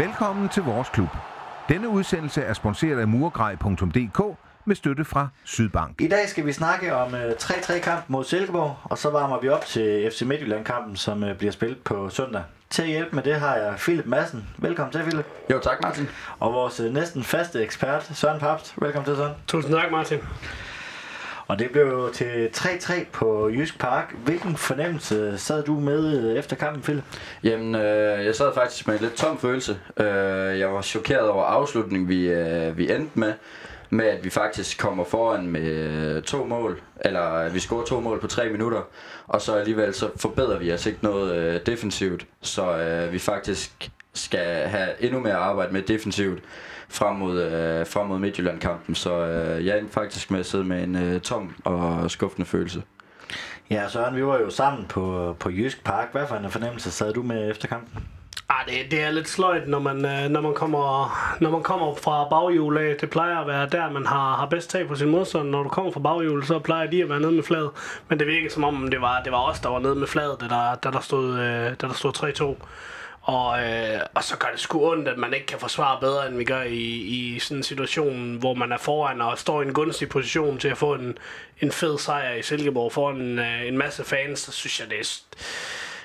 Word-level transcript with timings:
Velkommen 0.00 0.48
til 0.48 0.62
vores 0.62 0.88
klub. 0.88 1.08
Denne 1.68 1.88
udsendelse 1.88 2.42
er 2.42 2.52
sponsoreret 2.52 3.00
af 3.00 3.08
murgrej.dk 3.08 4.38
med 4.64 4.76
støtte 4.76 5.04
fra 5.04 5.28
Sydbank. 5.44 6.00
I 6.00 6.08
dag 6.08 6.28
skal 6.28 6.46
vi 6.46 6.52
snakke 6.52 6.94
om 6.94 7.14
øh, 7.14 7.30
3-3 7.30 7.78
kamp 7.80 8.04
mod 8.08 8.24
Silkeborg, 8.24 8.76
og 8.84 8.98
så 8.98 9.10
varmer 9.10 9.40
vi 9.40 9.48
op 9.48 9.64
til 9.64 10.10
FC 10.12 10.22
Midtjylland-kampen, 10.22 10.96
som 10.96 11.24
øh, 11.24 11.38
bliver 11.38 11.52
spillet 11.52 11.78
på 11.78 12.08
søndag. 12.08 12.42
Til 12.70 12.82
at 12.82 12.88
hjælpe 12.88 13.16
med 13.16 13.22
det 13.22 13.34
har 13.34 13.54
jeg 13.54 13.74
Philip 13.76 14.06
Madsen. 14.06 14.48
Velkommen 14.58 14.92
til, 14.92 15.02
Philip. 15.02 15.26
Jo, 15.50 15.60
tak 15.62 15.82
Martin. 15.82 16.08
Og 16.38 16.52
vores 16.52 16.80
øh, 16.80 16.94
næsten 16.94 17.24
faste 17.24 17.62
ekspert, 17.62 18.10
Søren 18.14 18.40
Papst. 18.40 18.74
Velkommen 18.76 19.04
til, 19.04 19.16
Søren. 19.16 19.34
Tusind 19.46 19.74
tak, 19.74 19.90
Martin. 19.90 20.18
Og 21.50 21.58
det 21.58 21.70
blev 21.70 21.82
jo 21.82 22.08
til 22.12 22.50
3-3 22.56 23.04
på 23.12 23.48
Jysk 23.48 23.78
Park. 23.78 24.14
Hvilken 24.24 24.56
fornemmelse 24.56 25.38
sad 25.38 25.62
du 25.62 25.80
med 25.80 26.18
øh, 26.18 26.38
efter 26.38 26.56
kampen, 26.56 26.82
Philip? 26.82 27.04
Jamen, 27.44 27.74
øh, 27.74 28.24
jeg 28.24 28.34
sad 28.34 28.54
faktisk 28.54 28.86
med 28.86 28.94
en 28.94 29.00
lidt 29.00 29.14
tom 29.14 29.38
følelse. 29.38 29.78
Øh, 29.96 30.58
jeg 30.58 30.72
var 30.72 30.82
chokeret 30.82 31.28
over 31.28 31.44
afslutningen, 31.44 32.08
vi, 32.08 32.28
øh, 32.28 32.78
vi 32.78 32.92
endte 32.92 33.18
med. 33.18 33.32
Med 33.90 34.04
at 34.04 34.24
vi 34.24 34.30
faktisk 34.30 34.78
kommer 34.78 35.04
foran 35.04 35.46
med 35.46 36.22
to 36.22 36.44
mål. 36.44 36.80
Eller 37.00 37.34
øh, 37.34 37.54
vi 37.54 37.58
scorer 37.60 37.84
to 37.84 38.00
mål 38.00 38.20
på 38.20 38.26
tre 38.26 38.48
minutter. 38.48 38.82
Og 39.26 39.40
så 39.42 39.54
alligevel 39.54 39.94
så 39.94 40.08
forbedrer 40.16 40.58
vi 40.58 40.72
os 40.72 40.86
ikke 40.86 40.98
noget 41.02 41.36
øh, 41.36 41.60
defensivt. 41.66 42.26
Så 42.42 42.78
øh, 42.78 43.12
vi 43.12 43.18
faktisk 43.18 43.90
skal 44.14 44.68
have 44.68 44.88
endnu 45.00 45.20
mere 45.20 45.34
arbejde 45.34 45.72
med 45.72 45.82
defensivt 45.82 46.42
frem 46.90 47.16
mod, 47.16 47.42
øh, 47.42 47.86
frem 47.86 48.06
mod 48.06 48.18
Midtjylland-kampen. 48.18 48.94
Så 48.94 49.26
øh, 49.26 49.66
jeg 49.66 49.78
endte 49.78 49.92
faktisk 49.92 50.30
med 50.30 50.40
at 50.40 50.46
sidde 50.46 50.64
med 50.64 50.82
en 50.82 50.96
øh, 50.96 51.20
tom 51.20 51.54
og 51.64 52.10
skuffende 52.10 52.46
følelse. 52.46 52.82
Ja, 53.70 53.88
Søren, 53.88 54.16
vi 54.16 54.24
var 54.26 54.38
jo 54.38 54.50
sammen 54.50 54.86
på, 54.86 55.36
på 55.40 55.50
Jysk 55.50 55.84
Park. 55.84 56.08
Hvad 56.12 56.26
for 56.26 56.36
en 56.36 56.50
fornemmelse 56.50 56.90
sad 56.90 57.12
du 57.12 57.22
med 57.22 57.50
efter 57.50 57.68
kampen? 57.68 58.04
Ah, 58.48 58.66
det, 58.66 58.90
det 58.90 59.02
er 59.02 59.10
lidt 59.10 59.28
sløjt, 59.28 59.68
når 59.68 59.78
man, 59.78 60.04
øh, 60.04 60.28
når 60.30 60.40
man, 60.40 60.54
kommer, 60.54 61.16
når 61.40 61.50
man 61.50 61.62
kommer 61.62 61.94
fra 61.94 62.28
baghjul 62.28 62.78
af. 62.78 62.96
Det 63.00 63.10
plejer 63.10 63.38
at 63.38 63.46
være 63.46 63.68
der, 63.68 63.90
man 63.90 64.06
har, 64.06 64.36
har 64.36 64.46
bedst 64.46 64.70
tag 64.70 64.88
på 64.88 64.94
sin 64.94 65.08
modstand. 65.08 65.48
Når 65.48 65.62
du 65.62 65.68
kommer 65.68 65.92
fra 65.92 66.00
baghjul, 66.00 66.44
så 66.44 66.58
plejer 66.58 66.90
de 66.90 67.02
at 67.02 67.08
være 67.08 67.20
nede 67.20 67.32
med 67.32 67.42
fladet. 67.42 67.70
Men 68.08 68.18
det 68.18 68.26
virkede 68.26 68.52
som 68.52 68.64
om, 68.64 68.88
det 68.90 69.00
var, 69.00 69.22
det 69.22 69.32
var 69.32 69.50
os, 69.50 69.60
der 69.60 69.68
var 69.68 69.78
nede 69.78 69.94
med 69.94 70.06
fladet, 70.06 70.40
da 70.40 70.46
der, 70.48 70.74
da 70.74 70.90
der 70.90 71.00
stod, 71.00 71.38
øh, 71.38 71.64
da 71.80 71.86
der 71.86 71.92
stod 71.92 72.56
3-2. 72.60 72.66
Og, 73.22 73.62
øh, 73.62 74.00
og 74.14 74.24
så 74.24 74.36
gør 74.36 74.48
det 74.52 74.60
sgu 74.60 74.90
ondt, 74.90 75.08
at 75.08 75.18
man 75.18 75.34
ikke 75.34 75.46
kan 75.46 75.58
forsvare 75.58 76.00
bedre, 76.00 76.28
end 76.28 76.36
vi 76.36 76.44
gør 76.44 76.62
i, 76.62 76.76
i 76.76 77.38
sådan 77.38 77.56
en 77.56 77.62
situation, 77.62 78.36
hvor 78.36 78.54
man 78.54 78.72
er 78.72 78.78
foran 78.78 79.20
og 79.20 79.38
står 79.38 79.62
i 79.62 79.66
en 79.66 79.74
gunstig 79.74 80.08
position 80.08 80.58
til 80.58 80.68
at 80.68 80.78
få 80.78 80.94
en, 80.94 81.18
en 81.60 81.72
fed 81.72 81.98
sejr 81.98 82.34
i 82.34 82.42
Silkeborg 82.42 82.92
foran 82.92 83.16
en, 83.16 83.38
øh, 83.38 83.66
en 83.66 83.78
masse 83.78 84.04
fans. 84.04 84.38
Så 84.38 84.52
synes 84.52 84.80
jeg, 84.80 84.90
det 84.90 84.98
er, 84.98 85.20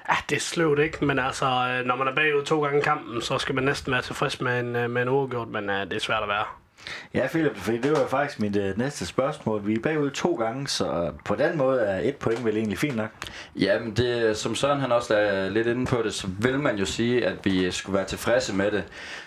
ja, 0.09 0.13
ah, 0.13 0.17
det 0.29 0.35
er 0.35 0.39
sløvt, 0.39 0.79
ikke? 0.79 1.05
Men 1.05 1.19
altså, 1.19 1.45
øh, 1.45 1.85
når 1.85 1.95
man 1.95 2.07
er 2.07 2.15
bagud 2.15 2.45
to 2.45 2.63
gange 2.63 2.81
kampen, 2.81 3.21
så 3.21 3.37
skal 3.37 3.55
man 3.55 3.63
næsten 3.63 3.93
være 3.93 4.01
tilfreds 4.01 4.41
med 4.41 4.59
en, 4.59 4.75
øh, 4.75 4.89
med 4.89 5.01
en 5.01 5.09
uafgjort, 5.09 5.47
men 5.47 5.69
øh, 5.69 5.81
det 5.81 5.93
er 5.93 5.99
svært 5.99 6.23
at 6.23 6.29
være. 6.29 6.64
Ja, 7.13 7.27
Philip, 7.27 7.57
for 7.57 7.71
det 7.71 7.91
var 7.91 8.07
faktisk 8.07 8.39
mit 8.39 8.55
uh, 8.55 8.77
næste 8.77 9.05
spørgsmål. 9.05 9.67
Vi 9.67 9.73
er 9.73 9.79
bagud 9.79 10.11
to 10.11 10.35
gange, 10.35 10.67
så 10.67 11.11
på 11.25 11.35
den 11.35 11.57
måde 11.57 11.81
er 11.81 11.99
et 12.09 12.15
point 12.15 12.45
vel 12.45 12.57
egentlig 12.57 12.77
fint 12.77 12.95
nok. 12.95 13.09
Ja, 13.55 13.79
men 13.79 13.93
det, 13.93 14.37
som 14.37 14.55
Søren 14.55 14.79
han 14.79 14.91
også 14.91 15.15
er 15.15 15.49
lidt 15.49 15.67
inde 15.67 15.85
på 15.85 16.01
det, 16.03 16.13
så 16.13 16.27
vil 16.39 16.59
man 16.59 16.77
jo 16.77 16.85
sige, 16.85 17.25
at 17.25 17.35
vi 17.43 17.71
skulle 17.71 17.97
være 17.97 18.05
tilfredse 18.05 18.55
med 18.55 18.71
det. 18.71 18.83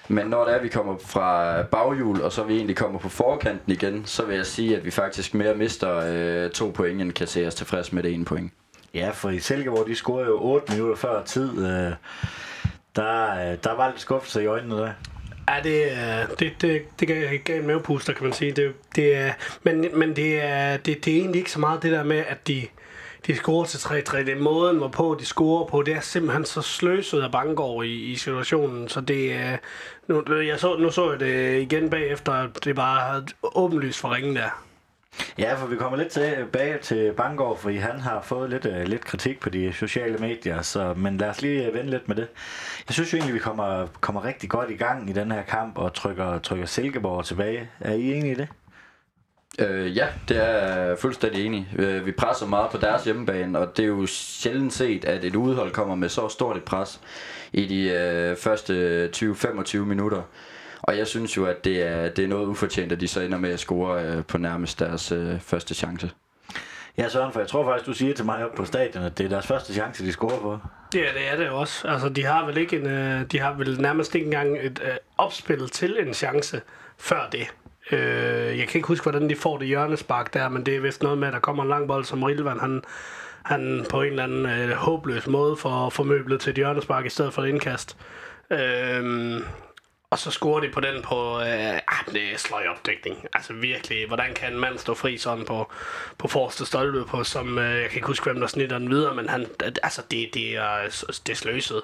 Men 0.08 0.26
når 0.26 0.44
det 0.44 0.52
er, 0.52 0.56
at 0.56 0.62
vi 0.62 0.68
kommer 0.68 0.96
fra 0.98 1.62
baghjul, 1.62 2.22
og 2.22 2.32
så 2.32 2.42
vi 2.42 2.56
egentlig 2.56 2.76
kommer 2.76 2.98
på 2.98 3.08
forkanten 3.08 3.72
igen, 3.72 4.02
så 4.06 4.24
vil 4.24 4.36
jeg 4.36 4.46
sige, 4.46 4.76
at 4.76 4.84
vi 4.84 4.90
faktisk 4.90 5.34
mere 5.34 5.54
mister 5.54 6.02
øh, 6.06 6.50
to 6.50 6.70
point, 6.74 7.00
end 7.00 7.12
kan 7.12 7.26
se 7.26 7.46
os 7.46 7.54
tilfreds 7.54 7.92
med 7.92 8.02
det 8.02 8.12
ene 8.12 8.24
point. 8.24 8.52
Ja, 8.94 9.10
for 9.10 9.30
i 9.30 9.38
Silkeborg, 9.38 9.86
de 9.86 9.94
scorede 9.94 10.26
jo 10.26 10.38
8 10.40 10.72
minutter 10.72 10.96
før 10.96 11.22
tid. 11.22 11.58
Øh, 11.58 11.92
der, 12.96 13.56
der 13.56 13.76
var 13.76 13.88
lidt 13.88 14.00
skuffelse 14.00 14.42
i 14.42 14.46
øjnene 14.46 14.76
der. 14.76 14.92
Ja, 15.48 15.60
det, 15.62 16.38
det, 16.38 16.52
det, 16.60 16.82
det 17.00 17.08
gav, 17.08 17.38
gav 17.44 17.60
en 17.60 17.66
mavepuster, 17.66 18.12
kan 18.12 18.24
man 18.24 18.32
sige. 18.32 18.52
Det, 18.52 18.74
det 18.96 19.16
er, 19.16 19.32
men 19.62 19.86
men 19.94 20.16
det, 20.16 20.42
er, 20.42 20.76
det, 20.76 21.04
det 21.04 21.14
er 21.14 21.18
egentlig 21.18 21.38
ikke 21.38 21.50
så 21.50 21.60
meget 21.60 21.82
det 21.82 21.92
der 21.92 22.04
med, 22.04 22.24
at 22.28 22.48
de, 22.48 22.66
de 23.26 23.36
scorer 23.36 23.64
til 23.64 23.78
3-3. 23.78 24.18
Det 24.18 24.28
er 24.28 24.40
måden, 24.40 24.76
hvorpå 24.76 25.16
de 25.20 25.26
scorer 25.26 25.66
på. 25.66 25.82
Det 25.82 25.94
er 25.94 26.00
simpelthen 26.00 26.44
så 26.44 26.62
sløset 26.62 27.22
af 27.22 27.32
Bangor 27.32 27.82
i, 27.82 27.94
i 27.94 28.16
situationen. 28.16 28.88
Så 28.88 29.00
det 29.00 29.32
er... 29.32 29.56
Nu, 30.06 30.40
jeg 30.40 30.60
så, 30.60 30.76
nu 30.76 30.90
så 30.90 31.10
jeg 31.10 31.20
det 31.20 31.60
igen 31.62 31.90
bagefter, 31.90 32.32
at 32.32 32.64
det 32.64 32.76
bare 32.76 33.22
åbenlyst 33.42 34.00
for 34.00 34.14
ringen 34.14 34.36
der. 34.36 34.67
Ja, 35.38 35.54
for 35.54 35.66
vi 35.66 35.76
kommer 35.76 35.98
lidt 35.98 36.08
tilbage 36.08 36.78
til 36.78 37.12
Bangor, 37.12 37.56
fordi 37.56 37.76
han 37.76 38.00
har 38.00 38.20
fået 38.22 38.50
lidt, 38.50 38.66
øh, 38.66 38.82
lidt 38.86 39.04
kritik 39.04 39.40
på 39.40 39.50
de 39.50 39.72
sociale 39.72 40.18
medier, 40.18 40.62
så, 40.62 40.94
men 40.96 41.16
lad 41.16 41.28
os 41.28 41.42
lige 41.42 41.66
øh, 41.66 41.74
vende 41.74 41.90
lidt 41.90 42.08
med 42.08 42.16
det. 42.16 42.28
Jeg 42.88 42.94
synes 42.94 43.12
jo 43.12 43.16
egentlig, 43.16 43.34
vi 43.34 43.40
kommer, 43.40 43.86
kommer 44.00 44.24
rigtig 44.24 44.50
godt 44.50 44.70
i 44.70 44.76
gang 44.76 45.10
i 45.10 45.12
den 45.12 45.32
her 45.32 45.42
kamp 45.42 45.78
og 45.78 45.94
trykker, 45.94 46.38
trykker 46.38 46.66
Silkeborg 46.66 47.24
tilbage. 47.24 47.70
Er 47.80 47.92
I 47.92 48.12
enige 48.12 48.32
i 48.32 48.34
det? 48.34 48.48
Øh, 49.58 49.96
ja, 49.96 50.06
det 50.28 50.36
er 50.36 50.48
jeg 50.48 50.98
fuldstændig 50.98 51.46
enig. 51.46 51.68
Øh, 51.78 52.06
vi 52.06 52.12
presser 52.12 52.46
meget 52.46 52.70
på 52.70 52.78
deres 52.78 53.04
hjemmebane, 53.04 53.58
og 53.58 53.76
det 53.76 53.82
er 53.82 53.86
jo 53.86 54.06
sjældent 54.06 54.72
set, 54.72 55.04
at 55.04 55.24
et 55.24 55.36
udhold 55.36 55.72
kommer 55.72 55.94
med 55.94 56.08
så 56.08 56.28
stort 56.28 56.56
et 56.56 56.64
pres 56.64 57.00
i 57.52 57.66
de 57.66 57.90
øh, 57.90 58.36
første 58.36 59.10
20-25 59.16 59.78
minutter. 59.78 60.22
Og 60.82 60.98
jeg 60.98 61.06
synes 61.06 61.36
jo, 61.36 61.46
at 61.46 61.64
det 61.64 61.82
er, 61.82 62.08
det 62.08 62.24
er 62.24 62.28
noget 62.28 62.46
ufortjent, 62.46 62.92
at 62.92 63.00
de 63.00 63.08
så 63.08 63.20
ender 63.20 63.38
med 63.38 63.50
at 63.50 63.60
score 63.60 64.04
øh, 64.04 64.24
på 64.24 64.38
nærmest 64.38 64.78
deres 64.78 65.12
øh, 65.12 65.40
første 65.40 65.74
chance. 65.74 66.10
Ja, 66.98 67.08
Søren, 67.08 67.32
for 67.32 67.40
jeg 67.40 67.48
tror 67.48 67.64
faktisk, 67.64 67.86
du 67.86 67.92
siger 67.92 68.14
til 68.14 68.24
mig 68.24 68.44
op 68.44 68.54
på 68.54 68.64
stadion, 68.64 69.04
at 69.04 69.18
det 69.18 69.24
er 69.24 69.28
deres 69.28 69.46
første 69.46 69.74
chance, 69.74 70.04
de 70.04 70.12
scorer 70.12 70.40
på. 70.40 70.58
Ja, 70.94 70.98
det 70.98 71.32
er 71.32 71.36
det 71.36 71.48
også. 71.48 71.88
Altså, 71.88 72.08
de 72.08 72.24
har 72.24 72.46
vel 72.46 72.56
ikke 72.56 72.76
en, 72.76 72.86
øh, 72.86 73.20
de 73.32 73.40
har 73.40 73.52
vel 73.52 73.80
nærmest 73.80 74.14
ikke 74.14 74.24
engang 74.24 74.58
et 74.60 74.80
øh, 74.84 74.96
opspil 75.18 75.68
til 75.68 75.96
en 76.06 76.14
chance 76.14 76.60
før 76.98 77.28
det. 77.32 77.46
Øh, 77.92 78.58
jeg 78.58 78.68
kan 78.68 78.78
ikke 78.78 78.88
huske, 78.88 79.02
hvordan 79.02 79.30
de 79.30 79.36
får 79.36 79.58
det 79.58 79.66
hjørnespark 79.66 80.34
der, 80.34 80.48
men 80.48 80.66
det 80.66 80.76
er 80.76 80.80
vist 80.80 81.02
noget 81.02 81.18
med, 81.18 81.28
at 81.28 81.34
der 81.34 81.40
kommer 81.40 81.62
en 81.62 81.68
lang 81.68 81.88
bold, 81.88 82.04
som 82.04 82.22
Rilvan, 82.22 82.60
han, 82.60 82.82
han 83.42 83.86
på 83.90 84.02
en 84.02 84.08
eller 84.08 84.24
anden 84.24 84.46
øh, 84.46 84.70
håbløs 84.70 85.26
måde 85.26 85.56
får 85.56 85.90
formøblet 85.90 86.40
til 86.40 86.50
et 86.50 86.56
hjørnespark 86.56 87.06
i 87.06 87.08
stedet 87.08 87.32
for 87.32 87.42
et 87.42 87.48
indkast. 87.48 87.96
Øh, 88.50 89.40
og 90.10 90.18
så 90.18 90.30
scorer 90.30 90.60
de 90.60 90.68
på 90.68 90.80
den 90.80 91.02
på, 91.02 91.40
øh, 91.40 91.74
ah, 91.74 92.12
det 92.12 92.32
er 92.32 92.38
sløj 92.38 92.66
opdækning. 92.66 93.26
Altså 93.32 93.52
virkelig, 93.52 94.06
hvordan 94.06 94.34
kan 94.34 94.52
en 94.52 94.58
mand 94.58 94.78
stå 94.78 94.94
fri 94.94 95.18
sådan 95.18 95.44
på, 95.44 95.72
på 96.18 96.28
forreste 96.28 96.66
stolpe 96.66 97.04
på, 97.04 97.24
som, 97.24 97.58
øh, 97.58 97.80
jeg 97.80 97.90
kan 97.90 97.96
ikke 97.96 98.06
huske, 98.06 98.24
hvem 98.24 98.40
der 98.40 98.46
snitter 98.46 98.78
den 98.78 98.90
videre, 98.90 99.14
men 99.14 99.28
han, 99.28 99.46
altså 99.82 100.02
det, 100.10 100.30
det, 100.34 100.56
er, 100.56 101.04
det 101.26 101.32
er 101.32 101.36
sløset. 101.36 101.82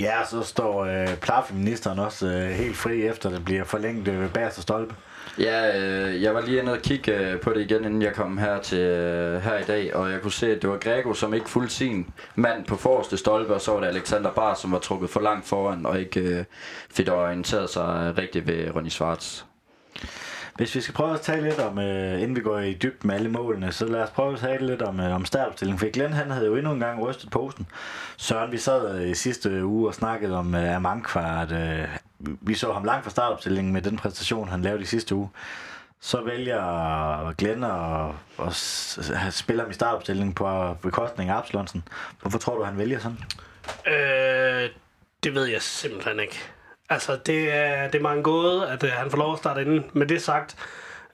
Ja, 0.00 0.24
så 0.30 0.42
står 0.42 0.84
øh, 0.84 1.16
plafeministeren 1.16 1.98
også 1.98 2.26
øh, 2.26 2.50
helt 2.50 2.76
fri 2.76 3.02
efter, 3.02 3.30
det 3.30 3.44
bliver 3.44 3.64
forlænget 3.64 4.20
ved 4.20 4.28
bagerste 4.28 4.62
stolpe. 4.62 4.94
Ja, 5.38 5.80
øh, 5.80 6.22
jeg 6.22 6.34
var 6.34 6.40
lige 6.40 6.60
inde 6.60 6.72
og 6.72 6.78
kigge 6.78 7.16
øh, 7.16 7.40
på 7.40 7.52
det 7.52 7.60
igen, 7.60 7.84
inden 7.84 8.02
jeg 8.02 8.14
kom 8.14 8.38
her 8.38 8.60
til 8.60 8.78
øh, 8.78 9.42
her 9.42 9.58
i 9.58 9.62
dag, 9.62 9.96
og 9.96 10.10
jeg 10.10 10.20
kunne 10.20 10.32
se, 10.32 10.52
at 10.52 10.62
det 10.62 10.70
var 10.70 10.78
Grego, 10.78 11.14
som 11.14 11.34
ikke 11.34 11.48
fulgte 11.48 11.74
sin 11.74 12.06
mand 12.34 12.64
på 12.64 12.76
forreste 12.76 13.16
stolpe, 13.16 13.54
og 13.54 13.60
så 13.60 13.72
var 13.72 13.80
det 13.80 13.86
Alexander 13.86 14.30
Bar, 14.30 14.54
som 14.54 14.72
var 14.72 14.78
trukket 14.78 15.10
for 15.10 15.20
langt 15.20 15.46
foran, 15.46 15.86
og 15.86 16.00
ikke 16.00 16.20
øh, 16.20 16.44
fik 16.90 17.08
orienteret 17.08 17.70
sig 17.70 18.14
rigtigt 18.18 18.46
ved 18.46 18.76
Ronny 18.76 18.88
Schwartz. 18.88 19.42
Hvis 20.54 20.74
vi 20.74 20.80
skal 20.80 20.94
prøve 20.94 21.14
at 21.14 21.20
tale 21.20 21.42
lidt 21.48 21.58
om, 21.58 21.78
øh, 21.78 22.22
inden 22.22 22.36
vi 22.36 22.40
går 22.40 22.58
i 22.58 22.72
dybt 22.72 23.04
med 23.04 23.14
alle 23.14 23.28
målene, 23.28 23.72
så 23.72 23.86
lad 23.86 24.00
os 24.00 24.10
prøve 24.10 24.32
at 24.32 24.38
tale 24.38 24.66
lidt 24.66 24.82
om, 24.82 25.00
øh, 25.00 25.14
om 25.14 25.24
startopstillingen. 25.24 25.78
For 25.78 25.90
Glenn 25.92 26.12
han 26.12 26.30
havde 26.30 26.46
jo 26.46 26.56
endnu 26.56 26.72
en 26.72 26.80
gang 26.80 27.02
rystet 27.02 27.30
posten. 27.30 27.66
Søren, 28.16 28.52
vi 28.52 28.58
sad 28.58 29.00
øh, 29.00 29.10
i 29.10 29.14
sidste 29.14 29.64
uge 29.64 29.88
og 29.88 29.94
snakkede 29.94 30.36
om 30.36 30.54
øh, 30.54 30.76
Amankvar, 30.76 31.42
øh, 31.42 31.88
vi 32.40 32.54
så 32.54 32.72
ham 32.72 32.84
langt 32.84 33.04
fra 33.04 33.10
startopstillingen 33.10 33.72
med 33.72 33.82
den 33.82 33.96
præstation, 33.96 34.48
han 34.48 34.62
lavede 34.62 34.82
i 34.82 34.86
sidste 34.86 35.14
uge. 35.14 35.30
Så 36.00 36.22
vælger 36.22 37.32
Glenn 37.32 37.64
at, 37.64 38.10
at 39.26 39.34
spille 39.34 39.62
ham 39.62 39.70
i 39.70 39.74
startopstillingen 39.74 40.34
på 40.34 40.76
bekostning 40.82 41.30
af 41.30 41.36
Absalonsen. 41.36 41.84
Hvorfor 42.20 42.38
tror 42.38 42.56
du, 42.56 42.64
han 42.64 42.78
vælger 42.78 42.98
sådan? 42.98 43.18
Øh, 43.86 44.70
det 45.24 45.34
ved 45.34 45.44
jeg 45.44 45.62
simpelthen 45.62 46.20
ikke. 46.20 46.38
Altså, 46.88 47.18
det 47.26 47.52
er, 47.52 47.88
det 47.88 48.02
er 48.02 48.10
en 48.10 48.22
gåde, 48.22 48.68
at 48.68 48.84
øh, 48.84 48.90
han 48.90 49.10
får 49.10 49.18
lov 49.18 49.32
at 49.32 49.38
starte 49.38 49.62
inden. 49.62 49.84
Med 49.92 50.06
det 50.06 50.22
sagt, 50.22 50.56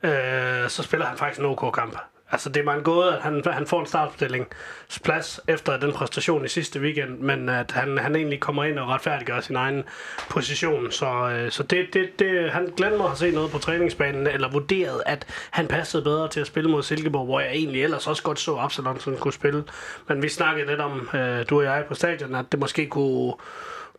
øh, 0.03 0.69
så 0.69 0.83
spiller 0.83 1.07
han 1.07 1.19
faktisk 1.19 1.41
en 1.41 1.47
OK-kamp. 1.47 1.99
Altså, 2.31 2.49
det 2.49 2.67
er 2.67 2.73
en 2.73 2.83
gåde, 2.83 3.17
at 3.17 3.23
han, 3.23 3.43
han 3.47 3.67
får 3.67 3.81
en 3.81 3.87
startopstillingsplads 3.87 5.41
efter 5.49 5.77
den 5.77 5.93
præstation 5.93 6.45
i 6.45 6.49
sidste 6.49 6.81
weekend, 6.81 7.19
men 7.19 7.49
at 7.49 7.71
han, 7.71 7.99
han 7.99 8.17
egentlig 8.17 8.41
kommer 8.41 8.65
ind 8.65 8.79
og 8.79 8.89
retfærdiggør 8.89 9.41
sin 9.41 9.57
egen 9.57 9.85
position. 10.31 10.91
Så, 10.91 11.07
øh, 11.07 11.51
så 11.51 11.63
det, 11.63 11.87
det, 11.93 12.19
det, 12.19 12.51
han 12.51 12.73
glemmer 12.77 13.11
at 13.11 13.19
se 13.19 13.31
noget 13.31 13.51
på 13.51 13.59
træningsbanen, 13.59 14.27
eller 14.27 14.51
vurderet, 14.51 15.03
at 15.07 15.27
han 15.51 15.69
passede 15.69 16.03
bedre 16.03 16.29
til 16.29 16.41
at 16.41 16.47
spille 16.47 16.71
mod 16.71 16.83
Silkeborg, 16.83 17.25
hvor 17.27 17.41
jeg 17.41 17.51
egentlig 17.51 17.83
ellers 17.85 18.07
også 18.07 18.23
godt 18.23 18.39
så 18.39 18.57
Absalon, 18.57 19.01
som 19.01 19.17
kunne 19.17 19.33
spille. 19.33 19.65
Men 20.09 20.23
vi 20.23 20.29
snakkede 20.29 20.67
lidt 20.67 20.81
om, 20.81 21.09
øh, 21.15 21.45
du 21.51 21.59
og 21.59 21.65
jeg 21.65 21.85
på 21.89 21.95
stadion, 21.95 22.35
at 22.35 22.53
det 22.53 22.61
måske 22.61 22.87
kunne 22.87 23.35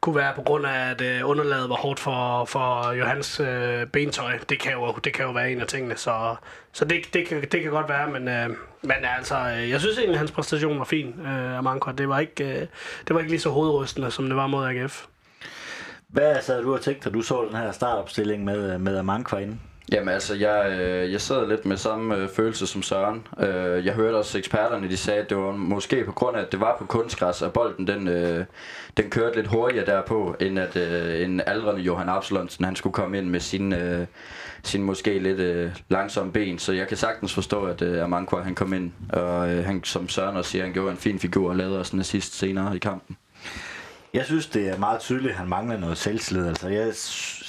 kunne 0.01 0.15
være 0.15 0.33
på 0.35 0.41
grund 0.41 0.65
af, 0.65 0.89
at 0.89 1.01
øh, 1.01 1.29
underlaget 1.29 1.69
var 1.69 1.75
hårdt 1.75 1.99
for, 1.99 2.45
for 2.45 2.91
Johans 2.91 3.39
øh, 3.39 3.87
bentøj. 3.87 4.37
Det 4.49 4.59
kan, 4.59 4.71
jo, 4.71 4.95
det 5.03 5.13
kan 5.13 5.25
jo 5.25 5.31
være 5.31 5.51
en 5.51 5.61
af 5.61 5.67
tingene, 5.67 5.97
så, 5.97 6.35
så 6.71 6.85
det, 6.85 7.13
det, 7.13 7.27
kan, 7.27 7.41
det 7.41 7.61
kan 7.61 7.71
godt 7.71 7.89
være, 7.89 8.09
men, 8.09 8.27
øh, 8.27 8.49
men 8.81 8.97
altså, 9.17 9.35
øh, 9.35 9.69
jeg 9.69 9.79
synes 9.79 9.97
egentlig, 9.97 10.15
at 10.15 10.19
hans 10.19 10.31
præstation 10.31 10.79
var 10.79 10.85
fin 10.85 11.15
øh, 11.25 11.57
af 11.57 11.63
Manko. 11.63 11.91
Det 11.91 12.09
var, 12.09 12.19
ikke, 12.19 12.43
øh, 12.43 12.67
det 13.07 13.13
var 13.13 13.19
ikke 13.19 13.31
lige 13.31 13.41
så 13.41 13.49
hovedrystende, 13.49 14.11
som 14.11 14.25
det 14.25 14.35
var 14.35 14.47
mod 14.47 14.65
AGF. 14.65 15.05
Hvad 16.07 16.41
sad 16.41 16.63
du 16.63 16.73
og 16.73 16.81
tænkte, 16.81 17.09
da 17.09 17.13
du 17.13 17.21
så 17.21 17.45
den 17.47 17.55
her 17.55 17.71
startopstilling 17.71 18.43
med, 18.43 18.73
øh, 18.73 18.81
med 18.81 18.97
Amankva 18.97 19.37
inden? 19.37 19.61
Jamen 19.91 20.13
altså, 20.13 20.35
jeg, 20.35 20.79
øh, 20.79 21.11
jeg 21.11 21.21
sad 21.21 21.47
lidt 21.47 21.65
med 21.65 21.77
samme 21.77 22.15
øh, 22.15 22.29
følelse 22.29 22.67
som 22.67 22.81
Søren. 22.81 23.27
Øh, 23.39 23.85
jeg 23.85 23.93
hørte 23.93 24.15
også 24.15 24.37
eksperterne, 24.37 24.89
de 24.89 24.97
sagde, 24.97 25.21
at 25.21 25.29
det 25.29 25.37
var 25.37 25.51
måske 25.51 26.05
på 26.05 26.11
grund 26.11 26.37
af, 26.37 26.41
at 26.41 26.51
det 26.51 26.59
var 26.59 26.75
på 26.79 26.85
kunstgræs, 26.85 27.41
at 27.41 27.53
bolden 27.53 27.87
den, 27.87 28.07
øh, 28.07 28.45
den 28.97 29.09
kørte 29.09 29.35
lidt 29.35 29.47
hurtigere 29.47 29.85
derpå, 29.85 30.35
end 30.39 30.59
at 30.59 30.75
øh, 30.75 31.21
en 31.21 31.41
aldrende 31.45 31.81
Johan 31.81 32.09
Absalonsen, 32.09 32.65
han 32.65 32.75
skulle 32.75 32.93
komme 32.93 33.17
ind 33.17 33.29
med 33.29 33.39
sin, 33.39 33.73
øh, 33.73 34.05
sin 34.63 34.83
måske 34.83 35.19
lidt 35.19 35.39
øh, 35.39 35.71
langsomme 35.89 36.31
ben. 36.31 36.59
Så 36.59 36.73
jeg 36.73 36.87
kan 36.87 36.97
sagtens 36.97 37.33
forstå, 37.33 37.63
at 37.65 37.81
øh, 37.81 38.03
Amankwa 38.03 38.41
han 38.41 38.55
kom 38.55 38.73
ind, 38.73 38.91
og 39.09 39.51
øh, 39.51 39.65
han, 39.65 39.83
som 39.83 40.09
Søren 40.09 40.37
også 40.37 40.51
siger, 40.51 40.63
han 40.63 40.73
gjorde 40.73 40.91
en 40.91 40.97
fin 40.97 41.19
figur 41.19 41.49
og 41.49 41.55
lavede 41.55 41.79
også 41.79 41.95
en 41.95 41.99
assist 41.99 42.37
senere 42.37 42.75
i 42.75 42.79
kampen. 42.79 43.17
Jeg 44.13 44.25
synes, 44.25 44.47
det 44.47 44.67
er 44.69 44.77
meget 44.77 44.99
tydeligt, 44.99 45.31
at 45.31 45.37
han 45.37 45.47
mangler 45.47 45.77
noget 45.77 45.97
selvtillid. 45.97 46.47
Altså, 46.47 46.67
jeg, 46.67 46.85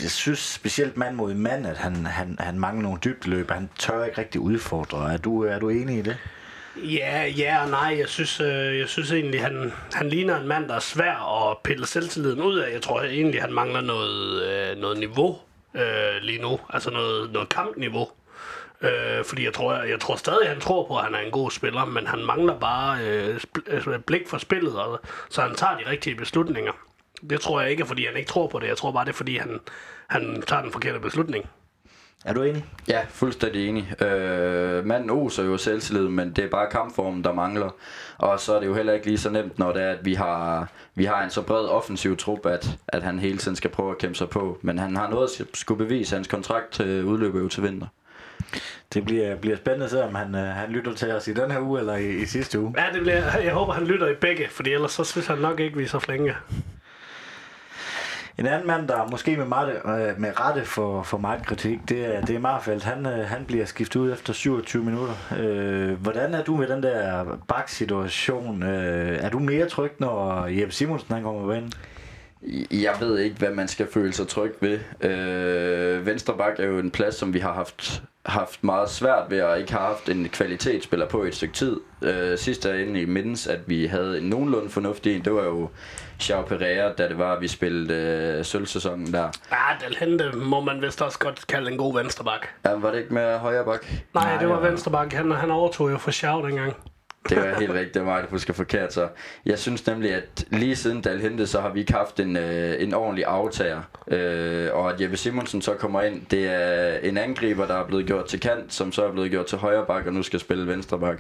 jeg 0.03 0.11
synes 0.11 0.39
specielt 0.39 0.97
mand 0.97 1.15
mod 1.15 1.35
mand, 1.35 1.67
at 1.67 1.77
han, 1.77 2.07
han, 2.07 2.37
han 2.41 2.59
mangler 2.59 2.83
nogle 2.83 2.99
dybdeløb. 3.05 3.51
Han 3.51 3.71
tør 3.79 4.05
ikke 4.05 4.19
rigtig 4.19 4.41
udfordre. 4.41 5.13
Er 5.13 5.17
du, 5.17 5.45
er 5.45 5.59
du 5.59 5.69
enig 5.69 5.99
i 5.99 6.03
det? 6.03 6.17
Ja, 6.77 7.27
ja 7.27 7.63
og 7.63 7.71
nej. 7.71 7.97
Jeg 7.99 8.09
synes, 8.09 8.41
øh, 8.41 8.79
jeg 8.79 8.89
synes 8.89 9.13
egentlig, 9.13 9.43
han, 9.43 9.73
han 9.93 10.09
ligner 10.09 10.41
en 10.41 10.49
mand, 10.49 10.69
der 10.69 10.75
er 10.75 10.81
svær 10.81 11.51
at 11.51 11.59
pille 11.65 11.87
selvtilliden 11.87 12.43
ud 12.43 12.59
af. 12.59 12.73
Jeg 12.73 12.83
tror 12.83 13.03
egentlig, 13.03 13.43
han 13.43 13.53
mangler 13.53 13.81
noget, 13.81 14.43
øh, 14.43 14.77
noget 14.77 14.99
niveau 14.99 15.39
øh, 15.75 16.23
lige 16.23 16.43
nu. 16.43 16.61
Altså 16.71 16.91
noget, 16.91 17.33
noget 17.33 17.49
kampniveau. 17.49 18.09
Øh, 18.83 19.25
fordi 19.25 19.45
jeg 19.45 19.55
tror, 19.55 19.75
jeg, 19.75 19.91
jeg 19.91 20.01
tror 20.01 20.17
stadig, 20.17 20.49
han 20.49 20.61
tror 20.61 20.87
på, 20.87 20.97
at 20.97 21.05
han 21.05 21.15
er 21.15 21.19
en 21.19 21.31
god 21.31 21.51
spiller, 21.51 21.85
men 21.85 22.07
han 22.07 22.25
mangler 22.25 22.59
bare 22.59 23.01
øh, 23.05 23.41
altså, 23.67 23.99
blik 24.07 24.29
for 24.29 24.39
spillet, 24.39 24.77
og, 24.79 25.01
så 25.29 25.43
han 25.43 25.55
tager 25.55 25.77
de 25.77 25.91
rigtige 25.91 26.17
beslutninger. 26.17 26.73
Det 27.31 27.41
tror 27.41 27.61
jeg 27.61 27.71
ikke, 27.71 27.87
fordi 27.87 28.07
han 28.07 28.17
ikke 28.17 28.29
tror 28.29 28.47
på 28.47 28.59
det. 28.59 28.67
Jeg 28.67 28.77
tror 28.77 28.93
bare, 28.93 29.05
det 29.05 29.11
er, 29.11 29.17
fordi 29.17 29.37
han, 29.37 29.61
han 30.07 30.43
tager 30.47 30.63
den 30.63 30.73
forkerte 30.73 31.01
beslutning. 31.01 31.47
Er 32.25 32.33
du 32.33 32.43
enig? 32.43 32.65
Ja, 32.89 33.01
fuldstændig 33.09 33.69
enig. 33.69 34.03
Øh, 34.03 34.87
manden 34.87 35.11
oser 35.11 35.45
jo 35.45 35.57
selvtillid, 35.57 36.09
men 36.09 36.33
det 36.33 36.45
er 36.45 36.49
bare 36.49 36.71
kampformen, 36.71 37.25
der 37.25 37.33
mangler. 37.33 37.71
Og 38.19 38.41
så 38.41 38.55
er 38.55 38.61
det 38.61 38.67
jo 38.67 38.75
heller 38.75 38.93
ikke 38.93 39.07
lige 39.07 39.19
så 39.19 39.31
nemt, 39.31 39.59
når 39.59 39.73
det 39.73 39.83
er, 39.83 39.91
at 39.91 40.05
vi 40.05 40.15
har, 40.15 40.69
vi 40.95 41.05
har 41.05 41.25
en 41.25 41.31
så 41.31 41.43
bred 41.43 41.67
offensiv 41.67 42.17
trup, 42.17 42.47
at, 42.47 42.79
at 42.89 43.03
han 43.03 43.19
hele 43.19 43.39
tiden 43.39 43.57
skal 43.57 43.71
prøve 43.71 43.91
at 43.91 43.99
kæmpe 43.99 44.15
sig 44.15 44.29
på. 44.29 44.59
Men 44.63 44.79
han 44.79 44.97
har 44.97 45.11
noget 45.11 45.41
at 45.41 45.47
skulle 45.55 45.79
bevise. 45.79 46.15
Hans 46.15 46.29
kontrakt 46.29 46.81
øh, 46.81 47.07
udløber 47.07 47.41
jo 47.41 47.49
til 47.49 47.63
vinter. 47.63 47.87
Det 48.95 49.05
bliver, 49.05 49.37
bliver 49.37 49.57
spændende 49.57 49.85
at 49.85 49.91
se, 49.91 50.05
om 50.05 50.15
han, 50.15 50.35
øh, 50.35 50.47
han 50.47 50.71
lytter 50.71 50.95
til 50.95 51.13
os 51.13 51.29
i 51.29 51.33
den 51.33 51.51
her 51.51 51.61
uge 51.61 51.81
eller 51.81 51.95
i, 51.95 52.17
i 52.17 52.27
sidste 52.27 52.61
uge. 52.61 52.75
Ja, 52.79 52.85
det 52.93 53.01
bliver, 53.01 53.39
jeg 53.39 53.53
håber, 53.53 53.73
han 53.73 53.87
lytter 53.87 54.09
i 54.09 54.15
begge, 54.15 54.49
fordi 54.51 54.73
ellers 54.73 54.93
så 54.93 55.05
synes 55.05 55.27
han 55.27 55.39
nok 55.39 55.61
ikke, 55.61 55.77
vi 55.77 55.85
er 55.85 55.89
så 55.89 55.99
flinke. 55.99 56.35
En 58.39 58.47
anden 58.47 58.67
mand, 58.67 58.89
der 58.89 59.09
måske 59.11 59.37
med, 59.37 59.45
meget, 59.45 59.75
øh, 59.75 60.21
med 60.21 60.41
rette 60.41 60.65
for, 60.65 61.03
for 61.03 61.19
meget 61.19 61.47
kritik, 61.47 61.79
det 61.89 62.17
er, 62.17 62.21
det 62.21 62.37
er 62.37 62.41
Marfeldt. 62.41 62.85
Han, 62.85 63.07
øh, 63.07 63.27
han 63.27 63.45
bliver 63.45 63.65
skiftet 63.65 64.01
ud 64.01 64.13
efter 64.13 64.33
27 64.33 64.85
minutter. 64.85 65.15
Øh, 65.39 65.93
hvordan 65.93 66.35
er 66.35 66.45
du 66.45 66.57
med 66.57 66.67
den 66.67 66.83
der 66.83 67.25
baksituation? 67.49 68.63
Øh, 68.63 69.19
er 69.25 69.29
du 69.29 69.39
mere 69.39 69.69
tryg, 69.69 69.93
når 69.99 70.47
Jeppe 70.47 70.75
Simonsen 70.75 71.15
han 71.15 71.23
kommer 71.23 71.41
på 71.41 71.47
banen? 71.47 71.73
Jeg 72.71 72.95
ved 73.01 73.19
ikke, 73.19 73.37
hvad 73.37 73.51
man 73.51 73.69
skal 73.69 73.87
føle 73.93 74.13
sig 74.13 74.29
tryg 74.29 74.55
ved. 74.61 74.79
Øh, 75.11 76.07
Venstrebak 76.07 76.61
er 76.61 76.67
jo 76.67 76.79
en 76.79 76.91
plads, 76.91 77.15
som 77.15 77.35
vi 77.35 77.39
har 77.39 77.53
haft, 77.53 78.03
haft 78.27 78.65
meget 78.65 78.91
svært 78.91 79.31
ved, 79.31 79.43
og 79.43 79.59
ikke 79.61 79.73
har 79.73 79.87
haft 79.87 80.09
en 80.09 80.29
kvalitetsspiller 80.29 81.09
på 81.09 81.23
et 81.23 81.35
stykke 81.35 81.55
tid. 81.55 81.81
Øh, 82.03 82.39
sidst 82.39 82.67
er 82.67 82.75
inde 82.75 83.01
i 83.01 83.05
mindens, 83.05 83.47
at 83.47 83.61
vi 83.67 83.87
havde 83.87 84.19
en 84.19 84.25
nogenlunde 84.25 84.71
fornuftig 84.71 85.17
en. 85.17 85.25
Det 85.25 85.35
var 85.35 85.45
jo 85.45 85.69
Xiao 86.21 86.43
Pereira, 86.43 86.93
da 86.93 87.09
det 87.09 87.19
var, 87.19 87.33
at 87.33 87.41
vi 87.41 87.49
spillede 87.49 87.95
øh, 88.39 88.45
sølvsæsonen 88.45 89.13
der. 89.13 89.29
Ja, 89.53 89.57
Dalhente 89.89 90.33
må 90.37 90.61
man 90.61 90.83
vist 90.83 91.03
også 91.03 91.19
godt 91.19 91.47
kalde 91.47 91.71
en 91.73 91.79
god 91.79 91.95
venstreback. 91.95 92.49
Ja, 92.65 92.71
var 92.75 92.91
det 92.91 92.99
ikke 92.99 93.15
med 93.15 93.39
højre 93.39 93.65
bak? 93.65 93.87
Nej, 94.15 94.25
Nej, 94.25 94.39
det 94.39 94.49
var 94.49 94.55
det 94.55 94.63
var- 94.63 94.69
venstreback. 94.69 95.13
Han, 95.13 95.31
han 95.31 95.51
overtog 95.51 95.91
jo 95.91 95.99
for 95.99 96.11
Xiao 96.11 96.47
dengang. 96.47 96.77
Det 97.29 97.39
er 97.39 97.59
helt 97.59 97.73
rigtigt, 97.73 97.95
det 97.95 98.03
var 98.03 98.09
mig, 98.09 98.23
der 98.23 98.29
husker 98.29 98.53
forkert. 98.53 98.93
Så 98.93 99.09
jeg 99.47 99.59
synes 99.59 99.87
nemlig, 99.87 100.15
at 100.15 100.45
lige 100.51 100.77
siden 100.77 101.01
Dal 101.01 101.21
hentede, 101.21 101.47
så 101.47 101.61
har 101.61 101.69
vi 101.73 101.81
ikke 101.81 101.93
haft 101.93 102.21
en, 102.21 102.37
øh, 102.37 102.83
en 102.83 102.95
ordentlig 102.95 103.25
aftager. 103.25 103.83
Øh, 104.09 104.69
og 104.73 104.93
at 104.93 105.01
Jeppe 105.01 105.17
Simonsen 105.17 105.63
så 105.63 105.75
kommer 105.75 106.03
ind, 106.03 106.27
det 106.31 106.47
er 106.47 106.99
en 106.99 107.19
angriber, 107.19 107.67
der 107.67 107.75
er 107.75 107.87
blevet 107.87 108.07
gjort 108.07 108.27
til 108.27 108.41
kant, 108.41 108.73
som 108.73 108.93
så 108.93 109.05
er 109.07 109.13
blevet 109.13 109.31
gjort 109.31 109.47
til 109.47 109.59
højre 109.59 109.87
bak, 109.87 110.07
og 110.07 110.13
nu 110.13 110.23
skal 110.23 110.41
spille 110.41 110.67
venstre 110.67 110.99
bak. 110.99 111.19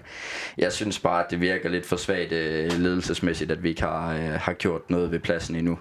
Jeg 0.59 0.73
synes 0.73 0.99
bare, 0.99 1.25
at 1.25 1.31
det 1.31 1.41
virker 1.41 1.69
lidt 1.69 1.87
for 1.87 1.97
svagt 1.97 2.33
øh, 2.33 2.73
ledelsesmæssigt, 2.73 3.51
at 3.51 3.63
vi 3.63 3.69
ikke 3.69 3.83
har, 3.83 4.15
øh, 4.15 4.33
har 4.33 4.53
gjort 4.53 4.91
noget 4.91 5.11
ved 5.11 5.19
pladsen 5.19 5.57
endnu. 5.57 5.79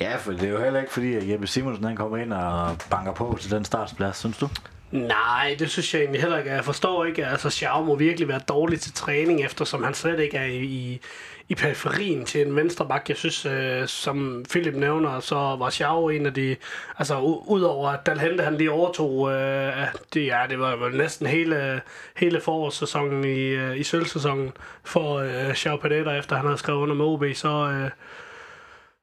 Ja, 0.00 0.16
for 0.16 0.32
det 0.32 0.42
er 0.42 0.48
jo 0.48 0.62
heller 0.62 0.80
ikke 0.80 0.92
fordi, 0.92 1.14
at 1.14 1.28
Jeppe 1.28 1.46
Simonsen 1.46 1.84
han 1.84 1.96
kommer 1.96 2.16
ind 2.16 2.32
og 2.32 2.76
banker 2.90 3.12
på 3.12 3.38
til 3.40 3.50
den 3.50 3.64
startsplads, 3.64 4.16
synes 4.16 4.38
du? 4.38 4.48
Nej, 4.90 5.56
det 5.58 5.70
synes 5.70 5.94
jeg 5.94 6.00
egentlig 6.00 6.20
heller 6.20 6.38
ikke. 6.38 6.50
Jeg 6.50 6.64
forstår 6.64 7.04
ikke, 7.04 7.26
altså 7.26 7.50
Xiao 7.50 7.84
må 7.84 7.94
virkelig 7.96 8.28
være 8.28 8.40
dårlig 8.48 8.80
til 8.80 8.92
træning, 8.92 9.44
eftersom 9.44 9.82
han 9.84 9.94
slet 9.94 10.20
ikke 10.20 10.36
er 10.36 10.44
i, 10.44 10.56
i, 10.64 11.00
i 11.48 11.54
periferien 11.54 12.24
til 12.24 12.46
en 12.46 12.56
venstreback. 12.56 13.08
Jeg 13.08 13.16
synes, 13.16 13.46
øh, 13.46 13.86
som 13.88 14.44
Philip 14.50 14.74
nævner, 14.74 15.20
så 15.20 15.34
var 15.36 15.70
Xiao 15.70 16.08
en 16.08 16.26
af 16.26 16.34
de, 16.34 16.56
altså 16.98 17.14
u- 17.20 17.48
udover 17.50 17.88
at 17.90 18.06
Dalhente 18.06 18.44
han 18.44 18.56
lige 18.56 18.70
overtog, 18.70 19.32
øh, 19.32 19.72
det, 20.14 20.26
ja, 20.26 20.44
det 20.48 20.58
var 20.60 20.76
vel 20.76 20.96
næsten 20.96 21.26
hele, 21.26 21.80
hele 22.16 22.40
forårssæsonen 22.40 23.24
i, 23.24 23.40
øh, 23.40 23.76
i 23.78 23.82
sølvsæsonen 23.82 24.52
for 24.84 25.14
øh, 25.18 25.54
Xiao 25.54 25.76
Pereira, 25.76 26.16
efter 26.16 26.36
han 26.36 26.44
havde 26.44 26.58
skrevet 26.58 26.78
under 26.80 26.94
med 26.94 27.04
OB, 27.04 27.24
så, 27.34 27.48
øh, 27.48 27.90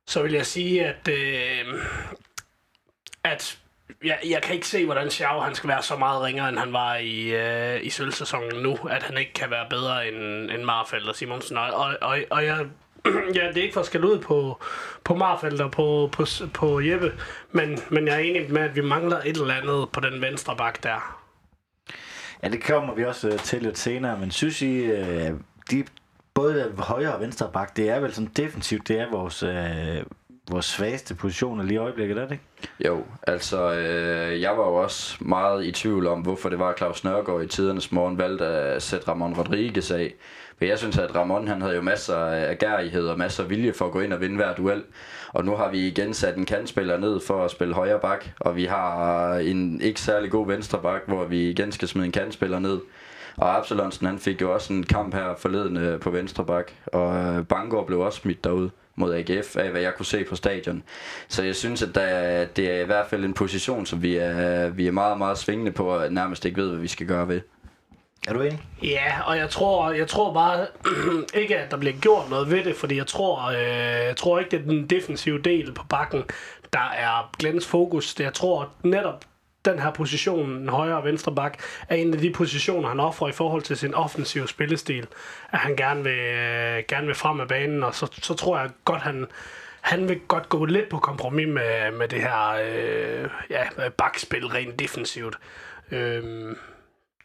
så 0.07 0.23
vil 0.23 0.31
jeg 0.33 0.45
sige, 0.45 0.85
at, 0.85 1.07
øh, 1.07 1.73
at 3.23 3.57
jeg, 4.03 4.19
jeg 4.29 4.41
kan 4.41 4.55
ikke 4.55 4.67
se, 4.67 4.85
hvordan 4.85 5.09
Xiao 5.09 5.39
han 5.39 5.55
skal 5.55 5.67
være 5.67 5.83
så 5.83 5.95
meget 5.95 6.23
ringere, 6.23 6.49
end 6.49 6.57
han 6.57 6.73
var 6.73 6.95
i, 6.95 7.35
øh, 7.35 7.85
i 7.85 7.89
sølvsæsonen 7.89 8.63
nu, 8.63 8.77
at 8.89 9.03
han 9.03 9.17
ikke 9.17 9.33
kan 9.33 9.51
være 9.51 9.65
bedre 9.69 10.07
end, 10.07 10.51
end 10.51 10.63
Marfeldt 10.63 11.09
og 11.09 11.15
Simonsen. 11.15 11.57
Og, 11.57 11.69
og, 11.73 11.97
og, 12.01 12.17
og 12.29 12.45
jeg, 12.45 12.65
ja, 13.35 13.47
det 13.47 13.57
er 13.57 13.61
ikke 13.61 13.73
for 13.73 13.81
at 13.81 13.85
skælde 13.85 14.07
ud 14.07 14.19
på, 14.19 14.61
på 15.03 15.15
Marfeldt 15.15 15.61
og 15.61 15.71
på, 15.71 16.09
på, 16.11 16.25
på 16.53 16.81
Jeppe, 16.81 17.13
men, 17.51 17.79
men 17.89 18.07
jeg 18.07 18.15
er 18.15 18.19
enig 18.19 18.53
med, 18.53 18.61
at 18.61 18.75
vi 18.75 18.81
mangler 18.81 19.17
et 19.17 19.37
eller 19.37 19.53
andet 19.53 19.89
på 19.89 19.99
den 19.99 20.21
venstre 20.21 20.55
bak 20.57 20.83
der. 20.83 21.19
Ja, 22.43 22.47
det 22.47 22.63
kommer 22.63 22.93
vi 22.93 23.05
også 23.05 23.29
øh, 23.29 23.39
til 23.39 23.61
lidt 23.61 23.77
senere, 23.77 24.19
men 24.19 24.31
synes 24.31 24.61
I, 24.61 24.75
øh, 24.75 25.31
de, 25.71 25.85
både 26.33 26.73
højre 26.77 27.13
og 27.13 27.21
venstre 27.21 27.49
bak, 27.53 27.77
det 27.77 27.89
er 27.89 27.99
vel 27.99 28.13
sådan 28.13 28.31
defensivt, 28.35 28.87
det 28.87 28.99
er 28.99 29.11
vores, 29.11 29.43
øh, 29.43 30.03
vores 30.51 30.65
svageste 30.65 31.15
positioner 31.15 31.63
lige 31.63 31.75
i 31.75 31.77
øjeblikket, 31.77 32.17
er 32.17 32.21
det 32.21 32.31
ikke? 32.31 32.43
Jo, 32.85 33.03
altså 33.27 33.73
øh, 33.73 34.41
jeg 34.41 34.51
var 34.57 34.67
jo 34.67 34.75
også 34.75 35.17
meget 35.19 35.65
i 35.65 35.71
tvivl 35.71 36.07
om, 36.07 36.21
hvorfor 36.21 36.49
det 36.49 36.59
var, 36.59 36.69
at 36.69 36.77
Claus 36.77 37.03
Nørgaard 37.03 37.43
i 37.43 37.47
tidernes 37.47 37.91
morgen 37.91 38.17
valgte 38.17 38.45
at 38.45 38.81
sætte 38.81 39.07
Ramon 39.07 39.33
Rodriguez 39.33 39.91
af. 39.91 40.13
For 40.57 40.65
jeg 40.65 40.79
synes, 40.79 40.97
at 40.97 41.15
Ramon 41.15 41.47
han 41.47 41.61
havde 41.61 41.75
jo 41.75 41.81
masser 41.81 42.15
af 42.15 42.57
gærighed 42.57 43.07
og 43.07 43.17
masser 43.17 43.43
af 43.43 43.49
vilje 43.49 43.73
for 43.73 43.85
at 43.85 43.91
gå 43.91 43.99
ind 43.99 44.13
og 44.13 44.21
vinde 44.21 44.35
hver 44.35 44.55
duel. 44.55 44.83
Og 45.33 45.45
nu 45.45 45.55
har 45.55 45.71
vi 45.71 45.87
igen 45.87 46.13
sat 46.13 46.37
en 46.37 46.45
kandspiller 46.45 46.97
ned 46.97 47.19
for 47.27 47.45
at 47.45 47.51
spille 47.51 47.73
højre 47.73 47.99
bak, 47.99 48.25
og 48.39 48.55
vi 48.55 48.65
har 48.65 49.33
en 49.35 49.81
ikke 49.81 50.01
særlig 50.01 50.31
god 50.31 50.47
venstre 50.47 50.79
bak, 50.81 51.01
hvor 51.07 51.25
vi 51.25 51.49
igen 51.49 51.71
skal 51.71 51.87
smide 51.87 52.05
en 52.05 52.11
kandspiller 52.11 52.59
ned. 52.59 52.79
Og 53.37 53.57
Absalonsen 53.57 54.07
han 54.07 54.19
fik 54.19 54.41
jo 54.41 54.53
også 54.53 54.73
en 54.73 54.83
kamp 54.83 55.13
her 55.13 55.35
forleden 55.37 55.77
øh, 55.77 55.99
på 55.99 56.09
venstre 56.09 56.45
bak, 56.45 56.71
og 56.85 57.15
øh, 57.15 57.45
Bangor 57.45 57.85
blev 57.85 57.99
også 57.99 58.19
smidt 58.19 58.43
derude 58.43 58.71
mod 58.95 59.13
AGF, 59.15 59.55
af 59.57 59.69
hvad 59.69 59.81
jeg 59.81 59.93
kunne 59.97 60.05
se 60.05 60.23
på 60.23 60.35
stadion. 60.35 60.83
Så 61.27 61.43
jeg 61.43 61.55
synes, 61.55 61.81
at 61.81 61.95
der, 61.95 62.01
er- 62.01 62.45
det 62.45 62.71
er 62.71 62.81
i 62.81 62.85
hvert 62.85 63.07
fald 63.07 63.25
en 63.25 63.33
position, 63.33 63.85
som 63.85 64.01
vi 64.03 64.15
er, 64.15 64.69
vi 64.69 64.87
er 64.87 64.91
meget, 64.91 65.17
meget 65.17 65.37
svingende 65.37 65.71
på, 65.71 65.85
og 65.87 66.11
nærmest 66.13 66.45
ikke 66.45 66.61
ved, 66.61 66.69
hvad 66.69 66.79
vi 66.79 66.87
skal 66.87 67.07
gøre 67.07 67.27
ved. 67.27 67.41
Er 68.27 68.33
du 68.33 68.41
enig? 68.41 68.61
Ja, 68.83 69.21
og 69.25 69.37
jeg 69.37 69.49
tror, 69.49 69.91
jeg 69.91 70.07
tror 70.07 70.33
bare 70.33 70.67
ikke, 71.41 71.57
at 71.57 71.71
der 71.71 71.77
bliver 71.77 71.95
gjort 72.01 72.29
noget 72.29 72.51
ved 72.51 72.63
det, 72.63 72.75
fordi 72.75 72.97
jeg 72.97 73.07
tror, 73.07 73.49
øh, 73.51 74.05
jeg 74.07 74.13
tror 74.17 74.39
ikke, 74.39 74.51
det 74.51 74.59
er 74.59 74.63
den 74.63 74.87
defensive 74.87 75.41
del 75.41 75.73
på 75.73 75.83
bakken, 75.89 76.23
der 76.73 76.91
er 76.97 77.31
Glens 77.39 77.67
fokus. 77.67 78.15
Jeg 78.19 78.33
tror 78.33 78.69
netop, 78.83 79.25
den 79.65 79.79
her 79.79 79.91
position, 79.91 80.49
den 80.49 80.69
højre 80.69 80.97
og 80.97 81.03
venstre 81.03 81.35
bak, 81.35 81.59
er 81.89 81.95
en 81.95 82.13
af 82.13 82.19
de 82.19 82.31
positioner, 82.31 82.89
han 82.89 82.99
offrer 82.99 83.27
i 83.27 83.31
forhold 83.31 83.61
til 83.61 83.77
sin 83.77 83.93
offensive 83.93 84.47
spillestil. 84.47 85.07
At 85.51 85.59
han 85.59 85.75
gerne 85.75 86.03
vil, 86.03 86.19
øh, 86.19 86.83
gerne 86.87 87.05
vil 87.05 87.15
frem 87.15 87.39
af 87.39 87.47
banen, 87.47 87.83
og 87.83 87.95
så, 87.95 88.19
så 88.21 88.33
tror 88.33 88.59
jeg 88.59 88.69
godt, 88.85 89.01
han, 89.01 89.25
han 89.81 90.09
vil 90.09 90.19
godt 90.27 90.49
gå 90.49 90.65
lidt 90.65 90.89
på 90.89 90.97
kompromis 90.97 91.47
med, 91.47 91.91
med 91.91 92.07
det 92.07 92.21
her 92.21 92.49
øh, 92.49 93.29
ja, 93.49 93.89
bakspil 93.89 94.47
rent 94.47 94.79
defensivt. 94.79 95.37
Øh, 95.91 96.55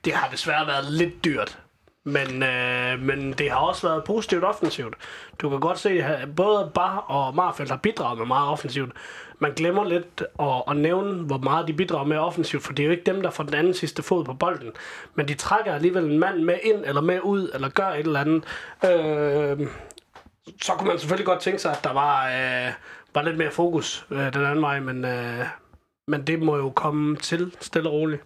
det 0.04 0.12
har 0.12 0.28
desværre 0.28 0.66
været 0.66 0.84
lidt 0.84 1.24
dyrt. 1.24 1.58
Men, 2.04 2.42
øh, 2.42 3.00
men 3.00 3.32
det 3.32 3.50
har 3.50 3.58
også 3.58 3.88
været 3.88 4.04
positivt 4.04 4.44
offensivt. 4.44 4.94
Du 5.38 5.50
kan 5.50 5.60
godt 5.60 5.78
se, 5.78 5.90
at 5.90 6.36
både 6.36 6.70
Bar 6.74 6.96
og 6.96 7.34
Marfeldt 7.34 7.70
har 7.70 7.76
bidraget 7.78 8.18
med 8.18 8.26
meget 8.26 8.48
offensivt. 8.48 8.92
Man 9.38 9.52
glemmer 9.52 9.84
lidt 9.84 10.22
at, 10.40 10.62
at 10.68 10.76
nævne, 10.76 11.22
hvor 11.22 11.38
meget 11.38 11.68
de 11.68 11.72
bidrager 11.72 12.04
med 12.04 12.16
offensivt, 12.16 12.62
for 12.62 12.72
det 12.72 12.82
er 12.82 12.86
jo 12.86 12.92
ikke 12.92 13.12
dem, 13.12 13.22
der 13.22 13.30
får 13.30 13.44
den 13.44 13.54
anden 13.54 13.74
sidste 13.74 14.02
fod 14.02 14.24
på 14.24 14.34
bolden. 14.34 14.70
Men 15.14 15.28
de 15.28 15.34
trækker 15.34 15.74
alligevel 15.74 16.04
en 16.04 16.18
mand 16.18 16.42
med 16.42 16.58
ind, 16.62 16.84
eller 16.84 17.00
med 17.00 17.20
ud, 17.20 17.50
eller 17.54 17.68
gør 17.68 17.88
et 17.88 17.98
eller 17.98 18.20
andet. 18.20 18.44
Øh, 18.84 19.68
så 20.62 20.72
kunne 20.72 20.88
man 20.88 20.98
selvfølgelig 20.98 21.26
godt 21.26 21.40
tænke 21.40 21.58
sig, 21.58 21.72
at 21.72 21.84
der 21.84 21.92
var, 21.92 22.26
øh, 22.26 22.72
var 23.14 23.22
lidt 23.22 23.38
mere 23.38 23.50
fokus 23.50 24.06
øh, 24.10 24.32
den 24.32 24.44
anden 24.44 24.62
vej, 24.62 24.80
men, 24.80 25.04
øh, 25.04 25.46
men 26.06 26.26
det 26.26 26.42
må 26.42 26.56
jo 26.56 26.70
komme 26.70 27.16
til 27.16 27.52
stille 27.60 27.88
og 27.88 27.92
roligt. 27.92 28.22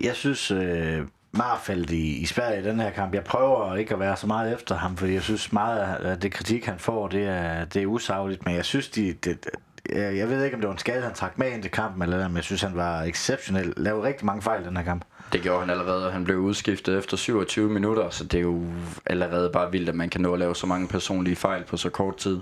Jeg 0.00 0.14
synes, 0.14 0.50
øh, 0.50 1.02
Marfeldt 1.36 1.90
i, 1.90 2.16
i 2.16 2.26
Sverige 2.26 2.60
i 2.60 2.64
den 2.64 2.80
her 2.80 2.90
kamp, 2.90 3.14
jeg 3.14 3.24
prøver 3.24 3.76
ikke 3.76 3.94
at 3.94 4.00
være 4.00 4.16
så 4.16 4.26
meget 4.26 4.54
efter 4.54 4.74
ham, 4.74 4.96
fordi 4.96 5.12
jeg 5.12 5.22
synes 5.22 5.52
meget 5.52 5.78
af 5.80 6.20
det 6.20 6.32
kritik, 6.32 6.64
han 6.64 6.78
får, 6.78 7.08
det 7.08 7.28
er, 7.28 7.64
det 7.64 7.82
er 7.82 7.86
usagligt, 7.86 8.44
men 8.44 8.54
jeg 8.54 8.64
synes, 8.64 8.88
de, 8.88 9.12
det, 9.12 9.46
jeg, 9.92 10.28
ved 10.28 10.44
ikke, 10.44 10.54
om 10.54 10.60
det 10.60 10.68
var 10.68 10.74
en 10.74 10.78
skade, 10.78 11.02
han 11.02 11.14
trak 11.14 11.38
med 11.38 11.52
ind 11.52 11.62
til 11.62 11.70
kampen, 11.70 12.02
eller 12.02 12.28
men 12.28 12.36
jeg 12.36 12.44
synes, 12.44 12.62
han 12.62 12.76
var 12.76 13.02
exceptionel. 13.02 13.74
Lavede 13.76 14.02
rigtig 14.02 14.26
mange 14.26 14.42
fejl 14.42 14.62
i 14.62 14.66
den 14.66 14.76
her 14.76 14.84
kamp. 14.84 15.04
Det 15.32 15.42
gjorde 15.42 15.60
han 15.60 15.70
allerede, 15.70 16.06
og 16.06 16.12
han 16.12 16.24
blev 16.24 16.38
udskiftet 16.38 16.98
efter 16.98 17.16
27 17.16 17.70
minutter, 17.70 18.10
så 18.10 18.24
det 18.24 18.38
er 18.38 18.42
jo 18.42 18.62
allerede 19.06 19.50
bare 19.52 19.70
vildt, 19.72 19.88
at 19.88 19.94
man 19.94 20.10
kan 20.10 20.20
nå 20.20 20.32
at 20.32 20.38
lave 20.38 20.56
så 20.56 20.66
mange 20.66 20.88
personlige 20.88 21.36
fejl 21.36 21.64
på 21.64 21.76
så 21.76 21.90
kort 21.90 22.16
tid. 22.16 22.40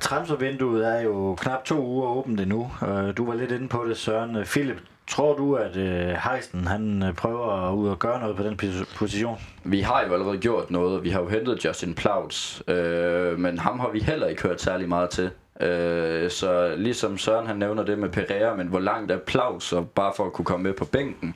Transfervinduet 0.00 0.88
er 0.88 1.00
jo 1.00 1.34
knap 1.40 1.64
to 1.64 1.86
uger 1.86 2.08
åbent 2.08 2.40
endnu. 2.40 2.70
Øh, 2.82 3.16
du 3.16 3.26
var 3.26 3.34
lidt 3.34 3.52
inde 3.52 3.68
på 3.68 3.84
det, 3.88 3.96
Søren. 3.96 4.36
Philip, 4.44 4.82
tror 5.06 5.36
du, 5.36 5.54
at 5.54 5.76
øh, 5.76 6.08
Heisen 6.08 6.66
han 6.66 7.02
øh, 7.02 7.14
prøver 7.14 7.68
at 7.68 7.74
ud 7.74 7.88
og 7.88 7.98
gøre 7.98 8.20
noget 8.20 8.36
på 8.36 8.42
den 8.42 8.60
position? 8.96 9.38
Vi 9.64 9.80
har 9.80 10.04
jo 10.06 10.12
allerede 10.12 10.38
gjort 10.38 10.70
noget. 10.70 11.04
Vi 11.04 11.10
har 11.10 11.20
jo 11.20 11.28
hentet 11.28 11.64
Justin 11.64 11.94
Plauts, 11.94 12.62
øh, 12.68 13.38
men 13.38 13.58
ham 13.58 13.80
har 13.80 13.90
vi 13.90 14.00
heller 14.00 14.26
ikke 14.26 14.42
hørt 14.42 14.60
særlig 14.60 14.88
meget 14.88 15.10
til. 15.10 15.30
Øh, 15.60 16.30
så 16.30 16.74
ligesom 16.76 17.18
Søren 17.18 17.46
han 17.46 17.56
nævner 17.56 17.82
det 17.82 17.98
med 17.98 18.08
Pereira, 18.08 18.56
men 18.56 18.66
hvor 18.66 18.80
langt 18.80 19.10
er 19.10 19.18
Plaus, 19.18 19.72
og 19.72 19.88
bare 19.88 20.12
for 20.16 20.26
at 20.26 20.32
kunne 20.32 20.44
komme 20.44 20.64
med 20.64 20.72
på 20.72 20.84
bænken. 20.84 21.34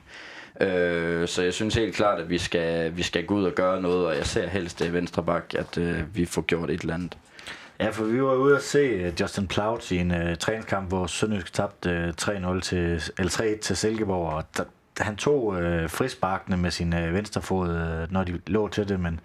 Øh, 0.61 1.27
så 1.27 1.43
jeg 1.43 1.53
synes 1.53 1.75
helt 1.75 1.95
klart, 1.95 2.19
at 2.19 2.29
vi 2.29 2.37
skal, 2.37 2.97
vi 2.97 3.03
skal 3.03 3.25
gå 3.25 3.35
ud 3.35 3.43
og 3.43 3.51
gøre 3.51 3.81
noget, 3.81 4.07
og 4.07 4.15
jeg 4.17 4.25
ser 4.25 4.47
helst 4.47 4.79
det 4.79 4.93
venstre 4.93 5.23
bak, 5.23 5.53
at 5.57 5.77
øh, 5.77 6.15
vi 6.15 6.25
får 6.25 6.41
gjort 6.41 6.69
et 6.69 6.81
eller 6.81 6.93
andet. 6.93 7.17
Ja, 7.79 7.89
for 7.89 8.03
vi 8.03 8.23
var 8.23 8.33
ude 8.33 8.55
at 8.55 8.63
se 8.63 8.79
øh, 8.79 9.21
Justin 9.21 9.47
Plaut 9.47 9.91
i 9.91 9.97
en 9.97 10.11
uh, 10.11 10.35
træningskamp, 10.39 10.87
hvor 10.87 11.07
Sønderjysk 11.07 11.53
tabte 11.53 11.89
øh, 11.89 12.07
uh, 12.07 12.55
3-0 12.55 12.59
til, 12.59 13.01
eller 13.17 13.29
3 13.29 13.57
til 13.57 13.77
Silkeborg, 13.77 14.33
og 14.33 14.43
der, 14.57 14.63
han 14.99 15.15
tog 15.15 15.61
øh, 15.61 15.89
frisparkene 15.89 16.57
med 16.57 16.71
sin 16.71 16.93
øh, 16.93 17.13
venstre 17.13 17.41
fod, 17.41 17.67
når 18.11 18.23
de 18.23 18.39
lå 18.47 18.67
til 18.67 18.89
det, 18.89 18.99
men 18.99 19.19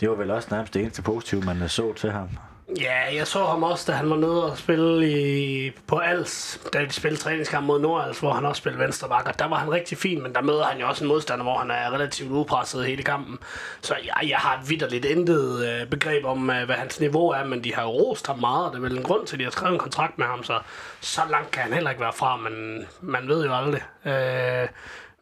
det 0.00 0.10
var 0.10 0.14
vel 0.14 0.30
også 0.30 0.48
nærmest 0.50 0.74
det 0.74 0.82
eneste 0.82 1.02
positive, 1.02 1.40
man 1.40 1.62
øh, 1.62 1.68
så 1.68 1.92
til 1.92 2.10
ham. 2.10 2.28
Ja, 2.68 3.14
jeg 3.14 3.26
så 3.26 3.44
ham 3.44 3.62
også, 3.62 3.92
da 3.92 3.96
han 3.96 4.10
var 4.10 4.16
nede 4.16 4.50
og 4.50 4.58
spille 4.58 5.10
i, 5.10 5.70
på 5.86 5.98
Als, 5.98 6.60
da 6.72 6.84
de 6.84 6.92
spillede 6.92 7.22
træningskamp 7.22 7.66
mod 7.66 7.80
Nordals, 7.80 8.18
hvor 8.18 8.32
han 8.32 8.44
også 8.44 8.60
spillede 8.60 8.82
venstre 8.82 9.08
bakker. 9.08 9.32
Der 9.32 9.48
var 9.48 9.56
han 9.56 9.72
rigtig 9.72 9.98
fin, 9.98 10.22
men 10.22 10.34
der 10.34 10.42
møder 10.42 10.64
han 10.64 10.80
jo 10.80 10.88
også 10.88 11.04
en 11.04 11.08
modstander, 11.08 11.42
hvor 11.42 11.58
han 11.58 11.70
er 11.70 11.90
relativt 11.90 12.30
udpresset 12.30 12.86
hele 12.86 13.02
kampen. 13.02 13.38
Så 13.80 13.94
jeg, 14.04 14.28
jeg 14.28 14.38
har 14.38 14.60
et 14.60 14.70
vidderligt 14.70 15.04
intet 15.04 15.68
øh, 15.68 15.86
begreb 15.86 16.24
om, 16.24 16.50
øh, 16.50 16.64
hvad 16.64 16.76
hans 16.76 17.00
niveau 17.00 17.28
er, 17.28 17.44
men 17.44 17.64
de 17.64 17.74
har 17.74 17.82
jo 17.82 17.88
rost 17.88 18.26
ham 18.26 18.38
meget, 18.38 18.66
og 18.66 18.72
det 18.72 18.78
er 18.78 18.82
vel 18.82 18.96
en 18.96 19.02
grund 19.02 19.26
til, 19.26 19.36
at 19.36 19.38
de 19.38 19.44
har 19.44 19.50
skrevet 19.50 19.72
en 19.72 19.78
kontrakt 19.78 20.18
med 20.18 20.26
ham, 20.26 20.42
så 20.42 20.58
så 21.00 21.20
langt 21.30 21.50
kan 21.50 21.62
han 21.62 21.72
heller 21.72 21.90
ikke 21.90 22.02
være 22.02 22.12
fra, 22.12 22.36
men 22.36 22.86
man 23.00 23.28
ved 23.28 23.46
jo 23.46 23.54
aldrig. 23.54 23.82
Øh, 24.04 24.68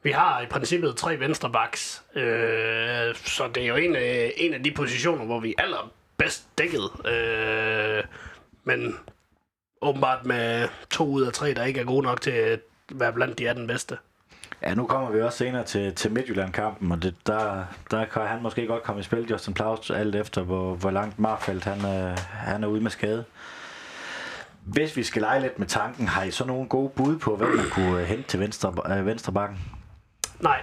vi 0.03 0.11
har 0.11 0.41
i 0.41 0.47
princippet 0.47 0.97
tre 0.97 1.21
venstrebacks, 1.21 2.03
øh, 2.15 3.15
så 3.15 3.49
det 3.55 3.63
er 3.63 3.67
jo 3.67 3.77
en 3.77 3.97
af, 3.97 4.33
en 4.37 4.55
af 4.55 4.63
de 4.63 4.71
positioner, 4.71 5.25
hvor 5.25 5.41
vi 5.41 5.55
aller 5.59 5.93
bedst 6.23 6.59
dækket. 6.59 6.91
Øh, 7.07 8.05
men 8.65 8.97
åbenbart 9.81 10.27
med 10.27 10.69
to 10.91 11.07
ud 11.07 11.23
af 11.23 11.33
tre, 11.33 11.55
der 11.55 11.65
ikke 11.65 11.81
er 11.81 11.85
gode 11.85 12.03
nok 12.03 12.21
til 12.21 12.31
at 12.31 12.61
være 12.93 13.13
blandt 13.13 13.39
de 13.39 13.49
18 13.49 13.67
bedste. 13.67 13.99
Ja, 14.63 14.75
nu 14.75 14.87
kommer 14.87 15.11
vi 15.11 15.21
også 15.21 15.39
senere 15.39 15.65
til, 15.65 15.95
til 15.95 16.13
Midtjylland-kampen, 16.13 16.93
og 16.93 17.03
det, 17.03 17.15
der, 17.27 17.65
der 17.91 18.05
kan 18.05 18.23
han 18.23 18.43
måske 18.43 18.67
godt 18.67 18.83
komme 18.83 19.01
i 19.01 19.03
spil, 19.03 19.27
Justin 19.31 19.55
Plaus, 19.55 19.91
alt 19.91 20.15
efter 20.15 20.43
hvor, 20.43 20.75
hvor 20.75 20.91
langt 20.91 21.19
Marfeldt 21.19 21.65
han, 21.65 21.79
øh, 21.79 22.19
han 22.19 22.65
er 22.65 22.69
ude 22.69 22.81
med 22.81 22.91
skade. 22.91 23.25
Hvis 24.65 24.97
vi 24.97 25.03
skal 25.03 25.23
lege 25.23 25.41
lidt 25.41 25.59
med 25.59 25.67
tanken, 25.67 26.09
har 26.09 26.25
I 26.25 26.31
så 26.31 26.45
nogle 26.45 26.69
gode 26.69 26.89
bud 26.97 27.19
på, 27.19 27.37
hvem 27.37 27.49
man 27.49 27.71
kunne 27.71 28.01
øh, 28.01 28.07
hente 28.07 28.29
til 28.29 28.41
venstre, 28.41 28.99
øh, 28.99 29.07
venstre 29.07 29.33
bakken? 29.33 29.59
Nej. 30.41 30.61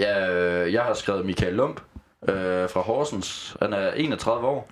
Ja, 0.00 0.30
øh, 0.30 0.72
jeg 0.72 0.82
har 0.82 0.94
skrevet 0.94 1.26
Michael 1.26 1.54
Lump 1.54 1.80
øh, 2.28 2.68
fra 2.68 2.80
Horsens. 2.80 3.56
Han 3.62 3.72
er 3.72 3.90
31 3.92 4.46
år. 4.46 4.70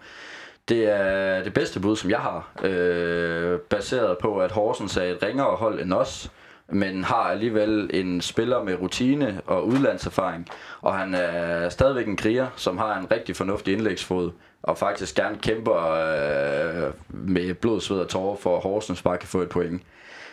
Det 0.68 0.90
er 0.90 1.42
det 1.42 1.54
bedste 1.54 1.80
bud, 1.80 1.96
som 1.96 2.10
jeg 2.10 2.18
har, 2.18 2.50
øh, 2.64 3.58
baseret 3.58 4.18
på, 4.18 4.38
at 4.38 4.52
Horsens 4.52 4.96
er 4.96 5.02
et 5.02 5.22
ringere 5.22 5.56
hold 5.56 5.80
end 5.80 5.92
os, 5.92 6.30
men 6.68 7.04
har 7.04 7.14
alligevel 7.14 7.90
en 7.92 8.20
spiller 8.20 8.62
med 8.62 8.74
rutine 8.80 9.40
og 9.46 9.66
udlandserfaring, 9.66 10.48
og 10.80 10.94
han 10.94 11.14
er 11.14 11.68
stadigvæk 11.68 12.06
en 12.06 12.16
kriger, 12.16 12.46
som 12.56 12.78
har 12.78 12.98
en 12.98 13.10
rigtig 13.10 13.36
fornuftig 13.36 13.72
indlægsfod, 13.74 14.30
og 14.62 14.78
faktisk 14.78 15.14
gerne 15.14 15.38
kæmper 15.42 15.90
øh, 15.90 16.92
med 17.08 17.54
blod, 17.54 17.80
sved 17.80 17.98
og 17.98 18.08
tårer 18.08 18.36
for, 18.36 18.56
at 18.56 18.62
Horsens 18.62 19.02
bare 19.02 19.18
kan 19.18 19.28
få 19.28 19.42
et 19.42 19.48
point. 19.48 19.82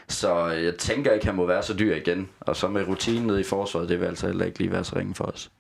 Så 0.08 0.46
jeg 0.46 0.76
tænker 0.76 1.12
ikke, 1.12 1.22
at 1.22 1.28
han 1.28 1.36
må 1.36 1.46
være 1.46 1.64
så 1.64 1.74
dyr 1.74 1.96
igen, 1.96 2.30
og 2.40 2.56
så 2.56 2.68
med 2.68 2.88
rutinen 2.88 3.28
nede 3.28 3.40
i 3.42 3.44
forsvaret, 3.44 3.90
det 3.90 4.00
vil 4.00 4.06
altså 4.06 4.28
heller 4.28 4.46
ikke 4.46 4.60
lige 4.60 4.72
være 4.72 4.84
så 4.84 4.96
ringe 4.96 5.16
for 5.16 5.24
os. 5.24 5.52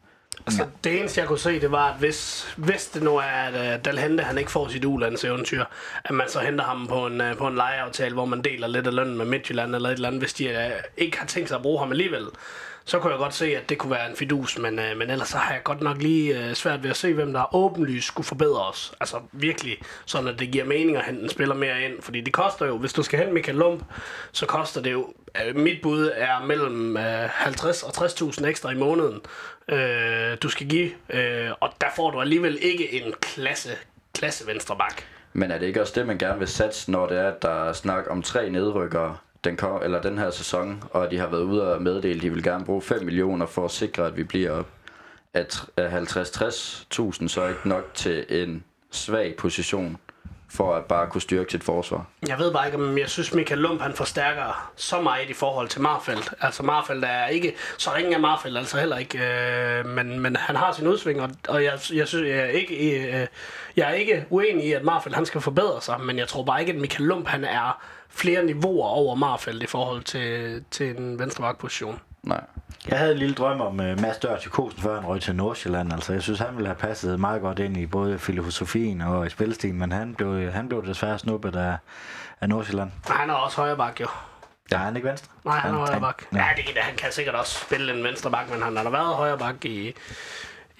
Altså, 0.47 0.65
det 0.83 0.99
eneste, 0.99 1.19
jeg 1.19 1.27
kunne 1.27 1.39
se, 1.39 1.61
det 1.61 1.71
var, 1.71 1.87
at 1.93 1.99
hvis, 1.99 2.47
hvis 2.57 2.87
det 2.87 3.03
nu 3.03 3.17
er, 3.17 3.21
at 3.21 3.53
uh, 3.53 3.85
Dalhente, 3.85 4.23
han 4.23 4.37
ikke 4.37 4.51
får 4.51 4.67
sit 4.67 4.85
ulands 4.85 5.23
eventyr, 5.23 5.65
at 6.05 6.11
man 6.11 6.29
så 6.29 6.39
henter 6.39 6.65
ham 6.65 6.87
på 6.87 7.07
en, 7.07 7.21
uh, 7.21 7.37
på 7.37 7.47
en 7.47 7.55
lejeaftale, 7.55 8.13
hvor 8.13 8.25
man 8.25 8.41
deler 8.41 8.67
lidt 8.67 8.87
af 8.87 8.95
lønnen 8.95 9.17
med 9.17 9.25
Midtjylland 9.25 9.75
eller 9.75 9.89
et 9.89 9.93
eller 9.93 10.07
andet, 10.07 10.21
hvis 10.21 10.33
de 10.33 10.49
uh, 10.49 10.83
ikke 10.97 11.19
har 11.19 11.25
tænkt 11.25 11.49
sig 11.49 11.55
at 11.55 11.61
bruge 11.61 11.79
ham 11.79 11.91
alligevel 11.91 12.25
så 12.85 12.99
kunne 12.99 13.11
jeg 13.11 13.19
godt 13.19 13.33
se, 13.33 13.57
at 13.57 13.69
det 13.69 13.77
kunne 13.77 13.91
være 13.91 14.09
en 14.09 14.15
fidus, 14.15 14.57
men, 14.57 14.79
øh, 14.79 14.97
men 14.97 15.09
ellers 15.09 15.27
så 15.27 15.37
har 15.37 15.53
jeg 15.53 15.63
godt 15.63 15.81
nok 15.81 15.97
lige 15.97 16.39
øh, 16.39 16.53
svært 16.53 16.83
ved 16.83 16.89
at 16.89 16.95
se, 16.95 17.13
hvem 17.13 17.33
der 17.33 17.55
åbenlyst 17.55 18.07
skulle 18.07 18.27
forbedre 18.27 18.67
os. 18.67 18.93
Altså 18.99 19.17
virkelig, 19.31 19.77
sådan 20.05 20.27
at 20.27 20.39
det 20.39 20.51
giver 20.51 20.65
mening 20.65 20.97
at 20.97 21.05
hente 21.05 21.23
en 21.23 21.29
spiller 21.29 21.55
mere 21.55 21.81
ind, 21.81 22.01
fordi 22.01 22.21
det 22.21 22.33
koster 22.33 22.65
jo, 22.65 22.77
hvis 22.77 22.93
du 22.93 23.03
skal 23.03 23.19
hente 23.19 23.33
Michael 23.33 23.57
Lump, 23.57 23.83
så 24.31 24.45
koster 24.45 24.81
det 24.81 24.91
jo, 24.91 25.13
øh, 25.47 25.55
mit 25.55 25.81
bud 25.81 26.11
er 26.15 26.45
mellem 26.45 26.97
øh, 26.97 27.29
50 27.29 27.83
og 27.83 28.05
60.000 28.05 28.45
ekstra 28.45 28.71
i 28.71 28.75
måneden, 28.75 29.21
øh, 29.67 30.37
du 30.43 30.49
skal 30.49 30.67
give, 30.67 30.91
øh, 31.09 31.49
og 31.59 31.69
der 31.81 31.87
får 31.95 32.11
du 32.11 32.21
alligevel 32.21 32.57
ikke 32.61 32.93
en 32.93 33.13
klasse, 33.21 33.69
klasse 34.13 34.47
venstre 34.47 34.75
bak. 34.77 35.03
Men 35.33 35.51
er 35.51 35.57
det 35.57 35.67
ikke 35.67 35.81
også 35.81 35.93
det, 35.95 36.07
man 36.07 36.17
gerne 36.17 36.39
vil 36.39 36.47
satse, 36.47 36.91
når 36.91 37.07
det 37.07 37.17
er, 37.17 37.27
at 37.27 37.41
der 37.41 37.69
er 37.69 37.73
snak 37.73 38.03
om 38.09 38.21
tre 38.21 38.49
nedrykkere? 38.49 39.17
Den, 39.43 39.57
kom, 39.57 39.83
eller 39.83 40.01
den 40.01 40.17
her 40.17 40.31
sæson, 40.31 40.83
og 40.91 41.11
de 41.11 41.17
har 41.17 41.27
været 41.27 41.43
ude 41.43 41.73
og 41.73 41.81
meddele, 41.81 42.15
at 42.15 42.21
de 42.21 42.29
vil 42.29 42.43
gerne 42.43 42.65
bruge 42.65 42.81
5 42.81 43.03
millioner 43.03 43.45
for 43.45 43.65
at 43.65 43.71
sikre, 43.71 44.07
at 44.07 44.17
vi 44.17 44.23
bliver 44.23 44.51
op 44.51 44.67
at 45.33 45.65
50-60.000 45.79 47.27
så 47.27 47.47
ikke 47.47 47.69
nok 47.69 47.93
til 47.93 48.25
en 48.29 48.63
svag 48.91 49.35
position 49.37 49.97
for 50.49 50.75
at 50.75 50.85
bare 50.85 51.07
kunne 51.07 51.21
styrke 51.21 51.51
sit 51.51 51.63
forsvar. 51.63 52.05
Jeg 52.27 52.39
ved 52.39 52.53
bare 52.53 52.65
ikke, 52.65 52.77
om 52.77 52.97
jeg 52.97 53.09
synes, 53.09 53.33
Michael 53.33 53.61
Lump 53.61 53.81
han 53.81 53.93
forstærker 53.93 54.71
så 54.75 55.01
meget 55.01 55.29
i 55.29 55.33
forhold 55.33 55.67
til 55.67 55.81
Marfeldt. 55.81 56.33
Altså 56.41 56.63
Marfeldt 56.63 57.05
er 57.05 57.27
ikke, 57.27 57.55
så 57.77 57.89
ringen 57.95 58.13
er 58.13 58.17
Marfeldt 58.17 58.57
altså 58.57 58.77
heller 58.79 58.97
ikke, 58.97 59.19
øh, 59.19 59.85
men, 59.85 60.19
men 60.19 60.35
han 60.35 60.55
har 60.55 60.71
sin 60.71 60.87
udsving, 60.87 61.21
og, 61.21 61.29
og 61.47 61.63
jeg, 61.63 61.79
jeg, 61.93 62.07
synes, 62.07 62.27
jeg, 62.27 62.37
er 62.37 62.45
ikke, 62.45 62.99
øh, 62.99 63.27
jeg 63.75 63.89
er 63.89 63.93
ikke 63.93 64.25
uenig 64.29 64.65
i, 64.65 64.71
at 64.71 64.83
Marfeldt 64.83 65.15
han 65.15 65.25
skal 65.25 65.41
forbedre 65.41 65.81
sig, 65.81 66.01
men 66.01 66.17
jeg 66.17 66.27
tror 66.27 66.43
bare 66.43 66.59
ikke, 66.59 66.73
at 66.73 66.79
Michael 66.79 67.07
Lump 67.07 67.27
han 67.27 67.43
er 67.43 67.81
flere 68.11 68.43
niveauer 68.43 68.87
over 68.87 69.15
Marfeldt 69.15 69.63
i 69.63 69.67
forhold 69.67 70.03
til, 70.03 70.63
til 70.71 70.97
en 70.97 71.19
venstre 71.19 71.55
position. 71.59 71.99
Nej. 72.23 72.41
Jeg 72.87 72.99
havde 72.99 73.11
en 73.11 73.17
lille 73.17 73.35
drøm 73.35 73.61
om 73.61 73.79
uh, 73.79 74.01
Mads 74.01 74.17
Dør 74.17 74.37
til 74.37 74.51
Kosen, 74.51 74.81
før 74.81 74.95
han 74.95 75.05
røg 75.05 75.21
til 75.21 75.35
Nordsjælland. 75.35 75.93
Altså, 75.93 76.13
jeg 76.13 76.21
synes, 76.21 76.39
han 76.39 76.55
ville 76.55 76.67
have 76.67 76.75
passet 76.75 77.19
meget 77.19 77.41
godt 77.41 77.59
ind 77.59 77.77
i 77.77 77.85
både 77.85 78.19
filosofien 78.19 79.01
og 79.01 79.27
i 79.27 79.29
spilstilen, 79.29 79.79
men 79.79 79.91
han 79.91 80.15
blev, 80.15 80.51
han 80.51 80.69
blev 80.69 80.85
desværre 80.85 81.19
snuppet 81.19 81.55
af, 81.55 81.77
af 82.41 82.49
Nordsjælland. 82.49 82.91
Han 83.07 83.29
er 83.29 83.33
også 83.33 83.57
højre 83.57 83.77
bak, 83.77 84.01
jo. 84.01 84.07
Ja, 84.71 84.77
han 84.77 84.93
er 84.93 84.97
ikke 84.97 85.09
venstre? 85.09 85.27
Nej, 85.45 85.57
han 85.57 85.73
er 85.73 85.77
højre 85.77 85.99
bak. 85.99 86.23
Ja, 86.33 86.45
det, 86.55 86.77
han 86.77 86.95
kan 86.95 87.11
sikkert 87.11 87.35
også 87.35 87.59
spille 87.65 87.97
en 87.97 88.03
venstre 88.03 88.31
bak, 88.31 88.49
men 88.49 88.61
han 88.61 88.75
har 88.75 88.83
da 88.83 88.89
været 88.89 89.15
højre 89.15 89.37
bak 89.37 89.65
i, 89.65 89.93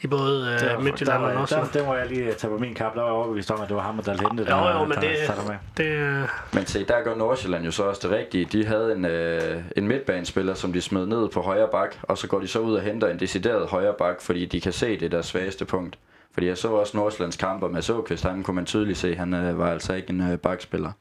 i 0.01 0.08
både 0.08 0.60
øh, 0.75 0.84
Midtjylland 0.84 1.24
og 1.24 1.34
også. 1.34 1.55
Der, 1.55 1.65
der, 1.74 1.86
må 1.86 1.96
jeg 1.96 2.08
lige 2.08 2.34
tage 2.34 2.51
på 2.51 2.58
min 2.58 2.74
kap. 2.74 2.93
Der 2.93 3.01
var 3.01 3.08
jeg 3.08 3.15
overbevist 3.15 3.51
om, 3.51 3.62
at 3.62 3.67
det 3.67 3.75
var 3.75 3.81
ham, 3.81 4.03
der 4.03 4.29
hentede 4.29 4.50
der, 4.50 4.58
jo, 4.58 4.79
jo, 4.79 4.86
men 4.86 4.98
det, 4.98 5.17
med. 5.48 5.55
det, 5.77 6.29
Men 6.53 6.65
se, 6.65 6.86
der 6.86 7.03
gør 7.03 7.15
Nordsjælland 7.15 7.65
jo 7.65 7.72
så 7.72 7.84
også 7.84 8.08
det 8.08 8.17
rigtige. 8.17 8.46
De 8.46 8.65
havde 8.65 8.91
en, 8.91 9.05
øh, 9.05 9.63
en 9.77 9.88
midtbanespiller, 9.88 10.53
som 10.53 10.74
de 10.74 10.81
smed 10.81 11.05
ned 11.05 11.29
på 11.29 11.41
højre 11.41 11.67
bak, 11.72 11.96
og 12.03 12.17
så 12.17 12.27
går 12.27 12.39
de 12.39 12.48
så 12.48 12.60
ud 12.60 12.75
og 12.75 12.81
henter 12.81 13.08
en 13.08 13.20
decideret 13.20 13.67
højre 13.67 13.93
bak, 13.98 14.22
fordi 14.22 14.46
de 14.46 14.62
kan 14.62 14.74
se 14.74 15.00
det 15.00 15.12
der 15.12 15.22
svageste 15.22 15.65
punkt. 15.65 15.98
Fordi 16.34 16.48
jeg 16.48 16.58
så 16.58 16.67
også 16.67 16.98
Nordsjællands 16.98 17.38
kamper 17.38 17.67
med 17.67 17.81
Såkvist, 17.81 18.24
han 18.24 18.43
kunne 18.43 18.55
man 18.55 18.65
tydeligt 18.65 18.98
se, 18.98 19.15
han 19.15 19.34
øh, 19.34 19.60
var 19.60 19.72
altså 19.72 19.93
ikke 19.93 20.10
en 20.10 20.31
øh, 20.31 20.38
bakspiller. 20.38 20.91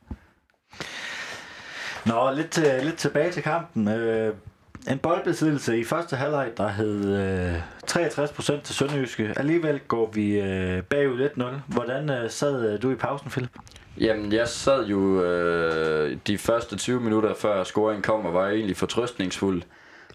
Nå, 2.07 2.31
lidt, 2.31 2.51
til, 2.51 2.81
lidt 2.83 2.97
tilbage 2.97 3.33
til 3.33 3.43
kampen. 3.43 3.89
Øh, 3.89 4.35
en 4.89 4.99
boldbesiddelse 4.99 5.79
i 5.79 5.85
første 5.85 6.17
halvleg, 6.17 6.51
der 6.57 6.69
hed 6.69 7.17
øh, 7.19 7.55
63% 7.91 8.63
til 8.63 8.75
Sønderjyske. 8.75 9.35
Alligevel 9.37 9.81
går 9.89 10.11
vi 10.13 10.41
øh, 10.41 10.83
bagud 10.83 11.29
1-0. 11.37 11.45
Hvordan 11.67 12.11
øh, 12.11 12.31
sad 12.31 12.73
øh, 12.73 12.83
du 12.83 12.91
i 12.91 12.95
pausen, 12.95 13.31
Philip? 13.31 13.51
Jamen, 14.01 14.33
jeg 14.33 14.49
sad 14.49 14.87
jo 14.87 15.23
øh, 15.23 16.17
de 16.27 16.39
første 16.39 16.77
20 16.77 17.01
minutter 17.01 17.35
før 17.35 17.65
scoringen 17.65 18.03
kom 18.03 18.27
og 18.27 18.35
var 18.35 18.49
egentlig 18.49 18.77
fortrøstningsfuld. 18.77 19.63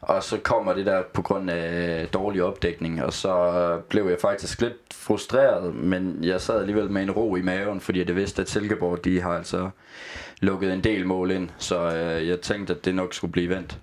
Og 0.02 0.24
så 0.24 0.38
kommer 0.38 0.74
det 0.74 0.86
der 0.86 1.04
på 1.14 1.22
grund 1.22 1.50
af 1.50 2.02
øh, 2.02 2.08
dårlig 2.14 2.44
opdækning, 2.44 3.04
og 3.04 3.14
så 3.14 3.38
øh, 3.38 3.84
blev 3.84 4.10
jeg 4.10 4.18
faktisk 4.22 4.62
lidt 4.62 4.94
frustreret, 4.94 5.76
men 5.76 6.18
jeg 6.22 6.42
sad 6.42 6.60
alligevel 6.60 6.92
med 6.92 7.04
en 7.04 7.12
ro 7.12 7.36
i 7.36 7.42
maven, 7.42 7.80
fordi 7.80 8.04
jeg 8.08 8.16
vidste, 8.16 8.42
at 8.42 8.50
Silkeborg, 8.50 9.06
de 9.06 9.22
har 9.22 9.32
altså 9.32 9.70
lukket 10.42 10.74
en 10.74 10.84
del 10.84 11.06
mål 11.06 11.32
ind, 11.32 11.50
så 11.58 11.96
øh, 11.96 12.28
jeg 12.28 12.42
tænkte, 12.42 12.74
at 12.74 12.86
det 12.86 12.96
nok 12.96 13.14
skulle 13.14 13.32
blive 13.32 13.50
vendt. 13.50 13.80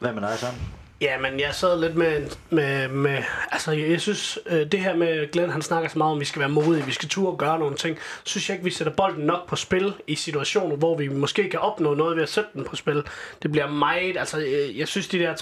Hvad 0.00 0.12
med 0.12 0.22
dig, 0.22 0.38
sammen? 0.38 0.79
Ja, 1.00 1.18
men 1.18 1.40
jeg 1.40 1.54
sad 1.54 1.80
lidt 1.80 1.96
med, 1.96 2.30
med, 2.50 2.88
med 2.88 3.22
altså 3.52 3.72
jeg 3.72 4.00
synes, 4.00 4.38
øh, 4.46 4.66
det 4.72 4.80
her 4.80 4.96
med 4.96 5.32
Glenn, 5.32 5.52
han 5.52 5.62
snakker 5.62 5.88
så 5.88 5.98
meget 5.98 6.10
om, 6.10 6.16
at 6.16 6.20
vi 6.20 6.24
skal 6.24 6.40
være 6.40 6.48
modige, 6.48 6.84
vi 6.84 6.92
skal 6.92 7.08
turde 7.08 7.36
gøre 7.36 7.58
nogle 7.58 7.76
ting. 7.76 7.98
Synes 8.24 8.48
jeg 8.48 8.54
ikke, 8.54 8.64
vi 8.64 8.70
sætter 8.70 8.92
bolden 8.92 9.24
nok 9.24 9.48
på 9.48 9.56
spil 9.56 9.94
i 10.06 10.14
situationer, 10.14 10.76
hvor 10.76 10.96
vi 10.96 11.08
måske 11.08 11.48
kan 11.48 11.60
opnå 11.60 11.94
noget 11.94 12.16
ved 12.16 12.22
at 12.22 12.28
sætte 12.28 12.50
den 12.54 12.64
på 12.64 12.76
spil. 12.76 13.02
Det 13.42 13.52
bliver 13.52 13.66
meget, 13.66 14.16
altså 14.16 14.38
øh, 14.38 14.78
jeg 14.78 14.88
synes, 14.88 15.08
de 15.08 15.18
der 15.18 15.34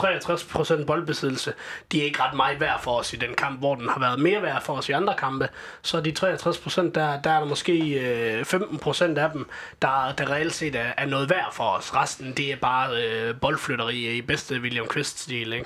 63% 0.81 0.85
boldbesiddelse, 0.85 1.53
de 1.93 2.01
er 2.01 2.05
ikke 2.05 2.23
ret 2.23 2.37
meget 2.37 2.61
værd 2.61 2.83
for 2.83 2.99
os 2.99 3.13
i 3.13 3.17
den 3.17 3.35
kamp, 3.35 3.59
hvor 3.59 3.75
den 3.75 3.89
har 3.89 4.01
været 4.01 4.21
mere 4.21 4.43
værd 4.43 4.63
for 4.63 4.73
os 4.73 4.89
i 4.89 4.93
andre 4.93 5.15
kampe. 5.19 5.49
Så 5.83 6.01
de 6.01 6.15
63%, 6.21 6.81
der, 6.81 6.91
der 6.93 7.31
er 7.31 7.39
der 7.39 7.45
måske 7.45 8.01
øh, 8.01 8.41
15% 8.41 9.19
af 9.19 9.31
dem, 9.31 9.47
der, 9.83 10.15
der 10.19 10.31
reelt 10.31 10.55
set 10.55 10.77
er, 10.77 10.93
er 10.97 11.07
noget 11.07 11.31
værd 11.31 11.55
for 11.55 11.65
os. 11.65 11.95
Resten, 11.95 12.33
det 12.33 12.53
er 12.53 12.57
bare 12.57 13.03
øh, 13.03 13.35
boldflytteri 13.41 14.17
i 14.17 14.23
bedste 14.23 14.61
William 14.61 14.87
Quist-stil 14.89 15.48
del, 15.51 15.65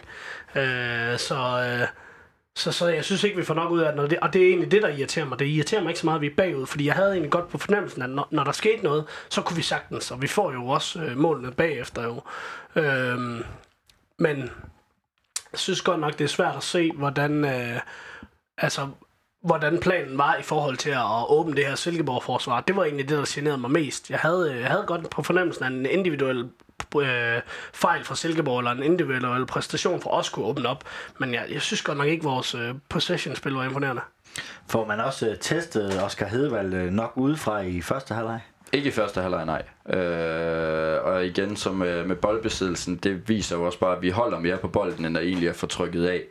ikke? 0.56 1.12
Øh, 1.12 1.18
så, 1.18 1.34
øh, 1.34 1.88
så, 2.54 2.72
så 2.72 2.88
jeg 2.88 3.04
synes 3.04 3.24
ikke, 3.24 3.36
vi 3.36 3.44
får 3.44 3.54
nok 3.54 3.70
ud 3.70 3.80
af 3.80 4.08
det, 4.08 4.18
og 4.18 4.32
det 4.32 4.42
er 4.42 4.46
egentlig 4.46 4.70
det, 4.70 4.82
der 4.82 4.88
irriterer 4.88 5.26
mig. 5.26 5.38
Det 5.38 5.46
irriterer 5.46 5.82
mig 5.82 5.90
ikke 5.90 6.00
så 6.00 6.06
meget, 6.06 6.18
at 6.18 6.22
vi 6.22 6.26
er 6.26 6.36
bagud, 6.36 6.66
fordi 6.66 6.86
jeg 6.86 6.94
havde 6.94 7.10
egentlig 7.10 7.30
godt 7.30 7.48
på 7.48 7.58
fornemmelsen, 7.58 8.02
at 8.02 8.10
når, 8.10 8.28
når 8.30 8.44
der 8.44 8.52
skete 8.52 8.84
noget, 8.84 9.04
så 9.28 9.42
kunne 9.42 9.56
vi 9.56 9.62
sagtens, 9.62 10.10
og 10.10 10.22
vi 10.22 10.26
får 10.26 10.52
jo 10.52 10.66
også 10.66 11.00
øh, 11.00 11.16
målene 11.16 11.52
bagefter 11.52 12.02
jo. 12.02 12.22
Øh, 12.82 13.44
men 14.18 14.38
jeg 15.52 15.58
synes 15.58 15.82
godt 15.82 16.00
nok, 16.00 16.18
det 16.18 16.24
er 16.24 16.28
svært 16.28 16.56
at 16.56 16.62
se, 16.62 16.92
hvordan, 16.92 17.44
øh, 17.44 17.80
altså, 18.58 18.88
hvordan 19.42 19.80
planen 19.80 20.18
var 20.18 20.36
i 20.36 20.42
forhold 20.42 20.76
til 20.76 20.90
at 20.90 21.28
åbne 21.28 21.56
det 21.56 21.66
her 21.66 21.74
Silkeborg-forsvar. 21.74 22.60
Det 22.60 22.76
var 22.76 22.84
egentlig 22.84 23.08
det, 23.08 23.18
der 23.18 23.24
generede 23.28 23.58
mig 23.58 23.70
mest. 23.70 24.10
Jeg 24.10 24.18
havde, 24.18 24.52
øh, 24.52 24.60
jeg 24.60 24.68
havde 24.68 24.84
godt 24.86 25.10
på 25.10 25.22
fornemmelsen, 25.22 25.64
at 25.64 25.72
en 25.72 25.86
individuel 25.86 26.48
øh, 26.96 27.40
fejl 27.72 28.04
fra 28.04 28.14
Silkeborg, 28.14 28.58
eller 28.58 28.70
en 28.70 28.82
individuel 28.82 29.46
præstation 29.46 30.00
for 30.00 30.10
os 30.10 30.28
kunne 30.28 30.46
åbne 30.46 30.68
op. 30.68 30.84
Men 31.18 31.34
jeg, 31.34 31.44
jeg 31.50 31.62
synes 31.62 31.82
godt 31.82 31.98
nok 31.98 32.06
ikke, 32.06 32.20
at 32.20 32.24
vores 32.24 32.54
øh, 32.54 32.74
possession-spil 32.88 33.52
var 33.52 33.64
imponerende. 33.64 34.02
Får 34.68 34.86
man 34.86 35.00
også 35.00 35.28
øh, 35.28 35.36
testet 35.40 36.02
Oscar 36.02 36.26
Hedevald 36.26 36.74
øh, 36.74 36.90
nok 36.92 37.12
udefra 37.16 37.60
i 37.60 37.80
første 37.80 38.14
halvleg? 38.14 38.40
Ikke 38.72 38.88
i 38.88 38.92
første 38.92 39.20
halvleg, 39.20 39.46
nej. 39.46 39.62
Øh, 39.98 41.04
og 41.04 41.26
igen, 41.26 41.56
som 41.56 41.74
med, 41.74 42.04
med 42.04 42.16
boldbesiddelsen, 42.16 42.96
det 42.96 43.28
viser 43.28 43.56
jo 43.56 43.62
også 43.62 43.78
bare, 43.78 43.96
at 43.96 44.02
vi 44.02 44.10
holder 44.10 44.38
mere 44.38 44.56
på 44.56 44.68
bolden, 44.68 45.04
end 45.04 45.14
der 45.14 45.20
egentlig 45.20 45.48
er 45.48 45.52
for 45.52 45.66
trykket 45.66 46.06
af. 46.06 46.22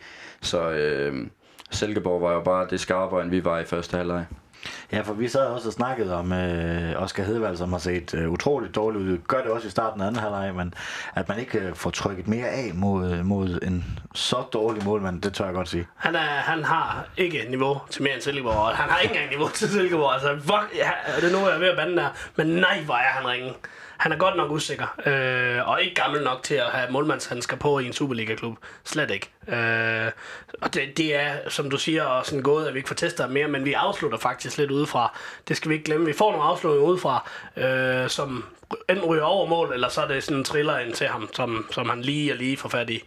Så 0.42 0.70
øh, 0.70 1.28
Silkeborg 1.72 2.22
var 2.22 2.34
jo 2.34 2.42
bare 2.42 2.68
det 2.70 2.80
skarpere, 2.80 3.22
end 3.22 3.30
vi 3.30 3.46
var 3.46 3.60
i 3.60 3.66
første 3.66 3.98
halvleg. 3.98 4.26
Ja, 4.92 5.02
for 5.02 5.14
vi 5.14 5.28
sad 5.28 5.46
også 5.46 5.68
og 5.68 5.74
snakkede 5.74 6.16
om 6.16 6.34
øh, 6.34 7.02
Oscar 7.04 7.24
Hedvald, 7.24 7.58
som 7.58 7.72
har 7.72 7.80
set 7.80 8.14
øh, 8.14 8.30
utroligt 8.30 8.76
dårligt 8.76 9.04
ud. 9.04 9.18
Gør 9.28 9.42
det 9.42 9.52
også 9.52 9.68
i 9.68 9.72
starten 9.72 10.02
af 10.02 10.08
anden 10.08 10.22
halvleg, 10.22 10.56
men 10.56 10.74
at 11.16 11.30
man 11.30 11.40
ikke 11.40 11.60
øh, 11.60 11.76
får 11.76 11.90
trykket 11.90 12.28
mere 12.28 12.48
af 12.48 12.72
mod, 12.74 13.24
mod 13.24 13.60
en 13.64 14.00
så 14.16 14.44
dårlig 14.54 14.84
målmand, 14.84 15.22
det 15.22 15.34
tør 15.34 15.46
jeg 15.46 15.54
godt 15.54 15.70
sige. 15.70 15.88
Han, 15.96 16.16
er, 16.16 16.20
han 16.20 16.64
har 16.64 17.06
ikke 17.18 17.46
niveau 17.50 17.82
til 17.90 18.04
mere 18.04 18.14
end 18.14 18.22
Silkeborg, 18.22 18.56
og 18.56 18.76
han 18.76 18.90
har 18.90 19.00
ikke 19.00 19.14
engang 19.14 19.30
niveau 19.30 19.50
til 19.50 19.70
Silkeborg. 19.70 20.14
Altså, 20.14 20.38
fuck, 20.40 20.76
ja, 20.76 20.92
det 21.22 21.34
er 21.34 21.40
nu, 21.40 21.48
jeg 21.48 21.56
er 21.56 21.60
ved 21.60 21.68
at 21.68 21.78
bande 21.78 21.96
der. 21.96 22.10
Men 22.36 22.48
nej, 22.48 22.82
hvor 22.86 22.96
er 22.96 23.12
han 23.12 23.28
ringe. 23.28 23.54
Han 24.02 24.12
er 24.12 24.18
godt 24.18 24.36
nok 24.36 24.52
usikker, 24.52 24.96
øh, 25.06 25.70
og 25.70 25.82
ikke 25.82 25.96
gammel 25.96 26.24
nok 26.24 26.44
til 26.44 26.56
at 26.56 26.66
have 26.66 26.92
målmandshandsker 26.92 27.58
på 27.58 27.80
i 27.80 27.86
en 27.86 27.94
Superliga-klub. 27.94 28.58
Slet 28.84 29.12
ikke. 29.12 29.30
Øh, 29.48 30.12
og 30.62 30.74
det, 30.74 30.98
det 30.98 31.16
er, 31.16 31.50
som 31.50 31.70
du 31.70 31.78
siger, 31.78 32.04
og 32.04 32.26
sådan 32.26 32.44
gået, 32.44 32.68
at 32.68 32.74
vi 32.74 32.80
ikke 32.80 32.88
får 32.88 32.96
testet 32.96 33.32
mere, 33.32 33.48
men 33.48 33.66
vi 33.66 33.74
afslutter 33.74 34.18
faktisk 34.18 34.58
lidt 34.58 34.72
udefra. 34.72 35.18
Det 35.48 35.58
skal 35.58 35.70
vi 35.70 35.76
ikke 35.76 35.86
glemme. 35.86 36.06
Vi 36.06 36.14
får 36.14 36.32
nogle 36.32 36.46
afslutninger 36.46 36.88
udefra, 36.88 37.30
øh, 37.58 38.10
som 38.10 38.46
enten 38.90 39.06
ryger 39.06 39.24
over 39.24 39.48
mål, 39.48 39.74
eller 39.74 39.90
så 39.90 40.02
er 40.02 40.08
det 40.08 40.24
sådan 40.24 40.38
en 40.38 40.44
triller 40.44 40.80
ind 40.80 40.94
til 40.94 41.08
ham, 41.08 41.30
som, 41.34 41.68
som 41.72 41.90
han 41.90 42.02
lige 42.02 42.32
og 42.34 42.38
lige 42.38 42.58
får 42.58 42.70
fat 42.70 42.90
i. 42.90 43.04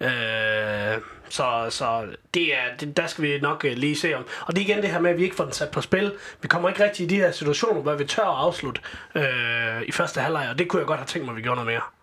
Øh, 0.00 1.00
så, 1.28 1.66
så 1.70 2.06
det 2.34 2.54
er, 2.54 2.76
det, 2.80 2.96
der 2.96 3.06
skal 3.06 3.24
vi 3.24 3.40
nok 3.40 3.64
øh, 3.64 3.76
lige 3.76 3.96
se 3.96 4.14
om. 4.14 4.24
Og 4.46 4.56
det 4.56 4.60
er 4.62 4.66
igen 4.66 4.82
det 4.82 4.90
her 4.90 5.00
med, 5.00 5.10
at 5.10 5.16
vi 5.16 5.24
ikke 5.24 5.36
får 5.36 5.44
den 5.44 5.52
sat 5.52 5.70
på 5.70 5.80
spil. 5.80 6.12
Vi 6.42 6.48
kommer 6.48 6.68
ikke 6.68 6.84
rigtig 6.84 7.04
i 7.04 7.08
de 7.08 7.16
her 7.16 7.30
situationer, 7.30 7.80
hvor 7.80 7.94
vi 7.94 8.04
tør 8.04 8.22
at 8.22 8.36
afslutte 8.36 8.80
øh, 9.14 9.82
i 9.86 9.92
første 9.92 10.20
halvleg, 10.20 10.48
og 10.50 10.58
det 10.58 10.68
kunne 10.68 10.80
jeg 10.80 10.86
godt 10.86 11.00
have 11.00 11.06
tænkt 11.06 11.24
mig, 11.24 11.32
at 11.32 11.36
vi 11.36 11.42
gjorde 11.42 11.56
noget 11.56 11.72
mere. 11.72 11.97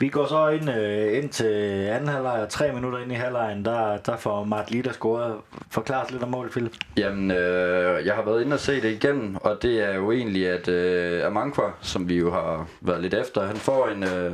Vi 0.00 0.08
går 0.08 0.26
så 0.26 0.48
ind, 0.48 0.70
øh, 0.70 1.18
ind 1.18 1.28
til 1.28 1.44
anden 1.88 2.08
halvleg, 2.08 2.42
og 2.42 2.48
tre 2.48 2.72
minutter 2.72 2.98
ind 2.98 3.12
i 3.12 3.14
halvlejen, 3.14 3.64
der, 3.64 3.96
der 3.96 4.16
får 4.16 4.44
Mart 4.44 4.70
Litter 4.70 4.92
scoret. 4.92 5.34
Forklar 5.70 6.06
lidt 6.10 6.22
om 6.22 6.28
målet, 6.28 6.52
Philip. 6.52 6.72
Jamen, 6.96 7.30
øh, 7.30 8.06
jeg 8.06 8.14
har 8.14 8.24
været 8.24 8.42
inde 8.42 8.54
og 8.54 8.60
se 8.60 8.80
det 8.80 8.90
igen, 9.04 9.38
og 9.40 9.62
det 9.62 9.88
er 9.88 9.94
jo 9.94 10.12
egentlig, 10.12 10.48
at 10.48 10.68
øh, 10.68 11.26
Amankwa, 11.26 11.64
som 11.80 12.08
vi 12.08 12.18
jo 12.18 12.30
har 12.30 12.68
været 12.80 13.00
lidt 13.02 13.14
efter, 13.14 13.46
han 13.46 13.56
får 13.56 13.88
en, 13.88 14.02
øh, 14.02 14.32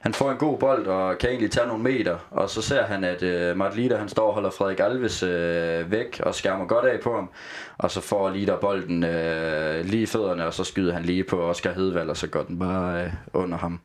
han 0.00 0.14
får 0.14 0.30
en 0.30 0.36
god 0.36 0.58
bold 0.58 0.86
og 0.86 1.18
kan 1.18 1.30
egentlig 1.30 1.50
tage 1.50 1.66
nogle 1.66 1.82
meter, 1.82 2.16
og 2.30 2.50
så 2.50 2.62
ser 2.62 2.82
han, 2.82 3.04
at 3.04 3.22
øh, 3.22 3.56
Mart 3.56 3.76
Litter, 3.76 3.98
han 3.98 4.08
står 4.08 4.26
og 4.26 4.34
holder 4.34 4.50
Frederik 4.50 4.80
Alves 4.80 5.22
øh, 5.22 5.90
væk 5.90 6.20
og 6.22 6.34
skærmer 6.34 6.66
godt 6.66 6.84
af 6.84 7.00
på 7.00 7.14
ham, 7.14 7.30
og 7.78 7.90
så 7.90 8.00
får 8.00 8.30
Litter 8.30 8.56
bolden 8.56 9.04
øh, 9.04 9.84
lige 9.84 10.02
i 10.02 10.06
fødderne, 10.06 10.46
og 10.46 10.54
så 10.54 10.64
skyder 10.64 10.92
han 10.92 11.02
lige 11.02 11.24
på 11.24 11.42
Oscar 11.42 11.72
Hedvald, 11.72 12.10
og 12.10 12.16
så 12.16 12.26
går 12.26 12.42
den 12.42 12.58
bare 12.58 13.04
øh, 13.04 13.12
under 13.34 13.58
ham. 13.58 13.80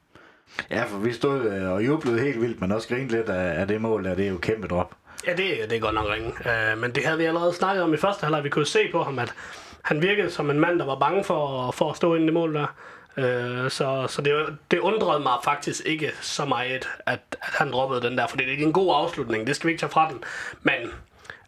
Ja, 0.72 0.84
for 0.84 0.98
vi 0.98 1.14
stod 1.14 1.52
øh, 1.52 1.72
og 1.72 1.86
jublede 1.86 2.20
helt 2.20 2.42
vildt, 2.42 2.62
men 2.62 2.72
også 2.72 2.88
grinte 2.88 3.16
lidt 3.16 3.30
af, 3.30 3.62
af 3.62 3.68
det 3.68 3.82
mål, 3.82 4.04
der 4.04 4.16
det 4.16 4.26
er 4.26 4.30
jo 4.30 4.38
kæmpe 4.38 4.68
drop. 4.68 4.96
Ja, 5.28 5.32
det, 5.32 5.70
det 5.70 5.76
er 5.76 5.80
godt 5.80 5.96
nok 5.96 6.10
ringe. 6.10 6.28
Uh, 6.28 6.82
men 6.82 6.92
det 6.92 7.06
havde 7.06 7.18
vi 7.18 7.26
allerede 7.26 7.54
snakket 7.54 7.84
om 7.84 7.94
i 7.94 7.98
første 7.98 8.24
halvleg. 8.24 8.44
Vi 8.44 8.50
kunne 8.50 8.66
se 8.66 8.80
på 8.92 9.04
ham, 9.04 9.20
at 9.20 9.34
han 9.82 10.02
virkede 10.02 10.32
som 10.32 10.50
en 10.50 10.60
mand, 10.60 10.80
der 10.80 10.86
var 10.86 11.00
bange 11.00 11.24
for, 11.24 11.72
for 11.72 11.90
at 11.90 11.98
stå 11.98 12.16
inde 12.16 12.28
i 12.28 12.32
mål 12.32 12.54
der. 12.54 12.76
Uh, 13.18 13.70
så 13.70 14.06
så 14.10 14.22
det, 14.22 14.58
det 14.72 14.80
undrede 14.80 15.20
mig 15.20 15.34
faktisk 15.44 15.86
ikke 15.86 16.12
så 16.22 16.46
meget, 16.46 16.72
at, 16.72 16.88
at 17.06 17.20
han 17.40 17.72
droppede 17.72 18.02
den 18.02 18.18
der, 18.18 18.28
for 18.28 18.38
det 18.38 18.54
er 18.54 18.66
en 18.66 18.74
god 18.74 18.96
afslutning. 18.96 19.48
Det 19.48 19.56
skal 19.56 19.68
vi 19.68 19.72
ikke 19.72 19.82
tage 19.82 19.90
fra 19.90 20.10
den. 20.10 20.24
Men 20.62 20.74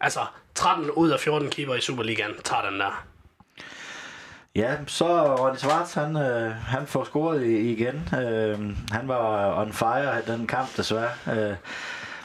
altså, 0.00 0.20
13 0.54 0.90
ud 0.90 1.10
af 1.10 1.20
14 1.20 1.50
keeper 1.50 1.74
i 1.74 1.80
Superligaen 1.80 2.32
tager 2.44 2.70
den 2.70 2.80
der. 2.80 3.06
Ja, 4.56 4.76
så 4.86 5.36
Ronny 5.36 5.56
Svarts, 5.56 5.94
han, 5.94 6.16
øh, 6.16 6.50
han 6.50 6.86
får 6.86 7.04
scoret 7.04 7.46
igen. 7.46 8.08
Øh, 8.14 8.58
han 8.90 9.08
var 9.08 9.54
on 9.60 9.72
fire 9.72 10.18
i 10.18 10.22
den 10.30 10.46
kamp, 10.46 10.76
desværre. 10.76 11.10
Øh, 11.32 11.56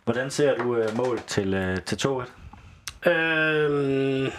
hvordan 0.04 0.32
ser 0.32 0.58
du 0.58 0.76
øh, 0.76 0.98
mål 0.98 1.20
til, 1.28 1.54
øh, 1.54 1.82
til 1.82 1.96
2-1? 1.96 3.10
Øh, 3.10 4.32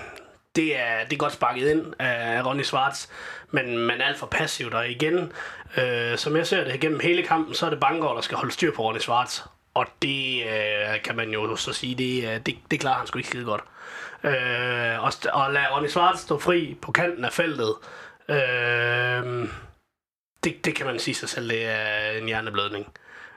det 0.56 0.80
er, 0.80 1.04
det 1.04 1.12
er 1.12 1.16
godt 1.16 1.32
sparket 1.32 1.70
ind 1.70 1.94
af 1.98 2.46
Ronny 2.46 2.62
Svarts, 2.62 3.08
men, 3.50 3.78
men 3.78 4.00
alt 4.00 4.18
for 4.18 4.26
passivt. 4.26 4.74
Og 4.74 4.88
igen, 4.88 5.32
øh, 5.76 6.18
som 6.18 6.36
jeg 6.36 6.46
ser 6.46 6.64
det 6.64 6.80
gennem 6.80 7.00
hele 7.00 7.22
kampen, 7.22 7.54
så 7.54 7.66
er 7.66 7.70
det 7.70 7.80
Bangor, 7.80 8.14
der 8.14 8.20
skal 8.20 8.36
holde 8.36 8.52
styr 8.52 8.74
på 8.74 8.82
Ronny 8.82 8.98
Svarts. 8.98 9.44
Og 9.74 9.86
det 10.02 10.42
øh, 10.42 11.02
kan 11.04 11.16
man 11.16 11.30
jo 11.30 11.56
så 11.56 11.72
sige, 11.72 11.94
det, 11.94 12.34
øh, 12.34 12.40
det, 12.46 12.56
det 12.70 12.80
klarer 12.80 12.98
han 12.98 13.06
sgu 13.06 13.18
ikke 13.18 13.28
skide 13.28 13.44
godt. 13.44 13.62
Øh, 14.24 15.04
og, 15.04 15.12
og 15.32 15.52
lade 15.52 15.66
Ronny 15.70 15.88
Svart 15.88 16.18
stå 16.18 16.38
fri 16.38 16.76
på 16.82 16.92
kanten 16.92 17.24
af 17.24 17.32
feltet, 17.32 17.74
øh, 18.28 19.48
det, 20.44 20.64
det 20.64 20.74
kan 20.74 20.86
man 20.86 20.98
sige 20.98 21.14
sig 21.14 21.28
selv, 21.28 21.48
det 21.48 21.64
er 21.64 22.10
en 22.10 22.26
hjerneblødning. 22.26 22.86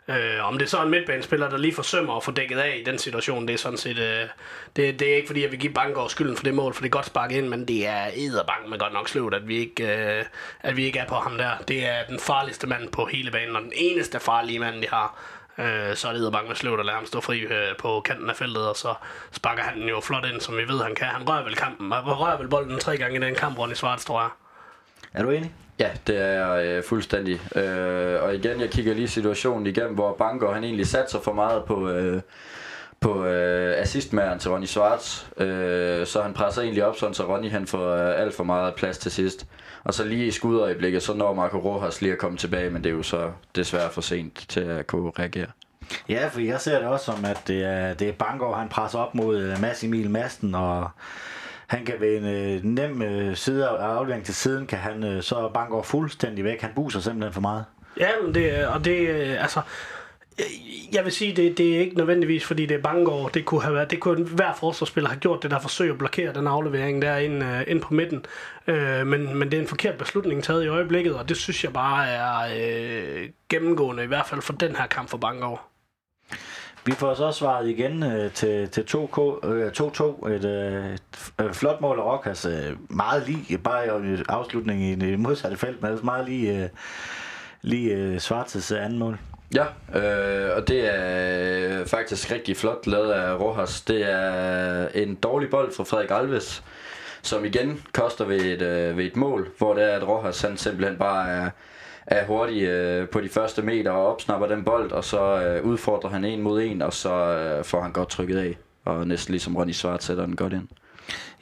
Øh, 0.08 0.48
om 0.48 0.58
det 0.58 0.66
er 0.66 0.70
så 0.70 0.84
en 0.84 0.90
midtbanespiller, 0.90 1.50
der 1.50 1.58
lige 1.58 1.74
forsømmer 1.74 2.18
at 2.18 2.24
få 2.24 2.32
dækket 2.32 2.58
af 2.58 2.78
i 2.82 2.84
den 2.84 2.98
situation, 2.98 3.48
det 3.48 3.54
er 3.54 3.58
sådan 3.58 3.78
set... 3.78 3.98
Øh, 3.98 4.28
det, 4.76 5.00
det 5.00 5.12
er 5.12 5.16
ikke 5.16 5.28
fordi, 5.28 5.42
jeg 5.44 5.52
vil 5.52 5.60
give 5.60 5.74
Bangor 5.74 6.08
skylden 6.08 6.38
for 6.38 6.44
det 6.44 6.54
mål, 6.54 6.74
for 6.74 6.82
det 6.82 6.90
er 6.90 6.92
godt 6.92 7.06
sparket 7.06 7.38
ind, 7.38 7.48
men 7.48 7.68
det 7.68 7.88
er 7.88 8.06
edderbank 8.16 8.70
med 8.70 8.80
godt 8.80 8.94
nok 8.94 9.10
sløvt, 9.10 9.34
at 9.34 9.48
vi, 9.48 9.58
ikke, 9.58 10.18
øh, 10.18 10.26
at 10.60 10.78
vi 10.78 10.86
ikke 10.86 11.00
er 11.00 11.08
på 11.08 11.16
ham 11.16 11.38
der. 11.38 11.52
Det 11.68 11.86
er 11.86 12.04
den 12.10 12.20
farligste 12.20 12.68
mand 12.68 12.92
på 12.92 13.06
hele 13.06 13.32
banen, 13.32 13.56
og 13.56 13.62
den 13.62 13.74
eneste 13.76 14.20
farlige 14.20 14.60
mand, 14.60 14.82
de 14.82 14.88
har. 14.88 15.20
Øh, 15.60 15.96
så 15.96 16.08
er 16.08 16.14
det 16.14 16.32
bange 16.32 16.48
med 16.48 16.56
sløvt 16.56 16.80
at 16.80 16.86
lade 16.86 16.96
ham 16.96 17.06
stå 17.06 17.22
fri 17.22 17.40
øh, 17.40 17.78
på 17.80 18.02
kanten 18.06 18.30
af 18.30 18.36
feltet, 18.36 18.70
og 18.70 18.76
så 18.76 18.94
sparker 19.32 19.64
han 19.64 19.80
den 19.80 19.90
jo 19.90 20.00
flot 20.00 20.26
ind, 20.26 20.42
som 20.42 20.58
vi 20.58 20.68
ved, 20.68 20.84
han 20.84 20.96
kan. 20.96 21.08
Han 21.08 21.30
rører 21.30 21.44
vel, 21.44 21.56
kampen, 21.56 21.94
rører 21.94 22.38
vel 22.38 22.48
bolden 22.48 22.80
tre 22.80 22.98
gange 22.98 23.18
i 23.18 23.22
den 23.22 23.36
kamp, 23.36 23.60
Ronny 23.60 23.74
Svarts, 23.74 24.06
tror 24.06 24.22
jeg. 24.22 24.30
Er 25.14 25.24
du 25.24 25.30
enig? 25.30 25.54
Ja, 25.80 25.90
det 26.08 26.18
er 26.18 26.26
jeg 26.26 26.66
øh, 26.66 26.84
fuldstændig. 26.84 27.58
Øh, 27.58 28.24
og 28.24 28.36
igen, 28.36 28.62
jeg 28.62 28.70
kigger 28.70 28.94
lige 28.94 29.08
situationen 29.08 29.68
igennem, 29.68 29.94
hvor 29.94 30.16
Banker 30.18 30.54
han 30.54 30.64
egentlig 30.64 30.88
satser 30.88 31.22
for 31.22 31.34
meget 31.34 31.64
på, 31.66 31.90
øh, 31.90 32.22
på 33.00 33.26
øh, 33.26 33.82
assistmæren 33.82 34.40
til 34.40 34.52
Ronny 34.52 34.66
Schwartz. 34.66 35.26
Øh, 35.38 36.06
så 36.06 36.22
han 36.22 36.34
presser 36.34 36.62
egentlig 36.62 36.86
op, 36.86 36.98
sådan, 36.98 37.14
så 37.14 37.24
Ronny 37.24 37.52
han 37.52 37.68
får 37.68 37.90
øh, 37.90 38.22
alt 38.22 38.36
for 38.36 38.44
meget 38.44 38.76
plads 38.76 38.98
til 38.98 39.12
sidst. 39.12 39.46
Og 39.84 39.94
så 39.94 40.04
lige 40.04 40.26
i 40.26 40.32
skudøjeblikket, 40.32 41.04
så 41.04 41.14
når 41.14 41.34
Marco 41.34 41.58
Rojas 41.58 42.02
lige 42.02 42.14
at 42.14 42.20
komme 42.20 42.38
tilbage, 42.38 42.70
men 42.70 42.84
det 42.84 42.90
er 42.90 42.94
jo 42.94 43.04
så 43.04 43.32
desværre 43.56 43.90
for 43.90 44.02
sent 44.02 44.46
til 44.50 44.60
at 44.62 44.88
kunne 44.88 45.12
reagere. 45.20 45.48
Ja, 46.10 46.28
for 46.28 46.40
jeg 46.40 46.62
ser 46.62 46.80
det 46.80 46.88
også 46.88 47.06
som, 47.06 47.26
at 47.26 47.42
det 47.48 47.64
er, 47.64 47.94
det 47.94 48.10
er 48.10 48.14
Bangor, 48.14 48.56
han 48.56 48.70
presser 48.70 49.00
op 49.00 49.16
mod 49.16 49.42
øh, 49.42 49.62
Mads 49.62 49.84
Emil 49.84 50.10
Masten, 50.10 50.56
og 50.56 50.90
han 51.68 51.86
kan 51.86 51.96
ved 52.00 52.18
en 52.18 52.26
øh, 52.26 52.64
nem 52.64 53.02
øh, 53.02 53.36
side 53.36 53.68
af 53.68 53.86
aflevering 53.86 54.26
til 54.26 54.36
siden, 54.36 54.68
kan 54.68 54.78
han 54.78 55.04
øh, 55.04 55.24
så 55.24 55.50
Bangor 55.54 55.82
fuldstændig 55.82 56.44
væk. 56.44 56.62
Han 56.62 56.72
buser 56.76 57.00
simpelthen 57.00 57.34
for 57.34 57.42
meget. 57.42 57.66
Ja, 58.00 58.10
men 58.24 58.36
det, 58.36 58.68
og 58.68 58.86
det, 58.86 59.10
øh, 59.10 59.42
altså, 59.42 59.62
jeg 60.94 61.04
vil 61.04 61.12
sige, 61.12 61.36
det, 61.36 61.58
det 61.58 61.76
er 61.76 61.80
ikke 61.80 61.98
nødvendigvis, 61.98 62.46
fordi 62.46 62.66
det 62.66 62.78
er 62.78 62.82
Bangor. 62.82 63.28
Det 63.28 63.46
kunne, 63.46 63.62
have 63.62 63.76
været, 63.76 63.92
det 63.92 64.00
kunne 64.00 64.24
hver 64.24 64.54
forsvarsspiller 64.54 65.10
have 65.10 65.20
gjort, 65.20 65.44
det 65.44 65.52
der 65.52 65.60
forsøg 65.60 65.92
at 65.92 65.98
blokere 65.98 66.34
den 66.34 66.48
aflevering 66.48 67.02
der 67.02 67.18
ind, 67.18 67.44
uh, 67.44 67.62
ind 67.68 67.82
på 67.82 67.94
midten. 67.94 68.26
Øh, 68.68 69.08
men, 69.08 69.38
men 69.38 69.52
det 69.52 69.58
er 69.58 69.62
en 69.62 69.68
forkert 69.68 69.98
beslutning 69.98 70.44
taget 70.44 70.64
i 70.64 70.68
øjeblikket, 70.68 71.16
og 71.16 71.30
det 71.30 71.38
synes 71.38 71.64
jeg 71.64 71.74
bare 71.74 72.08
er 72.08 72.40
øh, 72.58 73.30
gennemgående, 73.50 74.04
i 74.04 74.08
hvert 74.08 74.28
fald 74.28 74.42
for 74.42 74.54
den 74.54 74.76
her 74.76 74.88
kamp 74.88 75.10
for 75.10 75.18
Bangor. 75.18 75.62
Vi 76.86 76.92
får 76.92 77.14
så 77.14 77.32
svaret 77.32 77.70
igen 77.70 78.04
øh, 78.04 78.32
til, 78.32 78.70
til 78.70 78.82
2K, 78.82 79.48
Øh, 79.48 79.72
2-2. 79.80 80.30
Et, 80.30 80.46
øh, 80.46 80.94
et 80.94 81.02
øh, 81.42 81.54
flot 81.54 81.82
mål 81.82 82.00
af 82.00 82.04
Rokas. 82.04 82.46
Øh, 82.46 82.78
meget 82.90 83.28
lige, 83.28 83.58
bare 83.58 83.86
i 83.86 84.18
afslutningen 84.30 85.02
i 85.02 85.06
det 85.06 85.20
modsatte 85.20 85.58
felt, 85.58 85.82
men 85.82 86.00
meget 86.04 86.26
lige, 86.26 86.64
øh, 86.64 86.70
lige 87.62 87.94
øh, 87.94 88.20
Svartes 88.20 88.72
anden 88.72 89.00
mål. 89.00 89.20
Ja, 89.56 89.66
øh, 90.00 90.56
og 90.56 90.68
det 90.68 90.96
er 90.96 91.80
øh, 91.80 91.86
faktisk 91.86 92.32
rigtig 92.32 92.58
flot 92.58 92.88
lavet 92.88 93.12
af 93.12 93.40
Rojas. 93.40 93.82
Det 93.82 94.12
er 94.12 94.88
en 94.88 95.16
dårlig 95.16 95.50
bold 95.50 95.74
fra 95.74 95.84
Frederik 95.84 96.12
Alves, 96.12 96.64
som 97.22 97.46
igen 97.46 97.84
koster 97.94 98.26
ved 98.26 98.42
et, 98.42 98.62
øh, 98.62 98.98
ved 98.98 99.06
et 99.06 99.16
mål, 99.16 99.50
hvor 99.58 99.74
det 99.74 99.84
er, 99.84 99.96
at 99.96 100.08
Rojas 100.08 100.42
han 100.42 100.58
simpelthen 100.58 100.98
bare 100.98 101.30
er, 101.30 101.50
er 102.08 102.26
hurtig 102.26 102.62
øh, 102.62 103.10
på 103.10 103.22
de 103.22 103.30
første 103.30 103.62
meter 103.62 103.92
og 103.92 104.08
opsnapper 104.08 104.48
den 104.48 104.64
bold, 104.64 104.92
og 104.92 105.04
så 105.04 105.42
øh, 105.42 105.66
udfordrer 105.66 106.10
han 106.10 106.26
en 106.26 106.42
mod 106.42 106.62
en, 106.62 106.82
og 106.82 106.94
så 106.94 107.14
øh, 107.14 107.64
får 107.64 107.82
han 107.82 107.92
godt 107.92 108.10
trykket 108.10 108.38
af, 108.38 108.58
og 108.86 109.08
næsten 109.08 109.32
ligesom 109.32 109.58
Ronny 109.58 109.72
Svart 109.72 110.04
sætter 110.04 110.26
den 110.26 110.36
godt 110.36 110.54
ind. 110.54 110.68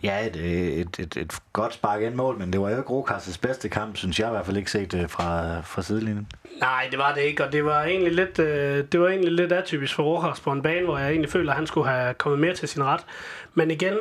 Ja, 0.04 0.26
et, 0.26 0.36
øh, 0.36 0.46
et, 0.46 1.00
et, 1.00 1.18
et 1.18 1.39
godt 1.54 1.74
spark 1.74 2.02
ind 2.02 2.16
mål, 2.16 2.38
men 2.38 2.54
det 2.54 2.62
var 2.62 2.70
jo 2.70 2.78
ikke 2.78 2.89
Rokas' 2.89 3.38
bedste 3.42 3.70
kamp, 3.70 3.98
synes 3.98 4.20
jeg 4.20 4.28
i 4.28 4.32
hvert 4.32 4.46
fald 4.46 4.58
ikke 4.58 4.72
set 4.72 4.94
øh, 4.94 5.10
fra, 5.10 5.62
fra 5.62 5.82
sidelinjen. 5.82 6.28
Nej, 6.60 6.88
det 6.92 7.00
var 7.00 7.13
det 7.13 7.22
ikke, 7.22 7.46
og 7.46 7.52
det 7.52 7.66
var 7.66 7.84
egentlig 7.84 8.13
lidt, 8.13 8.39
øh, 8.39 8.86
det 8.92 9.00
var 9.00 9.08
egentlig 9.08 9.32
lidt 9.32 9.52
atypisk 9.52 9.96
for 9.96 10.04
Rokas 10.04 10.39
på 10.39 10.52
en 10.52 10.62
bane, 10.62 10.86
hvor 10.86 10.98
jeg 10.98 11.10
egentlig 11.10 11.32
føler, 11.32 11.52
at 11.52 11.58
han 11.58 11.68
skulle 11.68 11.89
have 11.89 12.13
kommet 12.13 12.39
mere 12.39 12.54
til 12.54 12.70
sin 12.70 12.84
ret. 12.84 13.06
Men 13.54 13.72
igen, 13.72 13.98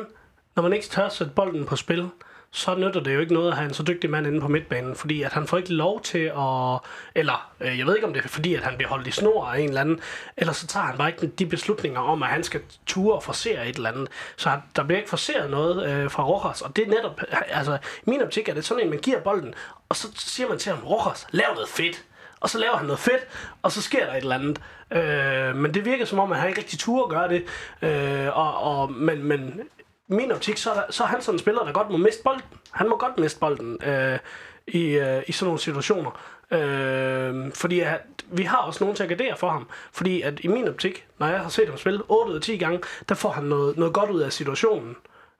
når 0.55 0.63
man 0.63 0.73
ikke 0.73 0.85
tør 0.85 1.09
sætte 1.09 1.33
bolden 1.35 1.65
på 1.65 1.75
spil, 1.75 2.09
så 2.55 2.75
nytter 2.75 3.03
det 3.03 3.15
jo 3.15 3.19
ikke 3.19 3.33
noget 3.33 3.51
at 3.51 3.57
have 3.57 3.67
en 3.67 3.73
så 3.73 3.83
dygtig 3.83 4.09
mand 4.09 4.27
inde 4.27 4.41
på 4.41 4.47
midtbanen, 4.47 4.95
fordi 4.95 5.21
at 5.21 5.33
han 5.33 5.47
får 5.47 5.57
ikke 5.57 5.73
lov 5.73 6.01
til 6.01 6.19
at, 6.37 6.79
eller 7.15 7.51
øh, 7.59 7.79
jeg 7.79 7.85
ved 7.85 7.95
ikke 7.95 8.07
om 8.07 8.13
det 8.13 8.25
er 8.25 8.27
fordi, 8.27 8.55
at 8.55 8.63
han 8.63 8.73
bliver 8.77 8.89
holdt 8.89 9.07
i 9.07 9.11
snor 9.11 9.45
af 9.45 9.59
en 9.59 9.67
eller 9.67 9.81
anden, 9.81 9.99
eller 10.37 10.53
så 10.53 10.67
tager 10.67 10.85
han 10.85 10.97
bare 10.97 11.09
ikke 11.09 11.27
de 11.27 11.45
beslutninger 11.45 11.99
om, 11.99 12.23
at 12.23 12.29
han 12.29 12.43
skal 12.43 12.61
ture 12.85 13.15
og 13.15 13.23
forsere 13.23 13.67
et 13.67 13.75
eller 13.75 13.91
andet. 13.91 14.07
Så 14.35 14.59
der 14.75 14.83
bliver 14.83 14.97
ikke 14.97 15.09
forseret 15.09 15.51
noget 15.51 15.89
øh, 15.89 16.11
fra 16.11 16.23
Rojas, 16.23 16.61
og 16.61 16.75
det 16.75 16.83
er 16.83 16.89
netop, 16.89 17.21
altså 17.49 17.73
i 17.73 18.09
min 18.09 18.21
optik 18.21 18.49
er 18.49 18.53
det 18.53 18.65
sådan 18.65 18.83
en, 18.83 18.89
man 18.89 18.99
giver 18.99 19.19
bolden, 19.19 19.53
og 19.89 19.95
så 19.95 20.07
siger 20.15 20.49
man 20.49 20.57
til 20.57 20.71
ham, 20.71 20.83
Rojas, 20.83 21.27
lav 21.31 21.53
noget 21.53 21.69
fedt 21.69 22.03
og 22.43 22.49
så 22.49 22.57
laver 22.57 22.77
han 22.77 22.85
noget 22.85 22.99
fedt, 22.99 23.27
og 23.61 23.71
så 23.71 23.81
sker 23.81 24.05
der 24.05 24.13
et 24.13 24.17
eller 24.17 24.35
andet. 24.35 24.61
Øh, 24.91 25.55
men 25.55 25.73
det 25.73 25.85
virker 25.85 26.05
som 26.05 26.19
om, 26.19 26.31
at 26.31 26.37
han 26.37 26.49
ikke 26.49 26.61
rigtig 26.61 26.79
turde 26.79 27.09
gøre 27.09 27.29
det. 27.29 27.43
Øh, 27.81 28.37
og, 28.37 28.57
og, 28.57 28.91
men, 28.91 29.23
men 29.23 29.61
min 30.07 30.31
optik, 30.31 30.57
så 30.57 30.71
er, 30.71 30.73
der, 30.73 30.83
så 30.89 31.03
er 31.03 31.07
han 31.07 31.21
sådan 31.21 31.35
en 31.35 31.39
spiller, 31.39 31.63
der 31.63 31.71
godt 31.71 31.89
må 31.89 31.97
miste 31.97 32.23
bolden. 32.23 32.43
Han 32.71 32.89
må 32.89 32.97
godt 32.97 33.17
miste 33.17 33.39
bolden 33.39 33.83
øh, 33.83 34.19
i, 34.67 34.81
øh, 34.81 35.23
i 35.27 35.31
sådan 35.31 35.45
nogle 35.47 35.59
situationer. 35.59 36.11
Øh, 36.51 37.51
fordi 37.53 37.79
at, 37.79 38.01
vi 38.31 38.43
har 38.43 38.57
også 38.57 38.83
nogen 38.83 38.95
til 38.95 39.03
at 39.03 39.09
gardere 39.09 39.37
for 39.37 39.49
ham. 39.49 39.69
Fordi 39.91 40.21
at 40.21 40.39
i 40.43 40.47
min 40.47 40.67
optik, 40.67 41.07
når 41.19 41.27
jeg 41.27 41.39
har 41.39 41.49
set 41.49 41.69
ham 41.69 41.77
spille 41.77 42.01
8 42.09 42.31
ud 42.31 42.35
af 42.35 42.41
10 42.41 42.57
gange, 42.57 42.79
der 43.09 43.15
får 43.15 43.31
han 43.31 43.43
noget, 43.43 43.77
noget 43.77 43.93
godt 43.93 44.09
ud 44.09 44.21
af 44.21 44.33
situationen. 44.33 44.95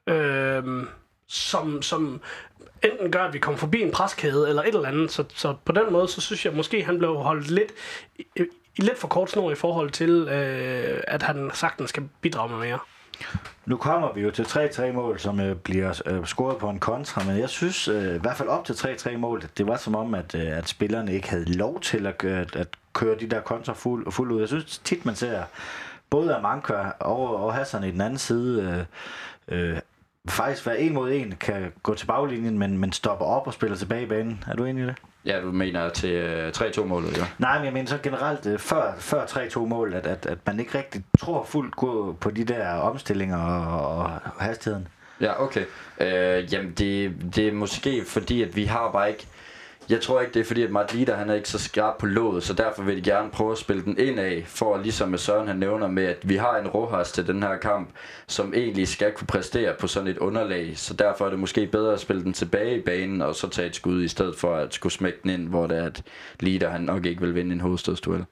Øh, 0.08 0.64
som, 1.28 1.82
som 1.82 2.22
enten 2.84 3.12
gør, 3.12 3.24
at 3.24 3.34
vi 3.34 3.40
kommer 3.40 3.58
forbi 3.58 3.82
en 3.82 3.92
preskæde 3.92 4.50
eller 4.50 4.62
et 4.62 4.68
eller 4.76 4.88
andet. 4.88 5.12
Så, 5.12 5.24
så 5.36 5.56
på 5.66 5.72
den 5.72 5.92
måde, 5.92 6.08
så 6.08 6.22
synes 6.22 6.46
jeg 6.46 6.54
måske, 6.54 6.84
han 6.84 6.98
blev 6.98 7.16
holdt 7.16 7.52
lidt 7.52 7.72
i, 8.16 8.26
i 8.78 8.82
lidt 8.82 8.98
for 8.98 9.08
kort 9.08 9.30
snor 9.30 9.52
i 9.52 9.56
forhold 9.56 9.90
til, 9.90 10.10
øh, 10.10 11.04
at 11.08 11.24
han 11.24 11.52
sagtens 11.54 11.90
skal 11.90 12.10
bidrage 12.22 12.50
med 12.50 12.58
mere. 12.58 12.80
Nu 13.66 13.78
kommer 13.78 14.14
vi 14.14 14.22
jo 14.22 14.32
til 14.32 14.44
3-3 14.44 14.92
mål, 14.92 15.20
som 15.20 15.40
øh, 15.40 15.56
bliver 15.56 16.02
øh, 16.06 16.26
scoret 16.26 16.58
på 16.58 16.70
en 16.70 16.80
kontra, 16.80 17.24
men 17.24 17.40
jeg 17.40 17.50
synes 17.50 17.88
øh, 17.88 18.16
i 18.16 18.20
hvert 18.20 18.38
fald 18.38 18.50
op 18.50 18.66
til 18.66 18.74
3-3 18.74 19.18
mål, 19.18 19.44
det 19.58 19.68
var 19.68 19.78
som 19.78 19.96
om, 19.96 20.16
at, 20.16 20.36
øh, 20.36 20.58
at 20.58 20.70
spillerne 20.70 21.14
ikke 21.14 21.30
havde 21.30 21.58
lov 21.58 21.80
til 21.80 22.08
at, 22.08 22.24
øh, 22.24 22.46
at 22.54 22.68
køre 22.94 23.20
de 23.20 23.28
der 23.28 23.42
kontra 23.42 23.74
fuld, 23.74 24.12
fuld 24.12 24.32
ud. 24.32 24.40
Jeg 24.40 24.48
synes 24.48 24.78
tit, 24.78 25.06
man 25.06 25.16
ser 25.16 25.44
både 26.10 26.36
Amanka 26.36 26.74
og, 27.00 27.46
og 27.46 27.54
Hassan 27.54 27.84
i 27.84 27.92
den 27.92 28.02
anden 28.02 28.20
side 28.20 28.86
øh, 29.50 29.72
øh, 29.72 29.80
faktisk 30.30 30.66
være 30.66 30.80
en 30.80 30.94
mod 30.94 31.12
en, 31.12 31.36
kan 31.40 31.74
gå 31.84 31.94
til 31.94 32.06
baglinjen, 32.06 32.60
men, 32.60 32.78
men 32.78 32.92
stopper 32.92 33.26
op 33.26 33.48
og 33.48 33.54
spiller 33.54 33.78
tilbage 33.78 34.04
i 34.04 34.08
banen. 34.08 34.44
Er 34.48 34.56
du 34.56 34.66
enig 34.66 34.84
i 34.84 34.88
det? 34.88 34.96
Ja, 35.26 35.42
du 35.42 35.52
mener 35.52 35.90
til 35.90 36.10
øh, 36.10 36.50
3-2-målet, 36.58 37.18
ja. 37.18 37.26
Nej, 37.40 37.58
men 37.58 37.66
jeg 37.66 37.74
mener 37.74 37.90
så 37.90 37.98
generelt 38.04 38.46
øh, 38.46 38.60
før, 38.60 38.94
før 38.98 39.26
3-2-mål, 39.26 39.94
at, 39.94 40.08
at, 40.08 40.26
at 40.26 40.38
man 40.46 40.60
ikke 40.60 40.78
rigtig 40.78 41.04
tror 41.20 41.44
fuldt 41.44 41.76
på 42.20 42.32
de 42.36 42.44
der 42.44 42.70
omstillinger 42.74 43.38
og, 43.38 43.98
og 44.24 44.44
hastigheden. 44.44 44.88
Ja, 45.22 45.44
okay. 45.44 45.64
Øh, 46.00 46.54
jamen, 46.54 46.72
det, 46.72 47.16
det 47.36 47.48
er 47.48 47.52
måske 47.52 48.04
fordi, 48.08 48.42
at 48.44 48.56
vi 48.56 48.64
har 48.64 48.92
bare 48.92 49.10
ikke 49.10 49.28
jeg 49.90 50.02
tror 50.02 50.22
ikke, 50.22 50.34
det 50.34 50.40
er 50.40 50.44
fordi, 50.44 50.64
at 50.64 50.72
Martlita, 50.72 51.14
han 51.14 51.30
er 51.30 51.34
ikke 51.34 51.50
så 51.50 51.60
skarp 51.60 51.98
på 52.00 52.06
låget, 52.06 52.44
så 52.44 52.54
derfor 52.54 52.84
vil 52.84 52.98
de 52.98 53.12
gerne 53.12 53.30
prøve 53.30 53.52
at 53.52 53.58
spille 53.58 53.84
den 53.84 53.98
ind 53.98 54.20
af, 54.20 54.44
for 54.48 54.78
ligesom 54.78 55.10
med 55.10 55.18
Søren 55.18 55.48
han 55.48 55.58
nævner 55.58 55.88
med, 55.88 56.04
at 56.04 56.30
vi 56.30 56.36
har 56.36 56.58
en 56.58 56.68
Rojas 56.68 57.12
til 57.12 57.28
den 57.28 57.44
her 57.44 57.58
kamp, 57.58 57.90
som 58.28 58.54
egentlig 58.54 58.88
skal 58.88 59.12
kunne 59.12 59.28
præstere 59.28 59.74
på 59.80 59.88
sådan 59.88 60.08
et 60.08 60.18
underlag, 60.18 60.78
så 60.78 60.94
derfor 60.94 61.26
er 61.26 61.30
det 61.30 61.40
måske 61.40 61.68
bedre 61.68 61.94
at 61.94 62.00
spille 62.00 62.24
den 62.24 62.34
tilbage 62.34 62.78
i 62.78 62.82
banen, 62.82 63.22
og 63.22 63.36
så 63.36 63.50
tage 63.50 63.68
et 63.68 63.76
skud 63.76 64.04
i 64.04 64.08
stedet 64.08 64.36
for 64.36 64.56
at 64.56 64.74
skulle 64.74 64.94
smække 64.94 65.20
den 65.24 65.30
ind, 65.30 65.48
hvor 65.50 65.68
det 65.68 65.78
er, 65.78 65.86
at 65.86 66.04
Lita 66.40 66.68
han 66.68 66.82
nok 66.82 67.06
ikke 67.06 67.22
vil 67.22 67.36
vinde 67.36 67.54
en 67.54 67.62
hovedstødsduel. 67.62 68.26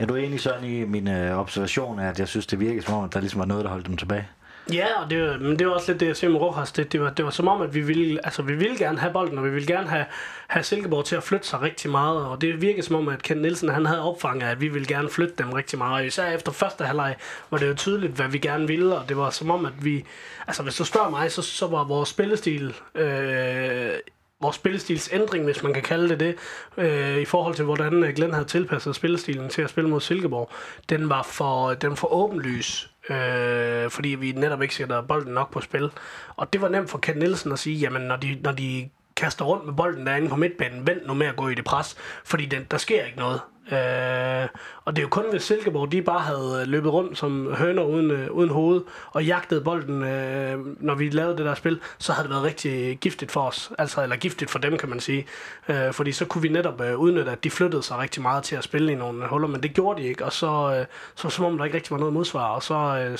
Er 0.00 0.06
du 0.06 0.14
enig 0.14 0.40
sådan 0.40 0.64
i 0.64 0.84
min 0.84 1.08
øh, 1.08 1.38
observation 1.38 1.98
at 2.00 2.18
jeg 2.18 2.28
synes, 2.28 2.46
det 2.46 2.60
virker 2.60 2.82
som 2.82 2.94
om, 2.94 3.04
at 3.04 3.14
der 3.14 3.20
ligesom 3.20 3.38
var 3.40 3.46
noget, 3.46 3.64
der 3.64 3.70
holdt 3.70 3.86
dem 3.86 3.96
tilbage? 3.96 4.28
Ja, 4.72 5.02
og 5.02 5.10
det, 5.10 5.40
men 5.40 5.58
det 5.58 5.66
var 5.66 5.72
også 5.72 5.92
lidt 5.92 6.00
det, 6.00 6.06
jeg 6.06 6.16
ser 6.16 6.28
med 6.28 6.40
Rojas. 6.40 6.72
Det, 6.72 6.92
det, 6.92 7.00
var, 7.00 7.10
det 7.10 7.24
var 7.24 7.30
som 7.30 7.48
om, 7.48 7.62
at 7.62 7.74
vi 7.74 7.80
ville, 7.80 8.24
altså, 8.24 8.42
vi 8.42 8.54
ville 8.54 8.78
gerne 8.78 8.98
have 8.98 9.12
bolden, 9.12 9.38
og 9.38 9.44
vi 9.44 9.50
ville 9.50 9.66
gerne 9.66 9.88
have, 9.88 10.04
have 10.46 10.62
Silkeborg 10.62 11.04
til 11.04 11.16
at 11.16 11.22
flytte 11.22 11.46
sig 11.46 11.62
rigtig 11.62 11.90
meget. 11.90 12.26
Og 12.26 12.40
det 12.40 12.60
virkede 12.60 12.86
som 12.86 12.96
om, 12.96 13.08
at 13.08 13.22
Ken 13.22 13.36
Nielsen 13.36 13.68
han 13.68 13.86
havde 13.86 14.02
opfanget, 14.02 14.48
at 14.48 14.60
vi 14.60 14.68
ville 14.68 14.88
gerne 14.88 15.08
flytte 15.08 15.34
dem 15.38 15.52
rigtig 15.52 15.78
meget. 15.78 15.94
Og 15.94 16.06
især 16.06 16.30
efter 16.30 16.52
første 16.52 16.84
halvleg 16.84 17.16
var 17.50 17.58
det 17.58 17.68
jo 17.68 17.74
tydeligt, 17.74 18.12
hvad 18.12 18.28
vi 18.28 18.38
gerne 18.38 18.66
ville. 18.66 18.98
Og 18.98 19.08
det 19.08 19.16
var 19.16 19.30
som 19.30 19.50
om, 19.50 19.66
at 19.66 19.84
vi... 19.84 20.04
Altså, 20.46 20.62
hvis 20.62 20.76
du 20.76 20.84
spørger 20.84 21.10
mig, 21.10 21.32
så, 21.32 21.42
så 21.42 21.66
var 21.66 21.84
vores 21.84 22.08
spillestil... 22.08 22.74
Øh, 22.94 23.90
vores 24.40 24.56
spillestilsændring, 24.56 25.44
hvis 25.44 25.62
man 25.62 25.72
kan 25.74 25.82
kalde 25.82 26.08
det 26.08 26.20
det, 26.20 26.36
øh, 26.76 27.18
i 27.18 27.24
forhold 27.24 27.54
til, 27.54 27.64
hvordan 27.64 28.04
øh, 28.04 28.14
Glenn 28.14 28.32
havde 28.32 28.46
tilpasset 28.46 28.96
spillestilen 28.96 29.48
til 29.48 29.62
at 29.62 29.70
spille 29.70 29.90
mod 29.90 30.00
Silkeborg, 30.00 30.50
den 30.88 31.08
var 31.08 31.22
for, 31.22 31.74
den 31.74 31.90
var 31.90 31.96
for 31.96 32.12
åbenlys 32.12 32.90
øh, 33.10 33.90
fordi 33.90 34.08
vi 34.08 34.32
netop 34.32 34.62
ikke 34.62 34.74
sætter 34.74 35.02
bolden 35.02 35.34
nok 35.34 35.52
på 35.52 35.60
spil. 35.60 35.90
Og 36.36 36.52
det 36.52 36.60
var 36.60 36.68
nemt 36.68 36.90
for 36.90 36.98
Ken 36.98 37.16
Nielsen 37.16 37.52
at 37.52 37.58
sige, 37.58 37.76
jamen 37.76 38.02
når 38.02 38.16
de, 38.16 38.38
når 38.42 38.52
de 38.52 38.88
kaster 39.16 39.44
rundt 39.44 39.66
med 39.66 39.74
bolden 39.74 40.06
derinde 40.06 40.28
på 40.28 40.36
midtbanen, 40.36 40.86
vent 40.86 41.06
nu 41.06 41.14
med 41.14 41.26
at 41.26 41.36
gå 41.36 41.48
i 41.48 41.54
det 41.54 41.64
pres, 41.64 41.96
fordi 42.24 42.46
den, 42.46 42.66
der 42.70 42.78
sker 42.78 43.04
ikke 43.04 43.18
noget. 43.18 43.40
Øh, 43.72 44.48
og 44.84 44.96
det 44.96 44.98
er 44.98 45.02
jo 45.02 45.08
kun, 45.08 45.24
hvis 45.30 45.42
Silkeborg 45.42 45.92
de 45.92 46.02
bare 46.02 46.20
havde 46.20 46.58
øh, 46.60 46.68
løbet 46.68 46.92
rundt 46.92 47.18
som 47.18 47.54
høner 47.54 47.82
uden, 47.82 48.10
øh, 48.10 48.30
uden 48.30 48.50
hoved, 48.50 48.82
og 49.10 49.24
jagtet 49.24 49.64
bolden, 49.64 50.02
øh, 50.02 50.82
når 50.82 50.94
vi 50.94 51.08
lavede 51.10 51.36
det 51.36 51.46
der 51.46 51.54
spil, 51.54 51.80
så 51.98 52.12
havde 52.12 52.28
det 52.28 52.30
været 52.34 52.44
rigtig 52.44 52.98
giftigt 52.98 53.32
for 53.32 53.40
os. 53.40 53.72
Altså, 53.78 54.02
eller 54.02 54.16
giftigt 54.16 54.50
for 54.50 54.58
dem, 54.58 54.78
kan 54.78 54.88
man 54.88 55.00
sige. 55.00 55.26
Øh, 55.68 55.92
fordi 55.92 56.12
så 56.12 56.24
kunne 56.24 56.42
vi 56.42 56.48
netop 56.48 56.80
øh, 56.80 56.98
udnytte, 56.98 57.30
at 57.30 57.44
de 57.44 57.50
flyttede 57.50 57.82
sig 57.82 57.98
rigtig 57.98 58.22
meget 58.22 58.44
til 58.44 58.56
at 58.56 58.64
spille 58.64 58.92
i 58.92 58.94
nogle 58.94 59.24
øh, 59.24 59.30
huller, 59.30 59.48
men 59.48 59.62
det 59.62 59.74
gjorde 59.74 60.02
de 60.02 60.08
ikke, 60.08 60.24
og 60.24 60.32
så, 60.32 60.76
øh, 60.78 60.86
så 61.14 61.28
som 61.28 61.44
om 61.44 61.58
der 61.58 61.64
ikke 61.64 61.76
rigtig 61.76 61.90
var 61.90 61.98
noget 61.98 62.14
modsvar, 62.14 62.48
og 62.48 62.62
så... 62.62 62.74
Øh, 62.74 63.18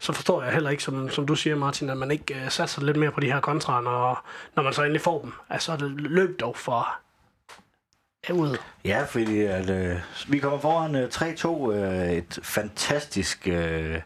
så 0.00 0.12
forstår 0.12 0.42
jeg 0.42 0.52
heller 0.52 0.70
ikke, 0.70 0.82
som, 0.82 1.10
som 1.10 1.26
du 1.26 1.34
siger, 1.34 1.56
Martin, 1.56 1.90
at 1.90 1.96
man 1.96 2.10
ikke 2.10 2.34
øh, 2.34 2.50
satser 2.50 2.82
lidt 2.82 2.96
mere 2.96 3.10
på 3.10 3.20
de 3.20 3.32
her 3.32 3.40
kontraer, 3.40 3.80
når, 3.80 4.26
når 4.56 4.62
man 4.62 4.72
så 4.72 4.82
endelig 4.82 5.00
får 5.00 5.20
dem. 5.20 5.32
Altså, 5.50 5.76
det 5.76 5.90
løb 6.00 6.40
dog 6.40 6.56
for 6.56 6.88
ud. 8.32 8.56
Ja, 8.84 9.02
fordi 9.02 9.40
at, 9.40 9.70
øh, 9.70 9.96
vi 10.28 10.38
kommer 10.38 10.58
foran 10.58 10.94
øh, 10.94 11.08
3-2. 11.08 11.72
Øh, 11.72 12.12
et 12.12 12.38
fantastisk, 12.42 13.48
øh, 13.48 14.00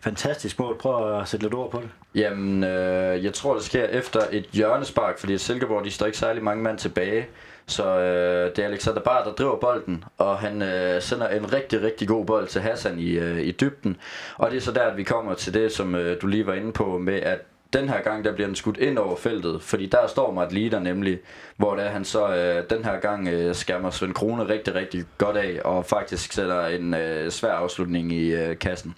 fantastisk 0.00 0.58
mål. 0.58 0.78
Prøv 0.78 1.20
at 1.20 1.28
sætte 1.28 1.44
lidt 1.46 1.54
ord 1.54 1.70
på 1.70 1.80
det. 1.80 1.90
Jamen, 2.14 2.64
øh, 2.64 3.24
jeg 3.24 3.34
tror, 3.34 3.54
det 3.54 3.64
sker 3.64 3.84
efter 3.84 4.20
et 4.30 4.46
hjørnespark, 4.52 5.18
fordi 5.18 5.38
Silkeborg, 5.38 5.84
de 5.84 5.90
står 5.90 6.06
ikke 6.06 6.18
særlig 6.18 6.42
mange 6.42 6.62
mand 6.62 6.78
tilbage. 6.78 7.26
Så 7.66 7.98
øh, 7.98 8.56
det 8.56 8.64
er 8.64 8.68
Alexander 8.68 9.00
Bar, 9.00 9.24
der 9.24 9.32
driver 9.32 9.60
bolden, 9.60 10.04
og 10.18 10.38
han 10.38 10.62
øh, 10.62 11.02
sender 11.02 11.28
en 11.28 11.52
rigtig, 11.52 11.82
rigtig 11.82 12.08
god 12.08 12.26
bold 12.26 12.48
til 12.48 12.60
Hassan 12.60 12.98
i, 12.98 13.10
øh, 13.10 13.40
i 13.40 13.50
dybden. 13.52 13.96
Og 14.36 14.50
det 14.50 14.56
er 14.56 14.60
så 14.60 14.72
der, 14.72 14.82
at 14.82 14.96
vi 14.96 15.02
kommer 15.02 15.34
til 15.34 15.54
det, 15.54 15.72
som 15.72 15.94
øh, 15.94 16.22
du 16.22 16.26
lige 16.26 16.46
var 16.46 16.54
inde 16.54 16.72
på, 16.72 16.98
med 16.98 17.14
at 17.14 17.40
den 17.72 17.88
her 17.88 18.02
gang, 18.02 18.24
der 18.24 18.32
bliver 18.32 18.46
den 18.46 18.56
skudt 18.56 18.76
ind 18.76 18.98
over 18.98 19.16
feltet, 19.16 19.62
fordi 19.62 19.86
der 19.86 20.06
står 20.06 20.32
Mart 20.32 20.52
Lider 20.52 20.80
nemlig, 20.80 21.18
hvor 21.56 21.74
der 21.74 21.88
han 21.88 22.04
så 22.04 22.34
øh, 22.34 22.64
den 22.70 22.84
her 22.84 23.00
gang 23.00 23.28
øh, 23.28 23.54
skærmer 23.54 23.90
Svend 23.90 24.14
Krone 24.14 24.48
rigtig, 24.48 24.74
rigtig 24.74 25.04
godt 25.18 25.36
af, 25.36 25.60
og 25.64 25.86
faktisk 25.86 26.32
sætter 26.32 26.66
en 26.66 26.94
øh, 26.94 27.30
svær 27.30 27.52
afslutning 27.52 28.12
i 28.12 28.32
øh, 28.32 28.58
kassen. 28.58 28.94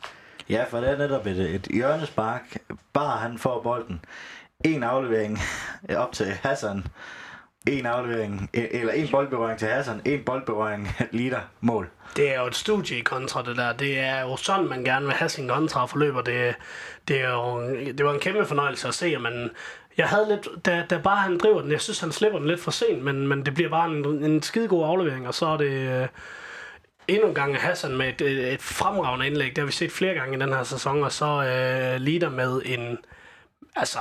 Ja, 0.50 0.64
for 0.68 0.78
det 0.78 0.90
er 0.90 0.98
netop 0.98 1.26
et, 1.26 1.54
et 1.54 1.66
hjørnespark. 1.66 2.56
Bare 2.92 3.18
han 3.18 3.38
får 3.38 3.62
bolden. 3.62 4.00
En 4.64 4.82
aflevering 4.82 5.38
op 5.96 6.12
til 6.12 6.26
Hassan, 6.26 6.84
en 7.68 7.86
aflevering, 7.86 8.50
e- 8.56 8.76
eller 8.80 8.92
en 8.92 9.08
boldberøring 9.08 9.58
til 9.58 9.68
Hassan, 9.68 10.00
en 10.04 10.24
boldberøring, 10.24 10.88
liter, 11.12 11.40
mål. 11.60 11.90
Det 12.16 12.34
er 12.34 12.40
jo 12.40 12.46
et 12.46 12.54
studie 12.54 12.98
i 12.98 13.00
kontra, 13.00 13.42
det 13.42 13.56
der. 13.56 13.72
Det 13.72 13.98
er 13.98 14.20
jo 14.20 14.36
sådan, 14.36 14.68
man 14.68 14.84
gerne 14.84 15.06
vil 15.06 15.14
have 15.14 15.28
sin 15.28 15.48
kontra 15.48 15.86
forløber. 15.86 16.22
Det, 16.22 16.54
det, 17.08 17.20
er 17.20 17.30
jo, 17.30 17.70
det 17.74 18.04
var 18.04 18.14
en 18.14 18.20
kæmpe 18.20 18.46
fornøjelse 18.46 18.88
at 18.88 18.94
se, 18.94 19.18
men 19.18 19.50
jeg 19.96 20.08
havde 20.08 20.28
lidt, 20.28 20.66
da, 20.66 20.84
da 20.90 20.98
bare 20.98 21.16
han 21.16 21.38
driver 21.38 21.62
den, 21.62 21.72
jeg 21.72 21.80
synes, 21.80 22.00
han 22.00 22.12
slipper 22.12 22.38
den 22.38 22.48
lidt 22.48 22.60
for 22.60 22.70
sent, 22.70 23.02
men, 23.02 23.28
men 23.28 23.46
det 23.46 23.54
bliver 23.54 23.70
bare 23.70 23.90
en, 23.90 24.24
en 24.24 24.42
skidegod 24.42 24.84
aflevering, 24.84 25.28
og 25.28 25.34
så 25.34 25.46
er 25.46 25.56
det 25.56 26.02
øh, 26.02 26.08
endnu 27.08 27.28
en 27.28 27.34
gang 27.34 27.56
Hassan 27.56 27.96
med 27.96 28.08
et, 28.08 28.20
et, 28.20 28.52
et 28.52 28.62
fremragende 28.62 29.26
indlæg. 29.26 29.48
Det 29.48 29.58
har 29.58 29.66
vi 29.66 29.72
set 29.72 29.92
flere 29.92 30.14
gange 30.14 30.36
i 30.36 30.40
den 30.40 30.52
her 30.52 30.62
sæson, 30.62 31.02
og 31.02 31.12
så 31.12 31.26
øh, 31.26 32.00
Lider 32.00 32.30
med 32.30 32.62
en, 32.64 32.98
altså, 33.76 34.00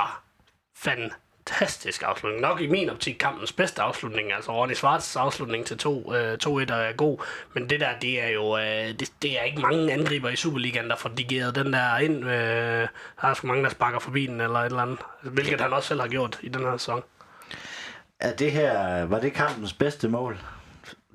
fantastisk 0.76 1.29
fantastisk 1.50 2.04
afslutning. 2.04 2.42
Nok 2.42 2.62
i 2.62 2.68
min 2.68 2.90
optik 2.90 3.16
kampens 3.20 3.52
bedste 3.52 3.82
afslutning. 3.82 4.34
Altså 4.34 4.52
Ronny 4.52 4.74
Svarts 4.74 5.16
afslutning 5.16 5.66
til 5.66 5.76
2-1 5.86 5.88
øh, 5.88 6.38
er 6.70 6.96
god. 6.96 7.18
Men 7.54 7.70
det 7.70 7.80
der, 7.80 7.90
det 8.02 8.24
er 8.24 8.28
jo 8.28 8.58
øh, 8.58 9.00
det, 9.00 9.12
det 9.22 9.40
er 9.40 9.44
ikke 9.44 9.62
mange 9.62 9.94
angriber 9.94 10.30
i 10.30 10.36
Superligaen, 10.36 10.90
der 10.90 10.96
får 10.96 11.10
digeret 11.10 11.56
den 11.56 11.74
der 11.74 11.98
ind. 11.98 12.26
Øh, 12.26 12.88
der 13.22 13.28
er 13.28 13.34
sgu 13.34 13.48
mange, 13.48 13.64
der 13.64 13.70
sparker 13.70 14.00
forbi 14.00 14.26
den 14.26 14.42
eller 14.42 14.60
et 14.60 14.66
eller 14.66 14.82
andet. 14.82 15.00
Hvilket 15.22 15.62
han 15.62 15.74
også 15.74 15.88
selv 15.88 16.02
har 16.02 16.08
gjort 16.08 16.40
i 16.42 16.50
den 16.50 16.62
her 16.62 16.78
sæson. 16.78 17.04
Er 18.20 18.36
det 18.36 18.52
her, 18.52 19.06
var 19.06 19.20
det 19.20 19.34
kampens 19.34 19.74
bedste 19.74 20.08
mål? 20.08 20.38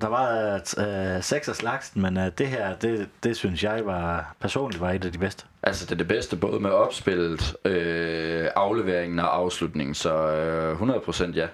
Der 0.01 0.07
var 0.07 0.53
øh, 0.77 1.23
seks 1.23 1.49
af 1.49 1.55
slagsen, 1.55 2.01
men 2.01 2.17
øh, 2.17 2.31
det 2.37 2.47
her, 2.47 2.75
det, 2.75 3.09
det 3.23 3.37
synes 3.37 3.63
jeg 3.63 3.85
var 3.85 4.35
personligt 4.39 4.81
var 4.81 4.91
et 4.91 5.05
af 5.05 5.11
de 5.11 5.17
bedste. 5.17 5.45
Altså 5.63 5.85
det 5.85 5.91
er 5.91 5.97
det 5.97 6.07
bedste 6.07 6.35
både 6.35 6.59
med 6.59 6.69
opspillet, 6.71 7.55
øh, 7.65 8.49
afleveringen 8.55 9.19
og 9.19 9.35
afslutningen, 9.35 9.95
så 9.95 10.13
øh, 10.13 10.81
100% 10.81 11.31
ja. 11.35 11.47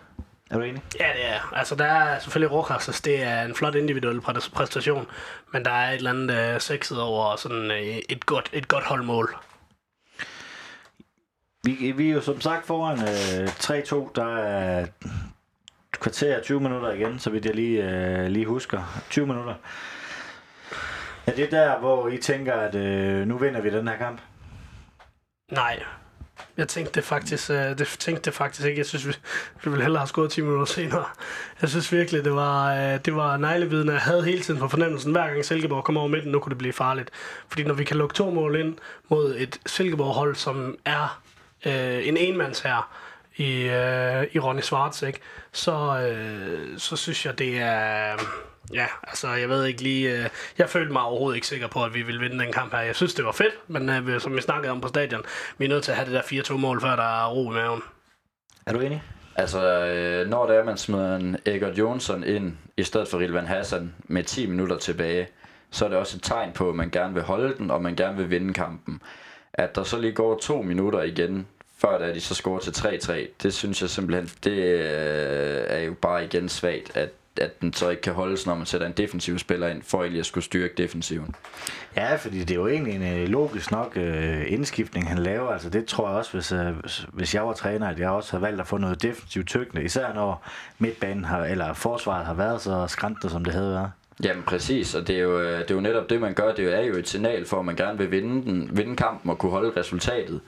Er 0.52 0.58
du 0.58 0.62
enig? 0.62 0.82
Ja, 1.00 1.08
det 1.16 1.30
er. 1.30 1.54
Altså, 1.56 1.76
der 1.76 1.86
er 1.86 2.20
selvfølgelig 2.20 2.52
Rokas, 2.52 3.02
det 3.02 3.24
er 3.24 3.42
en 3.42 3.56
flot 3.56 3.76
individuel 3.76 4.20
præ- 4.20 4.50
præstation, 4.54 5.08
men 5.54 5.66
der 5.66 5.72
er 5.72 5.90
et 5.92 5.96
eller 5.96 6.10
andet 6.10 6.54
øh, 6.56 6.62
sexet 6.62 7.02
over 7.02 7.36
sådan 7.36 7.72
øh, 7.72 7.98
et, 8.10 8.26
godt, 8.26 8.50
et 8.54 8.68
godt 8.68 8.84
holdmål. 8.84 9.36
Vi, 11.64 11.94
vi 11.98 12.10
er 12.10 12.14
jo 12.14 12.22
som 12.22 12.42
sagt 12.42 12.66
foran 12.66 13.00
øh, 13.00 13.48
3-2. 13.48 14.12
Der 14.16 14.38
er 14.38 14.86
kvarter 16.02 16.42
20 16.42 16.60
minutter 16.60 16.92
igen, 16.92 17.20
så 17.20 17.30
vidt 17.30 17.46
jeg 17.46 17.56
lige, 17.56 17.90
øh, 17.90 18.28
lige 18.28 18.46
husker. 18.46 19.02
20 19.10 19.28
minutter. 19.28 19.54
Er 21.28 21.32
det 21.32 21.52
der, 21.52 21.80
hvor 21.80 22.08
I 22.08 22.18
tænker, 22.18 22.54
at 22.54 22.76
øh, 22.76 23.28
nu 23.28 23.38
vinder 23.38 23.62
vi 23.62 23.70
den 23.70 23.88
her 23.88 23.98
kamp? 23.98 24.22
Nej. 25.52 25.84
Jeg 26.58 26.68
tænkte 26.68 26.94
det 26.94 27.04
faktisk, 27.04 27.50
øh, 27.50 27.58
det 27.58 27.88
tænkte 28.00 28.26
det 28.26 28.34
faktisk 28.34 28.68
ikke. 28.68 28.78
Jeg 28.78 28.86
synes, 28.86 29.08
vi, 29.08 29.14
vi 29.64 29.70
ville 29.70 29.84
hellere 29.84 30.00
have 30.00 30.08
skåret 30.08 30.32
10 30.32 30.42
minutter 30.42 30.66
senere. 30.66 31.06
Jeg 31.62 31.70
synes 31.70 31.92
virkelig, 31.92 32.24
det 32.24 32.34
var, 32.34 32.74
øh, 32.74 33.00
det 33.06 33.16
var 33.16 33.38
neglevidende. 33.38 33.94
Jeg 33.94 34.02
havde 34.02 34.24
hele 34.24 34.42
tiden 34.42 34.60
på 34.60 34.68
fornemmelsen, 34.68 35.12
hver 35.12 35.28
gang 35.28 35.46
Silkeborg 35.46 35.84
kom 35.84 35.98
over 35.98 36.08
midten, 36.08 36.32
nu 36.32 36.40
kunne 36.40 36.50
det 36.50 36.58
blive 36.58 36.74
farligt. 36.74 37.10
Fordi 37.48 37.64
når 37.64 37.74
vi 37.74 37.84
kan 37.84 37.98
lukke 37.98 38.16
to 38.16 38.32
mål 38.32 38.56
ind 38.56 38.78
mod 39.10 39.36
et 39.38 39.60
Silkeborg-hold, 39.66 40.36
som 40.36 40.78
er 40.86 41.22
øh, 41.66 42.08
en 42.08 42.18
enmands 42.18 42.60
her 42.60 42.92
i, 43.36 43.62
øh, 43.62 44.28
i 44.32 44.40
Ronny 44.40 44.62
Svarts, 44.62 45.02
ikke? 45.02 45.20
Så, 45.54 46.00
øh, 46.08 46.78
så 46.80 46.96
synes 46.96 47.26
jeg, 47.26 47.40
det 47.40 47.60
er... 47.60 48.18
Ja, 48.74 48.86
altså 49.04 49.30
jeg 49.30 49.50
ved 49.50 49.66
ikke 49.66 49.82
lige... 49.82 50.18
Øh, 50.18 50.30
jeg 50.58 50.70
følte 50.70 50.94
mig 50.94 51.02
overhovedet 51.02 51.36
ikke 51.36 51.48
sikker 51.48 51.68
på, 51.68 51.84
at 51.84 51.94
vi 51.94 52.02
ville 52.02 52.22
vinde 52.22 52.40
den 52.40 52.54
kamp 52.54 52.74
her. 52.74 52.80
Jeg 52.80 52.96
synes, 52.96 53.14
det 53.14 53.26
var 53.26 53.32
fedt, 53.32 53.54
men 53.68 53.90
øh, 53.90 54.22
som 54.22 54.36
vi 54.36 54.42
snakkede 54.42 54.72
om 54.72 54.82
på 54.82 54.88
stadion, 54.88 55.22
vi 55.58 55.66
er 55.66 55.70
nødt 55.70 55.84
til 55.84 55.92
at 55.92 55.98
have 55.98 56.14
det 56.14 56.32
der 56.32 56.44
4-2 56.44 56.58
mål, 56.58 56.82
før 56.82 56.96
der 56.96 57.24
er 57.24 57.28
ro 57.28 57.52
i 57.52 57.54
maven. 57.54 57.82
Er 58.66 58.74
du 58.74 58.80
enig? 58.80 59.04
Altså, 59.36 59.86
øh, 59.86 60.28
når 60.28 60.46
det 60.46 60.56
er, 60.56 60.64
man 60.64 60.78
smider 60.78 61.16
en 61.16 61.38
Egert 61.46 61.78
Jonsson 61.78 62.24
ind, 62.24 62.58
i 62.78 62.84
stedet 62.84 63.08
for 63.08 63.20
Rilvan 63.20 63.46
Hassan, 63.46 63.96
med 64.04 64.24
10 64.24 64.48
minutter 64.48 64.78
tilbage, 64.78 65.28
så 65.72 65.86
er 65.86 65.90
det 65.90 65.98
også 65.98 66.18
et 66.18 66.24
tegn 66.24 66.52
på, 66.54 66.70
at 66.70 66.76
man 66.76 66.90
gerne 66.90 67.14
vil 67.14 67.24
holde 67.24 67.58
den, 67.58 67.72
og 67.72 67.82
man 67.82 67.96
gerne 67.96 68.18
vil 68.18 68.30
vinde 68.30 68.54
kampen. 68.54 69.02
At 69.54 69.76
der 69.76 69.84
så 69.84 70.00
lige 70.00 70.14
går 70.14 70.40
to 70.40 70.62
minutter 70.62 71.02
igen, 71.02 71.48
før 71.82 71.98
da 71.98 72.14
de 72.14 72.22
så 72.22 72.36
scorer 72.36 72.60
til 72.60 72.72
3-3, 72.72 73.14
det 73.44 73.54
synes 73.54 73.82
jeg 73.82 73.90
simpelthen, 73.90 74.30
det 74.44 74.58
øh, 74.58 75.64
er 75.68 75.80
jo 75.80 75.94
bare 75.94 76.26
igen 76.26 76.50
svagt, 76.50 76.98
at 76.98 77.10
at 77.38 77.62
den 77.62 77.74
så 77.74 77.90
ikke 77.90 78.02
kan 78.02 78.14
holdes, 78.14 78.46
når 78.46 78.56
man 78.56 78.66
sætter 78.66 78.88
en 78.88 78.94
defensiv 78.94 79.40
spiller 79.40 79.68
ind, 79.68 79.82
for 79.84 79.98
egentlig 79.98 80.20
at 80.20 80.26
skulle 80.26 80.44
styrke 80.44 80.74
defensiven. 80.78 81.36
Ja, 81.96 82.16
fordi 82.16 82.40
det 82.40 82.52
er 82.52 82.56
jo 82.56 82.68
egentlig 82.68 82.96
en 82.96 83.22
øh, 83.22 83.28
logisk 83.28 83.72
nok 83.72 83.94
øh, 83.96 84.52
indskiftning, 84.52 85.10
han 85.10 85.18
laver. 85.18 85.50
Altså 85.50 85.70
det 85.70 85.86
tror 85.86 86.10
jeg 86.10 86.18
også, 86.18 86.34
hvis, 86.34 86.52
øh, 86.52 86.74
hvis 87.14 87.36
jeg 87.36 87.48
var 87.48 87.54
træner, 87.54 87.90
at 87.90 88.00
jeg 88.00 88.10
også 88.10 88.32
havde 88.32 88.42
valgt 88.42 88.62
at 88.62 88.68
få 88.68 88.78
noget 88.78 89.02
defensivt 89.02 89.48
tykkende, 89.48 89.84
især 89.84 90.14
når 90.14 90.48
midtbanen 90.80 91.26
har, 91.26 91.46
eller 91.46 91.74
forsvaret 91.74 92.26
har 92.26 92.34
været 92.34 92.62
så 92.62 92.88
skrantende, 92.88 93.30
som 93.30 93.44
det 93.44 93.54
havde 93.54 93.72
været. 93.72 93.92
Jamen 94.24 94.44
præcis, 94.44 94.96
og 94.96 95.08
det 95.08 95.16
er, 95.16 95.22
jo, 95.22 95.42
det 95.44 95.72
er 95.72 95.76
jo 95.76 95.82
netop 95.82 96.10
det, 96.10 96.22
man 96.22 96.34
gør. 96.34 96.54
Det 96.54 96.76
er 96.76 96.82
jo 96.82 96.94
et 96.94 97.10
signal 97.10 97.46
for, 97.46 97.60
at 97.60 97.66
man 97.66 97.76
gerne 97.76 97.98
vil 97.98 98.12
vinde, 98.12 98.52
den, 98.52 98.70
vinde 98.72 98.96
kampen 98.96 99.32
og 99.32 99.38
kunne 99.38 99.52
holde 99.52 99.80
resultatet. 99.80 100.42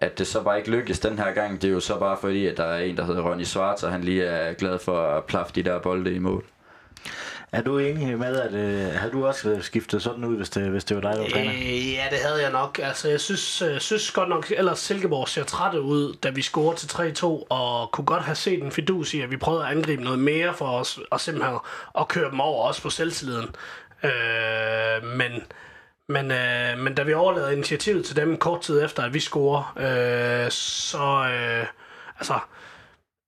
At 0.00 0.18
det 0.18 0.26
så 0.26 0.42
bare 0.42 0.58
ikke 0.58 0.70
lykkes 0.70 0.98
den 0.98 1.18
her 1.18 1.32
gang, 1.32 1.62
det 1.62 1.68
er 1.68 1.72
jo 1.72 1.80
så 1.80 1.98
bare 1.98 2.16
fordi, 2.20 2.46
at 2.46 2.56
der 2.56 2.64
er 2.64 2.78
en, 2.78 2.96
der 2.96 3.04
hedder 3.04 3.22
Ronny 3.22 3.44
Svarts, 3.44 3.82
og 3.82 3.92
han 3.92 4.04
lige 4.04 4.24
er 4.24 4.52
glad 4.52 4.78
for 4.78 5.16
at 5.16 5.24
plaffe 5.24 5.52
de 5.54 5.62
der 5.62 5.78
bolde 5.78 6.14
i 6.14 6.18
mål. 6.18 6.44
Er 7.52 7.62
du 7.62 7.78
enig 7.78 8.18
med, 8.18 8.36
at 8.36 8.54
øh, 8.54 8.94
havde 8.94 9.12
du 9.12 9.26
også 9.26 9.58
skiftet 9.60 10.02
sådan 10.02 10.24
ud, 10.24 10.36
hvis 10.36 10.50
det, 10.50 10.70
hvis 10.70 10.84
det 10.84 10.96
var 10.96 11.00
dig, 11.00 11.12
der 11.12 11.22
var 11.22 11.28
træner? 11.28 11.52
Øh, 11.52 11.92
ja, 11.92 12.06
det 12.10 12.18
havde 12.24 12.42
jeg 12.42 12.52
nok. 12.52 12.80
Altså, 12.82 13.08
jeg 13.08 13.20
synes, 13.20 13.62
øh, 13.62 13.80
synes 13.80 14.10
godt 14.10 14.28
nok, 14.28 14.52
ellers 14.56 14.78
Silkeborg 14.78 15.28
ser 15.28 15.44
trætte 15.44 15.80
ud, 15.80 16.16
da 16.22 16.30
vi 16.30 16.42
scorede 16.42 16.78
til 16.78 16.86
3-2, 16.86 17.26
og 17.48 17.90
kunne 17.92 18.04
godt 18.04 18.22
have 18.22 18.34
set 18.34 18.62
en 18.62 18.72
fidus 18.72 19.14
i, 19.14 19.20
at 19.20 19.30
vi 19.30 19.36
prøvede 19.36 19.64
at 19.64 19.70
angribe 19.76 20.04
noget 20.04 20.18
mere 20.18 20.54
for 20.54 20.66
os, 20.66 21.00
og 21.10 21.20
simpelthen 21.20 21.56
at 21.98 22.08
køre 22.08 22.30
dem 22.30 22.40
over, 22.40 22.68
også 22.68 22.82
på 22.82 22.90
selvtilliden. 22.90 23.48
Øh, 24.04 25.04
men 25.16 25.42
men, 26.10 26.30
øh, 26.30 26.78
men 26.78 26.94
da 26.94 27.02
vi 27.02 27.14
overlader 27.14 27.50
initiativet 27.50 28.04
til 28.04 28.16
dem 28.16 28.36
kort 28.36 28.60
tid 28.60 28.84
efter, 28.84 29.02
at 29.02 29.14
vi 29.14 29.20
scorer, 29.20 29.72
øh, 29.76 30.50
så... 30.50 31.28
Øh, 31.32 31.66
altså, 32.18 32.38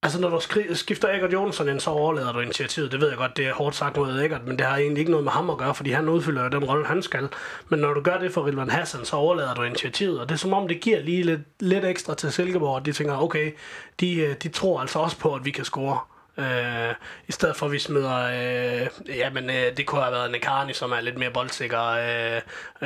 altså, 0.03 0.21
når 0.21 0.29
du 0.29 0.41
skifter 0.75 1.09
Eggert 1.09 1.33
Jonsson 1.33 1.69
ind, 1.69 1.81
så 1.81 1.91
overlader 1.91 2.33
du 2.33 2.41
initiativet. 2.41 2.93
Det 2.93 3.01
ved 3.01 3.09
jeg 3.09 3.19
godt, 3.19 3.37
det 3.37 3.47
er 3.47 3.53
hårdt 3.53 3.77
sagt 3.77 3.97
mod 3.97 4.21
Eggert, 4.21 4.47
men 4.47 4.59
det 4.59 4.67
har 4.67 4.77
egentlig 4.77 4.99
ikke 4.99 5.11
noget 5.11 5.25
med 5.25 5.33
ham 5.33 5.51
at 5.51 5.59
gøre, 5.59 5.75
fordi 5.75 5.91
han 5.91 6.09
udfylder 6.09 6.43
jo 6.43 6.49
den 6.49 6.65
rolle, 6.65 6.87
han 6.87 7.03
skal. 7.03 7.29
Men 7.69 7.81
når 7.81 7.95
du 7.95 8.01
gør 8.01 8.19
det 8.19 8.33
for 8.33 8.47
Rilvan 8.47 8.71
Hassan, 8.71 9.05
så 9.05 9.17
overlader 9.17 9.55
du 9.55 9.63
initiativet, 9.63 10.21
og 10.21 10.29
det 10.29 10.35
er 10.35 10.39
som 10.39 10.53
om, 10.53 10.69
det 10.69 10.81
giver 10.81 11.01
lige 11.01 11.23
lidt, 11.23 11.41
lidt 11.61 11.85
ekstra 11.85 12.15
til 12.15 12.33
Silkeborg, 12.33 12.75
og 12.75 12.87
de 12.87 12.93
tænker, 12.93 13.23
okay, 13.23 13.53
de, 14.01 14.15
øh, 14.15 14.35
de 14.43 14.49
tror 14.49 14.81
altså 14.81 14.99
også 14.99 15.19
på, 15.19 15.35
at 15.35 15.45
vi 15.45 15.51
kan 15.51 15.65
score. 15.65 15.99
Øh, 16.39 16.95
I 17.29 17.33
stedet 17.33 17.57
for 17.57 17.67
at 17.67 17.73
vi 17.73 17.79
smider, 17.79 18.17
øh, 18.17 19.17
jamen 19.19 19.51
øh, 19.51 19.77
det 19.77 19.87
kunne 19.87 20.03
have 20.03 20.13
været 20.13 20.31
Nekani, 20.31 20.73
som 20.73 20.93
er 20.93 21.01
lidt 21.01 21.19
mere 21.19 21.31
boldsikker 21.31 21.83
øh, 21.83 22.41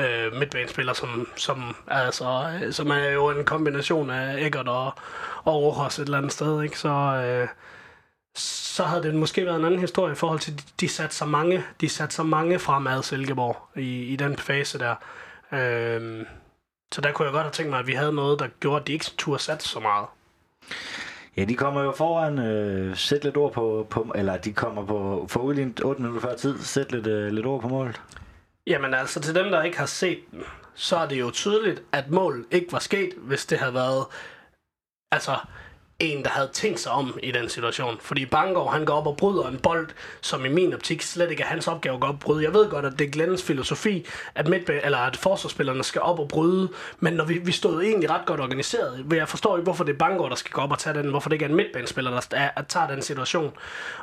øh, 0.04 0.32
midtbanespiller, 0.32 0.92
som, 0.92 1.28
som, 1.36 1.76
altså, 1.88 2.58
øh, 2.62 2.72
som 2.72 2.90
er 2.90 3.10
jo 3.10 3.30
en 3.30 3.44
kombination 3.44 4.10
af 4.10 4.40
Eggert 4.40 4.68
og, 4.68 4.92
og 5.44 5.54
Rojas 5.62 5.98
et 5.98 6.04
eller 6.04 6.18
andet 6.18 6.32
sted, 6.32 6.62
ikke? 6.62 6.78
Så, 6.78 6.88
øh, 6.88 7.48
så 8.36 8.84
havde 8.84 9.02
det 9.02 9.14
måske 9.14 9.46
været 9.46 9.58
en 9.58 9.64
anden 9.64 9.80
historie 9.80 10.12
i 10.12 10.16
forhold 10.16 10.40
til, 10.40 10.58
de, 10.58 10.62
de 10.80 10.88
satte 10.88 11.16
så 11.16 11.24
mange, 11.24 11.64
de 11.80 11.88
satte 11.88 12.14
så 12.14 12.22
mange 12.22 12.58
fremad 12.58 13.02
Silkeborg 13.02 13.68
i, 13.76 14.02
i 14.02 14.16
den 14.16 14.36
fase 14.36 14.78
der. 14.78 14.94
Øh, 15.52 16.26
så 16.92 17.00
der 17.00 17.12
kunne 17.12 17.26
jeg 17.26 17.32
godt 17.32 17.44
have 17.44 17.52
tænkt 17.52 17.70
mig, 17.70 17.78
at 17.78 17.86
vi 17.86 17.92
havde 17.92 18.12
noget, 18.12 18.38
der 18.38 18.48
gjorde, 18.60 18.80
at 18.80 18.86
de 18.86 18.92
ikke 18.92 19.04
turde 19.18 19.42
satse 19.42 19.68
så 19.68 19.80
meget. 19.80 20.06
Ja, 21.36 21.44
de 21.44 21.54
kommer 21.54 21.82
jo 21.82 21.92
foran, 21.92 22.38
øh, 22.38 22.96
sæt 22.96 23.24
lidt 23.24 23.36
ord 23.36 23.52
på, 23.52 23.86
på, 23.90 24.12
eller 24.14 24.36
de 24.36 24.52
kommer 24.52 24.86
på, 24.86 25.26
for 25.28 25.40
udlignet 25.40 25.84
8 25.84 26.02
minutter 26.02 26.28
før 26.28 26.36
tid, 26.36 26.58
sæt 26.58 26.92
lidt, 26.92 27.06
øh, 27.06 27.32
lidt 27.32 27.46
ord 27.46 27.60
på 27.60 27.68
målet. 27.68 28.00
Jamen 28.66 28.94
altså, 28.94 29.20
til 29.20 29.34
dem, 29.34 29.50
der 29.50 29.62
ikke 29.62 29.78
har 29.78 29.86
set 29.86 30.18
den, 30.30 30.42
så 30.74 30.96
er 30.96 31.08
det 31.08 31.20
jo 31.20 31.30
tydeligt, 31.30 31.82
at 31.92 32.10
målet 32.10 32.44
ikke 32.50 32.72
var 32.72 32.78
sket, 32.78 33.10
hvis 33.16 33.46
det 33.46 33.58
havde 33.58 33.74
været, 33.74 34.04
altså, 35.12 35.36
en, 35.98 36.24
der 36.24 36.30
havde 36.30 36.48
tænkt 36.52 36.80
sig 36.80 36.92
om 36.92 37.18
i 37.22 37.30
den 37.30 37.48
situation. 37.48 37.96
Fordi 38.00 38.26
Bangor, 38.26 38.70
han 38.70 38.84
går 38.84 38.94
op 38.94 39.06
og 39.06 39.16
bryder 39.16 39.48
en 39.48 39.58
bold, 39.58 39.88
som 40.20 40.44
i 40.44 40.48
min 40.48 40.74
optik 40.74 41.02
slet 41.02 41.30
ikke 41.30 41.42
er 41.42 41.46
hans 41.46 41.68
opgave 41.68 41.94
at 41.94 42.00
gå 42.00 42.06
op 42.06 42.14
og 42.14 42.20
bryde. 42.20 42.44
Jeg 42.44 42.54
ved 42.54 42.70
godt, 42.70 42.84
at 42.84 42.98
det 42.98 43.06
er 43.06 43.10
Glennens 43.10 43.42
filosofi, 43.42 44.06
at, 44.34 44.48
midtbe- 44.48 44.84
eller 44.84 44.98
at 44.98 45.16
forsvarsspillerne 45.16 45.84
skal 45.84 46.00
op 46.00 46.18
og 46.18 46.28
bryde, 46.28 46.68
men 47.00 47.12
når 47.12 47.24
vi, 47.24 47.38
vi 47.38 47.52
stod 47.52 47.82
egentlig 47.82 48.10
ret 48.10 48.26
godt 48.26 48.40
organiseret, 48.40 49.06
jeg 49.12 49.28
forstår 49.28 49.56
ikke, 49.56 49.64
hvorfor 49.64 49.84
det 49.84 49.92
er 49.92 49.98
Bangor, 49.98 50.28
der 50.28 50.36
skal 50.36 50.52
gå 50.52 50.60
op 50.60 50.72
og 50.72 50.78
tage 50.78 50.98
den, 50.98 51.10
hvorfor 51.10 51.28
det 51.28 51.34
ikke 51.34 51.44
er 51.44 51.48
en 51.48 51.54
midtbanespiller, 51.54 52.10
der 52.10 52.36
er, 52.36 52.50
at 52.56 52.66
tager 52.66 52.86
den 52.86 53.02
situation. 53.02 53.52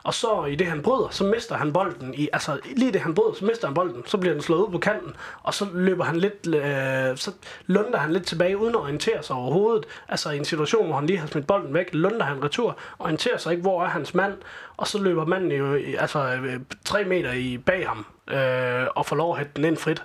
Og 0.03 0.13
så 0.13 0.45
i 0.45 0.55
det, 0.55 0.67
han 0.67 0.81
bryder, 0.81 1.07
så 1.11 1.23
mister 1.23 1.55
han 1.55 1.73
bolden. 1.73 2.13
I, 2.13 2.29
altså 2.33 2.59
lige 2.75 2.91
det, 2.93 3.01
han 3.01 3.15
bryder, 3.15 3.33
så 3.33 3.45
mister 3.45 3.67
han 3.67 3.73
bolden, 3.73 4.03
så 4.05 4.17
bliver 4.17 4.33
den 4.33 4.41
slået 4.43 4.59
ud 4.59 4.71
på 4.71 4.77
kanten, 4.77 5.15
og 5.43 5.53
så 5.53 5.67
løber 5.73 6.03
han 6.03 6.15
lidt, 6.15 6.47
øh, 6.47 7.17
så 7.17 7.31
lunder 7.65 7.97
han 7.97 8.13
lidt 8.13 8.25
tilbage, 8.25 8.57
uden 8.57 8.75
at 8.75 8.81
orientere 8.81 9.23
sig 9.23 9.35
overhovedet. 9.35 9.85
Altså 10.07 10.29
i 10.29 10.37
en 10.37 10.45
situation, 10.45 10.85
hvor 10.85 10.95
han 10.95 11.05
lige 11.05 11.19
har 11.19 11.27
smidt 11.27 11.47
bolden 11.47 11.73
væk, 11.73 11.82
lunder 11.91 12.25
han 12.25 12.43
retur, 12.43 12.77
orienterer 12.99 13.37
sig 13.37 13.51
ikke, 13.51 13.61
hvor 13.61 13.83
er 13.83 13.87
hans 13.87 14.13
mand, 14.13 14.37
og 14.77 14.87
så 14.87 15.01
løber 15.01 15.25
manden 15.25 15.51
jo 15.51 15.73
altså, 15.97 16.33
øh, 16.33 16.59
tre 16.85 17.03
meter 17.03 17.31
i 17.31 17.57
bag 17.57 17.87
ham, 17.87 18.05
øh, 18.27 18.87
og 18.95 19.05
får 19.05 19.15
lov 19.15 19.31
at 19.31 19.37
hætte 19.37 19.51
den 19.55 19.65
ind 19.65 19.77
frit. 19.77 20.03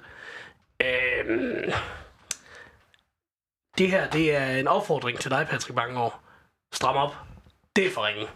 Øh, 0.81 1.73
det 3.79 3.91
her, 3.91 4.11
det 4.11 4.37
er 4.37 4.47
en 4.47 4.69
opfordring 4.69 5.19
til 5.19 5.31
dig, 5.31 5.47
Patrick 5.51 5.77
Bangor. 5.77 6.21
Stram 6.73 6.97
op. 6.97 7.17
Det 7.77 7.87
er 7.87 7.91
for 7.91 8.07
ringe. 8.07 8.27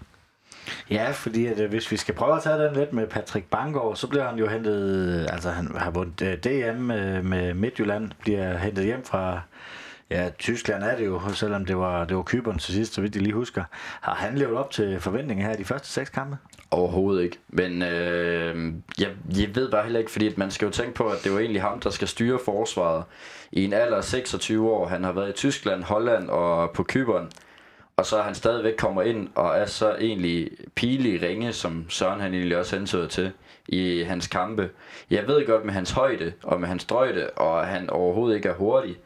Ja, 0.91 1.11
fordi 1.11 1.47
at, 1.47 1.61
øh, 1.61 1.71
hvis 1.71 1.91
vi 1.91 1.97
skal 1.97 2.15
prøve 2.15 2.37
at 2.37 2.43
tage 2.43 2.59
den 2.59 2.75
lidt 2.75 2.93
med 2.93 3.07
Patrick 3.07 3.47
Bangor, 3.51 3.95
så 3.95 4.07
bliver 4.07 4.29
han 4.29 4.39
jo 4.39 4.47
hentet, 4.49 5.19
øh, 5.21 5.33
altså 5.33 5.51
han 5.51 5.77
har 5.77 5.91
vundet 5.91 6.45
DM 6.45 6.81
med 7.29 7.55
Midtjylland, 7.55 8.11
bliver 8.21 8.57
hentet 8.57 8.85
hjem 8.85 9.05
fra, 9.05 9.41
ja, 10.13 10.29
Tyskland 10.39 10.85
er 10.85 10.97
det 10.97 11.07
jo, 11.07 11.21
selvom 11.35 11.65
det 11.65 11.77
var, 11.77 12.05
det 12.05 12.17
var 12.17 12.23
Kyberen 12.23 12.59
til 12.59 12.75
sidst, 12.75 12.95
så 12.95 13.01
vidt 13.01 13.15
jeg 13.15 13.23
lige 13.23 13.35
husker. 13.35 13.65
Har 14.01 14.15
han 14.15 14.39
levet 14.39 14.57
op 14.57 14.71
til 14.71 15.01
forventningen 15.01 15.47
her 15.47 15.55
i 15.55 15.57
de 15.57 15.65
første 15.65 15.89
seks 15.89 16.11
kampe? 16.11 16.37
Overhovedet 16.71 17.23
ikke. 17.23 17.39
Men 17.49 17.83
øh, 17.83 18.73
jeg, 18.99 19.09
jeg 19.39 19.55
ved 19.55 19.71
bare 19.71 19.83
heller 19.83 19.99
ikke, 19.99 20.11
fordi 20.11 20.27
at 20.27 20.39
man 20.39 20.51
skal 20.51 20.67
jo 20.67 20.73
tænke 20.73 20.95
på, 20.95 21.05
at 21.09 21.19
det 21.25 21.33
var 21.33 21.39
egentlig 21.39 21.63
ham, 21.63 21.81
der 21.81 21.91
skal 21.91 22.09
styre 22.09 22.39
forsvaret. 22.45 23.05
I 23.53 23.65
en 23.65 23.73
alder 23.73 23.97
af 23.97 24.05
26 24.05 24.71
år, 24.71 24.87
han 24.87 25.05
har 25.05 25.13
været 25.13 25.29
i 25.29 25.33
Tyskland, 25.33 25.83
Holland 25.83 26.29
og 26.29 26.71
på 26.71 26.83
Kyberen. 26.83 27.29
Og 27.97 28.07
så 28.07 28.19
er 28.19 28.23
han 28.23 28.35
stadigvæk 28.35 28.75
kommer 28.79 29.03
ind 29.03 29.29
og 29.35 29.59
er 29.59 29.67
så 29.67 29.97
egentlig 30.01 30.51
pilig 30.75 31.23
ringe, 31.23 31.53
som 31.53 31.87
Søren 31.89 32.21
han 32.21 32.35
egentlig 32.35 32.59
også 32.59 32.77
hensøger 32.77 33.07
til 33.07 33.33
i 33.69 34.03
hans 34.03 34.27
kampe. 34.27 34.71
Jeg 35.11 35.27
ved 35.27 35.47
godt 35.47 35.65
med 35.65 35.73
hans 35.73 35.91
højde 35.91 36.33
og 36.43 36.61
med 36.61 36.69
hans 36.69 36.85
drøjde, 36.85 37.31
og 37.31 37.67
han 37.67 37.91
overhovedet 37.91 38.37
ikke 38.37 38.49
er 38.49 38.55
hurtig. 38.55 38.97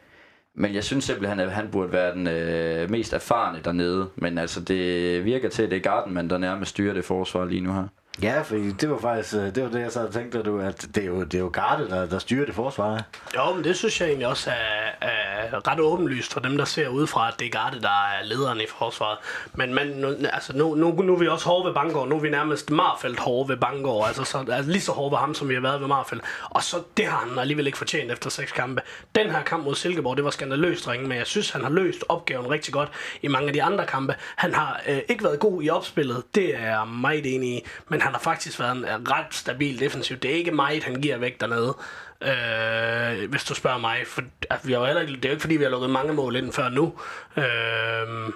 Men 0.59 0.75
jeg 0.75 0.83
synes 0.83 1.03
simpelthen, 1.03 1.39
at 1.39 1.51
han 1.51 1.67
burde 1.71 1.91
være 1.91 2.13
den 2.13 2.27
øh, 2.27 2.89
mest 2.89 3.13
erfarne 3.13 3.59
dernede. 3.65 4.09
Men 4.15 4.37
altså, 4.37 4.59
det 4.61 5.25
virker 5.25 5.49
til, 5.49 5.63
at 5.63 5.69
det 5.69 5.75
er 5.75 5.81
Gardenman, 5.81 6.29
der 6.29 6.37
nærmest 6.37 6.69
styrer 6.69 6.93
det 6.93 7.05
forsvar 7.05 7.45
lige 7.45 7.61
nu 7.61 7.73
her. 7.73 7.87
Ja, 8.21 8.41
for 8.41 8.55
det 8.55 8.89
var 8.89 8.97
faktisk 8.97 9.35
øh, 9.35 9.55
det, 9.55 9.63
var 9.63 9.69
det 9.69 9.79
jeg 9.79 9.91
så 9.91 10.07
tænkte, 10.11 10.43
du, 10.43 10.59
at 10.59 10.87
det 10.95 11.03
er 11.03 11.07
jo, 11.07 11.23
det 11.23 11.35
er 11.35 11.39
jo 11.39 11.49
Garde, 11.53 11.89
der, 11.89 12.05
der 12.05 12.19
styrer 12.19 12.45
det 12.45 12.55
forsvar. 12.55 13.03
Jo, 13.35 13.53
men 13.55 13.63
det 13.63 13.75
synes 13.75 14.01
jeg 14.01 14.07
egentlig 14.07 14.27
også 14.27 14.49
er, 14.49 15.07
er 15.07 15.36
ret 15.53 15.79
åbenlyst 15.79 16.33
for 16.33 16.39
dem, 16.39 16.57
der 16.57 16.65
ser 16.65 16.87
udefra, 16.87 17.27
at 17.27 17.39
det 17.39 17.45
er 17.45 17.49
Garde, 17.49 17.81
der 17.81 17.89
er 17.89 18.23
lederen 18.23 18.61
i 18.61 18.65
forsvaret. 18.77 19.17
Men 19.53 19.73
man, 19.73 19.87
nu, 19.87 20.07
altså, 20.33 20.57
nu, 20.57 20.75
nu, 20.75 21.01
nu 21.01 21.13
er 21.13 21.19
vi 21.19 21.27
også 21.27 21.45
hårde 21.45 21.67
ved 21.67 21.73
Bangor. 21.73 22.05
Nu 22.05 22.15
er 22.15 22.19
vi 22.19 22.29
nærmest 22.29 22.69
Marfeldt 22.69 23.19
hårde 23.19 23.49
ved 23.49 23.57
Bangor. 23.57 24.05
Altså, 24.05 24.23
så, 24.23 24.45
altså 24.51 24.71
lige 24.71 24.81
så 24.81 24.91
hårde 24.91 25.11
ved 25.11 25.17
ham, 25.17 25.33
som 25.33 25.49
vi 25.49 25.53
har 25.53 25.61
været 25.61 25.81
ved 25.81 25.87
Marfeldt. 25.87 26.23
Og 26.49 26.63
så 26.63 26.77
det 26.97 27.05
har 27.05 27.17
han 27.17 27.39
alligevel 27.39 27.67
ikke 27.67 27.77
fortjent 27.77 28.11
efter 28.11 28.29
seks 28.29 28.51
kampe. 28.51 28.81
Den 29.15 29.31
her 29.31 29.43
kamp 29.43 29.63
mod 29.63 29.75
Silkeborg, 29.75 30.17
det 30.17 30.25
var 30.25 30.31
skandaløst 30.31 30.87
ringe, 30.87 31.07
men 31.07 31.17
jeg 31.17 31.27
synes, 31.27 31.49
han 31.49 31.63
har 31.63 31.69
løst 31.69 32.03
opgaven 32.09 32.49
rigtig 32.49 32.73
godt 32.73 32.89
i 33.21 33.27
mange 33.27 33.47
af 33.47 33.53
de 33.53 33.63
andre 33.63 33.85
kampe. 33.85 34.15
Han 34.35 34.53
har 34.53 34.81
øh, 34.87 34.99
ikke 35.09 35.23
været 35.23 35.39
god 35.39 35.63
i 35.63 35.69
opspillet, 35.69 36.23
det 36.35 36.55
er 36.55 36.65
jeg 36.65 36.87
meget 36.87 37.35
enig 37.35 37.49
i, 37.49 37.65
men 37.87 38.01
han 38.01 38.11
har 38.11 38.19
faktisk 38.19 38.59
været 38.59 38.77
en 38.77 38.85
øh, 38.85 38.89
ret 38.91 39.33
stabil 39.33 39.79
defensiv. 39.79 40.17
Det 40.17 40.31
er 40.31 40.35
ikke 40.35 40.51
meget, 40.51 40.83
han 40.83 41.01
giver 41.01 41.17
væk 41.17 41.41
dernede. 41.41 41.75
Øh, 42.21 43.29
hvis 43.29 43.43
du 43.43 43.55
spørger 43.55 43.77
mig. 43.77 44.03
For, 44.07 44.21
altså, 44.49 44.67
vi 44.67 44.73
har 44.73 44.85
heller 44.85 45.01
ikke, 45.01 45.13
det 45.13 45.25
er 45.25 45.29
jo 45.29 45.33
ikke, 45.33 45.41
fordi 45.41 45.57
vi 45.57 45.63
har 45.63 45.71
lukket 45.71 45.89
mange 45.89 46.13
mål 46.13 46.35
ind 46.35 46.53
før 46.53 46.69
nu. 46.69 46.93
Øh, 47.37 48.33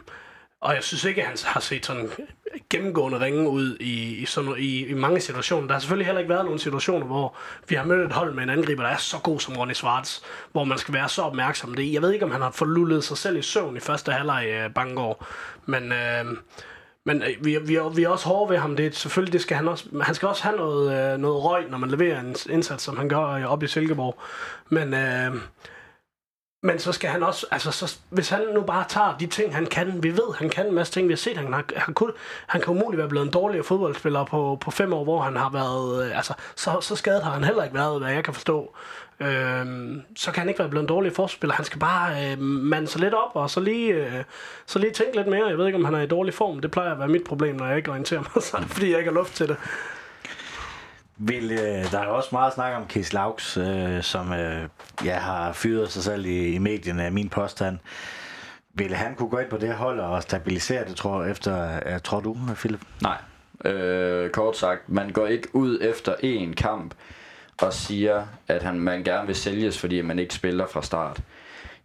og 0.62 0.76
jeg 0.76 0.84
synes 0.84 1.04
ikke, 1.04 1.22
at 1.22 1.28
han 1.28 1.38
har 1.44 1.60
set 1.60 1.86
sådan 1.86 2.10
gennemgående 2.70 3.20
ringe 3.20 3.50
ud 3.50 3.78
i, 3.80 4.16
i, 4.16 4.26
sådan, 4.26 4.56
i, 4.58 4.86
i 4.86 4.94
mange 4.94 5.22
situationer. 5.22 5.68
Der 5.68 5.74
har 5.74 5.80
selvfølgelig 5.80 6.06
heller 6.06 6.20
ikke 6.20 6.34
været 6.34 6.46
nogen 6.46 6.60
situationer, 6.60 7.06
hvor 7.06 7.38
vi 7.68 7.76
har 7.76 7.84
mødt 7.84 8.06
et 8.06 8.14
hold 8.14 8.34
med 8.34 8.44
en 8.44 8.50
angriber, 8.50 8.84
der 8.84 8.90
er 8.90 8.98
så 8.98 9.18
god 9.18 9.40
som 9.40 9.58
Ronny 9.58 9.74
Schwartz, 9.74 10.20
hvor 10.52 10.64
man 10.64 10.78
skal 10.78 10.94
være 10.94 11.10
så 11.10 11.22
opmærksom. 11.22 11.74
Det, 11.74 11.94
jeg 11.94 12.02
ved 12.02 12.12
ikke, 12.12 12.26
om 12.26 12.32
han 12.32 12.42
har 12.42 12.52
forlullet 12.52 13.04
sig 13.04 13.18
selv 13.18 13.38
i 13.38 13.42
søvn 13.42 13.78
i 13.78 13.80
første 13.80 14.12
halvleg 14.12 14.66
uh, 14.66 14.74
Bangor, 14.74 15.26
men... 15.66 15.92
Øh, 15.92 16.26
men 17.06 17.22
øh, 17.22 17.46
vi, 17.46 17.58
vi, 17.58 17.80
vi 17.96 18.04
er 18.04 18.10
også 18.10 18.28
hårde 18.28 18.52
ved 18.52 18.58
ham. 18.58 18.76
Det, 18.76 18.96
selvfølgelig, 18.96 19.34
det 19.34 19.42
skal 19.42 19.58
han 19.58 19.68
også. 19.68 19.86
Han 20.02 20.16
skal 20.16 20.28
også 20.28 20.44
have 20.44 20.56
noget, 20.56 21.14
øh, 21.14 21.20
noget 21.20 21.44
røg, 21.44 21.70
når 21.70 21.78
man 21.78 21.92
leverer 21.92 22.20
en 22.20 22.36
indsats, 22.50 22.84
som 22.84 22.98
han 22.98 23.10
gør 23.10 23.26
øh, 23.26 23.52
op 23.52 23.64
i 23.64 23.68
Silkeborg. 23.68 24.20
Men, 24.70 24.94
øh, 24.94 25.36
men 26.64 26.80
så 26.80 26.92
skal 26.92 27.10
han 27.10 27.24
også, 27.24 27.46
altså 27.52 27.72
så, 27.72 28.00
hvis 28.10 28.30
han 28.30 28.42
nu 28.54 28.62
bare 28.62 28.86
tager 28.90 29.18
de 29.18 29.28
ting, 29.28 29.56
han 29.56 29.66
kan, 29.66 30.04
vi 30.04 30.12
ved, 30.12 30.36
han 30.38 30.50
kan 30.50 30.68
en 30.68 30.76
masse 30.76 30.94
ting, 30.94 31.08
vi 31.08 31.14
har 31.14 31.18
set, 31.18 31.38
han, 31.38 31.54
har, 31.54 31.64
han, 31.76 31.94
kunne, 31.94 32.14
han 32.48 32.62
kan 32.62 32.70
umuligt 32.70 32.98
være 32.98 33.10
blevet 33.10 33.26
en 33.26 33.32
dårligere 33.32 33.64
fodboldspiller 33.64 34.24
på, 34.24 34.58
på 34.62 34.72
fem 34.72 34.94
år, 34.94 35.04
hvor 35.04 35.22
han 35.22 35.36
har 35.36 35.50
været, 35.50 36.06
øh, 36.06 36.18
altså 36.18 36.34
så, 36.56 36.78
så 36.82 36.96
skadet 36.96 37.24
har 37.24 37.32
han 37.32 37.44
heller 37.44 37.64
ikke 37.64 37.76
været, 37.76 38.00
hvad 38.00 38.12
jeg 38.12 38.24
kan 38.24 38.34
forstå. 38.34 38.76
Øh, 39.22 39.66
så 40.16 40.32
kan 40.32 40.42
han 40.42 40.50
ikke 40.50 40.60
være 40.60 40.70
blevet 40.70 40.84
en 40.84 40.88
dårlig 40.88 41.14
forspiller. 41.14 41.56
Han 41.56 41.66
skal 41.66 41.80
bare 41.80 42.32
øh, 42.32 42.40
mande 42.40 42.88
sig 42.88 43.02
lidt 43.02 43.14
op, 43.14 43.32
og 43.34 43.50
så 43.50 43.60
lige, 43.60 43.94
øh, 43.94 44.24
så 44.66 44.80
lige 44.80 44.92
tænke 44.92 45.16
lidt 45.16 45.28
mere. 45.28 45.48
Jeg 45.48 45.58
ved 45.58 45.66
ikke, 45.66 45.78
om 45.78 45.86
han 45.86 45.94
er 45.94 46.02
i 46.02 46.08
dårlig 46.08 46.34
form. 46.34 46.60
Det 46.60 46.72
plejer 46.72 46.92
at 46.92 47.00
være 47.00 47.08
mit 47.08 47.24
problem, 47.24 47.56
når 47.56 47.68
jeg 47.68 47.78
ikke 47.78 47.92
orienterer 47.92 48.22
mig, 48.22 48.44
så 48.52 48.64
fordi 48.68 48.92
jeg 48.92 48.98
ikke 49.00 49.12
har 49.12 49.16
luft 49.16 49.36
til 49.36 49.48
det. 49.48 49.58
Vil, 51.18 51.52
øh, 51.52 51.92
der 51.92 52.00
er 52.00 52.06
også 52.06 52.30
meget 52.32 52.54
snak 52.54 52.76
om 52.76 52.88
Kees 52.88 53.14
Laux, 53.14 53.58
øh, 53.58 54.04
som 54.04 54.34
øh, 54.34 54.68
ja, 55.06 55.18
har 55.18 55.54
fyret 55.54 55.92
sig 55.92 56.04
selv 56.04 56.26
i, 56.26 56.54
i 56.54 56.58
medierne 56.58 57.04
af 57.04 57.12
min 57.12 57.30
påstand. 57.30 57.78
Vil 58.74 58.96
han 58.96 59.16
kunne 59.16 59.30
gå 59.30 59.38
ind 59.38 59.50
på 59.50 59.58
det 59.58 59.74
hold 59.74 60.00
og 60.00 60.24
stabilisere 60.24 60.86
det, 60.86 60.96
tror, 60.96 61.26
efter, 61.26 61.80
øh, 61.86 62.00
tror 62.04 62.20
du, 62.20 62.38
Philip? 62.56 62.82
Nej. 63.02 63.18
Øh, 63.66 64.30
kort 64.30 64.58
sagt, 64.58 64.90
man 64.90 65.10
går 65.10 65.28
ikke 65.28 65.56
ud 65.56 65.80
efter 65.82 66.16
en 66.20 66.54
kamp 66.54 66.94
og 67.64 67.74
siger, 67.74 68.24
at 68.48 68.64
han, 68.64 68.80
man 68.80 69.04
gerne 69.04 69.28
vil 69.28 69.36
sælges, 69.36 69.78
fordi 69.78 70.02
man 70.02 70.20
ikke 70.20 70.34
spiller 70.34 70.68
fra 70.68 70.82
start. 70.82 71.22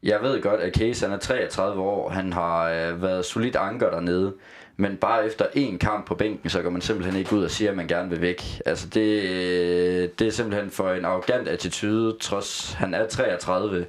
Jeg 0.03 0.23
ved 0.23 0.43
godt, 0.43 0.61
at 0.61 0.75
Case 0.75 1.07
han 1.07 1.15
er 1.15 1.19
33 1.19 1.83
år, 1.83 2.11
han 2.11 2.33
har 2.33 2.71
øh, 2.71 3.03
været 3.03 3.25
solidt 3.25 3.57
anker 3.57 3.91
dernede, 3.91 4.33
men 4.77 4.97
bare 4.97 5.27
efter 5.27 5.45
én 5.45 5.79
kamp 5.79 6.07
på 6.07 6.15
bænken, 6.15 6.51
så 6.51 6.63
går 6.63 6.71
man 6.71 6.81
simpelthen 6.81 7.17
ikke 7.17 7.37
ud 7.37 7.45
og 7.45 7.51
siger, 7.51 7.71
at 7.71 7.77
man 7.77 7.87
gerne 7.89 8.11
vil 8.11 8.21
væk. 8.21 8.43
Altså 8.67 8.89
det, 8.89 9.23
øh, 9.23 10.09
det 10.19 10.27
er 10.27 10.31
simpelthen 10.31 10.71
for 10.71 10.91
en 10.91 11.05
arrogant 11.05 11.49
attitude, 11.49 12.17
trods 12.21 12.73
han 12.73 12.95
er 12.95 13.07
33, 13.07 13.87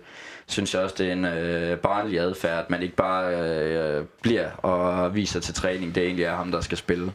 synes 0.47 0.73
jeg 0.73 0.83
også, 0.83 0.95
det 0.97 1.07
er 1.07 1.13
en 1.13 1.25
øh, 1.25 1.77
barnlig 1.77 2.19
adfærd, 2.19 2.63
at 2.63 2.69
man 2.69 2.83
ikke 2.83 2.95
bare 2.95 3.35
øh, 3.35 4.05
bliver 4.21 4.51
og 4.51 5.15
viser 5.15 5.39
til 5.39 5.53
træning, 5.53 5.95
det 5.95 6.03
egentlig 6.03 6.25
er 6.25 6.35
ham, 6.35 6.51
der 6.51 6.61
skal 6.61 6.77
spille. 6.77 7.11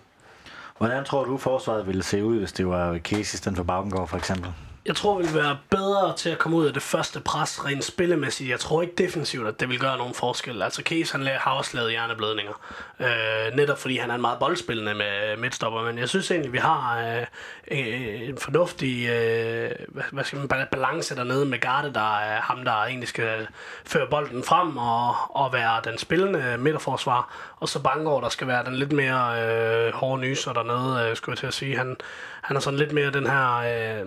Hvordan 0.82 1.04
tror 1.04 1.24
du, 1.24 1.36
forsvaret 1.36 1.86
ville 1.86 2.02
se 2.02 2.24
ud, 2.24 2.38
hvis 2.38 2.52
det 2.52 2.66
var 2.66 2.98
Casey 2.98 3.34
i 3.34 3.36
stedet 3.36 3.56
for 3.56 3.64
Baggengård 3.64 4.08
for 4.08 4.16
eksempel? 4.16 4.52
Jeg 4.86 4.96
tror, 4.96 5.18
vi 5.18 5.26
vil 5.26 5.34
være 5.34 5.58
bedre 5.70 6.16
til 6.16 6.30
at 6.30 6.38
komme 6.38 6.56
ud 6.56 6.66
af 6.66 6.72
det 6.72 6.82
første 6.82 7.20
pres 7.20 7.64
rent 7.64 7.84
spillemæssigt. 7.84 8.50
Jeg 8.50 8.60
tror 8.60 8.82
ikke 8.82 8.94
defensivt, 8.98 9.48
at 9.48 9.60
det 9.60 9.68
vil 9.68 9.78
gøre 9.78 9.98
nogen 9.98 10.14
forskel. 10.14 10.62
Altså 10.62 10.82
Case, 10.82 11.16
han 11.18 11.26
har 11.26 11.50
også 11.50 11.76
lavet 11.76 11.90
hjerneblødninger. 11.90 12.52
Øh, 13.00 13.56
netop 13.56 13.78
fordi 13.78 13.96
han 13.96 14.10
er 14.10 14.14
en 14.14 14.20
meget 14.20 14.38
boldspillende 14.38 14.94
med 14.94 15.32
øh, 15.32 15.38
midtstopper. 15.38 15.82
Men 15.82 15.98
jeg 15.98 16.08
synes 16.08 16.30
egentlig, 16.30 16.52
vi 16.52 16.58
har 16.58 16.98
øh, 16.98 17.26
en 17.68 18.38
fornuftig 18.38 19.08
øh, 19.08 19.70
hvad 20.12 20.24
skal 20.24 20.38
man, 20.38 20.48
balance 20.72 21.16
dernede 21.16 21.44
med 21.44 21.58
Garde, 21.58 21.94
der 21.94 22.18
er 22.18 22.40
ham, 22.40 22.64
der 22.64 22.72
egentlig 22.72 23.08
skal 23.08 23.48
føre 23.84 24.06
bolden 24.10 24.44
frem 24.44 24.76
og, 24.76 25.14
og 25.36 25.52
være 25.52 25.80
den 25.84 25.98
spillende 25.98 26.56
midterforsvar. 26.58 27.52
Og 27.56 27.68
så 27.68 27.82
Bangor, 27.82 28.20
der 28.20 28.28
skal 28.28 28.46
være 28.46 28.64
den 28.64 28.74
lidt 28.74 28.92
mere 28.92 29.42
øh, 29.42 29.94
hårde 29.94 30.20
nyser 30.20 30.52
dernede, 30.52 31.10
øh, 31.10 31.16
skulle 31.16 31.32
jeg 31.32 31.38
til 31.38 31.46
at 31.46 31.54
sige. 31.54 31.76
Han, 31.76 31.96
han 32.42 32.56
er 32.56 32.60
sådan 32.60 32.78
lidt 32.78 32.92
mere 32.92 33.10
den 33.10 33.26
her... 33.26 33.56
Øh, 33.56 34.06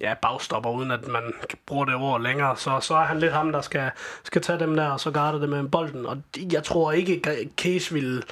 ja, 0.00 0.14
bagstopper, 0.22 0.70
uden 0.70 0.90
at 0.90 1.08
man 1.08 1.22
bruger 1.66 1.84
det 1.84 1.94
ord 1.94 2.22
længere. 2.22 2.56
Så, 2.56 2.80
så 2.80 2.94
er 2.94 3.04
han 3.04 3.20
lidt 3.20 3.32
ham, 3.32 3.52
der 3.52 3.60
skal, 3.60 3.90
skal 4.24 4.42
tage 4.42 4.58
dem 4.58 4.76
der, 4.76 4.88
og 4.88 5.00
så 5.00 5.10
garde 5.10 5.40
det 5.40 5.48
med 5.48 5.68
bolden. 5.68 6.06
Og 6.06 6.22
jeg 6.52 6.64
tror 6.64 6.92
ikke, 6.92 7.48
Case 7.56 7.94
vil 7.94 8.24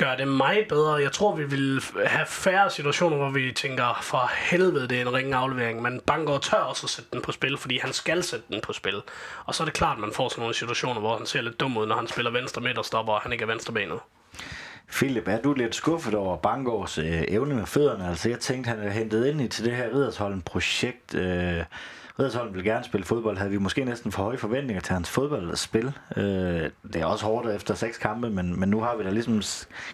gøre 0.00 0.16
det 0.16 0.28
meget 0.28 0.68
bedre. 0.68 0.94
Jeg 0.94 1.12
tror, 1.12 1.36
vi 1.36 1.44
vil 1.44 1.82
have 2.06 2.26
færre 2.26 2.70
situationer, 2.70 3.16
hvor 3.16 3.30
vi 3.30 3.52
tænker, 3.52 3.98
for 4.02 4.30
helvede, 4.50 4.88
det 4.88 4.96
er 4.96 5.02
en 5.02 5.12
ringe 5.12 5.36
aflevering. 5.36 5.82
Men 5.82 6.00
og 6.08 6.42
tør 6.42 6.56
også 6.56 6.86
at 6.86 6.90
sætte 6.90 7.10
den 7.12 7.22
på 7.22 7.32
spil, 7.32 7.58
fordi 7.58 7.78
han 7.78 7.92
skal 7.92 8.22
sætte 8.22 8.44
den 8.48 8.60
på 8.60 8.72
spil. 8.72 9.02
Og 9.44 9.54
så 9.54 9.62
er 9.62 9.64
det 9.64 9.74
klart, 9.74 9.96
at 9.96 10.00
man 10.00 10.12
får 10.12 10.28
sådan 10.28 10.40
nogle 10.40 10.54
situationer, 10.54 11.00
hvor 11.00 11.16
han 11.16 11.26
ser 11.26 11.40
lidt 11.40 11.60
dum 11.60 11.76
ud, 11.76 11.86
når 11.86 11.96
han 11.96 12.08
spiller 12.08 12.30
venstre 12.30 12.62
midt 12.62 12.78
og 12.78 12.84
stopper, 12.84 13.12
og 13.12 13.20
han 13.20 13.32
ikke 13.32 13.42
er 13.42 13.46
venstrebenet. 13.46 13.98
Philip, 14.92 15.28
er 15.28 15.40
du 15.40 15.52
lidt 15.52 15.74
skuffet 15.74 16.14
over 16.14 16.36
Bangårds 16.36 16.98
øh, 16.98 17.22
evne 17.28 17.54
med 17.54 17.66
fødderne? 17.66 18.08
Altså, 18.08 18.28
jeg 18.28 18.40
tænkte, 18.40 18.68
han 18.68 18.78
er 18.78 18.90
hentet 18.90 19.26
ind 19.26 19.40
i 19.40 19.48
til 19.48 19.64
det 19.64 19.72
her 19.72 19.94
Riddersholm-projekt. 19.94 21.14
Øh, 21.14 21.64
Riddersholm 22.18 22.54
vil 22.54 22.64
gerne 22.64 22.84
spille 22.84 23.04
fodbold. 23.04 23.36
Havde 23.36 23.50
vi 23.50 23.58
måske 23.58 23.84
næsten 23.84 24.12
for 24.12 24.22
høje 24.22 24.38
forventninger 24.38 24.80
til 24.80 24.92
hans 24.92 25.10
fodboldspil. 25.10 25.92
Øh, 26.16 26.22
det 26.92 26.96
er 26.96 27.04
også 27.04 27.24
hårdt 27.24 27.48
efter 27.48 27.74
seks 27.74 27.98
kampe, 27.98 28.30
men, 28.30 28.60
men 28.60 28.68
nu 28.68 28.80
har 28.80 28.96
vi 28.96 29.04
da 29.04 29.10
ligesom, 29.10 29.42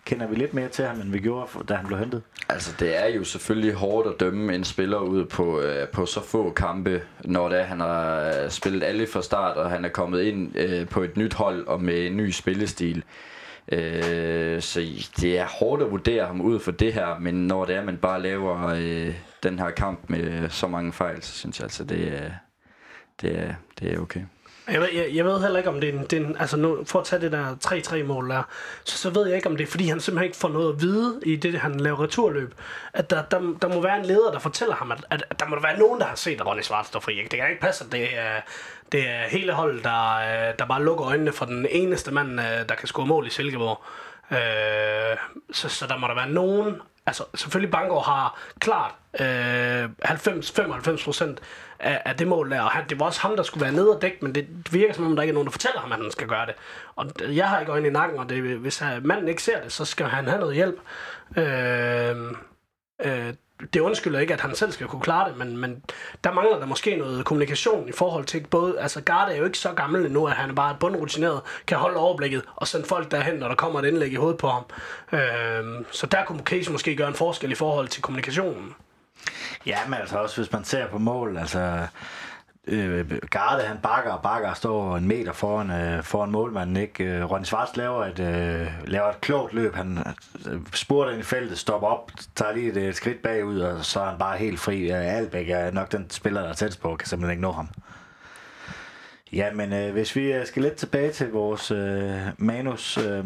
kender 0.04 0.26
vi 0.26 0.34
lidt 0.34 0.54
mere 0.54 0.68
til 0.68 0.84
ham, 0.84 1.00
end 1.00 1.12
vi 1.12 1.18
gjorde, 1.18 1.48
da 1.68 1.74
han 1.74 1.86
blev 1.86 1.98
hentet. 1.98 2.22
Altså, 2.48 2.74
det 2.80 3.04
er 3.04 3.06
jo 3.06 3.24
selvfølgelig 3.24 3.74
hårdt 3.74 4.08
at 4.08 4.20
dømme 4.20 4.54
en 4.54 4.64
spiller 4.64 4.98
ud 4.98 5.24
på, 5.24 5.60
øh, 5.60 5.88
på 5.88 6.06
så 6.06 6.22
få 6.22 6.50
kampe, 6.50 7.02
når 7.24 7.48
det 7.48 7.60
er, 7.60 7.64
han 7.64 7.80
har 7.80 8.20
øh, 8.20 8.50
spillet 8.50 8.84
alle 8.84 9.06
fra 9.06 9.22
start, 9.22 9.56
og 9.56 9.70
han 9.70 9.84
er 9.84 9.88
kommet 9.88 10.22
ind 10.22 10.56
øh, 10.56 10.88
på 10.88 11.02
et 11.02 11.16
nyt 11.16 11.34
hold 11.34 11.66
og 11.66 11.82
med 11.82 12.06
en 12.06 12.16
ny 12.16 12.30
spillestil. 12.30 13.04
Øh, 13.72 14.62
så 14.62 14.80
det 15.20 15.38
er 15.38 15.46
hårdt 15.46 15.82
at 15.82 15.90
vurdere 15.90 16.26
ham 16.26 16.40
ud 16.40 16.60
for 16.60 16.70
det 16.70 16.92
her, 16.92 17.18
men 17.18 17.46
når 17.46 17.64
det 17.64 17.74
er, 17.76 17.84
man 17.84 17.96
bare 17.96 18.22
laver 18.22 18.68
øh, 18.68 19.14
den 19.42 19.58
her 19.58 19.70
kamp 19.70 20.00
med 20.08 20.50
så 20.50 20.66
mange 20.66 20.92
fejl, 20.92 21.22
så 21.22 21.32
synes 21.32 21.58
jeg 21.58 21.64
altså, 21.64 21.84
det 21.84 22.22
er, 22.22 22.30
det 23.20 23.38
er, 23.38 23.54
det 23.80 23.94
er 23.94 24.00
okay. 24.00 24.20
Jeg 24.70 24.80
ved, 24.80 24.88
jeg, 24.94 25.14
jeg 25.14 25.24
ved 25.24 25.40
heller 25.40 25.58
ikke, 25.58 25.70
om 25.70 25.80
det 25.80 25.88
er 25.88 25.92
en, 25.92 26.06
det 26.10 26.12
er 26.12 26.26
en 26.26 26.36
altså 26.38 26.56
nu, 26.56 26.84
for 26.84 27.00
at 27.00 27.04
tage 27.04 27.22
det 27.22 27.32
der 27.32 27.54
3-3-mål 27.64 28.30
der, 28.30 28.42
så, 28.84 28.98
så 28.98 29.10
ved 29.10 29.26
jeg 29.26 29.36
ikke, 29.36 29.48
om 29.48 29.56
det 29.56 29.66
er, 29.66 29.70
fordi 29.70 29.88
han 29.88 30.00
simpelthen 30.00 30.24
ikke 30.24 30.36
får 30.36 30.48
noget 30.48 30.72
at 30.72 30.80
vide 30.80 31.20
i 31.26 31.36
det, 31.36 31.60
han 31.60 31.80
laver 31.80 32.02
returløb. 32.02 32.54
At 32.92 33.10
der, 33.10 33.22
der, 33.22 33.54
der 33.62 33.68
må 33.68 33.80
være 33.82 33.98
en 33.98 34.04
leder, 34.04 34.30
der 34.32 34.38
fortæller 34.38 34.74
ham, 34.74 34.92
at, 34.92 35.04
at, 35.10 35.24
at 35.30 35.40
der 35.40 35.46
må 35.46 35.60
være 35.60 35.78
nogen, 35.78 36.00
der 36.00 36.06
har 36.06 36.16
set, 36.16 36.40
at 36.40 36.46
Ronny 36.46 36.62
Svart 36.62 36.86
står 36.86 37.00
fri. 37.00 37.14
Det 37.30 37.38
kan 37.38 37.50
ikke 37.50 37.60
passe, 37.60 37.84
at 37.84 37.92
det 37.92 38.18
er, 38.18 38.40
det 38.92 39.08
er 39.08 39.28
hele 39.28 39.52
holdet, 39.52 39.84
der, 39.84 40.16
øh, 40.16 40.54
der 40.58 40.66
bare 40.66 40.84
lukker 40.84 41.06
øjnene 41.06 41.32
for 41.32 41.44
den 41.44 41.66
eneste 41.70 42.10
mand, 42.10 42.40
øh, 42.40 42.68
der 42.68 42.74
kan 42.74 42.88
score 42.88 43.06
mål 43.06 43.26
i 43.26 43.30
Silkeborg. 43.30 43.82
Øh, 44.30 45.16
så, 45.52 45.68
så 45.68 45.86
der 45.86 45.98
må 45.98 46.06
der 46.06 46.14
være 46.14 46.30
nogen... 46.30 46.80
Altså, 47.06 47.24
selvfølgelig 47.34 47.70
Bangor 47.70 48.00
har 48.00 48.40
klart 48.58 48.94
øh, 49.20 49.84
90-95 49.84 51.04
procent 51.04 51.40
af, 51.78 52.02
af 52.04 52.16
det 52.16 52.26
mål 52.28 52.50
der, 52.50 52.60
og 52.60 52.70
han, 52.70 52.88
det 52.88 53.00
var 53.00 53.06
også 53.06 53.20
ham, 53.20 53.36
der 53.36 53.42
skulle 53.42 53.64
være 53.64 53.74
nede 53.74 53.96
og 53.96 54.02
dække, 54.02 54.18
men 54.20 54.34
det 54.34 54.46
virker 54.70 54.94
som 54.94 55.06
om, 55.06 55.16
der 55.16 55.22
ikke 55.22 55.30
er 55.30 55.34
nogen, 55.34 55.46
der 55.46 55.52
fortæller 55.52 55.80
ham, 55.80 55.92
at 55.92 55.98
han 55.98 56.10
skal 56.10 56.28
gøre 56.28 56.46
det. 56.46 56.54
Og 56.96 57.06
jeg 57.20 57.48
har 57.48 57.60
ikke 57.60 57.72
øjne 57.72 57.88
i 57.88 57.90
nakken, 57.90 58.18
og 58.18 58.28
det, 58.28 58.42
hvis 58.42 58.82
øh, 58.82 59.04
manden 59.04 59.28
ikke 59.28 59.42
ser 59.42 59.62
det, 59.62 59.72
så 59.72 59.84
skal 59.84 60.06
han 60.06 60.26
have 60.26 60.40
noget 60.40 60.54
hjælp. 60.54 60.78
Øh, 61.36 62.16
øh, 63.04 63.34
det 63.72 63.80
undskylder 63.80 64.20
ikke, 64.20 64.34
at 64.34 64.40
han 64.40 64.54
selv 64.54 64.72
skal 64.72 64.86
kunne 64.86 65.00
klare 65.00 65.28
det, 65.28 65.38
men, 65.38 65.56
men 65.56 65.82
der 66.24 66.32
mangler 66.32 66.58
der 66.58 66.66
måske 66.66 66.96
noget 66.96 67.24
kommunikation 67.24 67.88
i 67.88 67.92
forhold 67.92 68.24
til 68.24 68.46
både, 68.50 68.80
altså 68.80 69.00
Garde 69.00 69.32
er 69.32 69.38
jo 69.38 69.44
ikke 69.44 69.58
så 69.58 69.72
gammel 69.72 70.06
endnu, 70.06 70.26
at 70.26 70.32
han 70.32 70.50
er 70.50 70.54
bare 70.54 70.76
bundrutineret, 70.80 71.40
kan 71.66 71.78
holde 71.78 71.96
overblikket 71.96 72.42
og 72.56 72.68
sende 72.68 72.86
folk 72.86 73.10
derhen, 73.10 73.36
når 73.36 73.48
der 73.48 73.54
kommer 73.54 73.80
et 73.80 73.86
indlæg 73.86 74.12
i 74.12 74.14
hovedet 74.14 74.38
på 74.38 74.48
ham. 74.48 74.64
Øh, 75.12 75.84
så 75.90 76.06
der 76.06 76.24
kunne 76.24 76.40
Case 76.40 76.72
måske 76.72 76.96
gøre 76.96 77.08
en 77.08 77.14
forskel 77.14 77.52
i 77.52 77.54
forhold 77.54 77.88
til 77.88 78.02
kommunikationen. 78.02 78.74
Ja, 79.66 79.78
men 79.88 79.94
altså 79.94 80.18
også 80.18 80.40
hvis 80.40 80.52
man 80.52 80.64
ser 80.64 80.86
på 80.86 80.98
mål, 80.98 81.36
altså 81.36 81.86
øh, 82.66 83.10
Garde, 83.30 83.62
han 83.62 83.78
bakker 83.82 84.10
og 84.10 84.22
bakker 84.22 84.48
og 84.50 84.56
står 84.56 84.96
en 84.96 85.08
meter 85.08 85.32
foran, 85.32 85.70
øh, 85.70 86.02
foran 86.02 86.30
målmanden. 86.30 86.76
Ikke? 86.76 87.04
Øh, 87.04 87.30
Ronny 87.30 87.44
Svarts 87.44 87.76
laver 87.76 88.04
et, 88.04 88.18
øh, 88.18 88.66
laver 88.84 89.08
et 89.08 89.20
klogt 89.20 89.52
løb. 89.52 89.74
Han 89.74 89.98
øh, 90.46 91.12
ind 91.12 91.20
i 91.20 91.22
feltet, 91.22 91.58
stopper 91.58 91.88
op, 91.88 92.10
tager 92.34 92.52
lige 92.52 92.70
et, 92.70 92.76
et 92.76 92.96
skridt 92.96 93.22
bagud, 93.22 93.60
og 93.60 93.84
så 93.84 94.00
er 94.00 94.04
han 94.04 94.18
bare 94.18 94.38
helt 94.38 94.60
fri. 94.60 94.88
Albæk 94.88 95.50
er 95.50 95.70
nok 95.70 95.92
den 95.92 96.10
spiller, 96.10 96.40
der 96.42 96.48
er 96.48 96.54
tæt 96.54 96.78
på, 96.82 96.96
kan 96.96 97.08
simpelthen 97.08 97.30
ikke 97.30 97.42
nå 97.42 97.52
ham. 97.52 97.68
Ja, 99.32 99.52
men 99.52 99.72
øh, 99.72 99.92
hvis 99.92 100.16
vi 100.16 100.32
øh, 100.32 100.46
skal 100.46 100.62
lidt 100.62 100.76
tilbage 100.76 101.12
til 101.12 101.30
vores 101.30 101.70
øh, 101.70 102.16
manus... 102.38 102.98
Øh, 102.98 103.24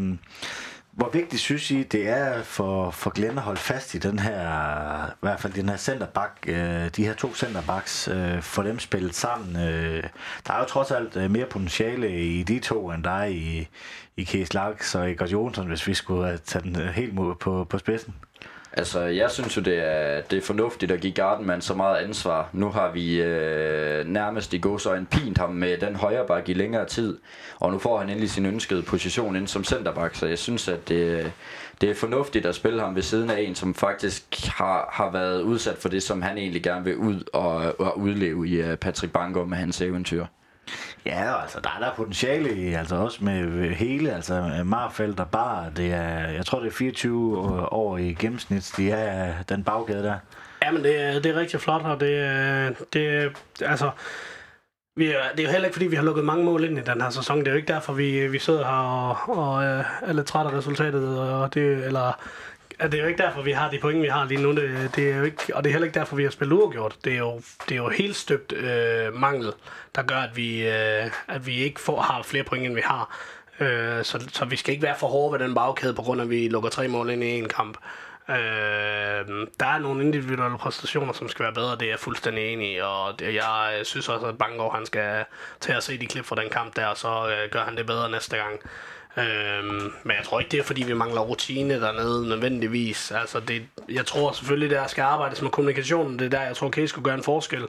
hvor 1.00 1.08
vigtigt 1.08 1.42
synes 1.42 1.70
I, 1.70 1.82
det 1.82 2.08
er 2.08 2.42
for, 2.42 2.90
for 2.90 3.10
Glenn 3.10 3.38
at 3.38 3.44
holde 3.44 3.60
fast 3.60 3.94
i 3.94 3.98
den 3.98 4.18
her, 4.18 5.06
i 5.06 5.14
hvert 5.20 5.40
fald 5.40 5.52
den 5.52 5.68
her 5.68 5.76
centerback, 5.76 6.32
øh, 6.48 6.88
de 6.96 7.04
her 7.04 7.14
to 7.14 7.34
centerbacks, 7.34 8.08
øh, 8.08 8.42
for 8.42 8.62
dem 8.62 8.78
spillet 8.78 9.14
sammen. 9.14 9.56
Øh, 9.56 10.02
der 10.46 10.52
er 10.52 10.58
jo 10.58 10.64
trods 10.64 10.90
alt 10.90 11.16
øh, 11.16 11.30
mere 11.30 11.46
potentiale 11.46 12.20
i 12.22 12.42
de 12.42 12.58
to, 12.58 12.90
end 12.90 13.04
der 13.04 13.10
er 13.10 13.24
i, 13.24 13.68
i 14.16 14.24
Kees 14.24 14.54
Laks 14.54 14.94
og 14.94 15.10
Egert 15.10 15.32
Jonsson, 15.32 15.66
hvis 15.66 15.86
vi 15.86 15.94
skulle 15.94 16.38
tage 16.38 16.62
den 16.62 16.80
øh, 16.80 16.88
helt 16.88 17.16
på, 17.40 17.66
på 17.70 17.78
spidsen. 17.78 18.14
Altså, 18.72 19.00
jeg 19.00 19.30
synes 19.30 19.56
jo, 19.56 19.62
det 19.62 19.78
er, 19.78 20.20
det 20.20 20.36
er 20.36 20.42
fornuftigt 20.42 20.92
at 20.92 21.00
give 21.00 21.12
Gardenman 21.12 21.60
så 21.60 21.74
meget 21.74 21.96
ansvar. 21.96 22.50
Nu 22.52 22.68
har 22.68 22.90
vi 22.92 23.22
øh, 23.22 24.06
nærmest 24.06 24.54
i 24.54 24.62
en 24.96 25.06
pint 25.06 25.38
ham 25.38 25.50
med 25.50 25.78
den 25.78 25.96
højre 25.96 26.26
bak 26.26 26.48
i 26.48 26.52
længere 26.52 26.86
tid, 26.86 27.18
og 27.58 27.72
nu 27.72 27.78
får 27.78 27.98
han 27.98 28.08
endelig 28.08 28.30
sin 28.30 28.46
ønskede 28.46 28.82
position 28.82 29.36
ind 29.36 29.46
som 29.46 29.64
centerback, 29.64 30.14
så 30.14 30.26
jeg 30.26 30.38
synes, 30.38 30.68
at 30.68 30.88
det, 30.88 31.32
det 31.80 31.90
er 31.90 31.94
fornuftigt 31.94 32.46
at 32.46 32.54
spille 32.54 32.80
ham 32.80 32.94
ved 32.94 33.02
siden 33.02 33.30
af 33.30 33.40
en, 33.40 33.54
som 33.54 33.74
faktisk 33.74 34.46
har, 34.46 34.88
har 34.92 35.10
været 35.10 35.42
udsat 35.42 35.78
for 35.78 35.88
det, 35.88 36.02
som 36.02 36.22
han 36.22 36.38
egentlig 36.38 36.62
gerne 36.62 36.84
vil 36.84 36.96
ud 36.96 37.22
og, 37.32 37.80
og 37.80 37.98
udleve 37.98 38.48
i 38.48 38.60
øh, 38.60 38.76
Patrick 38.76 39.12
Bangor 39.12 39.44
med 39.44 39.56
hans 39.56 39.80
eventyr. 39.80 40.24
Ja, 41.06 41.42
altså 41.42 41.60
der 41.60 41.70
er 41.80 41.84
der 41.84 41.94
potentiale 41.94 42.54
i, 42.54 42.72
altså 42.72 42.96
også 42.96 43.24
med 43.24 43.70
hele, 43.70 44.14
altså 44.14 44.62
Marfeldt 44.64 45.20
og 45.20 45.30
Bar, 45.30 45.68
det 45.76 45.92
er, 45.92 46.28
jeg 46.28 46.46
tror 46.46 46.60
det 46.60 46.66
er 46.66 46.72
24 46.72 47.36
øh, 47.36 47.62
år 47.72 47.96
i 47.96 48.12
gennemsnit, 48.12 48.72
de 48.76 48.90
er 48.90 49.28
øh, 49.28 49.34
den 49.48 49.64
baggade 49.64 50.02
der. 50.02 50.18
Ja, 50.62 50.70
men 50.70 50.82
det 50.82 51.00
er, 51.00 51.20
det 51.20 51.26
er 51.26 51.40
rigtig 51.40 51.60
flot, 51.60 51.82
og 51.82 52.00
det 52.00 52.18
er, 52.18 52.70
det 52.92 53.32
altså, 53.60 53.90
vi 54.96 55.06
er, 55.06 55.22
det 55.36 55.40
er 55.40 55.44
jo 55.44 55.50
heller 55.50 55.66
ikke, 55.66 55.74
fordi 55.74 55.86
vi 55.86 55.96
har 55.96 56.02
lukket 56.02 56.24
mange 56.24 56.44
mål 56.44 56.64
ind 56.64 56.78
i 56.78 56.80
den 56.80 57.00
her 57.00 57.10
sæson. 57.10 57.38
Det 57.38 57.46
er 57.46 57.50
jo 57.50 57.56
ikke 57.56 57.72
derfor, 57.72 57.92
vi, 57.92 58.28
vi 58.28 58.38
sidder 58.38 58.64
her 58.64 58.72
og, 58.72 59.38
og 59.38 59.64
øh, 59.64 59.84
er 60.02 60.12
lidt 60.12 60.26
trætte 60.26 60.50
af 60.50 60.58
resultatet, 60.58 61.18
og 61.18 61.54
det, 61.54 61.84
eller 61.84 62.12
det 62.82 62.94
er 62.94 63.02
jo 63.02 63.06
ikke 63.06 63.22
derfor, 63.22 63.42
vi 63.42 63.52
har 63.52 63.70
de 63.70 63.78
point, 63.78 64.02
vi 64.02 64.08
har 64.08 64.24
lige 64.24 64.42
nu. 64.42 64.50
Det, 64.50 64.90
det 64.96 65.12
er 65.12 65.16
jo 65.16 65.24
ikke, 65.24 65.56
og 65.56 65.64
det 65.64 65.70
er 65.70 65.72
heller 65.72 65.86
ikke 65.86 65.98
derfor, 65.98 66.16
vi 66.16 66.22
har 66.22 66.30
spillet 66.30 66.56
uafgjort. 66.56 66.96
Det 67.04 67.12
er 67.12 67.18
jo, 67.18 67.42
det 67.68 67.72
er 67.72 67.76
jo 67.76 67.88
helt 67.88 68.16
støbt 68.16 68.52
øh, 68.52 69.14
mangel, 69.14 69.52
der 69.94 70.02
gør, 70.02 70.16
at 70.16 70.36
vi, 70.36 70.68
øh, 70.68 71.10
at 71.28 71.46
vi 71.46 71.54
ikke 71.54 71.80
får, 71.80 72.00
har 72.00 72.22
flere 72.22 72.44
point, 72.44 72.66
end 72.66 72.74
vi 72.74 72.82
har. 72.84 73.18
Øh, 73.60 74.04
så, 74.04 74.28
så 74.32 74.44
vi 74.44 74.56
skal 74.56 74.72
ikke 74.72 74.82
være 74.82 74.96
for 74.98 75.06
hårde 75.06 75.32
ved 75.32 75.46
den 75.46 75.54
bagkæde, 75.54 75.94
på 75.94 76.02
grund 76.02 76.20
af, 76.20 76.24
at 76.24 76.30
vi 76.30 76.48
lukker 76.48 76.70
tre 76.70 76.88
mål 76.88 77.10
ind 77.10 77.24
i 77.24 77.38
en 77.38 77.48
kamp. 77.48 77.76
Øh, 78.30 79.46
der 79.60 79.66
er 79.66 79.78
nogle 79.78 80.04
individuelle 80.04 80.58
præstationer, 80.58 81.12
som 81.12 81.28
skal 81.28 81.42
være 81.42 81.54
bedre, 81.54 81.76
det 81.76 81.82
er 81.82 81.90
jeg 81.90 81.98
fuldstændig 81.98 82.52
enig 82.52 82.74
i, 82.74 82.78
og 82.78 83.18
det, 83.18 83.34
jeg 83.34 83.76
øh, 83.78 83.84
synes 83.84 84.08
også, 84.08 84.26
at 84.26 84.38
Bangor 84.38 84.70
han 84.70 84.86
skal 84.86 85.24
tage 85.60 85.76
og 85.76 85.82
se 85.82 85.98
de 85.98 86.06
klip 86.06 86.24
fra 86.24 86.36
den 86.36 86.50
kamp 86.50 86.76
der, 86.76 86.86
og 86.86 86.96
så 86.96 87.08
øh, 87.28 87.50
gør 87.50 87.64
han 87.64 87.76
det 87.76 87.86
bedre 87.86 88.10
næste 88.10 88.36
gang. 88.36 88.60
Øhm, 89.16 89.92
men 90.04 90.16
jeg 90.16 90.24
tror 90.24 90.40
ikke, 90.40 90.50
det 90.50 90.60
er, 90.60 90.64
fordi 90.64 90.82
vi 90.82 90.94
mangler 90.94 91.20
rutine 91.20 91.80
dernede 91.80 92.28
nødvendigvis. 92.28 93.10
Altså, 93.10 93.40
det, 93.40 93.62
jeg 93.88 94.06
tror 94.06 94.32
selvfølgelig, 94.32 94.70
der 94.70 94.86
skal 94.86 95.02
arbejdes 95.02 95.42
med 95.42 95.50
kommunikationen. 95.50 96.18
Det 96.18 96.26
er 96.26 96.30
der, 96.30 96.42
jeg 96.42 96.56
tror, 96.56 96.70
Case 96.70 96.88
skulle 96.88 97.04
gøre 97.04 97.14
en 97.14 97.22
forskel. 97.22 97.66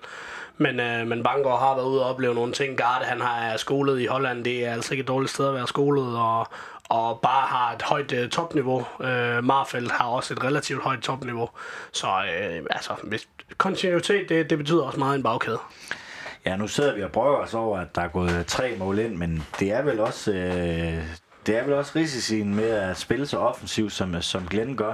Men, 0.57 0.79
øh, 0.79 1.07
men 1.07 1.23
Bangor 1.23 1.57
har 1.57 1.75
været 1.75 1.85
ude 1.85 2.03
og 2.03 2.09
opleve 2.09 2.35
nogle 2.35 2.53
ting. 2.53 2.77
Garde, 2.77 3.05
han 3.05 3.21
har 3.21 3.57
skolet 3.57 4.01
i 4.01 4.05
Holland. 4.05 4.45
Det 4.45 4.65
er 4.65 4.73
altså 4.73 4.93
ikke 4.93 5.01
et 5.01 5.07
dårligt 5.07 5.31
sted 5.31 5.47
at 5.47 5.53
være 5.53 5.67
skolet. 5.67 6.17
Og, 6.17 6.47
og 6.89 7.19
bare 7.21 7.47
har 7.47 7.75
et 7.75 7.81
højt 7.81 8.11
øh, 8.11 8.29
topniveau. 8.29 8.85
Øh, 9.01 9.43
Marfeldt 9.43 9.91
har 9.91 10.05
også 10.05 10.33
et 10.33 10.43
relativt 10.43 10.83
højt 10.83 10.99
topniveau. 10.99 11.49
Så 11.91 12.07
øh, 12.07 12.63
altså, 12.69 12.93
hvis, 13.03 13.27
kontinuitet, 13.57 14.29
det, 14.29 14.49
det 14.49 14.57
betyder 14.57 14.83
også 14.83 14.99
meget 14.99 15.15
en 15.15 15.23
bagkæde. 15.23 15.59
Ja, 16.45 16.55
nu 16.55 16.67
sidder 16.67 16.95
vi 16.95 17.03
og 17.03 17.11
prøver 17.11 17.37
os 17.37 17.53
over, 17.53 17.79
at 17.79 17.95
der 17.95 18.01
er 18.01 18.07
gået 18.07 18.45
tre 18.47 18.75
mål 18.77 18.99
ind, 18.99 19.15
men 19.15 19.43
det 19.59 19.71
er 19.71 19.81
vel 19.81 19.99
også 19.99 20.31
øh, 20.31 21.03
det 21.45 21.57
er 21.57 21.63
vel 21.63 21.73
også 21.73 21.91
risicien 21.95 22.55
med 22.55 22.69
at 22.69 22.97
spille 22.97 23.25
så 23.25 23.37
offensivt, 23.37 23.91
som, 23.91 24.21
som 24.21 24.47
Glenn 24.47 24.75
gør. 24.75 24.93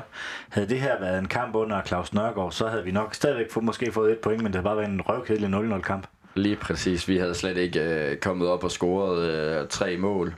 Havde 0.50 0.70
det 0.70 0.80
her 0.80 1.00
været 1.00 1.20
en 1.20 1.28
kamp 1.28 1.56
under 1.56 1.82
Claus 1.84 2.14
Nørgaard, 2.14 2.52
så 2.52 2.68
havde 2.68 2.84
vi 2.84 2.92
nok 2.92 3.16
stadigvæk 3.16 3.52
få, 3.52 3.62
måske 3.62 3.92
fået 3.92 4.12
et 4.12 4.20
point, 4.20 4.44
men 4.44 4.46
det 4.46 4.56
havde 4.56 4.64
bare 4.64 4.78
været 4.78 4.90
en 4.90 5.02
røvkedelig 5.02 5.50
0-0 5.78 5.82
kamp. 5.82 6.08
Lige 6.36 6.56
præcis. 6.56 7.08
Vi 7.08 7.18
havde 7.18 7.36
slet 7.36 7.58
ikke 7.58 7.80
øh, 7.84 8.18
kommet 8.18 8.48
op 8.48 8.64
og 8.64 8.72
scoret 8.72 9.30
øh, 9.30 9.68
tre 9.68 9.98
mål. 9.98 10.36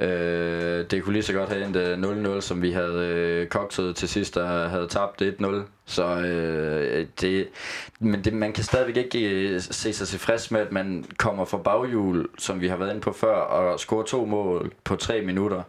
Øh, 0.00 0.90
det 0.90 1.02
kunne 1.02 1.12
lige 1.12 1.22
så 1.22 1.32
godt 1.32 1.48
have 1.48 1.64
endt 1.64 1.76
øh, 1.76 2.36
0-0, 2.36 2.40
som 2.40 2.62
vi 2.62 2.70
havde 2.72 3.06
øh, 3.06 3.46
kokset 3.46 3.96
til 3.96 4.08
sidst, 4.08 4.36
og 4.36 4.70
havde 4.70 4.88
tabt 4.88 5.22
1-0. 5.22 5.46
Så 5.86 6.04
øh, 6.04 7.06
det, 7.20 7.48
men 7.98 8.24
det, 8.24 8.32
man 8.32 8.52
kan 8.52 8.64
stadigvæk 8.64 8.96
ikke 8.96 9.30
øh, 9.30 9.60
se 9.60 9.92
sig 9.92 10.08
tilfreds 10.08 10.50
med, 10.50 10.60
at 10.60 10.72
man 10.72 11.04
kommer 11.16 11.44
fra 11.44 11.58
baghjul, 11.58 12.28
som 12.38 12.60
vi 12.60 12.68
har 12.68 12.76
været 12.76 12.90
inde 12.90 13.00
på 13.00 13.12
før, 13.12 13.36
og 13.36 13.80
scorer 13.80 14.04
to 14.04 14.24
mål 14.24 14.72
på 14.84 14.96
tre 14.96 15.20
minutter. 15.20 15.62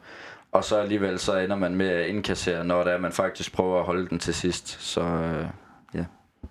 Og 0.52 0.64
så 0.64 0.78
alligevel 0.78 1.20
så 1.20 1.38
ender 1.38 1.56
man 1.56 1.76
med 1.76 1.90
at 1.90 2.08
indkassere, 2.08 2.64
når 2.64 2.84
det 2.84 2.94
er, 2.94 2.98
man 2.98 3.12
faktisk 3.12 3.54
prøver 3.54 3.80
at 3.80 3.86
holde 3.86 4.10
den 4.10 4.20
til 4.20 4.34
sidst. 4.34 4.82
Så 4.82 5.02
øh. 5.02 5.46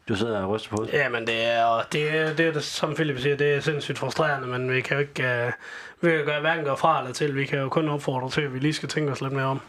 Du 0.08 0.14
sidder 0.14 0.40
og 0.42 0.50
ryster 0.50 0.70
på 0.70 0.76
hovedet. 0.76 0.94
Ja, 0.94 1.08
men 1.08 1.26
det 1.26 1.44
er, 1.44 1.82
det, 1.92 2.16
er, 2.16 2.34
det 2.34 2.56
er, 2.56 2.60
som 2.60 2.94
Philip 2.94 3.20
siger, 3.20 3.36
det 3.36 3.54
er 3.54 3.60
sindssygt 3.60 3.98
frustrerende, 3.98 4.48
men 4.48 4.72
vi 4.72 4.80
kan 4.80 4.96
jo 4.96 5.00
ikke, 5.00 5.46
uh, 5.46 6.08
vi 6.08 6.16
kan 6.16 6.24
gøre, 6.24 6.40
hverken 6.40 6.64
gøre 6.64 6.76
fra 6.76 7.00
eller 7.00 7.12
til. 7.12 7.36
Vi 7.36 7.44
kan 7.44 7.58
jo 7.58 7.68
kun 7.68 7.88
opfordre 7.88 8.30
til, 8.30 8.40
at 8.40 8.54
vi 8.54 8.58
lige 8.58 8.72
skal 8.72 8.88
tænke 8.88 9.12
os 9.12 9.20
lidt 9.20 9.32
mere 9.32 9.44
om. 9.44 9.60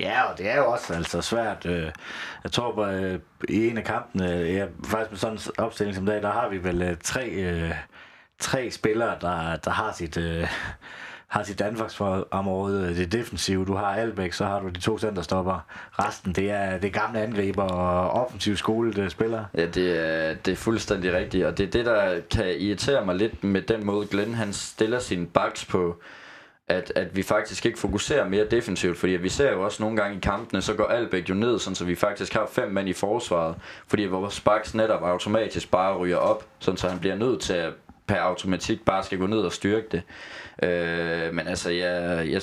Ja, 0.00 0.22
og 0.22 0.38
det 0.38 0.50
er 0.50 0.56
jo 0.56 0.70
også 0.70 0.94
altså 0.94 1.20
svært. 1.20 1.66
Øh, 1.66 1.90
jeg 2.44 2.52
tror, 2.52 2.72
på, 2.72 2.86
øh, 2.86 3.18
i 3.48 3.68
en 3.68 3.78
af 3.78 3.84
kampene, 3.84 4.26
ja, 4.26 4.66
faktisk 4.84 5.10
med 5.10 5.18
sådan 5.18 5.36
en 5.36 5.40
opstilling 5.58 5.96
som 5.96 6.06
dag, 6.06 6.22
der 6.22 6.32
har 6.32 6.48
vi 6.48 6.64
vel 6.64 6.96
tre, 7.04 7.72
tre 8.38 8.70
spillere, 8.70 9.16
der, 9.20 9.56
der 9.56 9.70
har 9.70 9.92
sit 9.92 10.18
har 11.28 11.42
sit 11.42 11.62
område, 12.30 12.88
øh, 12.88 12.96
det 12.96 13.12
defensive. 13.12 13.64
Du 13.64 13.74
har 13.74 13.86
Albæk, 13.86 14.32
så 14.32 14.44
har 14.44 14.60
du 14.60 14.68
de 14.68 14.80
to 14.80 14.98
centerstopper. 14.98 15.66
Resten, 15.92 16.32
det 16.32 16.50
er 16.50 16.78
det 16.78 16.92
gamle 16.92 17.20
angriber 17.20 17.62
og 17.62 18.10
offensiv 18.10 18.56
skole, 18.56 18.92
det 18.92 19.10
spiller. 19.10 19.44
Ja, 19.54 19.66
det 19.66 20.06
er, 20.06 20.34
det 20.34 20.52
er 20.52 20.56
fuldstændig 20.56 21.12
rigtigt, 21.12 21.46
og 21.46 21.58
det 21.58 21.66
er 21.66 21.70
det, 21.70 21.86
der 21.86 22.20
kan 22.30 22.54
irritere 22.58 23.04
mig 23.04 23.14
lidt 23.14 23.44
med 23.44 23.62
den 23.62 23.86
måde, 23.86 24.06
Glenn 24.06 24.34
han 24.34 24.52
stiller 24.52 24.98
sine 24.98 25.26
backs 25.26 25.64
på 25.64 25.96
at, 26.68 26.92
at 26.96 27.16
vi 27.16 27.22
faktisk 27.22 27.66
ikke 27.66 27.78
fokuserer 27.78 28.28
mere 28.28 28.44
defensivt, 28.44 28.98
fordi 28.98 29.12
vi 29.12 29.28
ser 29.28 29.52
jo 29.52 29.64
også 29.64 29.82
nogle 29.82 29.96
gange 29.96 30.16
i 30.16 30.20
kampene, 30.20 30.62
så 30.62 30.74
går 30.74 30.84
Albæk 30.84 31.28
jo 31.28 31.34
ned, 31.34 31.58
sådan 31.58 31.74
så 31.74 31.84
vi 31.84 31.94
faktisk 31.94 32.34
har 32.34 32.48
fem 32.52 32.70
mænd 32.70 32.88
i 32.88 32.92
forsvaret, 32.92 33.54
fordi 33.86 34.04
vores 34.04 34.40
backs 34.40 34.74
netop 34.74 35.02
automatisk 35.02 35.70
bare 35.70 35.96
ryger 35.96 36.16
op, 36.16 36.44
sådan 36.58 36.78
så 36.78 36.88
han 36.88 36.98
bliver 36.98 37.16
nødt 37.16 37.40
til 37.40 37.54
at 37.54 37.72
per 38.06 38.16
automatik 38.16 38.84
bare 38.84 39.04
skal 39.04 39.18
gå 39.18 39.26
ned 39.26 39.38
og 39.38 39.52
styrke 39.52 39.86
det. 39.92 40.02
Øh, 40.62 41.34
men 41.34 41.48
altså, 41.48 41.70
jeg, 41.70 42.28
jeg, 42.30 42.42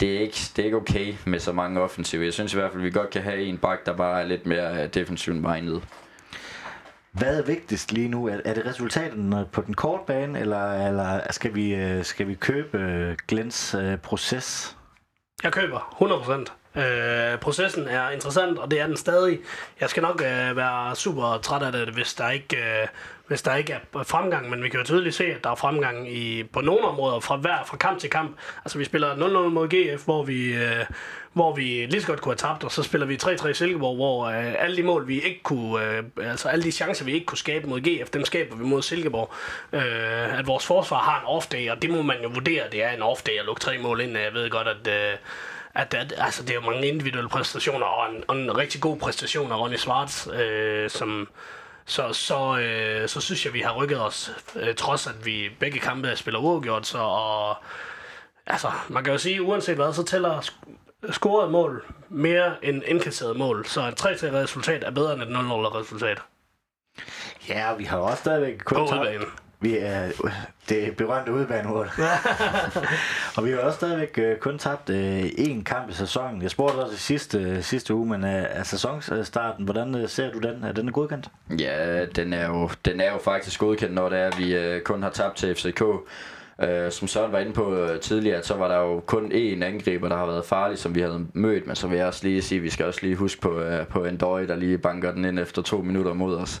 det, 0.00 0.16
er 0.16 0.20
ikke, 0.20 0.38
det 0.56 0.58
er 0.58 0.64
ikke 0.64 0.76
okay 0.76 1.14
med 1.26 1.38
så 1.38 1.52
mange 1.52 1.80
offensive. 1.80 2.24
Jeg 2.24 2.32
synes 2.32 2.54
i 2.54 2.56
hvert 2.56 2.70
fald, 2.70 2.82
at 2.82 2.84
vi 2.84 2.90
godt 2.90 3.10
kan 3.10 3.22
have 3.22 3.42
en 3.42 3.58
bak, 3.58 3.86
der 3.86 3.96
bare 3.96 4.22
er 4.22 4.26
lidt 4.26 4.46
mere 4.46 4.86
defensivt 4.86 5.36
minded. 5.36 5.80
Hvad 7.12 7.38
er 7.38 7.42
vigtigst 7.42 7.92
lige 7.92 8.08
nu? 8.08 8.26
Er, 8.28 8.40
er 8.44 8.54
det 8.54 8.66
resultaterne 8.66 9.46
på 9.52 9.60
den 9.60 9.74
korte 9.74 10.02
bane, 10.06 10.40
eller, 10.40 10.86
eller 10.86 11.20
skal, 11.30 11.54
vi, 11.54 11.74
øh, 11.74 12.04
skal 12.04 12.28
vi 12.28 12.34
købe 12.34 12.78
øh, 12.78 13.16
Glens 13.28 13.76
proces? 14.02 14.76
Jeg 15.42 15.52
køber 15.52 15.96
100%. 16.46 16.57
Øh, 16.78 17.38
processen 17.38 17.88
er 17.88 18.10
interessant, 18.10 18.58
og 18.58 18.70
det 18.70 18.80
er 18.80 18.86
den 18.86 18.96
stadig. 18.96 19.38
Jeg 19.80 19.90
skal 19.90 20.02
nok 20.02 20.22
øh, 20.22 20.56
være 20.56 20.96
super 20.96 21.38
træt 21.42 21.62
af 21.62 21.72
det, 21.72 21.88
hvis 21.94 22.14
der 22.14 22.30
ikke... 22.30 22.56
Øh, 22.56 22.88
hvis 23.28 23.42
der 23.42 23.54
ikke 23.54 23.72
er 23.72 24.02
fremgang, 24.04 24.50
men 24.50 24.62
vi 24.62 24.68
kan 24.68 24.80
jo 24.80 24.84
tydeligt 24.84 25.14
se, 25.14 25.24
at 25.24 25.44
der 25.44 25.50
er 25.50 25.54
fremgang 25.54 26.12
i, 26.12 26.42
på 26.42 26.60
nogle 26.60 26.84
områder 26.84 27.20
fra 27.20 27.36
hver 27.36 27.64
fra 27.66 27.76
kamp 27.76 27.98
til 27.98 28.10
kamp. 28.10 28.36
Altså 28.64 28.78
vi 28.78 28.84
spiller 28.84 29.14
0-0 29.14 29.48
mod 29.48 29.68
GF, 29.68 30.04
hvor 30.04 30.22
vi, 30.22 30.54
øh, 30.54 30.84
hvor 31.32 31.54
vi 31.54 31.62
lige 31.62 32.00
så 32.00 32.06
godt 32.06 32.20
kunne 32.20 32.32
have 32.32 32.52
tabt, 32.52 32.64
og 32.64 32.72
så 32.72 32.82
spiller 32.82 33.06
vi 33.06 33.18
3-3 33.22 33.52
Silkeborg, 33.52 33.96
hvor 33.96 34.26
øh, 34.26 34.54
alle 34.58 34.76
de 34.76 34.82
mål, 34.82 35.08
vi 35.08 35.20
ikke 35.20 35.42
kunne, 35.42 35.84
øh, 35.84 36.02
altså 36.22 36.48
alle 36.48 36.64
de 36.64 36.72
chancer, 36.72 37.04
vi 37.04 37.12
ikke 37.12 37.26
kunne 37.26 37.38
skabe 37.38 37.68
mod 37.68 37.80
GF, 37.80 38.10
dem 38.10 38.24
skaber 38.24 38.56
vi 38.56 38.64
mod 38.64 38.82
Silkeborg. 38.82 39.32
Øh, 39.72 40.38
at 40.38 40.46
vores 40.46 40.66
forsvar 40.66 40.98
har 40.98 41.20
en 41.20 41.38
off-day, 41.38 41.70
og 41.70 41.82
det 41.82 41.90
må 41.90 42.02
man 42.02 42.16
jo 42.22 42.28
vurdere, 42.28 42.64
det 42.72 42.84
er 42.84 42.90
en 42.90 43.02
off-day 43.02 43.38
at 43.40 43.46
lukke 43.46 43.60
tre 43.60 43.78
mål 43.78 44.00
ind. 44.00 44.16
Jeg 44.16 44.34
ved 44.34 44.50
godt, 44.50 44.68
at... 44.68 44.88
Øh, 44.88 45.16
at, 45.78 45.94
at 45.94 46.14
altså, 46.16 46.42
det 46.42 46.50
er 46.50 46.54
jo 46.54 46.60
mange 46.60 46.86
individuelle 46.88 47.28
præstationer, 47.28 47.86
og 47.86 48.14
en, 48.14 48.24
og 48.28 48.36
en 48.36 48.56
rigtig 48.56 48.80
god 48.80 48.98
præstation 48.98 49.52
af 49.52 49.56
Ronny 49.58 49.76
Svarts, 49.76 50.28
øh, 50.32 50.90
som, 50.90 51.28
så, 51.86 52.12
så, 52.12 52.58
øh, 52.58 53.08
så 53.08 53.20
synes 53.20 53.44
jeg, 53.44 53.52
vi 53.52 53.60
har 53.60 53.72
rykket 53.72 54.00
os, 54.00 54.30
øh, 54.56 54.74
trods 54.74 55.06
at 55.06 55.26
vi 55.26 55.50
begge 55.60 55.78
kampe 55.80 56.16
spiller 56.16 56.40
uafgjort. 56.40 56.86
Så, 56.86 56.98
og, 56.98 57.56
altså, 58.46 58.70
man 58.88 59.04
kan 59.04 59.12
jo 59.12 59.18
sige, 59.18 59.42
uanset 59.42 59.76
hvad, 59.76 59.92
så 59.92 60.04
tæller 60.04 60.40
sk- 60.40 61.12
scoret 61.12 61.50
mål 61.50 61.84
mere 62.08 62.64
end 62.64 62.82
indkasseret 62.86 63.36
mål. 63.36 63.66
Så 63.66 63.88
et 63.88 64.00
3-3 64.00 64.06
resultat 64.32 64.84
er 64.84 64.90
bedre 64.90 65.12
end 65.12 65.22
et 65.22 65.28
0-0 65.28 65.30
resultat. 65.78 66.18
Ja, 67.48 67.74
vi 67.74 67.84
har 67.84 67.98
også 67.98 68.18
stadigvæk 68.18 68.58
kun 68.64 68.88
tabt-. 68.88 69.47
Vi 69.60 69.78
er 69.78 70.10
det 70.68 70.96
berømte 70.96 71.32
udbanemål. 71.32 71.90
og 73.36 73.44
vi 73.44 73.50
har 73.50 73.58
også 73.58 73.76
stadigvæk 73.76 74.18
øh, 74.18 74.36
kun 74.36 74.58
tabt 74.58 74.90
øh, 74.90 75.24
én 75.24 75.62
kamp 75.62 75.90
i 75.90 75.92
sæsonen. 75.92 76.42
Jeg 76.42 76.50
spurgte 76.50 76.76
også 76.76 76.94
i 76.94 76.98
sidste, 76.98 77.62
sidste 77.62 77.94
uge, 77.94 78.06
men 78.06 78.24
øh, 78.24 78.44
er 78.50 78.62
sæsonstarten, 78.62 79.64
hvordan 79.64 79.94
øh, 79.94 80.08
ser 80.08 80.32
du 80.32 80.38
den? 80.38 80.64
Er 80.64 80.72
den 80.72 80.92
godkendt? 80.92 81.28
Ja, 81.58 82.04
den 82.04 82.32
er 82.32 82.46
jo, 82.46 82.70
den 82.84 83.00
er 83.00 83.12
jo 83.12 83.18
faktisk 83.18 83.60
godkendt, 83.60 83.94
når 83.94 84.08
det 84.08 84.18
er, 84.18 84.26
at 84.26 84.38
vi 84.38 84.56
øh, 84.56 84.82
kun 84.82 85.02
har 85.02 85.10
tabt 85.10 85.36
til 85.36 85.54
FCK. 85.54 85.82
Øh, 86.62 86.92
som 86.92 87.08
Søren 87.08 87.32
var 87.32 87.38
inde 87.38 87.52
på 87.52 87.74
øh, 87.74 88.00
tidligere, 88.00 88.42
så 88.42 88.54
var 88.54 88.68
der 88.68 88.78
jo 88.78 89.00
kun 89.00 89.32
én 89.32 89.64
angriber, 89.64 90.08
der 90.08 90.16
har 90.16 90.26
været 90.26 90.44
farlig, 90.44 90.78
som 90.78 90.94
vi 90.94 91.00
havde 91.00 91.26
mødt. 91.32 91.66
Men 91.66 91.76
så 91.76 91.86
vil 91.88 91.98
jeg 91.98 92.06
også 92.06 92.26
lige 92.26 92.42
sige, 92.42 92.56
at 92.56 92.62
vi 92.62 92.70
skal 92.70 92.86
også 92.86 93.00
lige 93.02 93.16
huske 93.16 93.40
på, 93.40 93.60
øh, 93.60 93.86
på 93.86 94.04
Endoi, 94.04 94.46
der 94.46 94.56
lige 94.56 94.78
banker 94.78 95.12
den 95.12 95.24
ind 95.24 95.38
efter 95.38 95.62
to 95.62 95.78
minutter 95.82 96.12
mod 96.14 96.36
os. 96.36 96.60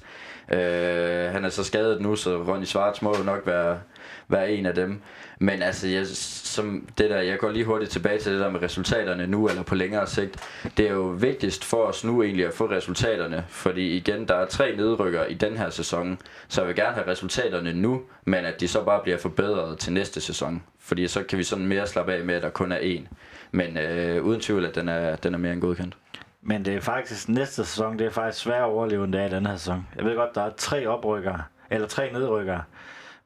Øh, 0.52 1.32
han 1.32 1.44
er 1.44 1.48
så 1.48 1.64
skadet 1.64 2.00
nu, 2.00 2.16
så 2.16 2.42
Ronny 2.42 2.64
Svarts 2.64 3.02
må 3.02 3.16
jo 3.18 3.24
nok 3.24 3.46
være, 3.46 3.80
være 4.28 4.52
en 4.52 4.66
af 4.66 4.74
dem. 4.74 5.00
Men 5.38 5.62
altså, 5.62 5.88
jeg, 5.88 6.06
som 6.06 6.88
det 6.98 7.10
der, 7.10 7.20
jeg 7.20 7.38
går 7.38 7.50
lige 7.50 7.64
hurtigt 7.64 7.90
tilbage 7.90 8.18
til 8.18 8.32
det 8.32 8.40
der 8.40 8.50
med 8.50 8.62
resultaterne 8.62 9.26
nu, 9.26 9.48
eller 9.48 9.62
på 9.62 9.74
længere 9.74 10.06
sigt. 10.06 10.36
Det 10.76 10.86
er 10.86 10.92
jo 10.92 11.02
vigtigst 11.02 11.64
for 11.64 11.84
os 11.84 12.04
nu 12.04 12.22
egentlig 12.22 12.46
at 12.46 12.54
få 12.54 12.70
resultaterne, 12.70 13.44
fordi 13.48 13.96
igen, 13.96 14.28
der 14.28 14.34
er 14.34 14.46
tre 14.46 14.76
nedrykker 14.76 15.24
i 15.24 15.34
den 15.34 15.56
her 15.56 15.70
sæson, 15.70 16.18
så 16.48 16.60
jeg 16.60 16.68
vil 16.68 16.76
gerne 16.76 16.94
have 16.94 17.10
resultaterne 17.10 17.72
nu, 17.72 18.02
men 18.24 18.44
at 18.44 18.60
de 18.60 18.68
så 18.68 18.84
bare 18.84 19.00
bliver 19.02 19.18
forbedret 19.18 19.78
til 19.78 19.92
næste 19.92 20.20
sæson. 20.20 20.62
Fordi 20.80 21.08
så 21.08 21.22
kan 21.22 21.38
vi 21.38 21.42
sådan 21.42 21.66
mere 21.66 21.86
slappe 21.86 22.12
af 22.12 22.24
med, 22.24 22.34
at 22.34 22.42
der 22.42 22.50
kun 22.50 22.72
er 22.72 22.78
én. 22.78 23.14
Men 23.52 23.78
øh, 23.78 24.24
uden 24.24 24.40
tvivl, 24.40 24.64
at 24.64 24.74
den 24.74 24.88
er, 24.88 25.16
den 25.16 25.34
er 25.34 25.38
mere 25.38 25.52
end 25.52 25.60
godkendt. 25.60 25.96
Men 26.42 26.64
det 26.64 26.74
er 26.74 26.80
faktisk 26.80 27.28
næste 27.28 27.54
sæson, 27.54 27.98
det 27.98 28.06
er 28.06 28.10
faktisk 28.10 28.44
svært 28.44 28.62
at 28.62 28.64
overleve, 28.64 29.04
end 29.04 29.12
det 29.12 29.20
er 29.20 29.26
i 29.26 29.30
den 29.30 29.46
her 29.46 29.56
sæson. 29.56 29.88
Jeg 29.96 30.04
ved 30.04 30.16
godt, 30.16 30.34
der 30.34 30.42
er 30.42 30.50
tre 30.56 30.86
oprykkere, 30.86 31.42
eller 31.70 31.88
tre 31.88 32.12
nedrykkere, 32.12 32.62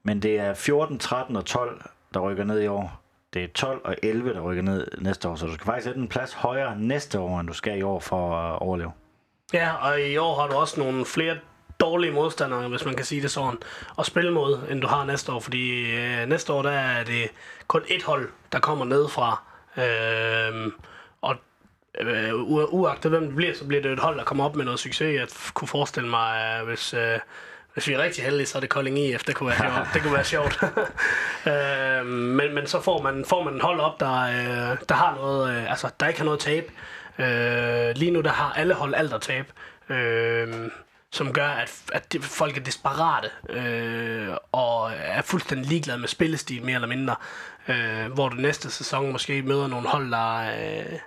men 0.02 0.22
det 0.22 0.40
er 0.40 0.54
14, 0.54 0.98
13 0.98 1.36
og 1.36 1.44
12, 1.44 1.82
der 2.14 2.20
rykker 2.20 2.44
ned 2.44 2.60
i 2.60 2.66
år. 2.66 3.02
Det 3.34 3.44
er 3.44 3.48
12 3.54 3.80
og 3.84 3.96
11, 4.02 4.34
der 4.34 4.40
rykker 4.40 4.62
ned 4.62 4.86
næste 4.98 5.28
år, 5.28 5.34
så 5.34 5.46
du 5.46 5.54
skal 5.54 5.64
faktisk 5.66 5.84
sætte 5.84 6.00
en 6.00 6.08
plads 6.08 6.32
højere 6.32 6.78
næste 6.78 7.20
år, 7.20 7.40
end 7.40 7.48
du 7.48 7.54
skal 7.54 7.78
i 7.78 7.82
år 7.82 8.00
for 8.00 8.36
at 8.36 8.58
overleve. 8.58 8.92
Ja, 9.52 9.72
og 9.74 10.00
i 10.00 10.16
år 10.16 10.40
har 10.40 10.48
du 10.48 10.54
også 10.54 10.80
nogle 10.80 11.06
flere 11.06 11.36
dårlige 11.80 12.12
modstandere, 12.12 12.68
hvis 12.68 12.84
man 12.84 12.94
kan 12.94 13.04
sige 13.04 13.22
det 13.22 13.30
sådan, 13.30 13.58
at 13.98 14.06
spille 14.06 14.32
mod, 14.32 14.58
end 14.70 14.80
du 14.80 14.86
har 14.86 15.04
næste 15.04 15.32
år. 15.32 15.40
Fordi 15.40 15.96
øh, 15.96 16.28
næste 16.28 16.52
år, 16.52 16.62
der 16.62 16.70
er 16.70 17.04
det 17.04 17.30
kun 17.66 17.82
et 17.88 18.02
hold, 18.02 18.28
der 18.52 18.60
kommer 18.60 18.84
ned 18.84 19.08
fra. 19.08 19.42
Øh, 19.76 20.72
øh, 22.00 22.30
u- 22.32 22.70
uagtet 22.70 23.10
hvem 23.10 23.26
det 23.26 23.36
bliver, 23.36 23.54
så 23.54 23.66
bliver 23.66 23.82
det 23.82 23.92
et 23.92 23.98
hold, 23.98 24.18
der 24.18 24.24
kommer 24.24 24.44
op 24.44 24.56
med 24.56 24.64
noget 24.64 24.80
succes. 24.80 25.20
Jeg 25.20 25.28
kunne 25.54 25.68
forestille 25.68 26.08
mig, 26.08 26.58
øh, 26.60 26.68
hvis... 26.68 26.94
Øh, 26.94 27.18
hvis 27.74 27.88
vi 27.88 27.92
er 27.92 27.98
rigtig 27.98 28.24
heldige, 28.24 28.46
så 28.46 28.58
er 28.58 28.60
det 28.60 28.70
Kolding 28.70 28.98
IF. 28.98 29.24
Det 29.24 29.34
kunne 29.34 29.48
være 29.48 29.58
sjovt. 29.58 29.88
Det 29.94 30.02
kunne 30.02 30.14
være 30.14 30.24
sjovt. 30.24 30.62
øh, 31.52 32.06
men, 32.06 32.54
men 32.54 32.66
så 32.66 32.80
får 32.80 33.02
man, 33.02 33.24
får 33.24 33.44
man 33.44 33.54
en 33.54 33.60
hold 33.60 33.80
op, 33.80 34.00
der, 34.00 34.22
øh, 34.22 34.78
der 34.88 34.94
har 34.94 35.14
noget, 35.14 35.56
øh, 35.56 35.70
altså 35.70 35.90
der 36.00 36.06
ikke 36.08 36.20
har 36.20 36.24
noget 36.24 36.40
tab. 36.40 36.70
Øh, 37.18 37.96
lige 37.96 38.10
nu 38.10 38.20
der 38.20 38.30
har 38.30 38.52
alle 38.52 38.74
hold 38.74 38.94
alt 38.94 39.12
at 39.12 39.20
tabe. 39.20 39.48
Øh, 39.88 40.70
som 41.12 41.32
gør, 41.32 41.48
at, 41.48 41.82
at 41.92 42.16
folk 42.20 42.56
er 42.56 42.60
desperate 42.62 43.30
øh, 43.48 44.28
og 44.52 44.92
er 44.92 45.22
fuldstændig 45.22 45.66
ligeglade 45.66 45.98
med 45.98 46.08
spillestil, 46.08 46.64
mere 46.64 46.74
eller 46.74 46.88
mindre. 46.88 47.16
Øh, 47.68 48.12
hvor 48.12 48.28
du 48.28 48.36
næste 48.36 48.70
sæson 48.70 49.12
måske 49.12 49.42
møder 49.42 49.66
nogle 49.66 49.88
hold, 49.88 50.10
der, 50.10 50.38
øh, 50.38 50.98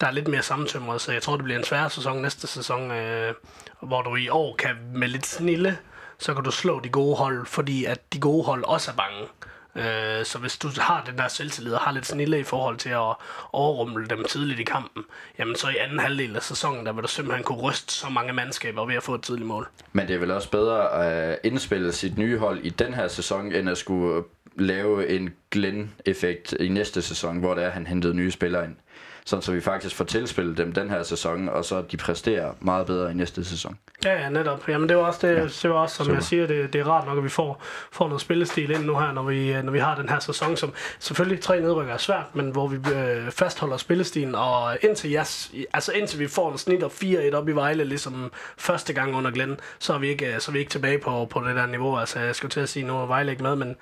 der 0.00 0.06
er 0.06 0.10
lidt 0.10 0.28
mere 0.28 0.42
sammentømret, 0.42 1.00
så 1.00 1.12
jeg 1.12 1.22
tror, 1.22 1.36
det 1.36 1.44
bliver 1.44 1.58
en 1.58 1.64
svær 1.64 1.88
sæson 1.88 2.22
næste 2.22 2.46
sæson, 2.46 2.90
øh, 2.90 3.34
hvor 3.82 4.02
du 4.02 4.16
i 4.16 4.28
år 4.28 4.56
kan 4.56 4.76
med 4.94 5.08
lidt 5.08 5.26
snille, 5.26 5.78
så 6.18 6.34
kan 6.34 6.44
du 6.44 6.50
slå 6.50 6.80
de 6.80 6.88
gode 6.88 7.16
hold, 7.16 7.46
fordi 7.46 7.84
at 7.84 8.12
de 8.12 8.20
gode 8.20 8.44
hold 8.44 8.64
også 8.64 8.90
er 8.90 8.94
bange. 8.94 9.28
Øh, 9.76 10.24
så 10.24 10.38
hvis 10.38 10.58
du 10.58 10.68
har 10.78 11.04
den 11.06 11.18
der 11.18 11.28
selvtillid 11.28 11.72
og 11.72 11.80
har 11.80 11.92
lidt 11.92 12.06
snille 12.06 12.40
i 12.40 12.42
forhold 12.42 12.76
til 12.76 12.88
at 12.88 13.14
overrumle 13.52 14.06
dem 14.06 14.24
tidligt 14.24 14.60
i 14.60 14.64
kampen, 14.64 15.04
jamen 15.38 15.56
så 15.56 15.68
i 15.68 15.76
anden 15.76 15.98
halvdel 15.98 16.36
af 16.36 16.42
sæsonen, 16.42 16.86
der 16.86 16.92
vil 16.92 17.02
du 17.02 17.08
simpelthen 17.08 17.44
kunne 17.44 17.60
ryste 17.60 17.92
så 17.94 18.08
mange 18.08 18.32
mandskaber 18.32 18.86
ved 18.86 18.94
at 18.94 19.02
få 19.02 19.14
et 19.14 19.22
tidligt 19.22 19.46
mål. 19.46 19.68
Men 19.92 20.08
det 20.08 20.14
er 20.14 20.18
vel 20.18 20.30
også 20.30 20.50
bedre 20.50 21.04
at 21.04 21.38
indspille 21.44 21.92
sit 21.92 22.18
nye 22.18 22.38
hold 22.38 22.58
i 22.62 22.68
den 22.68 22.94
her 22.94 23.08
sæson, 23.08 23.52
end 23.52 23.70
at 23.70 23.78
skulle 23.78 24.24
lave 24.56 25.08
en 25.08 25.34
Glenn-effekt 25.50 26.52
i 26.52 26.68
næste 26.68 27.02
sæson, 27.02 27.38
hvor 27.38 27.54
det 27.54 27.62
er, 27.62 27.66
at 27.66 27.72
han 27.72 27.86
hentede 27.86 28.14
nye 28.14 28.30
spillere 28.30 28.64
ind. 28.64 28.76
Sådan 29.24 29.42
så 29.42 29.52
vi 29.52 29.60
faktisk 29.60 29.96
får 29.96 30.04
tilspillet 30.04 30.58
dem 30.58 30.72
den 30.72 30.90
her 30.90 31.02
sæson, 31.02 31.48
og 31.48 31.64
så 31.64 31.82
de 31.90 31.96
præsterer 31.96 32.52
meget 32.60 32.86
bedre 32.86 33.10
i 33.10 33.14
næste 33.14 33.44
sæson. 33.44 33.78
Ja, 34.04 34.20
ja, 34.20 34.28
netop. 34.28 34.68
Jamen, 34.68 34.88
det 34.88 34.96
var 34.96 35.02
også, 35.02 35.26
det, 35.26 35.34
ja, 35.34 35.42
det 35.42 35.70
var 35.70 35.76
også 35.76 35.96
som 35.96 36.04
super. 36.06 36.16
jeg 36.16 36.22
siger, 36.22 36.46
det, 36.46 36.72
det 36.72 36.80
er 36.80 36.84
rart 36.84 37.06
nok, 37.06 37.18
at 37.18 37.24
vi 37.24 37.28
får, 37.28 37.62
får 37.92 38.06
noget 38.06 38.20
spillestil 38.20 38.70
ind 38.70 38.84
nu 38.84 38.98
her, 38.98 39.12
når 39.12 39.22
vi, 39.22 39.52
øh, 39.52 39.64
når 39.64 39.72
vi 39.72 39.78
har 39.78 39.96
den 39.96 40.08
her 40.08 40.18
sæson, 40.18 40.56
som 40.56 40.72
selvfølgelig 40.98 41.40
tre 41.40 41.60
nedrykker 41.60 41.94
er 41.94 41.98
svært, 41.98 42.34
men 42.34 42.50
hvor 42.50 42.68
vi 42.68 42.76
øh, 42.94 43.30
fastholder 43.30 43.76
spillestilen, 43.76 44.34
og 44.34 44.78
indtil, 44.82 45.12
yes, 45.14 45.52
altså 45.72 45.92
indtil 45.92 46.18
vi 46.18 46.28
får 46.28 46.52
en 46.52 46.58
snit 46.58 46.82
og 46.82 46.92
4-1 47.02 47.34
op 47.34 47.48
i 47.48 47.52
Vejle, 47.52 47.84
ligesom 47.84 48.32
første 48.56 48.92
gang 48.92 49.14
under 49.14 49.30
Glenn, 49.30 49.60
så 49.78 49.94
er 49.94 49.98
vi 49.98 50.08
ikke, 50.08 50.34
øh, 50.34 50.40
så 50.40 50.50
er 50.50 50.52
vi 50.52 50.58
ikke 50.58 50.70
tilbage 50.70 50.98
på, 50.98 51.24
på 51.30 51.40
det 51.40 51.56
der 51.56 51.66
niveau. 51.66 51.98
Altså, 51.98 52.20
jeg 52.20 52.34
skulle 52.34 52.50
til 52.50 52.60
at 52.60 52.68
sige, 52.68 52.86
nu 52.86 52.96
er 52.96 53.06
Vejle 53.06 53.30
ikke 53.30 53.42
med, 53.42 53.56
men 53.56 53.76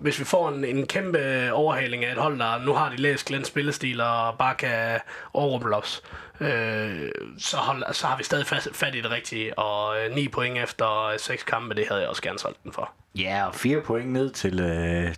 hvis 0.00 0.18
vi 0.18 0.24
får 0.24 0.48
en, 0.48 0.64
en 0.64 0.86
kæmpe 0.86 1.52
overhaling 1.52 2.04
af 2.04 2.12
et 2.12 2.18
hold, 2.18 2.38
der 2.38 2.64
nu 2.64 2.72
har 2.72 2.90
de 2.90 2.96
læst 2.96 3.26
Glens 3.26 3.48
spillestil 3.48 4.00
og 4.00 4.38
bare 4.38 4.54
kan 4.54 5.00
overrumple 5.32 5.76
os, 5.76 6.02
øh, 6.40 7.10
så, 7.38 7.56
hold, 7.56 7.94
så 7.94 8.06
har 8.06 8.16
vi 8.16 8.24
stadig 8.24 8.46
fat, 8.46 8.68
fat 8.72 8.94
i 8.94 9.00
det 9.00 9.10
rigtige. 9.10 9.58
Og 9.58 9.96
øh, 9.98 10.14
9 10.14 10.28
point 10.28 10.58
efter 10.58 11.04
øh, 11.04 11.18
seks 11.18 11.42
kampe, 11.42 11.74
det 11.74 11.88
havde 11.88 12.00
jeg 12.00 12.08
også 12.08 12.22
gerne 12.22 12.38
solgt 12.38 12.62
den 12.62 12.72
for. 12.72 12.90
Ja, 13.14 13.46
og 13.46 13.54
4 13.54 13.80
point 13.80 14.12
ned 14.12 14.30
til 14.30 14.60
øh, 14.60 15.14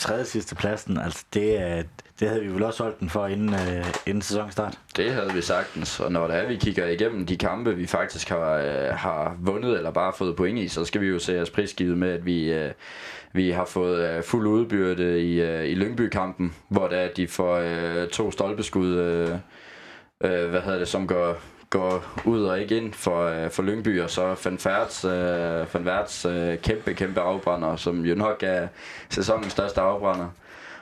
tredje 0.00 0.24
sidste 0.24 0.54
pladsen, 0.54 0.98
altså 0.98 1.24
det, 1.34 1.86
det 2.20 2.28
havde 2.28 2.42
vi 2.42 2.48
vel 2.48 2.62
også 2.62 2.82
holdt 2.82 3.00
den 3.00 3.10
for 3.10 3.26
inden, 3.26 3.54
øh, 3.54 3.86
inden 4.06 4.22
sæsonstart. 4.22 4.78
Det 4.96 5.12
havde 5.12 5.32
vi 5.32 5.42
sagtens, 5.42 6.00
og 6.00 6.12
når 6.12 6.26
det 6.26 6.36
er, 6.36 6.48
vi 6.48 6.56
kigger 6.56 6.86
igennem 6.86 7.26
de 7.26 7.36
kampe, 7.36 7.76
vi 7.76 7.86
faktisk 7.86 8.28
har, 8.28 8.54
øh, 8.54 8.88
har 8.88 9.36
vundet 9.40 9.76
eller 9.76 9.90
bare 9.90 10.12
fået 10.12 10.36
point 10.36 10.58
i, 10.58 10.68
så 10.68 10.84
skal 10.84 11.00
vi 11.00 11.06
jo 11.06 11.18
se 11.18 11.40
os 11.40 11.50
prisgivet 11.50 11.98
med, 11.98 12.10
at 12.10 12.26
vi, 12.26 12.52
øh, 12.52 12.72
vi 13.32 13.50
har 13.50 13.64
fået 13.64 14.08
øh, 14.08 14.22
fuld 14.22 14.46
udbyrde 14.46 15.22
i, 15.22 15.40
øh, 15.40 15.66
i 15.66 15.74
Lyngby-kampen, 15.74 16.54
hvor 16.68 16.88
det 16.88 16.98
er, 16.98 17.04
at 17.04 17.16
de 17.16 17.28
får 17.28 17.56
øh, 17.56 18.08
to 18.08 18.30
stolpeskud, 18.30 18.88
øh, 18.88 19.28
øh, 20.24 20.50
hvad 20.50 20.60
hedder 20.60 20.78
det, 20.78 20.88
som 20.88 21.06
går, 21.06 21.36
går 21.70 22.20
ud 22.24 22.44
og 22.44 22.60
ikke 22.60 22.76
ind 22.76 22.92
for, 22.92 23.24
øh, 23.26 23.50
for 23.50 23.62
Lyngby, 23.62 24.00
og 24.00 24.10
så 24.10 24.36
Van 24.44 24.58
Verts, 24.64 25.04
øh, 25.04 25.74
Van 25.74 25.84
Verts 25.84 26.24
øh, 26.24 26.58
kæmpe, 26.58 26.94
kæmpe 26.94 27.20
afbrænder, 27.20 27.76
som 27.76 28.04
jo 28.04 28.14
nok 28.14 28.42
er 28.42 28.68
sæsonens 29.10 29.52
største 29.52 29.80
afbrænder. 29.80 30.28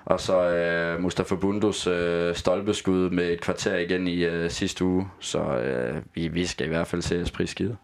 Og 0.05 0.21
så 0.21 0.43
øh, 0.43 1.01
Mustafa 1.01 1.35
Bundos 1.35 1.87
øh, 1.87 2.35
stolpeskud 2.35 3.11
med 3.11 3.31
et 3.31 3.41
kvarter 3.41 3.77
igen 3.77 4.09
i 4.09 4.25
øh, 4.25 4.51
sidste 4.51 4.85
uge. 4.85 5.09
Så 5.21 5.39
øh, 5.39 6.03
vi, 6.15 6.29
vi 6.29 6.47
skal 6.47 6.67
i 6.67 6.69
hvert 6.69 6.87
fald 6.87 7.03
se 7.03 7.23
os 7.23 7.31
prisgivet. 7.31 7.77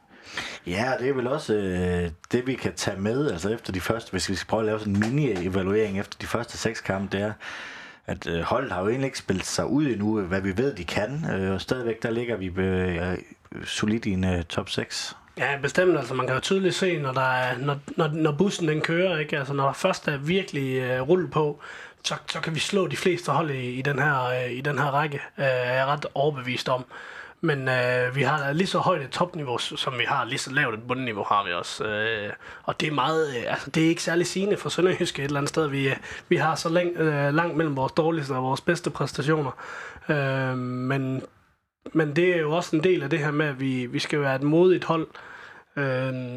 Ja, 0.67 0.93
det 1.01 1.09
er 1.09 1.15
vel 1.15 1.27
også 1.27 1.55
øh, 1.55 2.11
det, 2.33 2.47
vi 2.47 2.55
kan 2.55 2.73
tage 2.75 3.01
med, 3.01 3.31
altså 3.31 3.49
efter 3.49 3.73
de 3.73 3.81
første, 3.81 4.11
hvis 4.11 4.29
vi 4.29 4.35
skal 4.35 4.49
prøve 4.49 4.61
at 4.61 4.67
lave 4.67 4.79
sådan 4.79 4.97
en 4.97 5.01
mini-evaluering 5.01 6.01
efter 6.01 6.19
de 6.21 6.27
første 6.27 6.59
seks 6.59 6.81
kampe, 6.81 7.17
det 7.17 7.25
er, 7.25 7.33
at 8.07 8.27
øh, 8.27 8.41
holdet 8.41 8.73
har 8.73 8.81
jo 8.81 8.89
egentlig 8.89 9.07
ikke 9.07 9.19
spillet 9.19 9.47
sig 9.47 9.67
ud 9.67 9.87
endnu, 9.87 10.21
øh, 10.21 10.27
hvad 10.27 10.41
vi 10.41 10.57
ved, 10.57 10.75
de 10.75 10.85
kan. 10.85 11.31
Øh, 11.31 11.55
og 11.55 11.61
stadigvæk, 11.61 12.03
der 12.03 12.11
ligger 12.11 12.37
vi 12.37 12.47
øh, 12.47 13.19
solidt 13.65 14.07
i 14.07 14.11
en 14.11 14.25
øh, 14.25 14.43
top 14.45 14.71
6. 14.71 15.17
Ja, 15.39 15.59
bestemt. 15.63 15.99
Altså, 15.99 16.15
man 16.15 16.27
kan 16.27 16.35
jo 16.35 16.41
tydeligt 16.41 16.75
se, 16.75 16.99
når, 16.99 17.13
der 17.13 17.33
er, 17.33 17.59
når, 17.59 17.79
når, 17.97 18.09
når 18.09 18.33
bussen 18.33 18.69
den 18.69 18.81
kører, 18.81 19.19
ikke? 19.19 19.39
Altså, 19.39 19.55
når 19.55 19.67
der 19.67 19.73
først 19.73 20.09
er 20.09 20.17
virkelig 20.17 20.77
øh, 20.77 21.01
rulle 21.01 21.29
på, 21.29 21.61
så, 22.05 22.15
så 22.27 22.41
kan 22.41 22.55
vi 22.55 22.61
slå 22.61 22.87
de 22.87 22.97
fleste 22.97 23.33
hold 23.33 23.51
i, 23.51 23.71
i, 23.71 23.83
den, 23.83 23.99
her, 23.99 24.25
øh, 24.25 24.53
i 24.53 24.61
den 24.61 24.79
her 24.79 24.87
række, 24.87 25.21
øh, 25.39 25.45
er 25.45 25.75
jeg 25.75 25.87
ret 25.87 26.07
overbevist 26.15 26.69
om. 26.69 26.85
Men 27.45 27.69
øh, 27.69 28.17
vi 28.17 28.23
har 28.23 28.53
lige 28.53 28.67
så 28.67 28.79
højt 28.79 29.03
et 29.03 29.11
topniveau, 29.11 29.59
som 29.59 29.93
vi 29.99 30.05
har, 30.05 30.25
lige 30.25 30.39
så 30.39 30.53
lavt 30.53 30.75
et 30.75 30.87
bundniveau 30.89 31.25
har 31.29 31.45
vi 31.45 31.53
også. 31.53 31.85
Øh, 31.85 32.33
og 32.63 32.81
det 32.81 32.89
er 32.89 32.93
meget, 32.93 33.37
øh, 33.37 33.43
altså 33.47 33.71
det 33.71 33.85
er 33.85 33.89
ikke 33.89 34.03
særlig 34.03 34.27
sigende 34.27 34.57
for 34.57 34.69
Sønderjyske 34.69 35.23
et 35.23 35.27
eller 35.27 35.41
andet 35.41 35.49
sted. 35.49 35.67
Vi, 35.67 35.89
øh, 35.89 35.97
vi 36.29 36.37
har 36.37 36.55
så 36.55 36.69
lang, 36.69 36.97
øh, 36.97 37.35
langt 37.35 37.57
mellem 37.57 37.77
vores 37.77 37.93
dårligste 37.93 38.33
og 38.33 38.43
vores 38.43 38.61
bedste 38.61 38.91
præstationer. 38.91 39.51
Øh, 40.09 40.59
men, 40.59 41.23
men 41.93 42.17
det 42.17 42.37
er 42.37 42.41
jo 42.41 42.51
også 42.53 42.77
en 42.77 42.85
del 42.85 43.03
af 43.03 43.11
det 43.11 43.19
her 43.19 43.31
med, 43.31 43.47
at 43.47 43.61
vi, 43.61 43.87
vi 43.87 43.99
skal 43.99 44.21
være 44.21 44.37
et 44.37 44.43
modigt 44.43 44.85
hold. 44.85 45.07
Øh, 45.07 45.34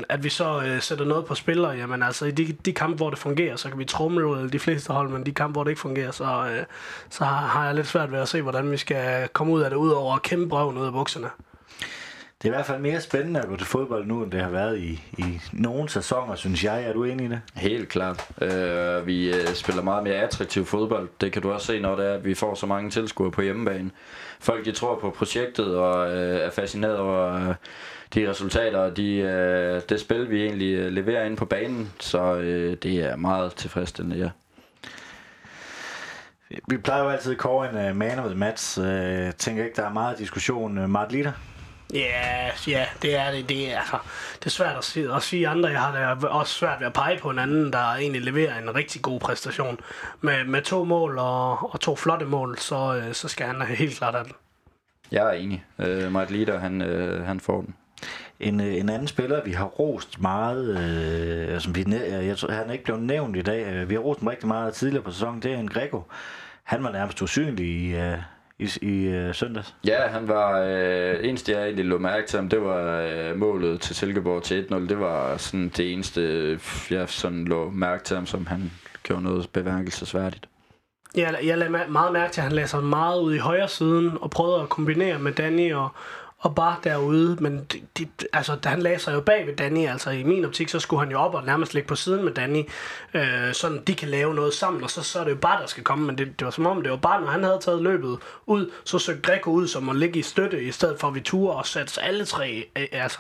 at 0.10 0.24
vi 0.24 0.30
så 0.30 0.62
øh, 0.62 0.82
sætter 0.82 1.06
noget 1.06 1.26
på 1.26 1.36
spiller, 1.36 1.74
jamen 1.74 2.04
altså 2.04 2.26
i 2.26 2.32
de, 2.32 2.54
de 2.66 2.74
kampe, 2.74 2.98
hvor 2.98 3.10
det 3.10 3.20
fungerer, 3.20 3.56
så 3.56 3.70
kan 3.70 3.80
vi 3.80 3.86
trumle 3.86 4.50
de 4.50 4.60
fleste 4.60 4.94
hold, 4.94 5.10
men 5.10 5.26
de 5.26 5.34
kampe, 5.34 5.52
hvor 5.52 5.64
det 5.64 5.72
ikke 5.72 5.82
fungerer, 5.82 6.12
så, 6.12 6.24
øh, 6.24 6.66
så 7.10 7.24
har, 7.24 7.48
har 7.48 7.66
jeg 7.66 7.76
lidt 7.76 7.88
svært 7.88 8.12
ved 8.12 8.20
at 8.20 8.28
se, 8.28 8.42
hvordan 8.42 8.72
vi 8.72 8.78
skal 8.78 9.28
komme 9.28 9.54
ud 9.54 9.62
af 9.62 9.70
det, 9.70 9.78
udover 9.78 10.16
at 10.16 10.22
kæmpe 10.22 10.56
røven 10.56 10.78
ud 10.78 10.86
af 10.86 10.92
bukserne. 10.92 11.28
Det 12.42 12.48
er 12.48 12.54
i 12.54 12.56
hvert 12.56 12.66
fald 12.66 12.82
mere 12.82 13.02
spændende 13.02 13.40
at 13.40 13.48
gå 13.48 13.56
til 13.56 13.68
fodbold 13.68 14.06
nu, 14.06 14.24
end 14.24 14.32
det 14.32 14.42
har 14.42 14.50
været 14.50 14.80
i, 14.80 15.04
i 15.18 15.42
nogle 15.54 15.90
sæsoner, 15.90 16.36
synes 16.36 16.64
jeg. 16.64 16.84
Er 16.84 16.94
du 16.94 17.04
enig 17.04 17.26
i 17.26 17.30
det? 17.30 17.42
Helt 17.56 17.90
klart. 17.90 18.28
Øh, 18.42 19.08
vi 19.08 19.34
øh, 19.34 19.48
spiller 19.54 19.84
meget 19.84 20.04
mere 20.04 20.16
attraktiv 20.16 20.66
fodbold. 20.66 21.10
Det 21.22 21.32
kan 21.32 21.42
du 21.42 21.52
også 21.52 21.68
se, 21.68 21.80
når 21.80 21.96
det 21.96 22.06
er, 22.06 22.14
at 22.14 22.26
vi 22.26 22.34
får 22.34 22.56
så 22.56 22.66
mange 22.66 22.90
tilskuere 22.90 23.32
på 23.32 23.42
hjemmebane. 23.42 23.92
Folk 24.40 24.66
de 24.66 24.72
tror 24.72 25.00
på 25.00 25.10
projektet 25.10 25.76
og 25.76 26.16
øh, 26.16 26.40
er 26.40 26.50
fascineret 26.50 26.98
over... 26.98 27.50
Øh, 27.50 27.56
de 28.14 28.30
resultater 28.30 28.80
og 28.80 28.98
de, 28.98 29.16
øh, 29.16 29.82
det 29.90 30.00
spil, 30.00 30.30
vi 30.30 30.44
egentlig 30.44 30.74
øh, 30.74 30.92
leverer 30.92 31.26
ind 31.26 31.38
på 31.38 31.46
banen. 31.46 31.92
Så 32.00 32.36
øh, 32.36 32.78
det 32.84 33.00
er 33.00 33.16
meget 33.16 33.54
tilfredsstillende, 33.54 34.18
ja. 34.18 34.30
Vi 36.68 36.78
plejer 36.78 37.04
jo 37.04 37.10
altid 37.10 37.32
at 37.32 37.38
kåre 37.38 37.70
en 37.70 37.90
uh, 37.90 37.96
man 37.96 38.20
of 38.20 38.26
the 38.26 38.36
match. 38.36 38.80
Uh, 38.80 38.86
tænker 39.38 39.64
ikke, 39.64 39.76
der 39.76 39.86
er 39.86 39.94
meget 39.94 40.18
diskussion. 40.18 40.78
Uh, 40.78 40.90
Mart 40.90 41.12
Litter? 41.12 41.32
Ja, 41.94 42.00
yeah, 42.00 42.52
ja, 42.68 42.72
yeah, 42.72 42.88
det 43.02 43.16
er 43.16 43.32
det. 43.32 43.50
Det 43.50 43.74
er, 43.74 43.80
altså, 43.80 43.98
det 44.40 44.46
er 44.46 44.50
svært 44.50 44.78
at 44.78 44.84
sige, 44.84 45.16
at 45.16 45.24
sige 45.24 45.48
andre. 45.48 45.70
Jeg 45.70 45.82
har 45.82 46.16
det 46.16 46.30
også 46.30 46.54
svært 46.54 46.80
ved 46.80 46.88
at 46.88 46.94
pege 46.94 47.20
på 47.20 47.30
en 47.30 47.40
anden, 47.40 47.74
der 47.74 47.94
egentlig 47.94 48.22
leverer 48.22 48.60
en 48.60 48.76
rigtig 48.76 49.02
god 49.02 49.20
præstation. 49.20 49.80
Med, 50.22 50.44
med 50.44 50.62
to 50.62 50.84
mål 50.84 51.18
og, 51.18 51.74
og 51.74 51.80
to 51.80 51.96
flotte 51.96 52.26
mål, 52.26 52.58
så, 52.58 53.10
så 53.14 53.28
skal 53.28 53.48
han 53.48 53.62
helt 53.62 53.98
klart 53.98 54.14
have 54.14 54.24
den. 54.24 54.34
Jeg 55.12 55.28
er 55.28 55.32
enig. 55.32 55.66
Uh, 55.78 56.12
Mart 56.12 56.32
Litter, 56.32 56.60
han, 56.60 56.82
uh, 56.82 57.26
han 57.26 57.40
får 57.40 57.62
den. 57.62 57.76
En, 58.40 58.62
øh, 58.62 58.76
en 58.76 58.90
anden 58.90 59.08
spiller, 59.08 59.44
vi 59.44 59.52
har 59.52 59.66
rost 59.66 60.22
meget, 60.22 60.80
øh, 60.80 61.60
som 61.60 61.76
vi, 61.76 61.86
jeg 62.28 62.38
tror, 62.38 62.52
han 62.52 62.68
er 62.68 62.72
ikke 62.72 62.84
blevet 62.84 63.02
nævnt 63.02 63.38
i 63.38 63.42
dag, 63.42 63.68
øh, 63.68 63.90
vi 63.90 63.94
har 63.94 64.02
rost 64.02 64.20
ham 64.20 64.28
rigtig 64.28 64.48
meget 64.48 64.74
tidligere 64.74 65.04
på 65.04 65.12
sæsonen, 65.12 65.42
det 65.42 65.54
er 65.54 65.58
en 65.58 65.68
Greco. 65.68 66.04
Han 66.64 66.84
var 66.84 66.92
nærmest 66.92 67.22
usynlig 67.22 67.66
i, 67.66 67.96
øh, 67.96 68.18
i, 68.60 68.70
i 68.82 69.28
uh, 69.28 69.36
søndags. 69.36 69.76
Ja, 69.88 70.08
han 70.08 70.28
var 70.28 70.60
øh, 70.60 71.16
eneste 71.22 71.52
jeg 71.52 71.64
egentlig 71.64 71.86
lå 71.86 71.98
mærke 71.98 72.28
til 72.28 72.40
ham, 72.40 72.50
det 72.50 72.62
var 72.62 73.02
øh, 73.02 73.36
målet 73.36 73.82
til 73.82 73.96
Silkeborg 73.96 74.44
til 74.44 74.68
1-0. 74.72 74.76
Det 74.76 75.00
var 75.00 75.38
sådan 75.38 75.72
det 75.78 75.94
eneste 75.94 76.60
jeg 76.90 77.10
sådan 77.10 77.46
lå 77.46 77.70
mærke 77.70 78.04
til 78.04 78.16
ham, 78.16 78.26
som 78.26 78.46
han 78.46 78.72
gjorde 79.04 79.24
noget 79.24 79.50
beværkelsesværdigt. 79.50 80.50
Ja, 81.18 81.32
jeg 81.44 81.58
lagde 81.58 81.90
meget 81.90 82.14
mærke 82.14 82.34
til, 82.34 82.42
at 82.42 82.44
han 82.44 82.52
lagde 82.52 82.68
sig 82.68 82.84
meget 82.84 83.22
ud 83.22 83.34
i 83.34 83.38
højre 83.38 83.68
siden 83.68 84.18
og 84.22 84.30
prøvede 84.30 84.62
at 84.62 84.70
kombinere 84.70 85.20
med 85.20 85.32
Danny 85.32 85.74
og, 85.74 85.90
og 86.40 86.56
bare 86.56 86.76
derude, 86.84 87.38
men 87.40 87.64
de, 87.64 87.82
de, 87.98 88.08
altså, 88.34 88.56
da 88.56 88.70
han 88.70 88.82
lagde 88.82 89.00
sig 89.00 89.14
jo 89.14 89.22
bag 89.22 89.48
ved 89.48 89.56
Danny, 89.56 89.88
altså 89.88 90.10
i 90.10 90.24
min 90.24 90.46
optik, 90.46 90.70
så 90.70 90.80
skulle 90.80 91.00
han 91.00 91.12
jo 91.12 91.18
op 91.18 91.34
og 91.34 91.46
nærmest 91.46 91.74
ligge 91.74 91.88
på 91.88 91.96
siden 91.96 92.26
med 92.26 92.34
Danny, 92.34 92.64
øh, 93.14 93.54
sådan 93.54 93.84
de 93.88 93.96
kan 93.96 94.10
lave 94.10 94.36
noget 94.36 94.54
sammen, 94.54 94.84
og 94.84 94.90
så, 94.90 95.04
så 95.04 95.20
er 95.20 95.24
det 95.24 95.32
jo 95.32 95.36
bare, 95.36 95.62
der 95.62 95.68
skal 95.68 95.84
komme, 95.84 96.06
men 96.06 96.18
det, 96.18 96.40
det 96.40 96.46
var 96.46 96.52
som 96.52 96.66
om, 96.66 96.82
det 96.82 96.92
var 96.92 96.98
bare, 96.98 97.22
når 97.22 97.28
han 97.28 97.44
havde 97.44 97.60
taget 97.62 97.82
løbet 97.82 98.18
ud, 98.46 98.72
så 98.84 99.00
søgte 99.00 99.22
Greco 99.22 99.52
ud 99.52 99.68
som 99.68 99.90
at 99.90 99.96
ligge 99.96 100.20
i 100.20 100.22
støtte, 100.22 100.64
i 100.64 100.72
stedet 100.72 101.00
for 101.00 101.08
at 101.08 101.16
vi 101.16 101.20
turde 101.20 101.56
og 101.56 101.66
satte 101.66 102.02
alle 102.02 102.26
tre, 102.26 102.66
øh, 102.78 102.88
altså 102.92 103.20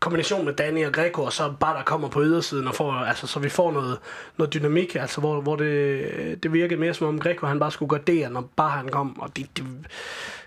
kombination 0.00 0.44
med 0.44 0.52
Danny 0.52 0.86
og 0.86 0.92
Greco, 0.92 1.22
og 1.22 1.32
så 1.32 1.52
bare 1.60 1.76
der 1.76 1.84
kommer 1.84 2.08
på 2.08 2.22
ydersiden, 2.22 2.68
og 2.68 2.74
får, 2.74 2.92
altså, 2.92 3.26
så 3.26 3.40
vi 3.40 3.48
får 3.48 3.72
noget, 3.72 3.98
noget 4.36 4.54
dynamik, 4.54 4.94
altså, 4.94 5.20
hvor, 5.20 5.40
hvor 5.40 5.56
det, 5.56 6.42
det 6.42 6.52
virkede 6.52 6.80
mere 6.80 6.94
som 6.94 7.06
om 7.06 7.20
Greco, 7.20 7.46
han 7.46 7.58
bare 7.58 7.70
skulle 7.70 7.90
gardere, 7.90 8.30
når 8.30 8.50
bare 8.56 8.70
han 8.70 8.88
kom, 8.88 9.20
og 9.20 9.36
det, 9.36 9.46
det 9.56 9.64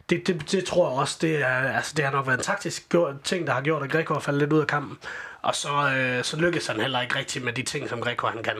det, 0.10 0.28
det, 0.28 0.51
det 0.51 0.66
tror 0.66 0.89
jeg 0.89 0.99
også, 0.99 1.18
det, 1.22 1.41
er, 1.41 1.74
altså, 1.76 1.93
det 1.97 2.05
har 2.05 2.12
nok 2.12 2.28
været 2.28 2.38
en 2.38 2.43
taktisk 2.43 2.89
gjort, 2.89 3.16
ting, 3.24 3.47
der 3.47 3.53
har 3.53 3.62
gjort, 3.62 3.84
at 3.84 3.91
Greco 3.91 4.14
er 4.14 4.20
faldet 4.20 4.41
lidt 4.41 4.53
ud 4.53 4.60
af 4.60 4.68
kampen. 4.68 4.97
Og 5.41 5.55
så, 5.55 5.70
øh, 5.97 6.24
så 6.24 6.38
lykkes 6.38 6.68
han 6.68 6.80
heller 6.80 7.01
ikke 7.01 7.16
rigtigt 7.16 7.45
med 7.45 7.53
de 7.53 7.64
ting, 7.64 7.89
som 7.89 8.01
Greco 8.01 8.28
han 8.28 8.43
kan. 8.43 8.55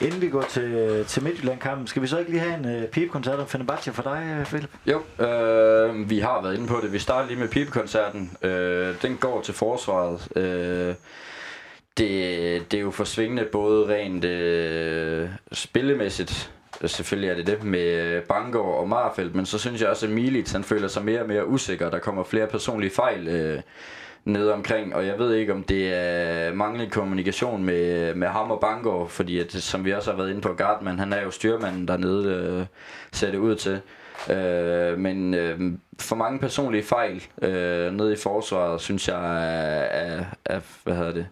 Inden 0.00 0.20
vi 0.20 0.28
går 0.28 0.42
til, 0.42 1.04
til 1.04 1.22
Midtjylland-kampen, 1.22 1.86
skal 1.86 2.02
vi 2.02 2.06
så 2.06 2.18
ikke 2.18 2.30
lige 2.30 2.40
have 2.40 2.54
en 2.54 2.82
uh, 2.82 2.88
pipekoncert 2.90 3.40
af 3.40 3.48
Fenerbahce 3.48 3.92
for 3.92 4.02
dig, 4.02 4.36
uh, 4.40 4.46
Philip? 4.46 4.70
Jo, 4.86 5.24
øh, 5.26 6.10
vi 6.10 6.18
har 6.18 6.42
været 6.42 6.54
inde 6.54 6.66
på 6.66 6.80
det. 6.82 6.92
Vi 6.92 6.98
starter 6.98 7.28
lige 7.28 7.38
med 7.38 7.48
pipekoncerten. 7.48 8.36
Øh, 8.42 9.02
den 9.02 9.16
går 9.16 9.42
til 9.42 9.54
forsvaret. 9.54 10.36
Øh, 10.36 10.94
det, 11.98 12.72
det 12.72 12.78
er 12.78 12.82
jo 12.82 12.90
forsvingende 12.90 13.44
både 13.52 13.94
rent 13.94 14.24
øh, 14.24 15.28
spillemæssigt, 15.52 16.52
Øh, 16.82 16.88
selvfølgelig 16.88 17.30
er 17.30 17.34
det 17.34 17.46
det 17.46 17.64
med 17.64 18.02
øh, 18.02 18.22
Bangor 18.22 18.80
og 18.80 18.88
Marfeldt, 18.88 19.34
men 19.34 19.46
så 19.46 19.58
synes 19.58 19.80
jeg 19.80 19.88
også, 19.88 20.06
at 20.06 20.12
Milic 20.12 20.52
han 20.52 20.64
føler 20.64 20.88
sig 20.88 21.04
mere 21.04 21.20
og 21.20 21.28
mere 21.28 21.46
usikker. 21.46 21.90
Der 21.90 21.98
kommer 21.98 22.24
flere 22.24 22.46
personlige 22.46 22.90
fejl 22.90 23.28
øh, 23.28 23.60
nede 24.24 24.54
omkring, 24.54 24.94
og 24.94 25.06
jeg 25.06 25.18
ved 25.18 25.34
ikke, 25.34 25.52
om 25.52 25.62
det 25.62 25.94
er 25.94 26.54
manglende 26.54 26.90
kommunikation 26.90 27.64
med, 27.64 28.14
med 28.14 28.28
ham 28.28 28.50
og 28.50 28.60
Bangor, 28.60 29.06
fordi 29.06 29.38
at, 29.38 29.52
som 29.52 29.84
vi 29.84 29.92
også 29.92 30.10
har 30.10 30.16
været 30.16 30.30
inde 30.30 30.40
på, 30.40 30.52
Gartman, 30.52 30.98
han 30.98 31.12
er 31.12 31.22
jo 31.22 31.30
styrmanden 31.30 31.88
dernede, 31.88 32.34
øh, 32.34 32.66
ser 33.12 33.30
det 33.30 33.38
ud 33.38 33.56
til. 33.56 33.80
Øh, 34.30 34.98
men 34.98 35.34
øh, 35.34 35.60
for 36.00 36.16
mange 36.16 36.38
personlige 36.38 36.82
fejl 36.82 37.24
øh, 37.42 37.92
nede 37.92 38.12
i 38.12 38.16
forsvaret, 38.16 38.80
synes 38.80 39.08
jeg 39.08 39.44
er, 39.44 39.80
er, 39.80 40.24
er 40.44 40.60
hvad 40.84 40.96
hedder 40.96 41.12
det, 41.12 41.26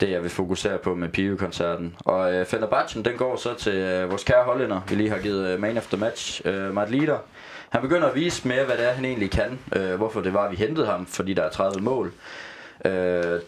det, 0.00 0.10
jeg 0.10 0.22
vil 0.22 0.30
fokusere 0.30 0.78
på 0.78 0.94
med 0.94 1.08
Pive-koncerten. 1.08 1.96
Og 1.98 2.34
øh, 2.34 2.46
Fenerbahce, 2.46 3.02
den 3.02 3.16
går 3.16 3.36
så 3.36 3.54
til 3.54 3.74
øh, 3.74 4.10
vores 4.10 4.24
kære 4.24 4.44
hollænder, 4.44 4.80
vi 4.88 4.94
lige 4.94 5.10
har 5.10 5.18
givet 5.18 5.48
øh, 5.48 5.60
man 5.60 5.76
of 5.76 5.86
the 5.86 5.96
match, 5.96 6.42
øh, 6.44 6.74
Matt 6.74 6.90
Lieder. 6.90 7.18
Han 7.68 7.82
begynder 7.82 8.08
at 8.08 8.14
vise 8.14 8.48
mere, 8.48 8.64
hvad 8.64 8.76
det 8.76 8.88
er, 8.88 8.92
han 8.92 9.04
egentlig 9.04 9.30
kan. 9.30 9.58
Øh, 9.76 9.94
hvorfor 9.94 10.20
det 10.20 10.34
var, 10.34 10.50
vi 10.50 10.56
hentede 10.56 10.86
ham, 10.86 11.06
fordi 11.06 11.34
der 11.34 11.42
er 11.42 11.50
30 11.50 11.80
mål. 11.80 12.12
Øh, 12.84 12.92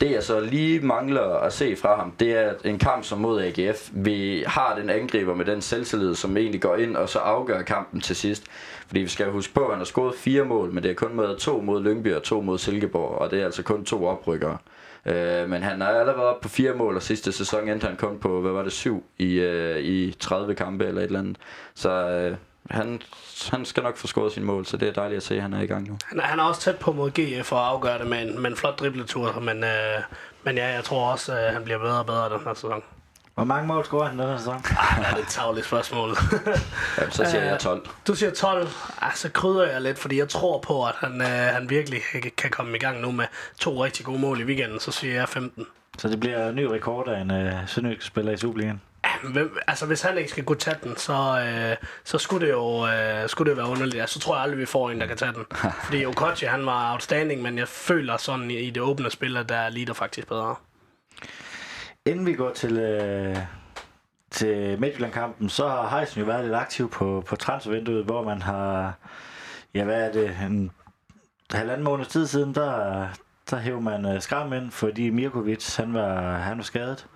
det 0.01 0.11
jeg 0.11 0.23
så 0.23 0.41
lige 0.41 0.81
mangler 0.81 1.23
at 1.23 1.53
se 1.53 1.77
fra 1.77 1.97
ham, 1.97 2.11
det 2.21 2.39
er 2.39 2.53
en 2.65 2.79
kamp 2.79 3.05
som 3.05 3.19
mod 3.19 3.43
AGF. 3.43 3.91
Vi 3.93 4.45
har 4.47 4.77
den 4.81 4.91
angriber 4.91 5.35
med 5.35 5.45
den 5.45 5.61
selvtillid, 5.61 6.15
som 6.15 6.37
egentlig 6.37 6.63
går 6.63 6.77
ind 6.77 6.97
og 6.97 7.09
så 7.09 7.19
afgør 7.19 7.63
kampen 7.63 8.01
til 8.01 8.17
sidst. 8.17 8.43
Fordi 8.87 9.01
vi 9.01 9.09
skal 9.09 9.31
huske 9.31 9.55
på, 9.55 9.61
at 9.61 9.71
han 9.71 9.79
har 9.79 9.85
scoret 9.85 10.15
fire 10.15 10.45
mål, 10.45 10.73
men 10.73 10.83
det 10.83 10.91
er 10.91 10.95
kun 10.95 11.17
med 11.17 11.37
to 11.37 11.61
mod 11.61 11.83
Lyngby 11.83 12.15
og 12.15 12.23
to 12.23 12.41
mod 12.41 12.59
Silkeborg, 12.59 13.19
og 13.19 13.31
det 13.31 13.41
er 13.41 13.45
altså 13.45 13.63
kun 13.63 13.85
to 13.85 14.07
oprykkere. 14.07 14.53
Øh, 14.53 14.59
Øh, 15.07 15.49
men 15.51 15.63
han 15.63 15.83
er 15.83 15.87
allerede 15.87 16.27
oppe 16.27 16.43
på 16.43 16.49
fire 16.49 16.73
mål, 16.75 16.97
og 16.97 17.03
sidste 17.03 17.33
sæson 17.33 17.69
endte 17.69 17.87
han 17.87 17.97
kun 17.97 18.19
på, 18.19 18.41
hvad 18.41 18.53
var 18.53 18.63
det, 18.63 18.73
syv 18.73 19.05
i, 19.19 19.35
øh, 19.35 19.79
i 19.79 20.17
30 20.21 20.55
kampe 20.55 20.87
eller 20.87 21.01
et 21.01 21.07
eller 21.07 21.19
andet. 21.19 21.37
Så 21.75 21.91
øh, 21.91 22.37
han, 22.71 23.03
han 23.51 23.65
skal 23.65 23.83
nok 23.83 23.97
få 23.97 24.07
scoret 24.07 24.33
sin 24.33 24.45
mål, 24.45 24.67
så 24.67 24.77
det 24.77 24.89
er 24.89 24.93
dejligt 24.93 25.17
at 25.17 25.23
se, 25.23 25.35
at 25.35 25.43
han 25.43 25.53
er 25.53 25.61
i 25.61 25.67
gang 25.67 25.89
nu. 25.89 25.97
Han, 26.07 26.21
han 26.21 26.39
er 26.39 26.45
også 26.45 26.61
tæt 26.61 26.79
på 26.79 26.93
mod 26.93 27.11
GF 27.11 27.47
for 27.47 27.57
at 27.57 27.67
afgøre 27.67 27.99
det 27.99 28.07
med 28.07 28.23
en, 28.23 28.43
med 28.43 28.51
en 28.51 28.57
flot 28.57 28.81
dribletur, 28.81 29.41
men, 29.41 29.65
øh, 29.65 30.01
men 30.45 30.57
ja, 30.57 30.75
jeg 30.75 30.85
tror 30.85 31.11
også, 31.13 31.33
at 31.33 31.53
han 31.53 31.65
bliver 31.65 31.79
bedre 31.79 31.99
og 31.99 32.07
bedre 32.07 32.31
den 32.31 32.41
her 32.45 32.55
sæson. 32.55 32.83
Hvor 33.41 33.47
mange 33.47 33.67
mål 33.67 33.85
scorer 33.85 34.09
han 34.09 34.19
den 34.19 34.29
her 34.29 34.37
sæson? 34.37 34.55
Ah, 34.55 34.99
det 34.99 35.19
er 35.19 35.23
et 35.23 35.29
tavligt 35.29 35.67
spørgsmål. 35.67 36.09
Jamen, 36.99 37.13
så 37.13 37.25
siger 37.25 37.45
jeg 37.45 37.59
12. 37.59 37.87
Du 38.07 38.15
siger 38.15 38.33
12. 38.33 38.69
Ah, 39.01 39.15
så 39.15 39.29
krydder 39.29 39.71
jeg 39.71 39.81
lidt, 39.81 39.99
fordi 39.99 40.19
jeg 40.19 40.29
tror 40.29 40.61
på, 40.61 40.85
at 40.85 40.95
han, 40.99 41.21
øh, 41.21 41.27
han 41.27 41.71
virkelig 41.71 42.01
kan 42.37 42.51
komme 42.51 42.77
i 42.77 42.79
gang 42.79 43.01
nu 43.01 43.13
med 43.13 43.25
to 43.59 43.85
rigtig 43.85 44.07
gode 44.07 44.19
mål 44.19 44.41
i 44.41 44.45
weekenden. 44.45 44.81
Så 44.81 44.93
siger 44.93 45.15
jeg 45.15 45.29
15. 45.29 45.67
Så 45.99 46.09
det 46.09 46.21
bliver 46.21 46.49
en 46.49 46.55
ny 46.55 46.65
rekord 46.65 47.09
af 47.09 47.21
en 47.21 47.31
øh, 47.31 47.53
sønderjysk 47.67 48.07
spiller 48.07 48.33
i 48.33 48.37
Superligaen? 48.37 48.81
Hvem, 49.33 49.59
altså 49.67 49.87
hvis 49.87 50.03
han 50.03 50.19
ikke 50.19 50.31
skal 50.31 50.45
kunne 50.45 50.59
tage 50.59 50.77
den, 50.83 50.97
så, 50.97 51.47
øh, 51.47 51.77
så 52.05 52.19
skulle 52.19 52.47
det 52.47 52.53
jo 52.53 52.87
øh, 52.87 53.29
skulle 53.29 53.51
det 53.51 53.57
være 53.57 53.69
underligt. 53.69 54.01
Altså, 54.01 54.15
så 54.15 54.21
tror 54.21 54.35
jeg 54.35 54.43
aldrig, 54.43 54.59
vi 54.59 54.67
får 54.67 54.91
en, 54.91 55.01
der 55.01 55.07
kan 55.07 55.17
tage 55.17 55.33
den. 55.33 55.45
Fordi 55.85 56.07
Okochi, 56.07 56.47
han 56.47 56.67
var 56.67 56.93
outstanding, 56.93 57.43
men 57.43 57.59
jeg 57.59 57.69
føler 57.69 58.17
sådan 58.17 58.51
i, 58.51 58.59
i 58.59 58.71
det 58.71 58.83
åbne 58.83 59.11
spil, 59.11 59.37
at 59.37 59.49
der 59.49 59.57
er 59.57 59.71
Lider 59.71 59.95
faktisk 59.95 60.29
bedre. 60.29 60.57
Inden 62.07 62.27
vi 62.27 62.33
går 62.35 62.51
til, 62.53 62.79
øh, 62.79 63.37
til 64.31 64.81
Midtjylland-kampen, 64.81 65.49
så 65.49 65.69
har 65.69 65.99
Heisen 65.99 66.21
jo 66.21 66.27
været 66.27 66.45
lidt 66.45 66.55
aktiv 66.55 66.91
på, 66.91 67.23
på 67.27 67.37
transfervinduet, 67.37 68.05
hvor 68.05 68.25
man 68.25 68.43
har, 68.43 68.95
ja 69.75 69.85
hvad 69.85 70.09
er 70.09 70.13
det, 70.13 70.37
en 70.47 70.71
halvanden 71.51 71.85
måned 71.85 72.07
tid 72.07 72.27
siden, 72.27 72.55
der, 72.55 73.07
der 73.51 73.57
hævde 73.57 73.81
man 73.81 74.07
øh, 74.07 74.21
skram 74.21 74.53
ind, 74.53 74.71
fordi 74.71 75.11
Mirkovic, 75.11 75.77
han 75.77 75.95
var, 75.95 76.39
han 76.39 76.57
var 76.57 76.63
skadet. 76.63 77.07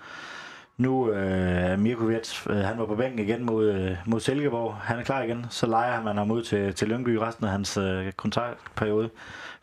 Nu 0.76 1.10
øh, 1.10 1.62
er 1.62 1.72
øh, 1.72 1.78
Mirkovic, 1.78 2.46
øh, 2.46 2.56
han 2.56 2.78
var 2.78 2.86
på 2.86 2.94
bænken 2.96 3.18
igen 3.18 3.44
mod, 3.44 3.70
øh, 3.70 3.96
mod 4.06 4.20
Silkeborg. 4.20 4.76
Han 4.76 4.98
er 4.98 5.02
klar 5.02 5.22
igen. 5.22 5.46
Så 5.50 5.66
leger 5.66 6.02
man 6.02 6.16
ham 6.16 6.30
ud 6.30 6.42
til, 6.42 6.74
til 6.74 6.88
Lyngby 6.88 7.16
resten 7.16 7.44
af 7.44 7.50
hans 7.50 7.76
øh, 7.76 8.12
kontraktperiode. 8.12 9.10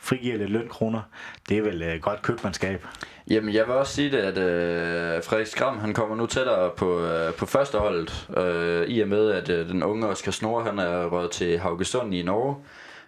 Frigiver 0.03 0.37
lidt 0.37 0.49
lønkroner. 0.49 1.01
Det 1.49 1.57
er 1.57 1.61
vel 1.61 1.81
øh, 1.81 2.01
godt 2.01 2.21
købmandskab. 2.21 2.85
Jamen, 3.29 3.53
jeg 3.53 3.67
vil 3.67 3.75
også 3.75 3.93
sige 3.93 4.11
det, 4.11 4.17
at 4.17 4.37
øh, 4.37 5.23
Frederik 5.23 5.47
Skram, 5.47 5.79
han 5.79 5.93
kommer 5.93 6.15
nu 6.15 6.25
tættere 6.25 6.71
på, 6.77 7.05
øh, 7.05 7.33
på 7.33 7.45
førsteholdet, 7.45 8.29
øh, 8.37 8.87
i 8.87 8.99
og 9.01 9.07
med, 9.07 9.31
at 9.31 9.49
øh, 9.49 9.69
den 9.69 9.83
unge 9.83 10.07
Oscar 10.07 10.31
Snor, 10.31 10.63
han 10.63 10.79
er 10.79 11.05
røget 11.05 11.31
til 11.31 11.59
Haugesund 11.59 12.13
i 12.13 12.23
Norge. 12.23 12.55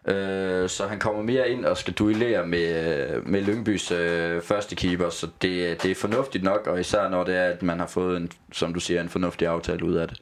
Øh, 0.07 0.69
så 0.69 0.87
han 0.87 0.99
kommer 0.99 1.21
mere 1.21 1.49
ind 1.49 1.65
og 1.65 1.77
skal 1.77 1.93
duellere 1.93 2.47
med, 2.47 2.97
øh, 3.15 3.27
med 3.29 3.41
Lyngbys 3.41 3.91
øh, 3.91 4.41
første 4.41 4.75
keeper, 4.75 5.09
så 5.09 5.27
det, 5.41 5.83
det 5.83 5.91
er 5.91 5.95
fornuftigt 5.95 6.43
nok, 6.43 6.67
og 6.67 6.79
især 6.79 7.09
når 7.09 7.23
det 7.23 7.35
er, 7.35 7.45
at 7.45 7.63
man 7.63 7.79
har 7.79 7.87
fået, 7.87 8.17
en, 8.17 8.31
som 8.51 8.73
du 8.73 8.79
siger, 8.79 9.01
en 9.01 9.09
fornuftig 9.09 9.47
aftale 9.47 9.85
ud 9.85 9.93
af 9.93 10.07
det. 10.07 10.21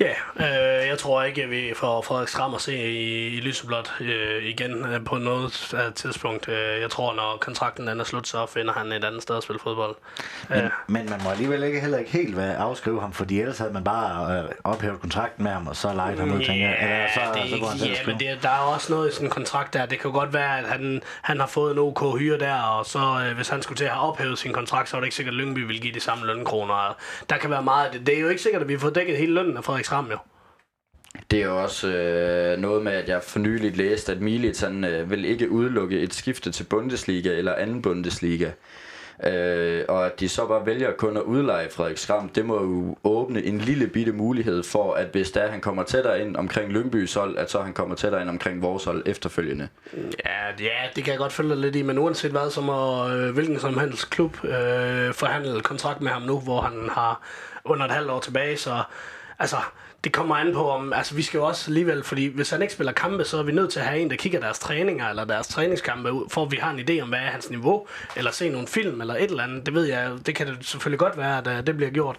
Ja, 0.00 0.10
øh, 0.36 0.88
jeg 0.88 0.98
tror 0.98 1.22
ikke, 1.22 1.42
at 1.42 1.50
vi 1.50 1.72
får 1.76 2.02
Frederik 2.02 2.28
Skram 2.28 2.54
at 2.54 2.60
se 2.60 2.76
i, 2.76 3.26
i 3.26 3.40
lyseblåt 3.40 3.94
øh, 4.00 4.44
igen 4.44 4.84
øh, 4.84 5.04
på 5.04 5.18
noget 5.18 5.74
øh, 5.74 5.94
tidspunkt. 5.94 6.48
Øh, 6.48 6.80
jeg 6.80 6.90
tror, 6.90 7.14
når 7.14 7.38
kontrakten 7.40 7.88
er 7.88 8.04
slut, 8.04 8.28
så 8.28 8.46
finder 8.46 8.72
han 8.72 8.92
et 8.92 9.04
andet 9.04 9.22
sted 9.22 9.36
at 9.36 9.42
spille 9.42 9.60
fodbold. 9.60 9.96
Men, 10.48 10.58
øh. 10.58 10.70
men 10.86 11.10
man 11.10 11.20
må 11.24 11.30
alligevel 11.30 11.62
ikke, 11.62 11.80
heller 11.80 11.98
ikke 11.98 12.10
helt 12.10 12.36
være 12.36 12.56
afskrive 12.56 13.00
ham, 13.00 13.12
fordi 13.12 13.40
ellers 13.40 13.58
havde 13.58 13.72
man 13.72 13.84
bare 13.84 14.38
øh, 14.38 14.50
ophævet 14.64 15.00
kontrakten 15.00 15.44
med 15.44 15.52
ham, 15.52 15.66
og 15.66 15.76
så 15.76 15.92
lejet 15.92 16.18
ham 16.18 16.32
ud, 16.32 16.44
tænker 16.44 16.68
jeg. 16.68 17.10
Så, 17.14 17.20
det, 17.34 17.50
så 17.50 17.58
går 17.58 17.66
han 17.66 17.78
ja, 17.78 18.06
men 18.06 18.20
det, 18.20 18.38
der 18.42 18.48
er 18.48 18.74
også 18.74 18.92
noget 18.92 19.10
i 19.10 19.12
sådan 19.12 19.26
en 19.26 19.30
kontrakt 19.30 19.74
der. 19.74 19.86
Det 19.86 20.00
kan 20.00 20.12
godt 20.12 20.32
være, 20.32 20.58
at 20.58 20.64
han, 20.64 21.02
han 21.22 21.40
har 21.40 21.46
fået 21.46 21.72
en 21.72 21.78
OK 21.78 22.18
hyre 22.18 22.38
der, 22.38 22.62
og 22.62 22.86
så 22.86 22.98
øh, 22.98 23.36
hvis 23.36 23.48
han 23.48 23.62
skulle 23.62 23.76
til 23.76 23.84
at 23.84 23.90
have 23.90 24.02
ophævet 24.02 24.38
sin 24.38 24.52
kontrakt, 24.52 24.88
så 24.88 24.96
er 24.96 25.00
det 25.00 25.06
ikke 25.06 25.16
sikkert, 25.16 25.34
at 25.34 25.38
Lyngby 25.38 25.58
vil 25.58 25.80
give 25.80 25.94
de 25.94 26.00
samme 26.00 26.26
lønkroner. 26.26 26.96
Der 27.30 27.36
kan 27.36 27.50
være 27.50 27.62
meget 27.62 27.86
af 27.86 27.92
det. 27.92 28.06
Det 28.06 28.16
er 28.16 28.20
jo 28.20 28.28
ikke 28.28 28.42
sikkert, 28.42 28.62
at 28.62 28.68
vi 28.68 28.78
får 28.78 28.90
dækket 28.90 29.16
hele 29.16 29.34
lønnen 29.34 29.56
af 29.56 29.64
Frederik 29.64 29.87
Skram, 29.88 30.10
jo. 30.10 30.18
Det 31.30 31.42
er 31.42 31.48
også 31.48 31.88
øh, 31.88 32.58
noget 32.58 32.82
med, 32.82 32.92
at 32.92 33.08
jeg 33.08 33.22
for 33.22 33.38
nyligt 33.38 33.76
læste, 33.76 34.12
at 34.12 34.20
Milic 34.20 34.60
han, 34.60 34.84
øh, 34.84 35.10
vil 35.10 35.24
ikke 35.24 35.50
udelukke 35.50 36.00
et 36.00 36.14
skifte 36.14 36.52
til 36.52 36.64
Bundesliga 36.64 37.30
eller 37.30 37.54
anden 37.54 37.82
Bundesliga. 37.82 38.50
Øh, 39.24 39.84
og 39.88 40.06
at 40.06 40.20
de 40.20 40.28
så 40.28 40.46
bare 40.46 40.66
vælger 40.66 40.92
kun 40.92 41.16
at 41.16 41.22
udleje 41.22 41.70
Frederik 41.70 41.98
Skram, 41.98 42.28
det 42.28 42.46
må 42.46 42.62
jo 42.62 42.96
åbne 43.04 43.42
en 43.42 43.58
lille 43.58 43.86
bitte 43.86 44.12
mulighed 44.12 44.62
for, 44.62 44.94
at 44.94 45.06
hvis 45.12 45.30
der 45.30 45.48
han 45.48 45.60
kommer 45.60 45.82
tættere 45.82 46.20
ind 46.20 46.36
omkring 46.36 46.72
Lyngbys 46.72 47.14
hold, 47.14 47.38
at 47.38 47.50
så 47.50 47.60
han 47.62 47.72
kommer 47.72 47.94
tættere 47.94 48.20
ind 48.20 48.28
omkring 48.28 48.62
vores 48.62 48.84
hold 48.84 49.02
efterfølgende. 49.06 49.68
Ja, 49.94 50.64
ja, 50.64 50.88
det 50.96 51.04
kan 51.04 51.10
jeg 51.10 51.18
godt 51.18 51.32
følge 51.32 51.50
dig 51.50 51.58
lidt 51.58 51.76
i, 51.76 51.82
men 51.82 51.98
uanset 51.98 52.30
hvad, 52.30 52.50
så 52.50 52.60
må 52.60 53.08
øh, 53.08 53.34
hvilken 53.34 53.60
som 53.60 53.78
helst 53.78 54.10
klub 54.10 54.44
øh, 54.44 55.14
forhandle 55.14 55.60
kontrakt 55.60 56.00
med 56.00 56.10
ham 56.10 56.22
nu, 56.22 56.40
hvor 56.40 56.60
han 56.60 56.88
har 56.92 57.22
under 57.64 57.84
et 57.86 57.92
halvt 57.92 58.10
år 58.10 58.20
tilbage, 58.20 58.56
så 58.56 58.82
altså, 59.38 59.56
det 60.04 60.12
kommer 60.12 60.36
an 60.36 60.52
på, 60.54 60.70
om, 60.70 60.92
altså 60.92 61.14
vi 61.14 61.22
skal 61.22 61.38
jo 61.38 61.44
også 61.44 61.70
alligevel, 61.70 62.04
fordi 62.04 62.26
hvis 62.26 62.50
han 62.50 62.62
ikke 62.62 62.74
spiller 62.74 62.92
kampe, 62.92 63.24
så 63.24 63.38
er 63.38 63.42
vi 63.42 63.52
nødt 63.52 63.70
til 63.70 63.80
at 63.80 63.86
have 63.86 64.00
en, 64.00 64.10
der 64.10 64.16
kigger 64.16 64.40
deres 64.40 64.58
træninger, 64.58 65.08
eller 65.08 65.24
deres 65.24 65.48
træningskampe 65.48 66.12
ud, 66.12 66.28
for 66.30 66.44
at 66.44 66.50
vi 66.50 66.56
har 66.56 66.70
en 66.70 66.80
idé 66.80 67.00
om, 67.00 67.08
hvad 67.08 67.18
er 67.18 67.30
hans 67.30 67.50
niveau, 67.50 67.86
eller 68.16 68.30
se 68.30 68.48
nogle 68.48 68.68
film, 68.68 69.00
eller 69.00 69.14
et 69.14 69.30
eller 69.30 69.44
andet, 69.44 69.66
det 69.66 69.74
ved 69.74 69.84
jeg, 69.84 70.12
det 70.26 70.34
kan 70.34 70.46
det 70.46 70.56
selvfølgelig 70.60 70.98
godt 70.98 71.16
være, 71.16 71.38
at 71.38 71.46
øh, 71.46 71.66
det 71.66 71.76
bliver 71.76 71.90
gjort, 71.90 72.16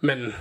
men 0.00 0.34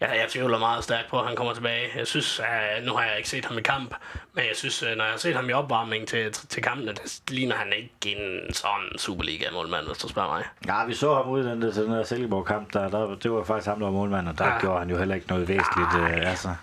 Ja, 0.00 0.10
jeg 0.10 0.26
tvivler 0.28 0.58
meget 0.58 0.84
stærkt 0.84 1.08
på, 1.10 1.20
at 1.20 1.26
han 1.26 1.36
kommer 1.36 1.54
tilbage. 1.54 1.88
Jeg 1.96 2.06
synes, 2.06 2.40
at 2.40 2.84
nu 2.84 2.92
har 2.92 3.04
jeg 3.04 3.16
ikke 3.16 3.28
set 3.28 3.44
ham 3.44 3.58
i 3.58 3.62
kamp, 3.62 3.94
men 4.32 4.44
jeg 4.44 4.56
synes, 4.56 4.82
øh, 4.82 4.96
når 4.96 5.04
jeg 5.04 5.12
har 5.12 5.18
set 5.18 5.34
ham 5.36 5.48
i 5.48 5.52
opvarmning 5.52 6.08
til, 6.08 6.32
til, 6.32 6.48
til 6.48 6.62
kampene, 6.62 6.92
det 6.92 7.22
ligner 7.30 7.56
han 7.56 7.72
ikke 7.76 8.16
en 8.16 8.54
sådan 8.54 8.98
Superliga-målmand, 8.98 9.86
hvis 9.86 9.98
du 9.98 10.08
spørger 10.08 10.28
mig. 10.28 10.44
Ja, 10.66 10.84
vi 10.84 10.94
så 10.94 11.14
ham 11.14 11.28
ude 11.28 11.44
i 11.44 11.46
den 11.50 11.62
der, 11.62 11.72
den 11.72 11.92
der 11.92 12.04
Silkeborg-kamp, 12.04 12.72
der, 12.72 12.88
der, 12.88 13.14
det 13.14 13.32
var 13.32 13.44
faktisk 13.44 13.68
ham, 13.68 13.78
der 13.78 13.86
var 13.86 13.92
målmand, 13.92 14.28
og 14.28 14.38
der 14.38 14.46
ja. 14.46 14.60
Gjorde 14.60 14.78
han 14.78 14.90
jo 14.90 14.98
heller 14.98 15.14
ikke 15.14 15.28
noget 15.28 15.48
væsentligt. 15.48 15.94
Øh, 15.94 16.30
altså. 16.30 16.54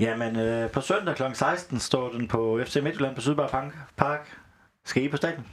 Jamen, 0.00 0.36
øh, 0.38 0.70
på 0.70 0.80
søndag 0.80 1.16
kl. 1.16 1.22
16 1.32 1.80
står 1.80 2.10
den 2.10 2.28
på 2.28 2.60
FC 2.66 2.76
Midtjylland 2.76 3.14
på 3.14 3.20
Sydbar 3.20 3.48
Park. 3.48 3.74
Park. 3.96 4.38
Skal 4.84 5.02
I 5.02 5.08
på 5.08 5.16
stadion? 5.16 5.46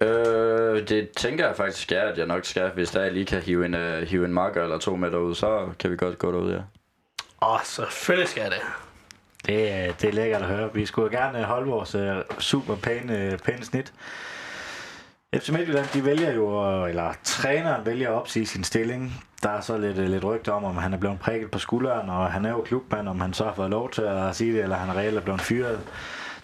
Øh, 0.00 0.88
det 0.88 1.08
tænker 1.16 1.46
jeg 1.46 1.56
faktisk 1.56 1.92
er, 1.92 2.00
at 2.02 2.18
jeg 2.18 2.26
nok 2.26 2.44
skal, 2.44 2.70
hvis 2.70 2.90
der 2.90 3.02
jeg 3.02 3.12
lige 3.12 3.26
kan 3.26 3.42
hive 3.42 3.66
en, 3.66 3.74
uh, 3.74 3.80
hive 4.08 4.24
en 4.24 4.32
marker 4.32 4.62
eller 4.62 4.78
to 4.78 4.96
med 4.96 5.10
derud, 5.10 5.34
så 5.34 5.68
kan 5.78 5.90
vi 5.90 5.96
godt 5.96 6.18
gå 6.18 6.32
derud, 6.32 6.52
ja. 6.52 6.60
Og 7.38 7.60
selvfølgelig 7.64 8.28
skal 8.28 8.40
jeg 8.42 8.50
det. 8.50 8.60
Det, 9.46 9.72
er- 9.72 9.92
det 9.92 10.08
er 10.08 10.12
lækkert 10.12 10.42
at 10.42 10.48
høre. 10.48 10.74
Vi 10.74 10.86
skulle 10.86 11.18
gerne 11.18 11.42
holde 11.44 11.70
vores 11.70 11.94
øh, 11.94 12.16
super 12.38 12.76
pæne, 12.76 13.18
øh, 13.32 13.38
pæne 13.38 13.64
snit. 13.64 13.92
FC 15.36 15.48
Midtjylland, 15.48 15.86
de 15.94 16.04
vælger 16.04 16.32
jo, 16.32 16.70
øh, 16.84 16.90
eller 16.90 17.12
træneren 17.24 17.86
vælger 17.86 18.08
at 18.08 18.14
opsige 18.14 18.46
sin 18.46 18.64
stilling. 18.64 19.24
Der 19.42 19.48
er 19.50 19.60
så 19.60 19.78
lidt, 19.78 19.98
øh, 19.98 20.08
lidt 20.08 20.24
rygter 20.24 20.52
om, 20.52 20.64
om 20.64 20.76
han 20.76 20.94
er 20.94 20.98
blevet 20.98 21.18
prikket 21.20 21.50
på 21.50 21.58
skulderen, 21.58 22.08
og 22.10 22.32
han 22.32 22.44
er 22.44 22.50
jo 22.50 22.62
klubmand, 22.62 23.08
om 23.08 23.20
han 23.20 23.32
så 23.32 23.44
har 23.44 23.54
fået 23.54 23.70
lov 23.70 23.90
til 23.90 24.02
at 24.02 24.36
sige 24.36 24.52
det, 24.52 24.62
eller 24.62 24.76
han 24.76 24.96
reelt 24.96 25.16
er 25.16 25.20
blevet 25.20 25.40
fyret. 25.40 25.80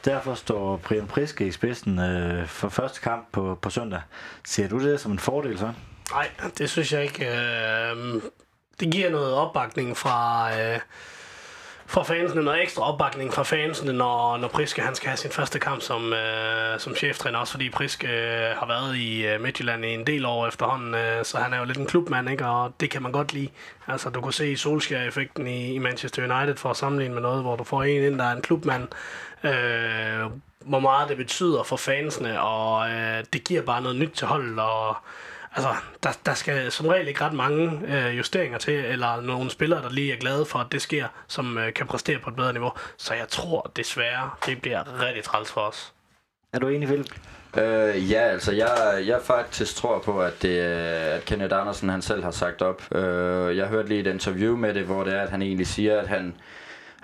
Derfor 0.04 0.34
står 0.34 0.76
Brian 0.76 1.06
Priske 1.06 1.46
i 1.46 1.52
spidsen 1.52 1.98
øh, 1.98 2.46
for 2.46 2.68
første 2.68 3.00
kamp 3.00 3.32
på, 3.32 3.58
på 3.62 3.70
søndag. 3.70 4.00
Ser 4.44 4.68
du 4.68 4.78
det 4.78 5.00
som 5.00 5.12
en 5.12 5.18
fordel 5.18 5.58
så? 5.58 5.72
Nej, 6.12 6.30
det 6.58 6.70
synes 6.70 6.92
jeg 6.92 7.02
ikke. 7.02 7.26
Øh, 7.26 8.22
det 8.80 8.92
giver 8.92 9.10
noget 9.10 9.34
opbakning 9.34 9.96
fra, 9.96 10.48
øh, 10.60 10.80
fra 11.86 12.02
fansene, 12.02 12.42
noget 12.42 12.62
ekstra 12.62 12.92
opbakning 12.92 13.34
fra 13.34 13.42
fansene, 13.42 13.92
når, 13.92 14.36
når 14.36 14.48
Priske 14.48 14.82
han 14.82 14.94
skal 14.94 15.08
have 15.08 15.16
sin 15.16 15.30
første 15.30 15.58
kamp 15.58 15.82
som, 15.82 16.12
øh, 16.12 16.80
som 16.80 16.94
cheftræner, 16.94 17.38
også 17.38 17.52
fordi 17.52 17.70
Priske 17.70 18.06
øh, 18.06 18.56
har 18.56 18.66
været 18.66 18.96
i 18.96 19.26
øh, 19.26 19.40
Midtjylland 19.40 19.84
i 19.84 19.94
en 19.94 20.06
del 20.06 20.26
år 20.26 20.46
efterhånden, 20.46 20.94
øh, 20.94 21.24
så 21.24 21.38
han 21.38 21.52
er 21.52 21.58
jo 21.58 21.64
lidt 21.64 21.78
en 21.78 21.86
klubmand, 21.86 22.30
ikke? 22.30 22.46
og 22.46 22.72
det 22.80 22.90
kan 22.90 23.02
man 23.02 23.12
godt 23.12 23.32
lide. 23.32 23.48
Altså, 23.86 24.10
du 24.10 24.20
kunne 24.20 24.32
se 24.32 24.56
Solskjaer-effekten 24.56 25.46
i, 25.46 25.74
i 25.74 25.78
Manchester 25.78 26.22
United 26.22 26.56
for 26.56 26.70
at 26.70 26.76
sammenligne 26.76 27.14
med 27.14 27.22
noget, 27.22 27.42
hvor 27.42 27.56
du 27.56 27.64
får 27.64 27.82
en 27.82 28.02
ind, 28.02 28.18
der 28.18 28.24
er 28.24 28.36
en 28.36 28.42
klubmand, 28.42 28.88
øh, 29.44 30.30
hvor 30.60 30.80
meget 30.80 31.08
det 31.08 31.16
betyder 31.16 31.62
for 31.62 31.76
fansene, 31.76 32.40
og 32.40 32.90
øh, 32.90 33.24
det 33.32 33.44
giver 33.44 33.62
bare 33.62 33.82
noget 33.82 33.96
nyt 33.96 34.10
til 34.10 34.26
holdet, 34.26 34.58
og 34.58 34.96
altså, 35.54 35.74
der, 36.02 36.18
der 36.26 36.34
skal 36.34 36.72
som 36.72 36.86
regel 36.86 37.08
ikke 37.08 37.20
ret 37.20 37.32
mange 37.32 37.80
øh, 37.86 38.18
justeringer 38.18 38.58
til, 38.58 38.74
eller 38.74 39.20
nogle 39.20 39.50
spillere, 39.50 39.82
der 39.82 39.90
lige 39.90 40.12
er 40.12 40.16
glade 40.16 40.46
for, 40.46 40.58
at 40.58 40.72
det 40.72 40.82
sker, 40.82 41.06
som 41.28 41.58
øh, 41.58 41.74
kan 41.74 41.86
præstere 41.86 42.18
på 42.18 42.30
et 42.30 42.36
bedre 42.36 42.52
niveau. 42.52 42.72
Så 42.96 43.14
jeg 43.14 43.28
tror 43.28 43.70
desværre, 43.76 44.30
det 44.46 44.62
bliver 44.62 45.06
rigtig 45.06 45.24
træls 45.24 45.52
for 45.52 45.60
os. 45.60 45.92
Er 46.52 46.58
du 46.58 46.68
enig, 46.68 46.88
Philip? 46.88 47.14
Øh, 47.56 48.10
ja, 48.10 48.20
altså 48.20 48.52
jeg, 48.52 49.02
jeg 49.06 49.20
faktisk 49.22 49.76
tror 49.76 49.98
på, 49.98 50.22
at, 50.22 50.42
det, 50.42 50.58
at 50.58 51.24
Kenneth 51.24 51.60
Andersen 51.60 51.88
han 51.88 52.02
selv 52.02 52.24
har 52.24 52.30
sagt 52.30 52.62
op. 52.62 52.94
Øh, 52.94 53.56
jeg 53.56 53.66
hørte 53.66 53.88
lige 53.88 54.00
et 54.00 54.06
interview 54.06 54.56
med 54.56 54.74
det, 54.74 54.82
hvor 54.82 55.04
det 55.04 55.14
er, 55.14 55.20
at 55.20 55.30
han 55.30 55.42
egentlig 55.42 55.66
siger, 55.66 56.00
at 56.00 56.08
han 56.08 56.34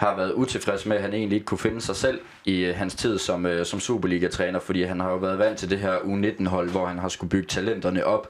har 0.01 0.17
været 0.17 0.33
utilfreds 0.33 0.87
med, 0.87 0.97
at 0.97 1.03
han 1.03 1.15
egentlig 1.15 1.37
ikke 1.37 1.47
kunne 1.47 1.59
finde 1.59 1.81
sig 1.81 1.97
selv 1.97 2.21
i 2.45 2.65
øh, 2.65 2.77
hans 2.77 2.95
tid 2.95 3.19
som, 3.19 3.47
øh, 3.47 3.67
som 3.67 3.81
Superliga-træner, 3.81 4.59
fordi 4.59 4.83
han 4.83 5.01
har 5.01 5.11
jo 5.11 5.17
været 5.17 5.39
vant 5.39 5.59
til 5.59 5.71
det 5.71 5.79
her 5.79 5.95
U19-hold, 5.95 6.71
hvor 6.71 6.87
han 6.87 6.99
har 6.99 7.09
skulle 7.09 7.31
bygge 7.31 7.47
talenterne 7.47 8.07
op, 8.07 8.29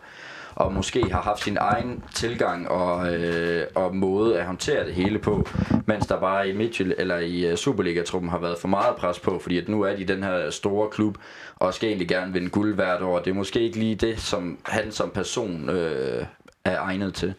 og 0.55 0.73
måske 0.73 1.11
har 1.11 1.23
haft 1.23 1.43
sin 1.43 1.57
egen 1.61 2.05
tilgang 2.15 2.69
og, 2.69 3.15
øh, 3.15 3.67
og 3.75 3.97
måde 3.97 4.39
at 4.39 4.47
håndtere 4.47 4.87
det 4.87 4.95
hele 4.95 5.19
på, 5.19 5.49
mens 5.87 6.07
der 6.07 6.21
bare 6.21 6.49
i 6.49 6.57
Mitchell 6.57 6.95
eller 6.99 7.19
i 7.19 7.47
øh, 7.47 7.57
Superliga-truppen 7.57 8.31
har 8.31 8.39
været 8.39 8.59
for 8.59 8.69
meget 8.69 8.97
pres 8.97 9.19
på, 9.19 9.39
fordi 9.39 9.59
at 9.59 9.69
nu 9.69 9.83
er 9.83 9.97
de 9.97 10.05
den 10.05 10.23
her 10.23 10.51
store 10.51 10.91
klub, 10.91 11.19
og 11.57 11.75
skal 11.75 11.87
egentlig 11.89 12.09
gerne 12.09 12.33
vinde 12.33 12.51
guld 12.51 12.75
hvert 12.75 13.03
år. 13.03 13.19
Det 13.19 13.31
er 13.31 13.35
måske 13.35 13.61
ikke 13.61 13.79
lige 13.79 13.95
det, 13.95 14.21
som 14.21 14.59
han 14.63 14.93
som 14.93 15.11
person 15.11 15.69
øh, 15.69 16.27
er 16.65 16.81
egnet 16.81 17.15
til. 17.15 17.35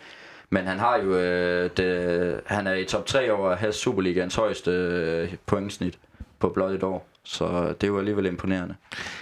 Men 0.54 0.68
han 0.68 0.80
har 0.80 0.98
jo 0.98 1.16
øh, 1.16 1.70
det, 1.78 2.42
han 2.46 2.68
er 2.68 2.74
i 2.74 2.86
top 2.86 3.06
3 3.06 3.32
over 3.32 3.50
at 3.50 3.58
have 3.58 3.74
Superligans 3.74 4.36
højeste 4.36 4.72
øh, 4.72 5.36
pointsnit 5.46 6.00
på 6.40 6.50
blot 6.50 6.72
et 6.72 6.84
år. 6.84 7.08
Så 7.24 7.74
det 7.82 7.84
er 7.84 7.88
jo 7.88 8.00
alligevel 8.00 8.26
imponerende. 8.26 8.76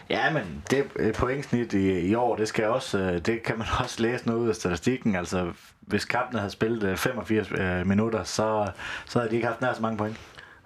Ja, 0.10 0.34
men 0.34 0.64
det 0.72 0.86
øh, 0.96 1.14
pointsnit 1.14 1.74
i, 1.74 2.00
i 2.00 2.16
år, 2.16 2.36
det 2.36 2.48
skal 2.48 2.66
også, 2.66 3.00
øh, 3.00 3.20
det 3.20 3.44
kan 3.44 3.58
man 3.58 3.68
også 3.84 4.02
læse 4.02 4.28
noget 4.28 4.40
ud 4.40 4.50
af 4.50 4.56
statistikken. 4.56 5.16
Altså, 5.16 5.52
hvis 5.82 6.06
kampen 6.06 6.40
havde 6.40 6.52
spillet 6.52 6.84
øh, 6.84 6.98
85 6.98 7.52
øh, 7.52 7.88
minutter, 7.88 8.24
så, 8.24 8.68
så 9.06 9.20
havde 9.20 9.32
de 9.32 9.36
ikke 9.36 9.48
haft 9.48 9.62
nær 9.62 9.74
så 9.74 9.82
mange 9.82 9.98
point. 9.98 10.18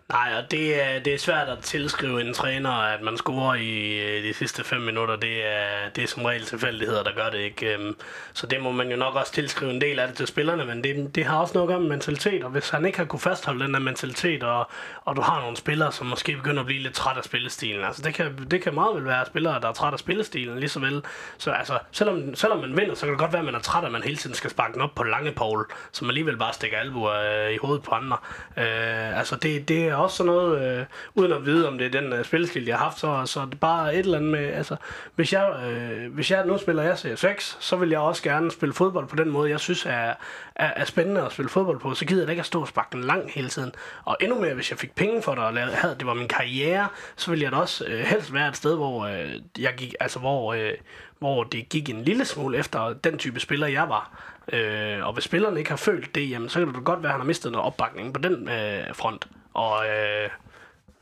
Nej, 0.09 0.33
og 0.37 0.51
det 0.51 0.83
er, 0.83 0.99
det 0.99 1.13
er 1.13 1.17
svært 1.17 1.49
at 1.49 1.59
tilskrive 1.59 2.21
en 2.21 2.33
træner, 2.33 2.69
at 2.69 3.01
man 3.01 3.17
scorer 3.17 3.55
i 3.55 3.99
øh, 3.99 4.23
de 4.23 4.33
sidste 4.33 4.63
5 4.63 4.81
minutter. 4.81 5.15
Det 5.15 5.45
er, 5.45 5.89
det 5.95 6.03
er 6.03 6.07
som 6.07 6.25
regel 6.25 6.45
tilfældigheder, 6.45 7.03
der 7.03 7.11
gør 7.15 7.29
det 7.29 7.39
ikke. 7.39 7.73
Øhm, 7.73 7.95
så 8.33 8.47
det 8.47 8.61
må 8.61 8.71
man 8.71 8.91
jo 8.91 8.97
nok 8.97 9.15
også 9.15 9.33
tilskrive 9.33 9.71
en 9.71 9.81
del 9.81 9.99
af 9.99 10.07
det 10.07 10.17
til 10.17 10.27
spillerne, 10.27 10.65
men 10.65 10.83
det, 10.83 11.15
det 11.15 11.25
har 11.25 11.37
også 11.37 11.53
noget 11.53 11.67
at 11.67 11.71
gøre 11.71 11.79
med 11.79 11.89
mentalitet, 11.89 12.43
og 12.43 12.49
hvis 12.49 12.69
han 12.69 12.85
ikke 12.85 12.97
har 12.97 13.05
kunne 13.05 13.19
fastholde 13.19 13.65
den 13.65 13.73
der 13.73 13.79
mentalitet, 13.79 14.43
og, 14.43 14.69
og 15.05 15.15
du 15.15 15.21
har 15.21 15.41
nogle 15.41 15.57
spillere, 15.57 15.91
som 15.91 16.07
måske 16.07 16.35
begynder 16.35 16.59
at 16.59 16.65
blive 16.65 16.81
lidt 16.81 16.93
træt 16.93 17.17
af 17.17 17.23
spillestilen, 17.23 17.85
altså 17.85 18.01
det 18.01 18.13
kan, 18.13 18.47
det 18.51 18.61
kan 18.61 18.73
meget 18.73 18.95
vel 18.95 19.05
være 19.05 19.25
spillere, 19.25 19.61
der 19.61 19.67
er 19.67 19.73
træt 19.73 19.93
af 19.93 19.99
spillestilen, 19.99 20.59
lige 20.59 20.69
så 20.69 20.79
vel. 20.79 21.03
Så 21.37 21.51
altså, 21.51 21.79
selvom, 21.91 22.35
selvom 22.35 22.59
man 22.59 22.77
vinder, 22.77 22.95
så 22.95 23.05
kan 23.05 23.11
det 23.11 23.19
godt 23.19 23.33
være, 23.33 23.39
at 23.39 23.45
man 23.45 23.55
er 23.55 23.59
træt, 23.59 23.85
at 23.85 23.91
man 23.91 24.03
hele 24.03 24.15
tiden 24.15 24.35
skal 24.35 24.49
sparke 24.49 24.73
den 24.73 24.81
op 24.81 24.95
på 24.95 25.03
lange 25.03 25.31
pole, 25.31 25.65
som 25.91 26.09
alligevel 26.09 26.37
bare 26.37 26.53
stikker 26.53 26.77
albuer 26.77 27.13
øh, 27.13 27.53
i 27.53 27.57
hovedet 27.57 27.83
på 27.83 27.91
andre. 27.91 28.17
Øh, 28.57 29.19
altså 29.19 29.35
det, 29.35 29.67
det 29.67 29.92
er 29.93 29.97
også 29.97 30.17
sådan 30.17 30.33
noget, 30.33 30.79
øh, 30.79 30.85
uden 31.15 31.31
at 31.31 31.45
vide, 31.45 31.67
om 31.67 31.77
det 31.77 31.87
er 31.87 32.01
den 32.01 32.13
øh, 32.13 32.25
spilstil, 32.25 32.65
jeg 32.65 32.77
har 32.77 32.83
haft, 32.83 32.99
så, 32.99 33.21
så 33.25 33.39
er 33.39 33.45
det 33.45 33.59
bare 33.59 33.93
et 33.93 33.99
eller 33.99 34.17
andet 34.17 34.31
med, 34.31 34.45
altså, 34.53 34.75
hvis 35.15 35.33
jeg, 35.33 35.55
øh, 35.67 36.13
hvis 36.13 36.31
jeg 36.31 36.45
nu 36.45 36.57
spiller 36.57 36.83
jeg 36.83 36.93
CS6, 36.93 37.57
så 37.59 37.75
vil 37.75 37.89
jeg 37.89 37.99
også 37.99 38.23
gerne 38.23 38.51
spille 38.51 38.73
fodbold 38.73 39.07
på 39.07 39.15
den 39.15 39.29
måde, 39.29 39.49
jeg 39.49 39.59
synes 39.59 39.85
er, 39.85 40.13
er, 40.55 40.71
er 40.75 40.85
spændende 40.85 41.21
at 41.21 41.31
spille 41.31 41.49
fodbold 41.49 41.79
på, 41.79 41.93
så 41.93 42.05
gider 42.05 42.21
jeg 42.21 42.27
da 42.27 42.31
ikke 42.31 42.39
at 42.39 42.45
stå 42.45 42.61
og 42.61 42.67
sparke 42.67 42.89
den 42.91 43.03
lang 43.03 43.31
hele 43.31 43.49
tiden. 43.49 43.71
Og 44.05 44.17
endnu 44.21 44.41
mere, 44.41 44.53
hvis 44.53 44.71
jeg 44.71 44.79
fik 44.79 44.95
penge 44.95 45.21
for 45.21 45.35
det, 45.35 45.43
og 45.43 45.53
havde, 45.53 45.95
det 45.99 46.07
var 46.07 46.13
min 46.13 46.27
karriere, 46.27 46.87
så 47.15 47.29
ville 47.31 47.43
jeg 47.43 47.51
da 47.51 47.57
også 47.57 47.85
øh, 47.85 47.99
helst 47.99 48.33
være 48.33 48.49
et 48.49 48.57
sted, 48.57 48.75
hvor 48.75 49.05
øh, 49.05 49.31
jeg 49.59 49.73
gik, 49.77 49.95
altså 49.99 50.19
hvor, 50.19 50.53
øh, 50.53 50.71
hvor 51.19 51.43
det 51.43 51.69
gik 51.69 51.89
en 51.89 52.03
lille 52.03 52.25
smule 52.25 52.57
efter 52.57 52.93
den 52.93 53.17
type 53.17 53.39
spiller, 53.39 53.67
jeg 53.67 53.89
var. 53.89 54.23
Øh, 54.51 55.07
og 55.07 55.13
hvis 55.13 55.23
spilleren 55.23 55.57
ikke 55.57 55.69
har 55.69 55.77
følt 55.77 56.15
det, 56.15 56.29
jamen, 56.29 56.49
så 56.49 56.59
kan 56.59 56.73
det 56.73 56.83
godt 56.83 57.03
være, 57.03 57.09
at 57.09 57.13
han 57.13 57.21
har 57.21 57.27
mistet 57.27 57.51
noget 57.51 57.65
opbakning 57.65 58.13
på 58.13 58.21
den 58.21 58.49
øh, 58.49 58.95
front. 58.95 59.27
Og 59.53 59.85
øh, 59.85 60.29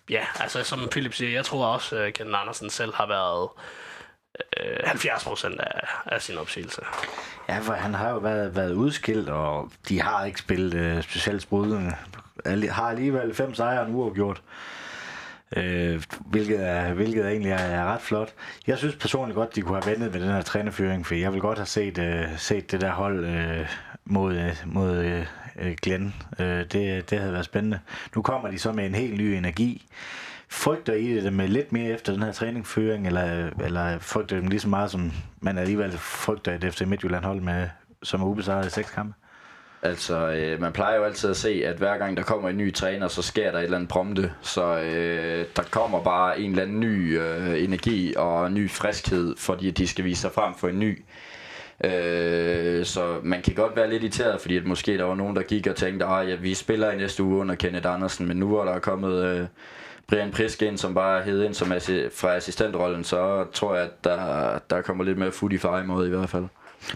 ja, 0.09 0.25
altså 0.39 0.63
som 0.63 0.87
Philip 0.91 1.13
siger, 1.13 1.31
jeg 1.31 1.45
tror 1.45 1.65
også, 1.65 1.95
øh, 1.95 2.07
at 2.07 2.13
Ken 2.13 2.35
Andersen 2.35 2.69
selv 2.69 2.93
har 2.93 3.07
været 3.07 3.49
øh, 4.59 4.77
70 4.85 5.23
procent 5.23 5.59
af, 5.59 5.87
af 6.05 6.21
sin 6.21 6.37
opsigelse. 6.37 6.81
Ja, 7.49 7.59
for 7.59 7.73
han 7.73 7.93
har 7.93 8.09
jo 8.09 8.17
været, 8.17 8.55
været 8.55 8.73
udskilt, 8.73 9.29
og 9.29 9.71
de 9.89 10.01
har 10.01 10.25
ikke 10.25 10.39
spillet 10.39 10.73
øh, 10.73 11.03
specielt 11.03 11.41
sprudende. 11.41 11.95
Har 12.69 12.89
alligevel 12.89 13.35
fem 13.35 13.53
sejre 13.53 13.81
og 13.81 13.91
uafgjort. 13.91 14.41
Øh, 15.57 16.03
hvilket, 16.19 16.67
er, 16.67 16.93
hvilket 16.93 17.27
egentlig 17.27 17.51
er, 17.51 17.57
er 17.57 17.85
ret 17.85 18.01
flot. 18.01 18.33
Jeg 18.67 18.77
synes 18.77 18.95
personligt 18.95 19.35
godt, 19.35 19.55
de 19.55 19.61
kunne 19.61 19.81
have 19.81 19.91
ventet 19.91 20.11
med 20.13 20.21
den 20.21 20.29
her 20.29 20.41
trænerføring, 20.41 21.05
for 21.05 21.15
jeg 21.15 21.33
vil 21.33 21.41
godt 21.41 21.57
have 21.57 21.65
set, 21.65 21.97
øh, 21.97 22.37
set 22.37 22.71
det 22.71 22.81
der 22.81 22.91
hold 22.91 23.25
øh, 23.25 23.67
mod, 24.05 24.35
øh, 24.35 24.55
mod 24.65 24.97
øh, 24.97 25.25
Øh, 25.59 25.75
Glenn. 25.81 26.13
Øh, 26.39 26.45
det, 26.47 27.09
det 27.09 27.19
havde 27.19 27.33
været 27.33 27.45
spændende. 27.45 27.79
Nu 28.15 28.21
kommer 28.21 28.51
de 28.51 28.59
så 28.59 28.71
med 28.71 28.85
en 28.85 28.95
helt 28.95 29.17
ny 29.17 29.21
energi. 29.21 29.87
Frygter 30.49 30.93
I 30.93 31.07
det 31.07 31.33
med 31.33 31.47
lidt 31.47 31.71
mere 31.71 31.89
efter 31.89 32.13
den 32.13 32.23
her 32.23 32.31
træningsføring, 32.31 33.07
eller, 33.07 33.49
eller 33.63 33.99
frygter 33.99 34.37
I 34.37 34.39
dem 34.39 34.47
lige 34.47 34.59
så 34.59 34.69
meget, 34.69 34.91
som 34.91 35.11
man 35.41 35.57
alligevel 35.57 35.91
frygter 35.91 36.55
et 36.55 36.73
FC 36.73 36.81
Midtjylland 36.81 37.25
hold, 37.25 37.41
med, 37.41 37.69
som 38.03 38.21
er 38.21 38.25
ubesejret 38.25 38.67
i 38.67 38.69
seks 38.69 38.89
kampe? 38.91 39.13
Altså, 39.83 40.31
øh, 40.31 40.61
man 40.61 40.71
plejer 40.71 40.97
jo 40.97 41.03
altid 41.03 41.29
at 41.29 41.37
se, 41.37 41.63
at 41.65 41.77
hver 41.77 41.97
gang 41.97 42.17
der 42.17 42.23
kommer 42.23 42.49
en 42.49 42.57
ny 42.57 42.73
træner, 42.73 43.07
så 43.07 43.21
sker 43.21 43.51
der 43.51 43.57
et 43.57 43.63
eller 43.63 43.77
andet 43.77 43.89
prompte. 43.89 44.33
Så 44.41 44.79
øh, 44.79 45.45
der 45.55 45.63
kommer 45.63 46.03
bare 46.03 46.39
en 46.39 46.51
eller 46.51 46.63
anden 46.63 46.79
ny 46.79 47.19
øh, 47.19 47.63
energi 47.63 48.13
og 48.17 48.51
ny 48.51 48.69
friskhed, 48.69 49.35
fordi 49.37 49.71
de 49.71 49.87
skal 49.87 50.05
vise 50.05 50.21
sig 50.21 50.31
frem 50.31 50.53
for 50.55 50.67
en 50.67 50.79
ny. 50.79 51.03
Øh, 51.83 52.85
så 52.85 53.19
man 53.23 53.41
kan 53.41 53.53
godt 53.53 53.75
være 53.75 53.89
lidt 53.89 54.03
irriteret, 54.03 54.41
fordi 54.41 54.57
at 54.57 54.65
måske 54.65 54.97
der 54.97 55.03
var 55.03 55.15
nogen, 55.15 55.35
der 55.35 55.41
gik 55.41 55.67
og 55.67 55.75
tænkte, 55.75 56.05
at 56.05 56.27
ja, 56.29 56.35
vi 56.35 56.53
spiller 56.53 56.91
i 56.91 56.97
næste 56.97 57.23
uge 57.23 57.37
under 57.37 57.55
Kenneth 57.55 57.93
Andersen, 57.93 58.27
men 58.27 58.37
nu 58.37 58.55
er 58.55 58.65
der 58.65 58.79
kommet 58.79 59.25
øh, 59.25 59.47
Brian 60.07 60.31
Priske 60.31 60.67
ind, 60.67 60.77
som 60.77 60.93
bare 60.93 61.21
hed 61.21 61.43
ind 61.43 61.53
som 61.53 61.71
assi- 61.71 62.09
fra 62.15 62.35
assistentrollen, 62.35 63.03
så 63.03 63.45
tror 63.53 63.75
jeg, 63.75 63.83
at 63.83 64.03
der, 64.03 64.59
der 64.69 64.81
kommer 64.81 65.03
lidt 65.03 65.17
mere 65.17 65.31
fod 65.31 65.51
i 65.51 65.57
far 65.57 66.03
i 66.05 66.09
hvert 66.09 66.29
fald. 66.29 66.45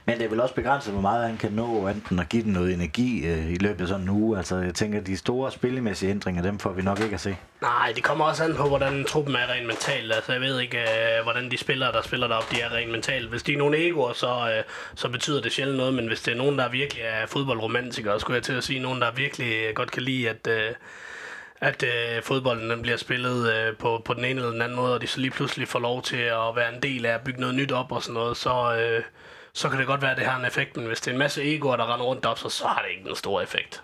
Men 0.06 0.18
det 0.18 0.26
er 0.26 0.30
vel 0.30 0.40
også 0.40 0.56
begrænset, 0.56 0.94
hvor 0.94 1.02
meget 1.02 1.28
han 1.28 1.38
kan 1.38 1.52
nå, 1.52 1.88
enten 1.88 2.20
at 2.20 2.30
give 2.30 2.44
den 2.44 2.54
noget 2.54 2.74
energi 2.74 3.28
øh, 3.28 3.52
i 3.52 3.56
løbet 3.56 3.82
af 3.82 3.88
sådan 3.88 4.04
en 4.04 4.10
uge. 4.10 4.38
Altså, 4.38 4.58
jeg 4.58 4.74
tænker, 4.74 5.02
de 5.02 5.18
store 5.18 5.52
spillemæssige 5.52 6.10
ændringer, 6.10 6.42
dem 6.42 6.60
får 6.60 6.72
vi 6.72 6.82
nok 6.82 7.00
ikke 7.00 7.14
at 7.14 7.22
se. 7.22 7.38
Nej, 7.62 7.92
det 7.96 8.04
kommer 8.04 8.26
også 8.26 8.44
an 8.44 8.56
på, 8.56 8.68
hvordan 8.68 9.06
truppen 9.06 9.36
er 9.36 9.52
rent 9.52 9.68
mentalt. 9.68 10.14
Altså, 10.14 10.32
jeg 10.32 10.42
ved 10.42 10.60
ikke, 10.60 10.78
øh, 10.78 11.24
hvordan 11.24 11.52
de 11.52 11.58
spillere, 11.58 11.92
der 11.92 12.02
spiller 12.02 12.28
derop, 12.28 12.52
de 12.52 12.62
er 12.62 12.74
rent 12.76 12.92
mentalt. 12.92 13.30
Hvis 13.30 13.44
de 13.44 13.54
er 13.54 13.58
nogle 13.58 13.88
egoer, 13.88 14.14
så, 14.14 14.28
øh, 14.28 14.64
så 14.96 15.10
betyder 15.10 15.42
det 15.42 15.52
sjældent 15.52 15.78
noget, 15.78 15.94
men 15.94 16.08
hvis 16.08 16.22
det 16.22 16.32
er 16.32 16.38
nogen, 16.38 16.60
der 16.60 16.70
virkelig 16.70 17.04
er 17.04 17.28
fodboldromantikere, 17.28 18.20
skulle 18.20 18.36
jeg 18.36 18.44
til 18.44 18.54
at 18.54 18.64
sige, 18.64 18.80
nogen, 18.80 19.02
der 19.02 19.12
virkelig 19.12 19.54
øh, 19.68 19.74
godt 19.76 19.92
kan 19.92 20.04
lide, 20.04 20.30
at... 20.30 20.48
Øh, 20.48 20.72
at 21.62 21.84
øh, 21.84 22.24
fodbolden 22.24 22.70
den 22.70 22.82
bliver 22.82 22.98
spillet 22.98 23.54
øh, 23.54 23.76
på, 23.76 24.02
på 24.06 24.14
den 24.14 24.26
ene 24.26 24.40
eller 24.40 24.52
den 24.52 24.62
anden 24.62 24.76
måde, 24.76 24.94
og 24.94 25.02
de 25.02 25.08
så 25.08 25.20
lige 25.20 25.32
pludselig 25.32 25.68
får 25.68 25.80
lov 25.80 26.02
til 26.02 26.18
at 26.18 26.56
være 26.56 26.76
en 26.76 26.84
del 26.84 27.06
af 27.06 27.14
at 27.14 27.22
bygge 27.22 27.40
noget 27.40 27.56
nyt 27.56 27.72
op 27.72 27.92
og 27.92 28.04
sådan 28.04 28.14
noget, 28.14 28.38
så, 28.38 28.76
øh, 28.76 29.04
så 29.56 29.70
kan 29.70 29.80
det 29.80 29.88
godt 29.88 30.02
være, 30.02 30.12
at 30.12 30.18
det 30.18 30.26
har 30.26 30.40
en 30.40 30.46
effekt, 30.46 30.78
men 30.78 30.86
hvis 30.88 31.02
det 31.02 31.08
er 31.08 31.12
en 31.12 31.20
masse 31.20 31.56
egoer, 31.56 31.78
der 31.78 31.94
render 31.94 32.06
rundt 32.06 32.26
op, 32.26 32.38
så, 32.38 32.50
så 32.50 32.68
har 32.68 32.82
det 32.82 32.98
ikke 32.98 33.10
en 33.10 33.16
stor 33.16 33.42
effekt. 33.42 33.84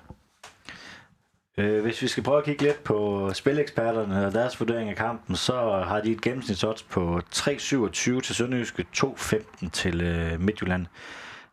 Øh, 1.57 1.81
hvis 1.81 2.01
vi 2.01 2.07
skal 2.07 2.23
prøve 2.23 2.37
at 2.37 2.43
kigge 2.43 2.63
lidt 2.63 2.83
på 2.83 3.29
spileksperterne 3.33 4.25
og 4.25 4.33
deres 4.33 4.59
vurdering 4.59 4.89
af 4.89 4.95
kampen, 4.95 5.35
så 5.35 5.53
har 5.87 6.01
de 6.01 6.11
et 6.11 6.21
gennemsnitsodds 6.21 6.83
på 6.83 7.21
3,27 7.35 8.21
til 8.21 8.35
Sønderjyske, 8.35 8.85
2,15 8.97 9.69
til 9.69 10.01
øh, 10.01 10.39
Midtjylland. 10.39 10.85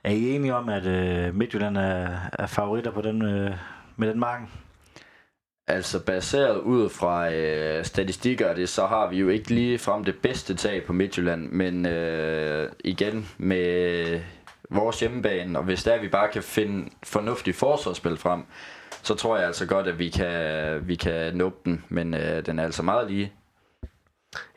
Er 0.05 0.11
I 0.11 0.31
enige 0.31 0.55
om, 0.55 0.69
at 0.69 0.87
øh, 0.87 1.35
Midtjylland 1.35 1.77
er, 1.77 2.19
er 2.39 2.47
favoritter 2.47 2.91
på 2.91 3.03
den, 3.03 3.23
øh, 3.23 3.55
med 3.97 4.09
den 4.09 4.19
marken? 4.19 4.49
Altså 5.71 6.05
baseret 6.05 6.59
ud 6.59 6.89
fra 6.89 7.33
øh, 7.33 7.85
statistikker, 7.85 8.55
det, 8.55 8.69
så 8.69 8.87
har 8.87 9.11
vi 9.11 9.19
jo 9.19 9.29
ikke 9.29 9.55
lige 9.55 9.79
frem 9.79 10.05
det 10.05 10.15
bedste 10.23 10.55
tag 10.55 10.85
på 10.85 10.93
Midtjylland, 10.93 11.49
men 11.49 11.87
øh, 11.87 12.69
igen 12.85 13.29
med 13.39 14.21
vores 14.71 15.01
hjemmebane, 15.01 15.59
og 15.59 15.65
hvis 15.65 15.85
der 15.85 16.01
vi 16.01 16.09
bare 16.09 16.29
kan 16.29 16.43
finde 16.43 16.91
fornuftige 17.03 17.55
forsvarsspil 17.55 18.17
frem, 18.17 18.43
så 19.03 19.15
tror 19.15 19.37
jeg 19.37 19.47
altså 19.47 19.67
godt, 19.67 19.87
at 19.87 19.99
vi 19.99 20.09
kan, 20.09 20.89
vi 20.89 20.95
kan 20.95 21.37
nå 21.37 21.53
den, 21.65 21.85
men 21.89 22.15
øh, 22.15 22.47
den 22.47 22.59
er 22.59 22.65
altså 22.65 22.83
meget 22.83 23.11
lige. 23.11 23.33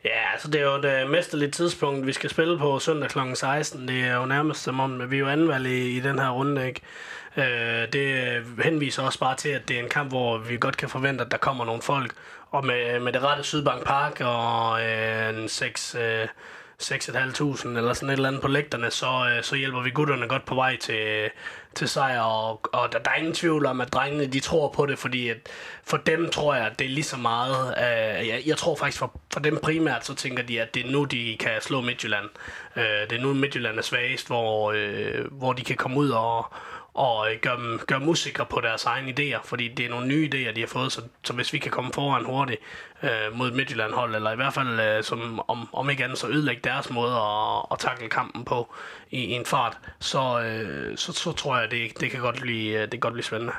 Ja, 0.04 0.32
altså 0.32 0.48
det 0.50 0.60
er 0.60 0.64
jo 0.64 0.82
det 0.82 1.10
mesterlige 1.10 1.50
tidspunkt, 1.50 2.06
vi 2.06 2.12
skal 2.12 2.30
spille 2.30 2.58
på 2.58 2.78
søndag 2.78 3.10
kl. 3.10 3.18
16. 3.34 3.88
Det 3.88 4.04
er 4.04 4.16
jo 4.16 4.26
nærmest 4.26 4.62
som 4.62 4.80
om, 4.80 5.10
vi 5.10 5.16
er 5.16 5.20
jo 5.20 5.28
anvalg 5.28 5.66
i, 5.66 5.96
i 5.96 6.00
den 6.00 6.18
her 6.18 6.30
runde, 6.30 6.66
ikke? 6.66 6.80
Øh, 7.36 7.92
det 7.92 8.42
henviser 8.64 9.02
også 9.02 9.18
bare 9.18 9.36
til, 9.36 9.48
at 9.48 9.68
det 9.68 9.76
er 9.76 9.82
en 9.82 9.88
kamp, 9.88 10.10
hvor 10.10 10.38
vi 10.38 10.56
godt 10.56 10.76
kan 10.76 10.88
forvente, 10.88 11.24
at 11.24 11.30
der 11.30 11.36
kommer 11.36 11.64
nogle 11.64 11.82
folk. 11.82 12.12
Og 12.50 12.66
med, 12.66 13.00
med 13.00 13.12
det 13.12 13.22
rette 13.22 13.42
Sydbank 13.44 13.86
Park 13.86 14.20
og 14.20 14.82
øh, 14.82 15.38
en 15.38 15.48
6... 15.48 15.94
Øh, 15.94 16.28
6.500 16.82 17.68
eller 17.68 17.92
sådan 17.92 18.08
et 18.08 18.12
eller 18.12 18.28
andet 18.28 18.42
på 18.42 18.48
lægterne, 18.48 18.90
så, 18.90 19.06
øh, 19.06 19.42
så 19.42 19.56
hjælper 19.56 19.82
vi 19.82 19.90
gutterne 19.90 20.28
godt 20.28 20.44
på 20.44 20.54
vej 20.54 20.76
til, 20.76 21.30
til 21.74 21.88
sejr, 21.88 22.20
og, 22.20 22.60
og 22.72 22.92
der, 22.92 22.98
der 22.98 23.10
er 23.10 23.14
ingen 23.14 23.34
tvivl 23.34 23.66
om, 23.66 23.80
at 23.80 23.92
drengene 23.92 24.26
de 24.26 24.40
tror 24.40 24.68
på 24.68 24.86
det, 24.86 24.98
fordi 24.98 25.28
at 25.28 25.36
for 25.84 25.96
dem 25.96 26.30
tror 26.30 26.54
jeg, 26.54 26.66
at 26.66 26.78
det 26.78 26.84
er 26.84 26.88
lige 26.88 27.04
så 27.04 27.16
meget, 27.16 27.74
øh, 27.78 28.28
jeg, 28.28 28.42
jeg 28.46 28.56
tror 28.56 28.76
faktisk 28.76 28.98
for, 28.98 29.20
for 29.32 29.40
dem 29.40 29.58
primært, 29.62 30.06
så 30.06 30.14
tænker 30.14 30.42
de, 30.42 30.60
at 30.60 30.74
det 30.74 30.86
er 30.86 30.90
nu, 30.90 31.04
de 31.04 31.36
kan 31.40 31.50
slå 31.60 31.80
Midtjylland. 31.80 32.28
Øh, 32.76 32.82
det 33.10 33.12
er 33.12 33.22
nu, 33.22 33.34
Midtjylland 33.34 33.78
er 33.78 33.82
svagest, 33.82 34.26
hvor, 34.26 34.72
øh, 34.76 35.32
hvor 35.32 35.52
de 35.52 35.64
kan 35.64 35.76
komme 35.76 35.96
ud 35.96 36.10
og, 36.10 36.52
og 36.94 37.32
øh, 37.32 37.40
gøre 37.40 37.56
dem, 37.56 37.80
gør 37.86 37.98
dem 37.98 38.08
usikre 38.08 38.46
på 38.46 38.60
deres 38.60 38.84
egne 38.84 39.14
idéer, 39.18 39.40
fordi 39.44 39.68
det 39.68 39.86
er 39.86 39.90
nogle 39.90 40.06
nye 40.06 40.30
idéer, 40.34 40.52
de 40.54 40.60
har 40.60 40.66
fået, 40.66 40.92
så, 40.92 41.02
så 41.24 41.32
hvis 41.32 41.52
vi 41.52 41.58
kan 41.58 41.70
komme 41.70 41.92
foran 41.92 42.24
hurtigt 42.24 42.60
øh, 43.02 43.38
mod 43.38 43.50
Midtjylland-hold, 43.50 44.14
eller 44.14 44.32
i 44.32 44.36
hvert 44.36 44.54
fald 44.54 44.80
øh, 44.80 45.04
som, 45.04 45.40
om, 45.48 45.68
om 45.72 45.90
ikke 45.90 46.04
andet 46.04 46.18
så 46.18 46.28
ødelægge 46.28 46.60
deres 46.64 46.90
måde 46.90 47.14
at, 47.14 47.66
at 47.72 47.78
takle 47.78 48.08
kampen 48.08 48.44
på 48.44 48.74
i, 49.10 49.24
i 49.24 49.30
en 49.30 49.46
fart, 49.46 49.78
så, 50.00 50.40
øh, 50.40 50.96
så, 50.96 51.12
så 51.12 51.32
tror 51.32 51.58
jeg, 51.58 51.70
det, 51.70 52.00
det 52.00 52.10
kan 52.10 52.20
godt 52.20 52.40
blive, 52.40 52.74
øh, 52.74 52.80
det 52.82 52.90
kan 52.90 53.00
godt 53.00 53.14
blive 53.14 53.24
spændende. 53.24 53.52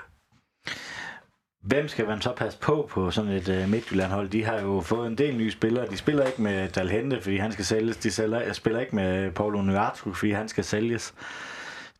Hvem 1.64 1.88
skal 1.88 2.08
man 2.08 2.22
så 2.22 2.32
passe 2.32 2.60
på 2.60 2.90
på 2.92 3.12
sådan 3.12 3.32
et 3.32 3.50
øh, 3.50 3.70
Midtjylland-hold? 3.70 4.30
De 4.30 4.44
har 4.44 4.62
jo 4.62 4.82
fået 4.82 5.08
en 5.08 5.18
del 5.18 5.36
nye 5.36 5.52
spillere. 5.52 5.88
De 5.90 5.98
spiller 5.98 6.26
ikke 6.26 6.42
med 6.42 6.70
Dalhente, 6.70 7.22
fordi 7.22 7.38
han 7.38 7.52
skal 7.52 7.66
sælges. 7.66 7.98
De 7.98 8.12
sælger, 8.12 8.54
spiller 8.54 8.80
ikke 8.80 8.96
med 8.96 9.32
Paulo 9.32 9.62
Nuartu, 9.62 10.14
fordi 10.14 10.32
han 10.32 10.50
skal 10.50 10.64
sælges 10.64 11.14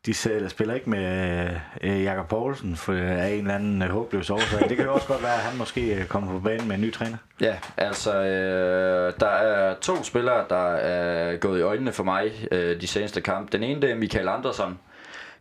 de 0.06 0.14
spiller 0.48 0.74
ikke 0.74 0.90
med 0.90 1.50
øh, 1.82 2.02
Jakob 2.02 2.28
Poulsen 2.28 2.76
for, 2.76 2.92
af 2.92 3.28
en 3.28 3.38
eller 3.38 3.54
anden 3.54 3.82
øh, 3.82 3.88
håbløs 3.88 4.30
årsag. 4.30 4.68
Det 4.68 4.76
kan 4.76 4.86
jo 4.86 4.94
også 4.94 5.06
godt 5.06 5.22
være, 5.22 5.34
at 5.34 5.40
han 5.40 5.58
måske 5.58 5.94
øh, 5.94 6.06
kommer 6.06 6.32
på 6.32 6.38
banen 6.38 6.68
med 6.68 6.76
en 6.76 6.82
ny 6.82 6.92
træner. 6.92 7.16
Ja, 7.40 7.56
altså 7.76 8.20
øh, 8.20 9.12
der 9.20 9.26
er 9.28 9.74
to 9.74 10.02
spillere, 10.02 10.44
der 10.48 10.74
er 10.74 11.36
gået 11.36 11.58
i 11.58 11.62
øjnene 11.62 11.92
for 11.92 12.04
mig 12.04 12.32
øh, 12.52 12.80
de 12.80 12.86
seneste 12.86 13.20
kampe. 13.20 13.52
Den 13.52 13.62
ene 13.62 13.82
det 13.82 13.90
er 13.90 13.94
Michael 13.94 14.28
Andersson, 14.28 14.78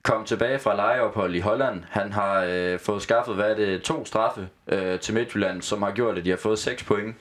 kom 0.03 0.26
tilbage 0.26 0.59
fra 0.59 0.76
lejeophold 0.76 1.36
i 1.36 1.39
Holland. 1.39 1.84
Han 1.89 2.11
har 2.11 2.45
øh, 2.49 2.80
fået 2.80 3.01
skaffet, 3.01 3.36
hvad 3.36 3.51
er 3.51 3.55
det, 3.55 3.82
to 3.82 4.05
straffe 4.05 4.49
øh, 4.68 4.99
til 4.99 5.14
Midtjylland, 5.14 5.61
som 5.61 5.82
har 5.82 5.91
gjort, 5.91 6.18
at 6.18 6.26
de 6.26 6.30
har 6.30 6.38
fået 6.38 6.59
6 6.59 6.84
point. 6.84 7.16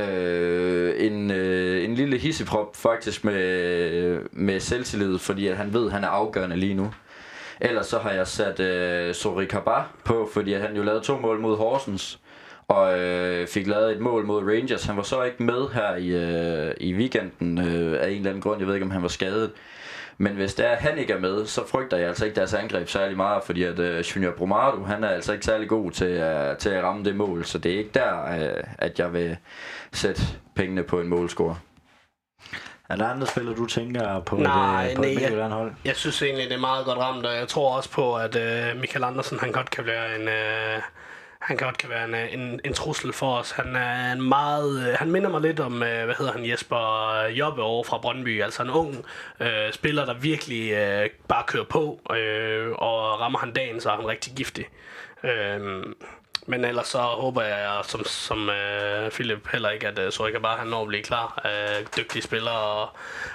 Øh, 0.00 0.94
en, 1.06 1.30
øh, 1.30 1.84
en 1.84 1.94
lille 1.94 2.18
hisseprop 2.18 2.76
faktisk 2.76 3.24
med, 3.24 4.20
med 4.32 4.60
selvtillid, 4.60 5.18
fordi 5.18 5.46
at 5.46 5.56
han 5.56 5.72
ved, 5.72 5.86
at 5.86 5.92
han 5.92 6.04
er 6.04 6.08
afgørende 6.08 6.56
lige 6.56 6.74
nu. 6.74 6.94
Ellers 7.60 7.86
så 7.86 7.98
har 7.98 8.10
jeg 8.10 8.26
sat 8.26 8.60
øh, 8.60 9.14
Sori 9.14 9.44
Kabar 9.44 9.94
på, 10.04 10.28
fordi 10.32 10.52
at 10.52 10.60
han 10.60 10.76
jo 10.76 10.82
lavede 10.82 11.04
to 11.04 11.18
mål 11.18 11.40
mod 11.40 11.56
Horsens, 11.56 12.18
og 12.68 12.98
øh, 12.98 13.46
fik 13.46 13.66
lavet 13.66 13.92
et 13.92 14.00
mål 14.00 14.24
mod 14.26 14.42
Rangers. 14.42 14.84
Han 14.84 14.96
var 14.96 15.02
så 15.02 15.22
ikke 15.22 15.42
med 15.42 15.68
her 15.74 15.96
i, 15.96 16.08
øh, 16.08 16.74
i 16.80 16.94
weekenden 16.94 17.58
øh, 17.58 18.02
af 18.02 18.08
en 18.08 18.16
eller 18.16 18.30
anden 18.30 18.42
grund. 18.42 18.58
Jeg 18.58 18.66
ved 18.66 18.74
ikke, 18.74 18.84
om 18.84 18.90
han 18.90 19.02
var 19.02 19.08
skadet. 19.08 19.50
Men 20.18 20.34
hvis 20.34 20.54
det 20.54 20.66
er, 20.66 20.70
at 20.70 20.78
han 20.78 20.98
ikke 20.98 21.12
er 21.12 21.18
med, 21.18 21.46
så 21.46 21.66
frygter 21.66 21.96
jeg 21.96 22.08
altså 22.08 22.24
ikke 22.24 22.36
deres 22.36 22.54
angreb 22.54 22.88
særlig 22.88 23.16
meget, 23.16 23.44
fordi 23.44 23.62
at 23.62 23.78
uh, 23.78 23.98
Junior 23.98 24.32
Bromado, 24.32 24.82
han 24.82 25.04
er 25.04 25.08
altså 25.08 25.32
ikke 25.32 25.44
særlig 25.44 25.68
god 25.68 25.90
til, 25.90 26.22
uh, 26.22 26.56
til 26.58 26.68
at 26.68 26.84
ramme 26.84 27.04
det 27.04 27.16
mål, 27.16 27.44
så 27.44 27.58
det 27.58 27.74
er 27.74 27.78
ikke 27.78 27.90
der, 27.94 28.22
uh, 28.22 28.64
at 28.78 28.98
jeg 28.98 29.12
vil 29.12 29.36
sætte 29.92 30.22
pengene 30.56 30.82
på 30.82 31.00
en 31.00 31.08
målscore. 31.08 31.56
Er 32.88 32.96
der 32.96 33.06
andre 33.06 33.26
spillere, 33.26 33.54
du 33.54 33.66
tænker 33.66 34.20
på 34.20 34.36
nej, 34.36 34.86
et, 34.86 34.96
på 34.96 35.02
nej, 35.02 35.10
et 35.10 35.20
jeg, 35.20 35.48
hold? 35.48 35.72
Jeg 35.84 35.96
synes 35.96 36.22
egentlig, 36.22 36.48
det 36.48 36.54
er 36.54 36.60
meget 36.60 36.84
godt 36.86 36.98
ramt, 36.98 37.26
og 37.26 37.34
jeg 37.34 37.48
tror 37.48 37.76
også 37.76 37.90
på, 37.90 38.16
at 38.16 38.36
uh, 38.36 38.80
Michael 38.80 39.04
Andersen, 39.04 39.38
han 39.40 39.52
godt 39.52 39.70
kan 39.70 39.86
være 39.86 40.20
en... 40.20 40.28
Uh, 40.28 40.82
han 41.44 41.56
godt 41.56 41.78
kan 41.78 41.88
være 41.88 42.04
en, 42.04 42.14
øh, 42.14 42.34
en, 42.34 42.60
en 42.64 42.74
trussel 42.74 43.12
for 43.12 43.36
os. 43.36 43.50
Han 43.50 43.76
er 43.76 44.12
en 44.12 44.28
meget, 44.28 44.88
øh, 44.88 44.94
han 44.98 45.10
minder 45.10 45.30
mig 45.30 45.40
lidt 45.40 45.60
om, 45.60 45.82
øh, 45.82 46.04
hvad 46.04 46.14
hedder 46.14 46.32
han, 46.32 46.50
Jesper 46.50 47.26
Jobbe 47.26 47.62
over 47.62 47.84
fra 47.84 47.98
Brøndby, 47.98 48.42
altså 48.42 48.62
en 48.62 48.70
ung 48.70 49.04
øh, 49.40 49.72
spiller, 49.72 50.04
der 50.04 50.14
virkelig 50.14 50.72
øh, 50.72 51.10
bare 51.28 51.44
kører 51.46 51.64
på, 51.64 52.00
øh, 52.16 52.70
og 52.70 53.20
rammer 53.20 53.38
han 53.38 53.52
dagen, 53.52 53.80
så 53.80 53.90
er 53.90 53.96
han 53.96 54.08
rigtig 54.08 54.32
giftig. 54.36 54.66
Øh, 55.22 55.82
men 56.46 56.64
ellers 56.64 56.86
så 56.86 56.98
håber 56.98 57.42
jeg, 57.42 57.80
som, 57.82 58.04
som 58.04 58.50
øh, 58.50 59.10
Philip 59.10 59.48
heller 59.52 59.70
ikke, 59.70 59.88
at 59.88 59.98
øh, 59.98 60.12
Sorika 60.12 60.38
bare 60.38 60.58
han 60.58 60.66
når 60.66 60.82
at 60.82 60.88
blive 60.88 61.02
klar. 61.02 61.42
Øh, 61.44 61.86
dygtig 61.96 62.22
spiller, 62.22 62.50
og, 62.50 62.88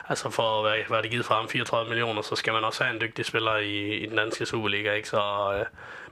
altså 0.10 0.30
for 0.30 0.62
hvad, 0.62 0.78
hvad 0.88 1.04
det 1.04 1.12
givet 1.12 1.26
for 1.26 1.34
ham, 1.34 1.50
34 1.50 1.90
millioner, 1.90 2.22
så 2.22 2.36
skal 2.36 2.54
man 2.54 2.64
også 2.64 2.84
have 2.84 2.96
en 2.96 3.02
dygtig 3.02 3.26
spiller 3.26 3.58
i, 3.58 3.98
i 3.98 4.06
den 4.06 4.18
danske 4.18 4.46
Superliga. 4.46 4.94
Ikke? 4.94 5.10
Så 5.10 5.22
øh, 5.60 5.66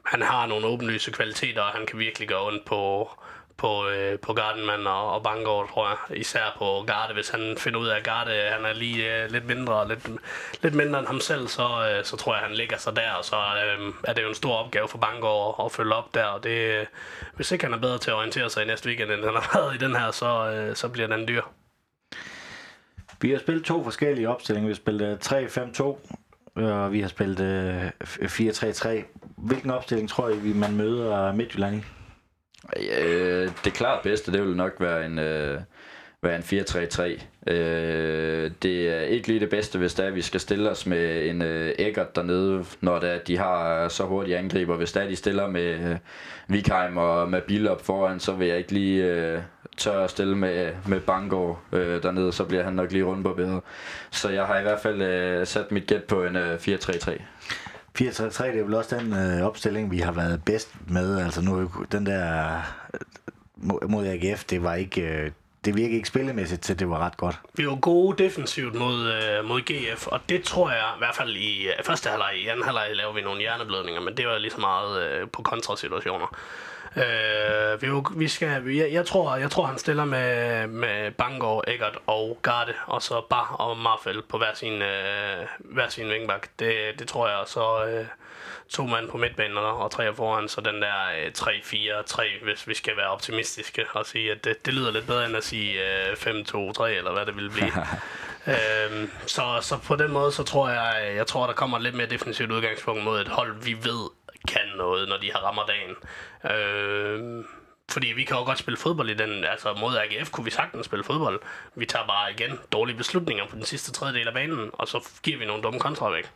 han 0.08 0.22
har 0.22 0.46
nogle 0.46 0.68
åbenlyse 0.68 1.12
kvaliteter, 1.12 1.62
og 1.62 1.72
han 1.72 1.86
kan 1.86 2.00
virkelig 2.00 2.28
gøre 2.28 2.48
ondt 2.48 2.66
på, 2.66 3.10
på, 3.58 3.88
øh, 3.88 4.20
på 4.20 4.34
Gardenman 4.34 4.88
og, 4.88 5.14
og 5.14 5.24
Bangor, 5.24 5.66
tror 5.74 5.88
jeg. 5.90 6.18
Især 6.18 6.56
på 6.58 6.84
Garde, 6.88 7.14
hvis 7.14 7.30
han 7.30 7.56
finder 7.58 7.80
ud 7.80 7.88
af, 7.88 7.98
at 7.98 8.04
Garde 8.04 8.32
han 8.32 8.66
er 8.66 8.74
lige 8.74 9.24
øh, 9.24 9.32
lidt 9.32 9.46
mindre 9.46 9.74
og 9.74 9.88
lidt, 9.88 10.10
lidt 10.64 10.74
mindre 10.74 11.00
end 11.00 11.08
ham 11.08 11.20
selv, 11.20 11.48
så, 11.48 11.68
øh, 11.90 12.06
så 12.06 12.18
tror 12.18 12.36
jeg, 12.36 12.44
han 12.44 12.56
ligger 12.56 12.78
sig 12.78 12.96
der, 12.96 13.12
og 13.12 13.26
så 13.26 13.36
øh, 13.36 13.94
er 14.04 14.14
det 14.14 14.24
jo 14.24 14.30
en 14.30 14.36
stor 14.36 14.54
opgave 14.54 14.88
for 14.88 14.98
Bangor 14.98 15.60
at, 15.60 15.66
at 15.66 15.72
følge 15.72 15.94
op 15.94 16.14
der, 16.14 16.26
og 16.26 16.44
det, 16.44 16.80
øh, 16.80 16.86
hvis 17.36 17.52
ikke 17.52 17.66
han 17.66 17.74
er 17.74 17.80
bedre 17.80 17.98
til 17.98 18.12
at 18.12 18.16
orientere 18.16 18.50
sig 18.50 18.64
i 18.64 18.68
næste 18.68 18.88
weekend, 18.88 19.12
end 19.12 19.24
han 19.24 19.34
har 19.34 19.52
været 19.60 19.76
i 19.76 19.78
den 19.78 19.96
her, 19.96 20.12
så, 20.12 20.52
øh, 20.52 20.76
så 20.76 20.90
bliver 20.90 21.08
den 21.08 21.28
dyr. 21.28 21.42
Vi 23.22 23.32
har 23.32 23.40
spillet 23.40 23.66
to 23.66 23.84
forskellige 23.84 24.30
opstillinger. 24.30 24.68
Vi 24.68 24.74
har 24.74 24.76
spillet 24.76 25.32
3-5-2, 25.32 25.98
Øh, 26.58 26.84
og 26.84 26.92
vi 26.92 27.02
har 27.02 27.08
spillet 27.08 27.40
øh, 27.40 28.26
4-3-3. 28.26 28.90
Hvilken 29.38 29.70
opstilling 29.70 30.10
tror 30.10 30.30
I, 30.30 30.54
man 30.56 30.76
møder 30.76 31.34
Midtjylland 31.34 31.76
i? 31.76 31.84
Øh, 33.00 33.52
det 33.66 33.74
klart 33.74 34.04
bedste, 34.04 34.32
det 34.32 34.42
vil 34.42 34.56
nok 34.56 34.76
være 34.80 35.06
en, 35.06 35.20
øh, 35.20 35.62
være 36.24 36.36
en 36.36 36.42
4-3-3. 36.42 37.52
Øh, 37.52 38.52
det 38.64 38.90
er 38.90 39.02
ikke 39.02 39.28
lige 39.28 39.40
det 39.40 39.50
bedste, 39.50 39.80
hvis 39.80 39.94
det 39.94 40.04
er, 40.04 40.08
at 40.08 40.16
vi 40.16 40.22
skal 40.22 40.40
stille 40.40 40.70
os 40.70 40.86
med 40.86 41.30
en 41.30 41.42
øh, 41.42 41.76
Eggert 41.80 42.16
dernede, 42.16 42.66
når 42.82 43.00
det 43.00 43.10
er, 43.10 43.18
de 43.18 43.38
har 43.38 43.88
så 43.88 44.04
hurtige 44.04 44.38
angriber. 44.38 44.76
Hvis 44.76 44.92
det 44.92 45.04
er, 45.04 45.08
de 45.08 45.16
stiller 45.16 45.48
med 45.48 45.92
øh, 45.92 45.98
Vikheim 46.48 46.98
og 46.98 47.30
med 47.30 47.42
Billop 47.42 47.86
foran, 47.86 48.20
så 48.20 48.32
vil 48.32 48.48
jeg 48.48 48.58
ikke 48.58 48.72
lige 48.72 49.04
øh, 49.04 49.42
tør 49.78 50.04
at 50.04 50.10
stille 50.10 50.36
med, 50.36 50.74
med 50.88 51.00
Bangor 51.00 51.60
øh, 51.72 52.04
dernede, 52.04 52.34
så 52.34 52.44
bliver 52.44 52.64
han 52.64 52.74
nok 52.74 52.92
lige 52.92 53.04
rundt 53.04 53.24
på 53.24 53.34
bedre. 53.34 53.62
Så 54.12 54.30
jeg 54.30 54.46
har 54.46 54.60
i 54.60 54.62
hvert 54.62 54.80
fald 54.80 55.02
øh, 55.02 55.48
sat 55.48 55.72
mit 55.72 55.88
gæt 55.88 56.04
på 56.04 56.24
en 56.24 56.36
øh, 56.36 56.56
4-3-3. 56.56 57.22
4-3-3, 58.02 58.46
det 58.46 58.60
er 58.60 58.64
vel 58.64 58.74
også 58.74 58.98
den 58.98 59.14
øh, 59.14 59.42
opstilling, 59.42 59.92
vi 59.92 59.98
har 59.98 60.12
været 60.12 60.42
bedst 60.46 60.76
med. 60.88 61.20
Altså 61.20 61.42
nu, 61.42 61.72
den 61.92 62.06
der 62.06 62.62
øh, 62.94 63.90
mod 63.90 64.06
AGF, 64.08 64.44
det 64.44 64.64
var 64.64 64.76
ikke... 64.76 65.02
Øh, 65.02 65.32
det 65.66 65.76
virkede 65.76 65.96
ikke 65.96 66.08
spillemæssigt 66.08 66.62
til, 66.62 66.80
det 66.80 66.90
var 66.90 67.00
ret 67.00 67.18
godt. 67.18 67.40
Vi 67.54 67.68
var 67.68 67.76
gode 67.76 68.24
defensivt 68.24 68.76
mod, 68.76 69.14
øh, 69.14 69.46
mod 69.46 69.62
GF, 69.62 70.08
og 70.08 70.20
det 70.30 70.44
tror 70.44 70.70
jeg 70.70 70.86
i 70.96 70.98
hvert 70.98 71.16
fald 71.16 71.36
i 71.36 71.68
øh, 71.68 71.84
første 71.84 72.10
halvleg. 72.10 72.34
I 72.36 72.48
anden 72.48 72.66
halvleg 72.66 72.90
laver 72.94 73.14
vi 73.14 73.22
nogle 73.22 73.40
hjerneblødninger, 73.40 74.02
men 74.02 74.18
det 74.18 74.28
var 74.28 74.38
lige 74.38 74.52
så 74.52 74.60
meget 74.60 75.04
øh, 75.04 75.28
på 75.34 75.42
kontrasituationer. 75.42 76.36
Øh, 76.98 77.82
vi, 77.82 77.88
vi 78.16 78.28
skal, 78.28 78.68
jeg, 78.68 78.94
jeg, 78.94 79.06
tror, 79.06 79.36
jeg 79.36 79.52
tror, 79.52 79.66
han 79.66 79.78
stiller 79.78 80.06
med, 80.06 80.68
med 80.68 81.12
Bangor, 81.12 81.64
Eggert 81.68 81.98
og 82.08 82.40
Garde, 82.42 82.74
og 82.86 83.02
så 83.02 83.22
Bar 83.30 83.56
og 83.60 83.78
Marfeld 83.78 84.24
på 84.30 84.38
hver 84.38 84.54
sin, 84.54 84.82
øh, 84.82 85.48
hver 85.60 85.90
sin 85.90 86.10
vingbak. 86.10 86.48
Det, 86.60 87.00
det 87.00 87.08
tror 87.08 87.28
jeg, 87.28 87.44
så 87.46 87.86
øh, 87.86 88.06
to 88.70 88.86
mand 88.86 89.10
på 89.10 89.18
midtbanen 89.18 89.58
og 89.58 89.92
tre 89.92 90.14
foran, 90.14 90.50
så 90.50 90.62
den 90.62 90.82
der 90.82 90.94
øh, 91.26 91.32
3-4-3, 91.38 92.44
hvis 92.44 92.68
vi 92.68 92.74
skal 92.74 92.98
være 92.98 93.08
optimistiske 93.08 93.86
og 93.94 94.06
sige, 94.06 94.32
at 94.32 94.44
det, 94.44 94.66
det 94.66 94.74
lyder 94.74 94.92
lidt 94.92 95.08
bedre 95.08 95.26
end 95.26 95.38
at 95.38 95.44
sige 95.44 95.74
øh, 95.74 96.14
5-2-3, 96.14 96.86
eller 96.86 97.14
hvad 97.14 97.26
det 97.26 97.36
vil 97.36 97.50
blive. 97.50 97.72
øhm, 98.54 99.12
så, 99.26 99.58
så 99.62 99.78
på 99.78 99.96
den 99.96 100.12
måde, 100.12 100.32
så 100.32 100.44
tror 100.44 100.70
jeg, 100.70 101.16
jeg 101.16 101.28
tror, 101.28 101.46
der 101.46 101.54
kommer 101.54 101.78
et 101.78 101.84
lidt 101.84 101.96
mere 101.96 102.08
defensivt 102.08 102.52
udgangspunkt 102.52 103.04
mod 103.04 103.22
et 103.22 103.28
hold, 103.28 103.56
vi 103.64 103.74
ved 103.74 104.10
kan 104.48 104.68
noget, 104.78 105.10
når 105.10 105.18
de 105.18 105.32
har 105.32 105.40
rammer 105.40 105.64
dagen. 105.66 105.96
Øh, 106.56 107.46
fordi 107.92 108.08
vi 108.08 108.24
kan 108.24 108.38
jo 108.38 108.44
godt 108.44 108.60
spille 108.60 108.78
fodbold 108.78 109.10
i 109.10 109.14
den, 109.14 109.44
altså 109.44 109.74
mod 109.74 109.98
AGF 109.98 110.32
kunne 110.32 110.46
vi 110.46 110.52
sagtens 110.52 110.86
spille 110.86 111.04
fodbold. 111.04 111.40
Vi 111.76 111.86
tager 111.86 112.08
bare 112.08 112.32
igen 112.32 112.60
dårlige 112.72 112.98
beslutninger 112.98 113.48
på 113.48 113.56
den 113.56 113.66
sidste 113.66 113.92
tredjedel 113.92 114.28
af 114.28 114.34
banen, 114.34 114.70
og 114.74 114.88
så 114.88 115.10
giver 115.24 115.38
vi 115.38 115.46
nogle 115.46 115.64
dumme 115.64 115.80
kontra 115.80 116.12
væk. 116.12 116.32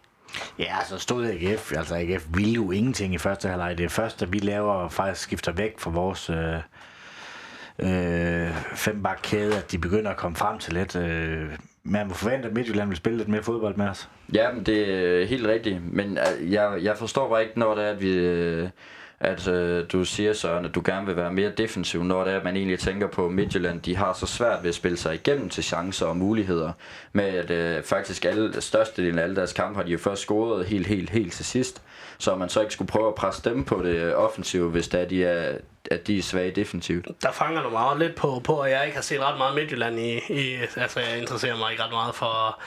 Ja, 0.60 0.76
så 0.86 0.98
stod 0.98 1.26
AGF, 1.26 1.72
altså 1.72 1.96
AGF 1.96 2.26
ville 2.34 2.54
jo 2.54 2.72
ingenting 2.72 3.14
i 3.14 3.18
første 3.18 3.48
halvleg. 3.48 3.78
Det 3.78 3.84
er 3.84 3.90
først, 3.90 4.22
at 4.22 4.34
vi 4.34 4.40
laver 4.40 4.90
faktisk 4.90 5.24
skifter 5.24 5.52
væk 5.52 5.80
fra 5.80 5.90
vores 5.90 6.30
øh, 6.30 6.56
øh, 7.80 8.56
fembakkæde, 8.76 9.58
at 9.58 9.72
de 9.72 9.78
begynder 9.78 10.12
at 10.12 10.18
komme 10.18 10.38
frem 10.38 10.60
til 10.60 10.74
lidt. 10.74 10.96
Øh, 10.96 11.52
man 11.84 12.08
må 12.08 12.14
forvente, 12.14 12.48
at 12.48 12.54
Midtjylland 12.54 12.88
vil 12.90 12.98
spille 12.98 13.18
lidt 13.18 13.30
mere 13.30 13.44
fodbold 13.44 13.76
med 13.76 13.88
os. 13.88 14.10
Ja, 14.34 14.52
men 14.52 14.64
det 14.64 14.90
er 14.90 15.26
helt 15.26 15.48
rigtigt. 15.48 15.94
Men 15.94 16.18
øh, 16.18 16.52
jeg, 16.52 16.80
jeg 16.84 16.98
forstår 16.98 17.30
bare 17.30 17.42
ikke, 17.44 17.60
når 17.60 17.76
det 17.76 17.86
er, 17.86 17.90
at 17.90 18.02
vi... 18.02 18.12
Øh, 18.12 18.70
at 19.22 19.48
øh, 19.48 19.86
du 19.92 20.06
siger 20.06 20.34
Søren, 20.34 20.66
at 20.66 20.76
du 20.76 20.82
gerne 20.86 21.06
vil 21.06 21.16
være 21.16 21.34
mere 21.34 21.50
defensiv, 21.50 22.04
når 22.04 22.24
det 22.24 22.34
er, 22.34 22.38
at 22.38 22.44
man 22.44 22.56
egentlig 22.56 22.80
tænker 22.80 23.08
på 23.08 23.30
Midtjylland, 23.30 23.82
de 23.82 23.96
har 23.96 24.14
så 24.14 24.26
svært 24.26 24.64
ved 24.64 24.70
at 24.70 24.76
spille 24.76 24.98
sig 24.98 25.14
igennem 25.14 25.50
til 25.50 25.64
chancer 25.64 26.06
og 26.06 26.18
muligheder, 26.18 26.72
med 27.14 27.24
at 27.24 27.52
øh, 27.52 27.84
faktisk 27.84 28.26
alle, 28.26 28.62
størstedelen 28.62 29.20
af 29.20 29.24
alle 29.24 29.36
deres 29.36 29.54
kampe 29.54 29.76
har 29.76 29.84
de 29.84 29.92
jo 29.92 29.98
først 29.98 30.22
scoret 30.22 30.66
helt, 30.66 30.88
helt, 30.88 31.10
helt 31.10 31.34
til 31.34 31.46
sidst, 31.46 31.82
så 32.18 32.36
man 32.36 32.50
så 32.50 32.62
ikke 32.62 32.74
skulle 32.74 32.90
prøve 32.90 33.08
at 33.08 33.16
presse 33.16 33.50
dem 33.50 33.64
på 33.64 33.82
det 33.84 33.96
øh, 33.96 34.14
offensive, 34.16 34.70
hvis 34.70 34.88
det 34.88 35.02
er, 35.02 35.06
de 35.06 35.26
er, 35.26 35.58
at 35.92 36.08
de 36.08 36.18
er 36.18 36.22
svage 36.22 36.52
defensivt. 36.52 37.08
Der 37.22 37.32
fanger 37.32 37.64
du 37.64 37.70
meget 37.70 38.00
lidt 38.00 38.16
på, 38.16 38.42
på, 38.44 38.60
at 38.60 38.72
jeg 38.72 38.86
ikke 38.86 38.96
har 38.96 39.04
set 39.04 39.20
ret 39.20 39.38
meget 39.38 39.56
Midtjylland 39.56 40.00
i, 40.00 40.18
i 40.30 40.56
altså 40.76 41.00
jeg 41.00 41.22
interesserer 41.22 41.58
mig 41.58 41.72
ikke 41.72 41.84
ret 41.84 41.92
meget 41.92 42.16
for 42.16 42.62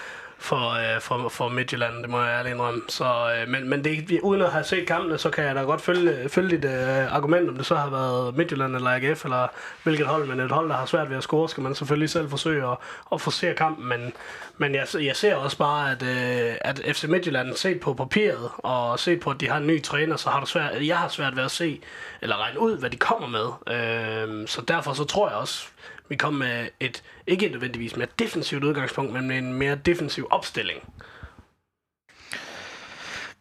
for, 0.45 0.70
øh, 0.70 1.01
for, 1.01 1.28
for 1.28 1.49
Midtjylland, 1.49 2.03
det 2.03 2.11
må 2.11 2.22
jeg 2.22 2.38
ærligt 2.38 2.55
indrømme. 2.55 2.82
Så, 2.88 3.05
øh, 3.05 3.49
men, 3.49 3.68
men 3.68 3.84
det, 3.84 4.20
uden 4.22 4.42
at 4.42 4.53
have 4.53 4.64
set 4.64 4.86
kampene, 4.86 5.18
så 5.18 5.30
kan 5.30 5.45
jeg 5.45 5.55
da 5.55 5.61
godt 5.61 5.80
følge, 5.80 6.28
følge 6.28 6.57
dit 6.57 6.64
øh, 6.64 7.14
argument, 7.14 7.49
om 7.49 7.57
det 7.57 7.66
så 7.66 7.74
har 7.74 7.90
været 7.90 8.36
Midtjylland 8.36 8.76
eller 8.76 8.90
AGF, 8.90 9.24
eller 9.24 9.47
hvilket 9.82 10.07
hold, 10.07 10.26
men 10.26 10.40
et 10.40 10.51
hold, 10.51 10.68
der 10.68 10.74
har 10.74 10.86
svært 10.86 11.11
ved 11.11 11.16
at 11.16 11.22
score, 11.22 11.49
skal 11.49 11.62
man 11.62 11.74
selvfølgelig 11.74 12.11
selv 12.11 12.30
forsøge 12.30 12.70
at, 12.70 12.76
at 13.12 13.20
forsere 13.20 13.55
kampen, 13.55 13.88
men, 13.88 14.12
men 14.59 14.74
jeg, 14.74 14.86
jeg 14.95 15.16
ser 15.16 15.34
også 15.34 15.59
bare, 15.59 15.90
at, 15.90 16.03
øh, 16.03 16.55
at 16.61 16.80
FC 16.97 17.05
Midtjylland, 17.05 17.55
set 17.55 17.80
på 17.80 17.95
papiret, 17.95 18.51
og 18.59 18.99
set 18.99 19.20
på, 19.20 19.30
at 19.30 19.40
de 19.40 19.49
har 19.49 19.57
en 19.57 19.66
ny 19.66 19.82
træner, 19.82 20.16
så 20.16 20.30
har 20.30 20.40
du 20.40 20.47
svært, 20.47 20.86
jeg 20.86 20.99
har 20.99 21.09
svært 21.09 21.36
ved 21.36 21.45
at 21.45 21.51
se, 21.51 21.80
eller 22.22 22.42
regne 22.42 22.61
ud, 22.61 22.78
hvad 22.78 22.90
de 22.90 22.97
kommer 22.97 23.28
med. 23.28 23.74
Øh, 23.76 24.49
så 24.49 24.61
derfor 24.68 24.92
så 24.92 25.05
tror 25.05 25.28
jeg 25.28 25.36
også, 25.36 25.66
vi 26.09 26.16
kom 26.16 26.34
med 26.34 26.68
et, 26.80 27.02
ikke 27.26 27.48
nødvendigvis 27.48 27.96
mere 27.96 28.09
defensivt 28.18 28.64
udgangspunkt, 28.64 29.12
men 29.12 29.28
med 29.28 29.38
en 29.38 29.52
mere 29.52 29.74
defensiv 29.74 30.28
opstilling. 30.30 30.80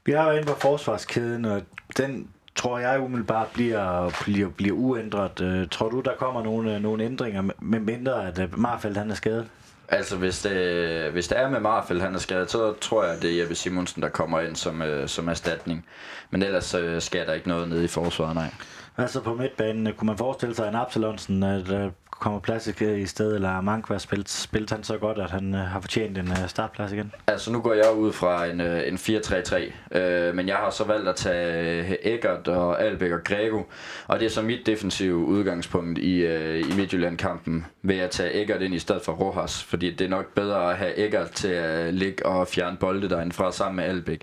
Vi 0.06 0.12
har 0.12 0.26
været 0.26 0.38
inde 0.38 0.48
på 0.48 0.60
forsvarskæden, 0.60 1.46
og 1.46 1.62
den 1.98 2.30
tror 2.56 2.80
jeg 2.80 3.00
umiddelbart 3.00 3.48
bliver, 3.54 4.12
bliver, 4.24 4.50
bliver 4.50 4.76
uændret. 4.76 5.42
Uh, 5.42 5.70
tror 5.70 5.90
du, 5.90 6.00
der 6.00 6.16
kommer 6.16 6.44
nogle, 6.44 6.80
nogle 6.80 7.04
ændringer, 7.04 7.42
med 7.60 7.80
mindre 7.80 8.28
at 8.28 8.40
uh, 8.40 8.60
Marfeldt 8.60 8.98
han 8.98 9.12
er 9.12 9.16
skadet? 9.16 9.48
Altså, 9.88 10.18
hvis 10.18 10.42
det, 10.42 11.12
hvis 11.12 11.28
det 11.28 11.40
er 11.40 11.50
med 11.50 11.60
Marfeldt, 11.60 12.02
han 12.02 12.16
er 12.16 12.20
skadet, 12.20 12.52
så 12.52 12.74
tror 12.74 13.04
jeg, 13.04 13.16
at 13.16 13.22
det 13.22 13.34
er 13.34 13.40
Jeppe 13.40 13.56
Simonsen, 13.56 14.02
der 14.02 14.10
kommer 14.10 14.40
ind 14.40 14.56
som, 14.56 14.82
uh, 14.82 15.08
som 15.08 15.28
erstatning. 15.28 15.86
Men 16.30 16.44
ellers 16.44 16.76
uh, 16.76 17.00
skal 17.00 17.28
der 17.28 17.34
ikke 17.34 17.48
noget 17.48 17.70
nede 17.70 17.84
i 17.84 17.88
forsvaret, 17.88 18.36
nej. 18.36 18.50
Altså 18.98 19.22
på 19.22 19.34
midtbanen, 19.34 19.94
kunne 19.94 20.06
man 20.06 20.18
forestille 20.18 20.56
sig 20.56 20.68
en 20.68 20.76
Absalonsen, 20.76 21.44
øh, 21.44 21.86
at 21.86 21.92
kommer 22.24 22.40
plads 22.40 22.68
i 22.82 23.06
stedet, 23.06 23.36
eller 23.36 23.62
Mankva 23.62 23.98
spillet, 23.98 24.30
spillet 24.30 24.70
han 24.70 24.84
så 24.84 24.98
godt, 24.98 25.18
at 25.18 25.32
han 25.32 25.56
øh, 25.56 25.62
har 25.62 25.80
fortjent 25.80 26.18
en 26.18 26.28
øh, 26.28 26.48
startplads 26.48 26.92
igen? 26.92 27.12
Altså 27.28 27.52
nu 27.52 27.62
går 27.62 27.74
jeg 27.74 27.94
ud 27.94 28.12
fra 28.14 28.46
en, 28.46 28.62
en 28.62 28.96
4-3-3, 28.96 29.98
øh, 29.98 30.36
men 30.36 30.48
jeg 30.48 30.56
har 30.56 30.70
så 30.70 30.84
valgt 30.84 31.10
at 31.10 31.16
tage 31.16 32.14
Eggert 32.14 32.48
og 32.48 32.82
Albæk 32.82 33.12
og 33.12 33.24
Grego, 33.24 33.62
og 34.08 34.20
det 34.20 34.26
er 34.26 34.30
så 34.30 34.42
mit 34.42 34.66
defensive 34.66 35.16
udgangspunkt 35.16 36.00
i, 36.00 36.18
øh, 36.18 36.60
i 36.60 36.76
Midtjylland-kampen, 36.78 37.66
ved 37.82 37.98
at 37.98 38.12
tage 38.12 38.42
Eggert 38.42 38.62
ind 38.62 38.74
i 38.74 38.80
stedet 38.80 39.02
for 39.02 39.12
Rojas, 39.12 39.64
fordi 39.64 39.92
det 39.92 40.06
er 40.06 40.10
nok 40.10 40.34
bedre 40.34 40.72
at 40.72 40.78
have 40.78 40.98
Eggert 40.98 41.32
til 41.32 41.48
at 41.48 41.94
ligge 41.94 42.26
og 42.26 42.48
fjerne 42.48 42.78
bolde 42.78 43.10
derinde 43.10 43.34
fra 43.34 43.52
sammen 43.52 43.76
med 43.76 43.84
Albæk. 43.84 44.22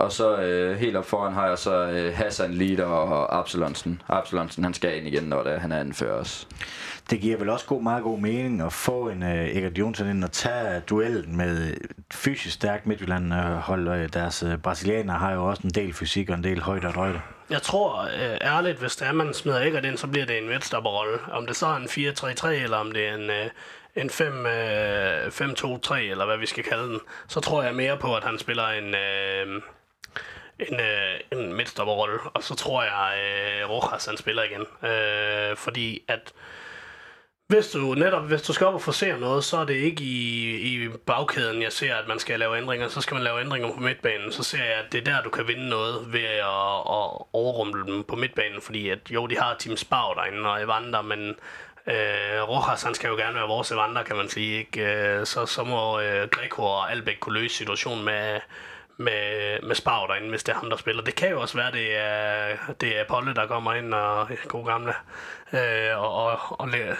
Og 0.00 0.12
så 0.12 0.36
øh, 0.36 0.78
helt 0.78 0.96
op 0.96 1.06
foran 1.06 1.32
har 1.32 1.48
jeg 1.48 1.58
så 1.58 1.74
øh, 1.74 2.16
Hassan 2.16 2.54
Lider 2.54 2.84
og 2.84 3.38
Absalonsen. 3.38 4.02
Absalonsen 4.08 4.64
han 4.64 4.74
skal 4.74 4.96
ind 4.96 5.06
igen, 5.06 5.24
når 5.24 5.42
det, 5.42 5.60
han 5.60 5.72
er 5.72 5.80
anfører 5.80 6.14
os. 6.14 6.48
Det 7.10 7.20
giver 7.20 7.36
vel 7.36 7.48
også 7.48 7.66
god, 7.66 7.82
meget 7.82 8.02
god 8.02 8.18
mening 8.18 8.62
at 8.62 8.72
få 8.72 9.08
en 9.08 9.22
uh, 9.22 9.28
Egert 9.28 9.78
Jonsson 9.78 10.08
ind 10.08 10.24
og 10.24 10.32
tage 10.32 10.80
duellen 10.80 11.36
med 11.36 11.74
fysisk 12.12 12.54
stærkt 12.54 12.86
Midtjylland 12.86 13.32
hold. 13.58 14.08
Deres 14.08 14.42
uh, 14.42 14.56
brasilianere 14.56 15.18
har 15.18 15.32
jo 15.32 15.46
også 15.46 15.62
en 15.64 15.70
del 15.70 15.92
fysik 15.92 16.30
og 16.30 16.36
en 16.36 16.44
del 16.44 16.60
højde 16.60 16.86
og 16.86 16.94
drøjde. 16.94 17.20
Jeg 17.50 17.62
tror 17.62 18.02
uh, 18.02 18.46
ærligt, 18.56 18.78
hvis 18.78 18.96
der 18.96 19.06
er, 19.06 19.12
man 19.12 19.34
smider 19.34 19.60
Egert 19.60 19.84
ind, 19.84 19.96
så 19.96 20.06
bliver 20.06 20.26
det 20.26 20.38
en 20.38 20.48
midtstopperrolle. 20.48 21.18
Om 21.32 21.46
det 21.46 21.56
så 21.56 21.66
er 21.66 21.76
en 21.76 21.84
4-3-3, 21.84 22.48
eller 22.48 22.76
om 22.76 22.92
det 22.92 23.08
er 23.08 23.14
en... 23.14 23.30
Uh, 23.30 23.50
en 23.96 24.10
5-2-3, 24.10 24.20
eller 25.94 26.26
hvad 26.26 26.38
vi 26.38 26.46
skal 26.46 26.64
kalde 26.64 26.82
den, 26.82 27.00
så 27.28 27.40
tror 27.40 27.62
jeg 27.62 27.74
mere 27.74 27.96
på, 27.96 28.16
at 28.16 28.24
han 28.24 28.38
spiller 28.38 28.68
en, 28.68 28.94
øh, 28.94 29.62
en, 30.68 30.80
øh, 30.80 31.20
en 31.32 31.54
midtstopperrolle, 31.54 32.18
og 32.34 32.42
så 32.42 32.54
tror 32.54 32.82
jeg, 32.82 33.18
øh, 33.18 33.70
Rojas 33.70 34.06
han 34.06 34.16
spiller 34.16 34.42
igen. 34.42 34.90
Øh, 34.90 35.56
fordi 35.56 36.02
at 36.08 36.32
hvis 37.50 37.70
du 37.70 37.94
netop, 37.94 38.26
hvis 38.26 38.42
du 38.42 38.52
skal 38.52 38.66
op 38.66 38.74
og 38.74 38.82
forsere 38.82 39.20
noget, 39.20 39.44
så 39.44 39.56
er 39.56 39.64
det 39.64 39.74
ikke 39.74 40.02
i, 40.02 40.54
i 40.54 40.88
bagkæden, 40.88 41.62
jeg 41.62 41.72
ser, 41.72 41.94
at 41.94 42.08
man 42.08 42.18
skal 42.18 42.38
lave 42.38 42.58
ændringer. 42.58 42.88
Så 42.88 43.00
skal 43.00 43.14
man 43.14 43.24
lave 43.24 43.40
ændringer 43.40 43.74
på 43.74 43.80
midtbanen. 43.80 44.32
Så 44.32 44.42
ser 44.42 44.64
jeg, 44.64 44.74
at 44.74 44.92
det 44.92 44.98
er 44.98 45.04
der, 45.04 45.22
du 45.22 45.30
kan 45.30 45.48
vinde 45.48 45.68
noget 45.68 46.12
ved 46.12 46.24
at, 46.24 46.78
at 46.96 47.08
overrumple 47.32 47.86
dem 47.86 48.04
på 48.04 48.16
midtbanen. 48.16 48.62
Fordi 48.62 48.88
at, 48.88 48.98
jo, 49.10 49.26
de 49.26 49.38
har 49.38 49.56
Team 49.58 49.76
Spau 49.76 50.14
derinde 50.14 50.50
og 50.50 50.62
Evander, 50.62 51.02
men 51.02 51.28
øh, 51.86 52.42
Rojas, 52.48 52.82
han 52.82 52.94
skal 52.94 53.08
jo 53.08 53.16
gerne 53.16 53.34
være 53.34 53.48
vores 53.48 53.70
Evander, 53.70 54.02
kan 54.02 54.16
man 54.16 54.28
sige. 54.28 54.58
Ikke? 54.58 54.84
Øh, 54.84 55.26
så, 55.26 55.46
så 55.46 55.64
må 55.64 56.00
øh, 56.00 56.28
Greco 56.28 56.62
og 56.62 56.90
Albeck 56.90 57.20
kunne 57.20 57.40
løse 57.40 57.56
situationen 57.56 58.04
med, 58.04 58.40
med, 59.00 59.58
med 59.62 59.74
Spau 59.74 60.06
derinde, 60.06 60.28
hvis 60.28 60.42
det 60.42 60.52
er 60.52 60.58
ham, 60.58 60.70
der 60.70 60.76
spiller. 60.76 61.02
Det 61.02 61.14
kan 61.14 61.30
jo 61.30 61.40
også 61.40 61.56
være, 61.56 61.72
det 61.72 61.98
er, 61.98 62.56
det 62.80 63.00
er 63.00 63.04
Polle, 63.08 63.34
der 63.34 63.46
kommer 63.46 63.74
ind 63.74 63.94
og 63.94 64.28
god 64.48 64.66
gamle 64.66 64.92
øh, 65.52 65.98
og, 65.98 66.14
og, 66.14 66.60
og 66.60 66.68
øh, 66.68 66.96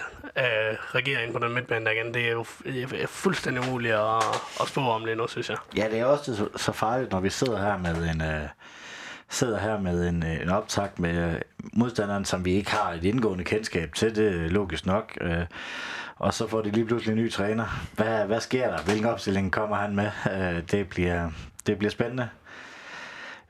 regerer 0.95 1.21
ind 1.21 1.33
på 1.33 1.39
den 1.39 1.53
midtbane 1.53 1.85
der 1.85 1.91
igen. 1.91 2.13
Det 2.13 2.27
er 2.27 2.31
jo 2.31 2.45
er 2.71 3.07
fuldstændig 3.07 3.63
umuligt 3.67 3.93
at, 3.93 4.23
at 4.61 4.67
spå 4.67 4.81
om 4.81 5.05
lige 5.05 5.15
nu, 5.15 5.27
synes 5.27 5.49
jeg. 5.49 5.57
Ja, 5.77 5.87
det 5.91 5.99
er 5.99 6.05
også 6.05 6.35
så, 6.35 6.47
så 6.55 6.71
farligt, 6.71 7.11
når 7.11 7.19
vi 7.19 7.29
sidder 7.29 7.57
her 7.57 7.77
med 7.77 8.09
en... 8.09 8.21
Øh 8.21 8.47
sidder 9.31 9.59
her 9.59 9.79
med 9.79 10.09
en, 10.09 10.23
øh, 10.23 10.41
en 10.41 10.49
optakt 10.49 10.99
med 10.99 11.33
øh, 11.33 11.41
modstanderen, 11.73 12.25
som 12.25 12.45
vi 12.45 12.51
ikke 12.53 12.71
har 12.71 12.91
et 12.91 13.03
indgående 13.03 13.43
kendskab 13.43 13.93
til, 13.93 14.15
det 14.15 14.27
er 14.27 14.49
logisk 14.49 14.85
nok. 14.85 15.17
Øh, 15.21 15.45
og 16.15 16.33
så 16.33 16.47
får 16.47 16.61
de 16.61 16.71
lige 16.71 16.85
pludselig 16.85 17.13
en 17.13 17.23
ny 17.23 17.31
træner. 17.31 17.65
Hvad, 17.93 18.25
hvad 18.25 18.39
sker 18.39 18.69
der? 18.69 18.83
Hvilken 18.83 19.05
opstilling 19.05 19.51
kommer 19.51 19.75
han 19.75 19.95
med? 19.95 20.11
Øh, 20.31 20.63
det, 20.71 20.89
bliver, 20.89 21.31
det 21.67 21.77
bliver 21.77 21.91
spændende. 21.91 22.29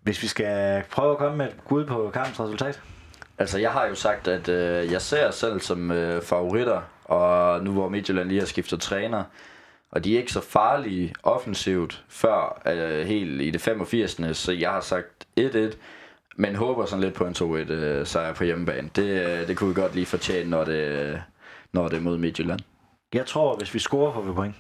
Hvis 0.01 0.23
vi 0.23 0.27
skal 0.27 0.83
prøve 0.91 1.11
at 1.11 1.17
komme 1.17 1.37
med 1.37 1.47
et 1.47 1.55
bud 1.69 1.85
på 1.85 2.09
kampens 2.13 2.39
resultat. 2.39 2.81
Altså, 3.37 3.59
jeg 3.59 3.71
har 3.71 3.85
jo 3.85 3.95
sagt, 3.95 4.27
at 4.27 4.49
øh, 4.49 4.91
jeg 4.91 5.01
ser 5.01 5.31
selv 5.31 5.59
som 5.59 5.91
øh, 5.91 6.21
favoritter, 6.21 6.81
og 7.05 7.63
nu 7.63 7.71
hvor 7.71 7.89
Midtjylland 7.89 8.27
lige 8.27 8.39
har 8.39 8.47
skiftet 8.47 8.81
træner, 8.81 9.23
og 9.91 10.03
de 10.03 10.13
er 10.13 10.19
ikke 10.19 10.31
så 10.31 10.41
farlige 10.41 11.13
offensivt 11.23 12.03
før 12.09 12.61
øh, 12.65 13.07
helt 13.07 13.41
i 13.41 13.51
det 13.51 13.61
85. 13.61 14.37
Så 14.37 14.51
jeg 14.51 14.71
har 14.71 14.81
sagt 14.81 15.27
1-1, 15.39 15.75
men 16.35 16.55
håber 16.55 16.85
sådan 16.85 17.03
lidt 17.03 17.13
på 17.13 17.25
en 17.25 17.35
2-1 17.37 17.43
øh, 17.71 18.07
sejr 18.07 18.33
på 18.33 18.43
hjemmebane. 18.43 18.89
Det, 18.95 19.03
øh, 19.03 19.47
det 19.47 19.57
kunne 19.57 19.75
vi 19.75 19.81
godt 19.81 19.95
lige 19.95 20.05
fortjene, 20.05 20.49
når 20.49 20.63
det, 20.63 21.21
når 21.73 21.87
det 21.87 21.97
er 21.97 22.01
mod 22.01 22.17
Midtjylland. 22.17 22.59
Jeg 23.13 23.25
tror, 23.25 23.55
hvis 23.55 23.73
vi 23.73 23.79
scorer, 23.79 24.13
får 24.13 24.21
vi 24.21 24.33
point. 24.33 24.55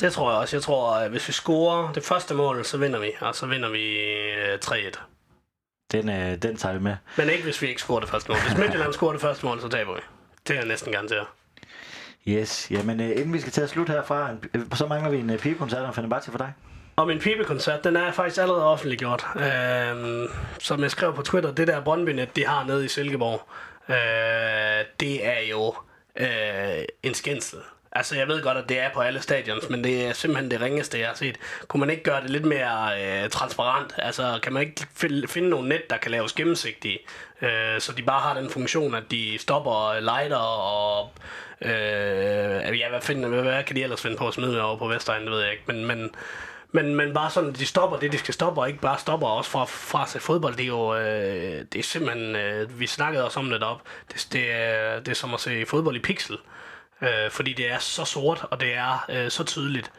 Det 0.00 0.12
tror 0.12 0.30
jeg 0.30 0.40
også. 0.40 0.56
Jeg 0.56 0.62
tror, 0.62 0.94
at 0.94 1.10
hvis 1.10 1.28
vi 1.28 1.32
scorer 1.32 1.92
det 1.92 2.04
første 2.04 2.34
mål, 2.34 2.64
så 2.64 2.78
vinder 2.78 2.98
vi, 2.98 3.10
og 3.20 3.34
så 3.34 3.46
vinder 3.46 3.68
vi 3.68 3.98
3-1. 4.64 5.00
Den, 5.92 6.08
øh, 6.08 6.42
den 6.42 6.56
tager 6.56 6.72
vi 6.72 6.80
med. 6.80 6.96
Men 7.16 7.28
ikke, 7.28 7.44
hvis 7.44 7.62
vi 7.62 7.66
ikke 7.68 7.80
scorer 7.80 8.00
det 8.00 8.08
første 8.08 8.30
mål. 8.30 8.38
Hvis 8.46 8.58
Midtjylland 8.58 8.92
scorer 8.98 9.12
det 9.12 9.20
første 9.20 9.46
mål, 9.46 9.60
så 9.60 9.68
taber 9.68 9.94
vi. 9.94 10.00
Det 10.48 10.54
er 10.54 10.58
jeg 10.58 10.68
næsten 10.68 10.92
garanteret. 10.92 11.26
Yes, 12.28 12.70
jamen 12.70 13.00
øh, 13.00 13.10
inden 13.10 13.32
vi 13.32 13.40
skal 13.40 13.52
til 13.52 13.60
at 13.60 13.68
slutte 13.70 13.92
herfra, 13.92 14.30
øh, 14.54 14.62
så 14.74 14.86
mangler 14.86 15.10
vi 15.10 15.18
en 15.18 15.30
øh, 15.30 15.38
pigekoncert 15.38 15.82
og 15.82 15.94
Fenerbahce 15.94 16.30
for 16.30 16.38
dig. 16.38 16.52
Og 16.96 17.06
min 17.06 17.18
pibekoncert, 17.18 17.84
den 17.84 17.96
er 17.96 18.12
faktisk 18.12 18.40
allerede 18.40 18.64
offentliggjort. 18.64 19.24
Øh, 19.36 20.28
som 20.58 20.82
jeg 20.82 20.90
skrev 20.90 21.14
på 21.14 21.22
Twitter, 21.22 21.52
det 21.54 21.68
der 21.68 21.80
Brøndby-net, 21.80 22.36
de 22.36 22.46
har 22.46 22.64
nede 22.64 22.84
i 22.84 22.88
Silkeborg, 22.88 23.48
øh, 23.88 24.84
det 25.00 25.26
er 25.26 25.40
jo 25.50 25.74
øh, 26.16 26.84
en 27.02 27.14
skændsel. 27.14 27.58
Altså, 27.96 28.16
jeg 28.16 28.28
ved 28.28 28.42
godt, 28.42 28.58
at 28.58 28.68
det 28.68 28.80
er 28.80 28.90
på 28.94 29.00
alle 29.00 29.22
stadions, 29.22 29.68
men 29.70 29.84
det 29.84 30.06
er 30.06 30.12
simpelthen 30.12 30.50
det 30.50 30.60
ringeste, 30.60 30.98
jeg 30.98 31.08
har 31.08 31.14
set. 31.14 31.38
Kunne 31.68 31.80
man 31.80 31.90
ikke 31.90 32.02
gøre 32.02 32.22
det 32.22 32.30
lidt 32.30 32.44
mere 32.44 32.90
øh, 33.02 33.30
transparent? 33.30 33.94
Altså, 33.98 34.38
kan 34.42 34.52
man 34.52 34.62
ikke 34.62 34.86
finde 35.28 35.48
nogle 35.48 35.68
net, 35.68 35.90
der 35.90 35.96
kan 35.96 36.10
laves 36.10 36.32
gennemsigtige, 36.32 36.98
øh, 37.42 37.80
så 37.80 37.92
de 37.92 38.02
bare 38.02 38.20
har 38.20 38.40
den 38.40 38.50
funktion, 38.50 38.94
at 38.94 39.02
de 39.10 39.38
stopper 39.38 40.00
lighter 40.00 40.36
og... 40.36 41.12
Øh, 41.60 42.78
ja, 42.78 42.88
hvad, 42.88 43.00
finder, 43.00 43.28
hvad, 43.28 43.42
hvad 43.42 43.64
kan 43.64 43.76
de 43.76 43.82
ellers 43.82 44.02
finde 44.02 44.16
på 44.16 44.28
at 44.28 44.34
smide 44.34 44.62
over 44.62 44.78
på 44.78 44.88
Vestegn, 44.88 45.22
det 45.22 45.30
ved 45.30 45.40
jeg 45.40 45.52
ikke. 45.52 45.64
Men, 45.66 45.84
men, 45.84 46.10
men, 46.72 46.94
men 46.94 47.14
bare 47.14 47.30
sådan, 47.30 47.52
de 47.52 47.66
stopper 47.66 47.98
det, 47.98 48.12
de 48.12 48.18
skal 48.18 48.34
stoppe, 48.34 48.60
og 48.60 48.68
ikke 48.68 48.80
bare 48.80 48.98
stopper 48.98 49.26
også 49.26 49.50
fra, 49.50 49.64
fra 49.64 50.02
at 50.02 50.08
se 50.08 50.20
fodbold. 50.20 50.54
Det 50.54 50.62
er 50.62 50.66
jo 50.66 50.94
øh, 50.94 51.64
det 51.72 51.78
er 51.78 51.82
simpelthen, 51.82 52.36
øh, 52.36 52.80
vi 52.80 52.86
snakkede 52.86 53.24
også 53.24 53.40
om 53.40 53.50
det 53.50 53.62
op. 53.62 53.82
Det, 54.12 54.28
det, 54.32 54.52
er, 54.52 54.98
det 55.00 55.08
er 55.08 55.14
som 55.14 55.34
at 55.34 55.40
se 55.40 55.66
fodbold 55.66 55.96
i 55.96 56.00
pixel 56.00 56.34
øh, 56.34 56.40
øh, 57.04 57.30
fordi 57.30 57.52
det 57.52 57.70
er 57.70 57.78
så 57.78 58.04
sort, 58.04 58.46
og 58.50 58.60
det 58.60 58.74
er 58.74 59.04
øh, 59.08 59.30
så 59.30 59.44
tydeligt, 59.44 59.92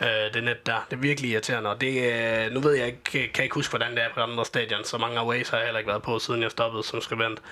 øh, 0.00 0.34
det 0.34 0.44
net 0.44 0.66
der. 0.66 0.86
Det 0.90 0.96
er 0.96 1.00
virkelig 1.00 1.30
irriterende, 1.30 1.70
og 1.70 1.80
det, 1.80 2.12
øh, 2.12 2.52
nu 2.52 2.60
ved 2.60 2.74
jeg 2.74 2.86
ikke, 2.86 3.02
kan 3.04 3.20
jeg 3.36 3.44
ikke 3.44 3.54
huske, 3.54 3.72
hvordan 3.72 3.90
det 3.90 4.02
er 4.02 4.08
på 4.14 4.20
andre 4.20 4.44
stadion, 4.44 4.84
så 4.84 4.98
mange 4.98 5.18
Aways 5.18 5.48
har 5.48 5.56
jeg 5.56 5.66
heller 5.66 5.78
ikke 5.78 5.90
været 5.90 6.02
på, 6.02 6.18
siden 6.18 6.42
jeg 6.42 6.50
stoppede 6.50 6.82
som 6.82 7.00
skribent. 7.00 7.42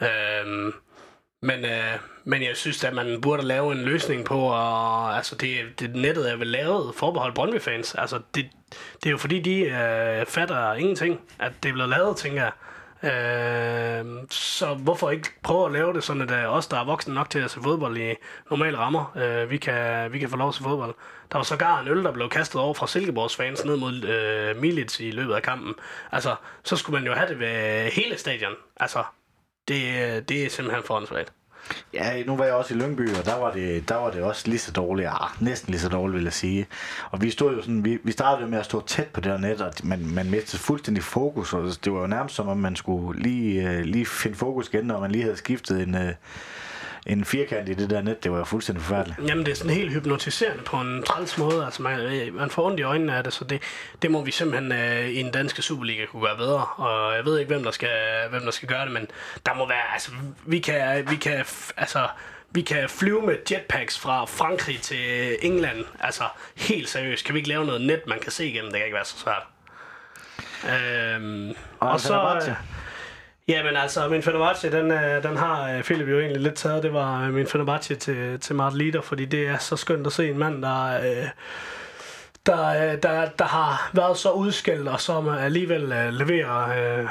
Øh, 0.00 0.72
men, 1.42 1.64
øh, 1.64 1.98
men 2.24 2.42
jeg 2.42 2.56
synes, 2.56 2.84
at 2.84 2.94
man 2.94 3.20
burde 3.20 3.42
lave 3.42 3.72
en 3.72 3.82
løsning 3.82 4.24
på, 4.24 4.40
og 4.40 5.16
altså 5.16 5.36
det, 5.36 5.58
det 5.80 5.94
nettet 5.94 6.30
er 6.30 6.36
vel 6.36 6.46
lavet 6.46 6.94
forbeholdt 6.94 7.34
Brøndby-fans. 7.34 7.94
Altså 7.94 8.20
det, 8.34 8.46
det 9.02 9.06
er 9.06 9.10
jo 9.10 9.18
fordi, 9.18 9.40
de 9.40 9.60
øh, 9.60 10.26
fatter 10.26 10.74
ingenting, 10.74 11.20
at 11.38 11.52
det 11.62 11.72
bliver 11.72 11.86
lavet, 11.86 12.16
tænker 12.16 12.42
jeg. 12.42 12.52
Øh, 13.02 14.04
så 14.30 14.74
hvorfor 14.74 15.10
ikke 15.10 15.28
prøve 15.42 15.66
at 15.66 15.72
lave 15.72 15.92
det 15.92 16.04
sådan, 16.04 16.22
at 16.22 16.30
øh, 16.30 16.52
os, 16.52 16.66
der 16.66 16.80
er 16.80 16.84
voksne 16.84 17.14
nok 17.14 17.30
til 17.30 17.38
at 17.38 17.50
se 17.50 17.60
fodbold 17.62 17.96
i 17.96 18.14
normale 18.50 18.78
rammer, 18.78 19.16
øh, 19.16 19.50
vi, 19.50 19.56
kan, 19.56 20.12
vi 20.12 20.18
kan 20.18 20.28
få 20.30 20.36
lov 20.36 20.52
til 20.52 20.62
fodbold. 20.62 20.94
Der 21.32 21.38
var 21.38 21.44
sågar 21.44 21.80
en 21.80 21.88
øl, 21.88 22.04
der 22.04 22.12
blev 22.12 22.28
kastet 22.28 22.60
over 22.60 22.74
fra 22.74 22.86
Silkeborgs 22.86 23.36
fans 23.36 23.64
ned 23.64 23.76
mod 23.76 24.04
øh, 24.04 24.56
Milits 24.56 25.00
i 25.00 25.10
løbet 25.10 25.34
af 25.34 25.42
kampen. 25.42 25.74
Altså, 26.12 26.34
så 26.64 26.76
skulle 26.76 27.00
man 27.00 27.06
jo 27.06 27.14
have 27.14 27.28
det 27.28 27.38
ved 27.38 27.90
hele 27.90 28.18
stadion. 28.18 28.54
Altså, 28.76 29.04
det, 29.68 29.82
øh, 29.82 30.22
det 30.28 30.44
er 30.44 30.50
simpelthen 30.50 30.84
forhåndsvægt. 30.84 31.32
Ja, 31.94 32.22
nu 32.24 32.36
var 32.36 32.44
jeg 32.44 32.54
også 32.54 32.74
i 32.74 32.76
Lyngby, 32.76 33.10
og 33.16 33.24
der 33.24 33.38
var 33.38 33.52
det, 33.52 33.88
der 33.88 33.94
var 33.94 34.10
det 34.10 34.22
også 34.22 34.48
lige 34.48 34.58
så 34.58 34.72
dårligt. 34.72 35.06
Ja, 35.06 35.16
næsten 35.40 35.70
lige 35.70 35.80
så 35.80 35.88
dårligt, 35.88 36.16
vil 36.16 36.24
jeg 36.24 36.32
sige. 36.32 36.66
Og 37.10 37.22
vi 37.22 37.30
stod 37.30 37.54
jo 37.54 37.62
sådan, 37.62 37.84
vi, 37.84 37.98
vi 38.04 38.12
startede 38.12 38.42
jo 38.44 38.50
med 38.50 38.58
at 38.58 38.64
stå 38.64 38.86
tæt 38.86 39.06
på 39.06 39.20
det 39.20 39.30
der 39.30 39.38
net, 39.38 39.60
og 39.60 39.72
man, 39.82 40.06
man 40.14 40.30
mistede 40.30 40.62
fuldstændig 40.62 41.04
fokus, 41.04 41.52
og 41.52 41.62
det 41.84 41.92
var 41.92 42.00
jo 42.00 42.06
nærmest 42.06 42.34
som 42.34 42.48
om, 42.48 42.56
man 42.56 42.76
skulle 42.76 43.22
lige, 43.22 43.70
øh, 43.70 43.80
lige 43.84 44.06
finde 44.06 44.36
fokus 44.36 44.68
igen, 44.68 44.84
når 44.84 45.00
man 45.00 45.10
lige 45.10 45.22
havde 45.22 45.36
skiftet 45.36 45.82
en, 45.82 45.94
øh, 45.94 46.12
en 47.08 47.24
firkant 47.24 47.68
i 47.68 47.74
det 47.74 47.90
der 47.90 48.02
net, 48.02 48.24
det 48.24 48.32
var 48.32 48.44
fuldstændig 48.44 48.84
forfærdeligt. 48.84 49.28
Jamen, 49.28 49.46
det 49.46 49.52
er 49.52 49.56
sådan 49.56 49.72
helt 49.72 49.92
hypnotiserende 49.92 50.62
på 50.62 50.76
en 50.76 51.02
træls 51.02 51.38
måde. 51.38 51.64
Altså, 51.64 51.82
man, 51.82 52.00
øh, 52.00 52.34
man 52.34 52.50
får 52.50 52.66
ondt 52.66 52.80
i 52.80 52.82
øjnene 52.82 53.16
af 53.16 53.24
det, 53.24 53.32
så 53.32 53.44
det, 53.44 53.62
det 54.02 54.10
må 54.10 54.24
vi 54.24 54.30
simpelthen 54.30 54.72
uh, 54.72 55.08
i 55.08 55.20
en 55.20 55.30
danske 55.30 55.62
Superliga 55.62 56.06
kunne 56.06 56.26
gøre 56.26 56.36
bedre. 56.36 56.66
Og 56.76 57.16
jeg 57.16 57.24
ved 57.24 57.38
ikke, 57.38 57.48
hvem 57.48 57.64
der 57.64 57.70
skal, 57.70 57.88
hvem 58.30 58.42
der 58.42 58.50
skal 58.50 58.68
gøre 58.68 58.84
det, 58.84 58.92
men 58.92 59.06
der 59.46 59.54
må 59.54 59.68
være, 59.68 59.92
altså, 59.92 60.10
vi 60.46 60.58
kan, 60.58 61.10
vi 61.10 61.16
kan, 61.16 61.44
altså, 61.76 62.08
vi 62.50 62.62
kan 62.62 62.88
flyve 62.88 63.22
med 63.22 63.36
jetpacks 63.50 63.98
fra 63.98 64.24
Frankrig 64.24 64.80
til 64.80 65.36
England. 65.42 65.84
Altså, 66.00 66.24
helt 66.56 66.88
seriøst. 66.88 67.24
Kan 67.24 67.34
vi 67.34 67.38
ikke 67.38 67.48
lave 67.48 67.66
noget 67.66 67.80
net, 67.80 68.00
man 68.06 68.18
kan 68.20 68.32
se 68.32 68.46
igennem? 68.46 68.70
Det 68.70 68.78
kan 68.78 68.86
ikke 68.86 68.96
være 68.96 69.04
så 69.04 69.18
svært. 69.18 69.42
Øhm, 70.74 71.54
og, 71.80 71.90
og 71.90 72.00
så... 72.00 72.54
Jamen 73.48 73.76
altså, 73.76 74.08
min 74.08 74.22
Fenerbahce, 74.22 74.72
den, 74.72 74.90
øh, 74.90 75.22
den 75.22 75.36
har 75.36 75.70
øh, 75.70 75.82
Philip 75.82 76.08
jo 76.08 76.20
egentlig 76.20 76.42
lidt 76.42 76.54
taget. 76.54 76.82
Det 76.82 76.92
var 76.92 77.26
øh, 77.26 77.34
min 77.34 77.46
Fenerbahce 77.46 77.94
til, 77.94 78.40
til 78.40 78.54
Martin 78.54 78.78
Lider, 78.78 79.00
fordi 79.00 79.24
det 79.24 79.46
er 79.46 79.58
så 79.58 79.76
skønt 79.76 80.06
at 80.06 80.12
se 80.12 80.30
en 80.30 80.38
mand, 80.38 80.62
der, 80.62 81.00
der, 82.46 82.96
der, 82.96 83.28
der 83.38 83.44
har 83.44 83.90
været 83.92 84.16
så 84.16 84.30
udskældt, 84.30 84.88
og 84.88 85.00
som 85.00 85.28
alligevel 85.28 85.80
leverer, 86.12 87.08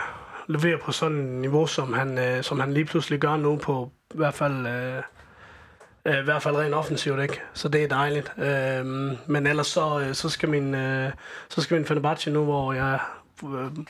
leverer 0.48 0.78
på 0.78 0.92
sådan 0.92 1.18
et 1.18 1.26
niveau, 1.26 1.68
som 1.68 1.94
han, 1.94 2.44
som 2.44 2.60
han 2.60 2.74
lige 2.74 2.86
pludselig 2.86 3.20
gør 3.20 3.36
nu 3.38 3.58
på 3.58 3.92
i 4.14 4.18
hvert 4.18 4.34
fald... 4.34 4.68
i 6.06 6.24
hvert 6.24 6.44
fald 6.44 6.56
rent 6.56 6.74
offensivt, 6.74 7.22
ikke? 7.22 7.42
Så 7.54 7.70
det 7.70 7.84
er 7.84 7.88
dejligt. 7.88 8.32
Øhm, 8.38 9.18
men 9.26 9.48
ellers 9.48 9.68
så, 9.68 10.10
så 10.14 10.30
skal 10.30 10.50
min, 10.50 10.74
så 11.50 11.62
skal 11.62 11.76
min 11.76 11.86
Fenerbahce 11.86 12.32
nu, 12.32 12.44
hvor 12.44 12.74
jeg 12.74 13.00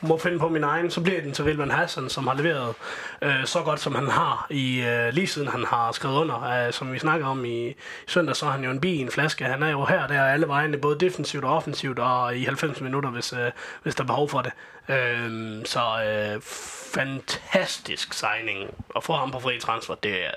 må 0.01 0.17
finde 0.17 0.39
på 0.39 0.49
min 0.49 0.63
egen, 0.63 0.91
så 0.91 1.01
bliver 1.01 1.21
den 1.21 1.31
til 1.31 1.45
Rilvan 1.45 1.71
Hassan, 1.71 2.09
som 2.09 2.27
har 2.27 2.35
leveret 2.35 2.75
øh, 3.21 3.45
så 3.45 3.61
godt, 3.61 3.79
som 3.79 3.95
han 3.95 4.07
har, 4.07 4.47
i 4.49 4.81
øh, 4.81 5.13
lige 5.13 5.27
siden 5.27 5.47
han 5.47 5.65
har 5.65 5.91
skrevet 5.91 6.15
under. 6.15 6.67
Øh, 6.67 6.73
som 6.73 6.93
vi 6.93 6.99
snakker 6.99 7.27
om 7.27 7.45
i, 7.45 7.67
i 7.67 7.75
søndag, 8.07 8.35
så 8.35 8.45
er 8.45 8.49
han 8.49 8.63
jo 8.63 8.71
en 8.71 8.81
bi 8.81 8.91
i 8.91 9.01
en 9.01 9.11
flaske. 9.11 9.45
Han 9.45 9.63
er 9.63 9.69
jo 9.69 9.85
her 9.85 10.07
der 10.07 10.23
alle 10.23 10.47
vejene, 10.47 10.77
både 10.77 10.99
defensivt 10.99 11.43
og 11.43 11.55
offensivt, 11.55 11.99
og 11.99 12.37
i 12.37 12.43
90 12.43 12.81
minutter, 12.81 13.09
hvis, 13.09 13.33
øh, 13.33 13.51
hvis 13.83 13.95
der 13.95 14.03
er 14.03 14.07
behov 14.07 14.29
for 14.29 14.41
det. 14.41 14.51
Øh, 14.89 15.65
så 15.65 15.79
øh, 15.79 16.41
fantastisk 16.93 18.13
signing. 18.13 18.69
Og 18.89 19.03
få 19.03 19.13
ham 19.13 19.31
på 19.31 19.39
fri 19.39 19.59
transfer, 19.59 19.95
det 19.95 20.25
er 20.25 20.31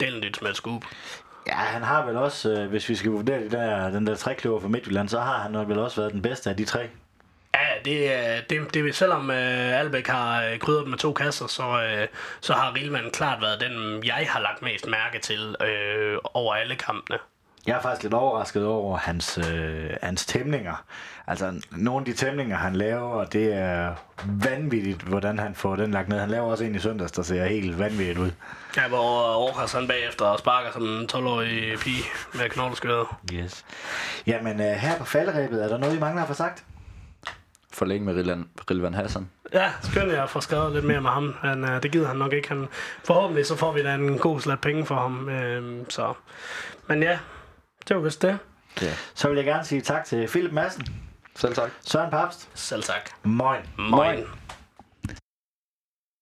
delen 0.00 0.20
lidt 0.20 0.42
med 0.42 0.54
scoop. 0.54 0.82
Ja, 1.46 1.54
han 1.54 1.82
har 1.82 2.06
vel 2.06 2.16
også, 2.16 2.50
øh, 2.50 2.68
hvis 2.68 2.88
vi 2.88 2.94
skal 2.94 3.10
vurdere 3.10 3.40
det 3.40 3.52
der, 3.52 3.90
den 3.90 4.06
der 4.06 4.14
trækløver 4.14 4.60
for 4.60 4.68
Midtjylland, 4.68 5.08
så 5.08 5.20
har 5.20 5.38
han 5.38 5.68
vel 5.68 5.78
også 5.78 6.00
været 6.00 6.12
den 6.12 6.22
bedste 6.22 6.50
af 6.50 6.56
de 6.56 6.64
tre. 6.64 6.88
Ja, 7.56 7.66
det, 7.84 8.50
det, 8.50 8.74
det 8.74 8.94
selvom 8.94 9.28
uh, 9.28 9.80
Albæk 9.80 10.06
har 10.06 10.52
uh, 10.52 10.58
krydret 10.58 10.88
med 10.88 10.98
to 10.98 11.12
kasser, 11.12 11.46
så, 11.46 11.62
uh, 11.62 12.06
så 12.40 12.52
har 12.52 12.74
Rilman 12.74 13.10
klart 13.12 13.42
været 13.42 13.60
den, 13.60 14.04
jeg 14.04 14.26
har 14.30 14.40
lagt 14.40 14.62
mest 14.62 14.86
mærke 14.86 15.18
til 15.18 15.56
uh, 15.60 16.18
over 16.34 16.54
alle 16.54 16.76
kampene. 16.76 17.18
Jeg 17.66 17.76
er 17.76 17.80
faktisk 17.80 18.02
lidt 18.02 18.14
overrasket 18.14 18.66
over 18.66 18.96
hans, 18.96 19.38
øh, 19.38 19.90
hans 20.02 20.26
tæmninger. 20.26 20.84
Altså, 21.26 21.62
nogle 21.70 21.98
af 21.98 22.04
de 22.04 22.12
tæmninger, 22.12 22.56
han 22.56 22.76
laver, 22.76 23.24
det 23.24 23.54
er 23.54 23.94
vanvittigt, 24.24 25.02
hvordan 25.02 25.38
han 25.38 25.54
får 25.54 25.76
den 25.76 25.90
lagt 25.90 26.08
ned. 26.08 26.18
Han 26.18 26.30
laver 26.30 26.50
også 26.50 26.64
en 26.64 26.74
i 26.74 26.78
søndags, 26.78 27.12
der 27.12 27.22
ser 27.22 27.44
helt 27.44 27.78
vanvittigt 27.78 28.18
ud. 28.18 28.30
Ja, 28.76 28.88
hvor 28.88 29.46
Aarhus 29.46 29.72
han 29.72 29.88
bagefter 29.88 30.24
og 30.24 30.38
sparker 30.38 30.72
som 30.72 30.82
en 30.82 31.08
12-årig 31.12 31.78
pige 31.78 32.04
med 32.34 32.50
knogleskøder. 32.50 33.20
Yes. 33.32 33.64
Jamen, 34.26 34.60
øh, 34.60 34.66
her 34.66 34.98
på 34.98 35.04
falderæbet, 35.04 35.64
er 35.64 35.68
der 35.68 35.78
noget, 35.78 35.96
I 35.96 36.00
mangler 36.00 36.22
at 36.22 36.28
få 36.28 36.34
sagt? 36.34 36.64
For 37.76 37.84
længe 37.84 38.06
med 38.06 38.14
Rilvan, 38.14 38.48
Rilvan 38.70 38.94
Hassan. 38.94 39.30
Ja, 39.52 39.72
skønt 39.82 40.12
jeg 40.12 40.30
får 40.30 40.40
skrevet 40.40 40.72
lidt 40.72 40.84
mere 40.84 41.00
med 41.00 41.10
ham. 41.10 41.34
Han, 41.40 41.64
øh, 41.64 41.82
det 41.82 41.92
gider 41.92 42.08
han 42.08 42.16
nok 42.16 42.32
ikke. 42.32 42.48
Han, 42.48 42.66
forhåbentlig 43.04 43.46
så 43.46 43.56
får 43.56 43.72
vi 43.72 43.82
da 43.82 43.94
en 43.94 44.18
god 44.18 44.40
slat 44.40 44.60
penge 44.60 44.86
for 44.86 44.94
ham. 44.94 45.28
Øh, 45.28 45.84
så. 45.88 46.14
Men 46.88 47.02
ja, 47.02 47.18
det 47.88 47.96
var 47.96 48.02
vist 48.02 48.22
det. 48.22 48.38
Ja. 48.82 48.92
Så 49.14 49.28
vil 49.28 49.36
jeg 49.36 49.44
gerne 49.44 49.64
sige 49.64 49.80
tak 49.80 50.04
til 50.04 50.26
Philip 50.28 50.52
Madsen, 50.52 50.86
Selv 51.34 51.54
tak. 51.54 51.70
Søren 51.80 52.10
Papst, 52.10 52.50
Selv 52.54 52.82
tak. 52.82 53.10
Moin. 53.24 53.60
Moin. 53.78 54.24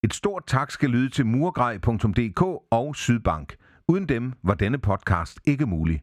Et 0.05 0.15
stort 0.15 0.43
tak 0.47 0.71
skal 0.71 0.91
lyde 0.91 1.11
til 1.11 1.27
murgrej.dk 1.27 2.43
og 2.71 2.97
Sydbank. 2.97 3.57
Uden 3.89 4.09
dem 4.09 4.33
var 4.43 4.55
denne 4.55 4.79
podcast 4.79 5.39
ikke 5.45 5.67
mulig. 5.67 6.03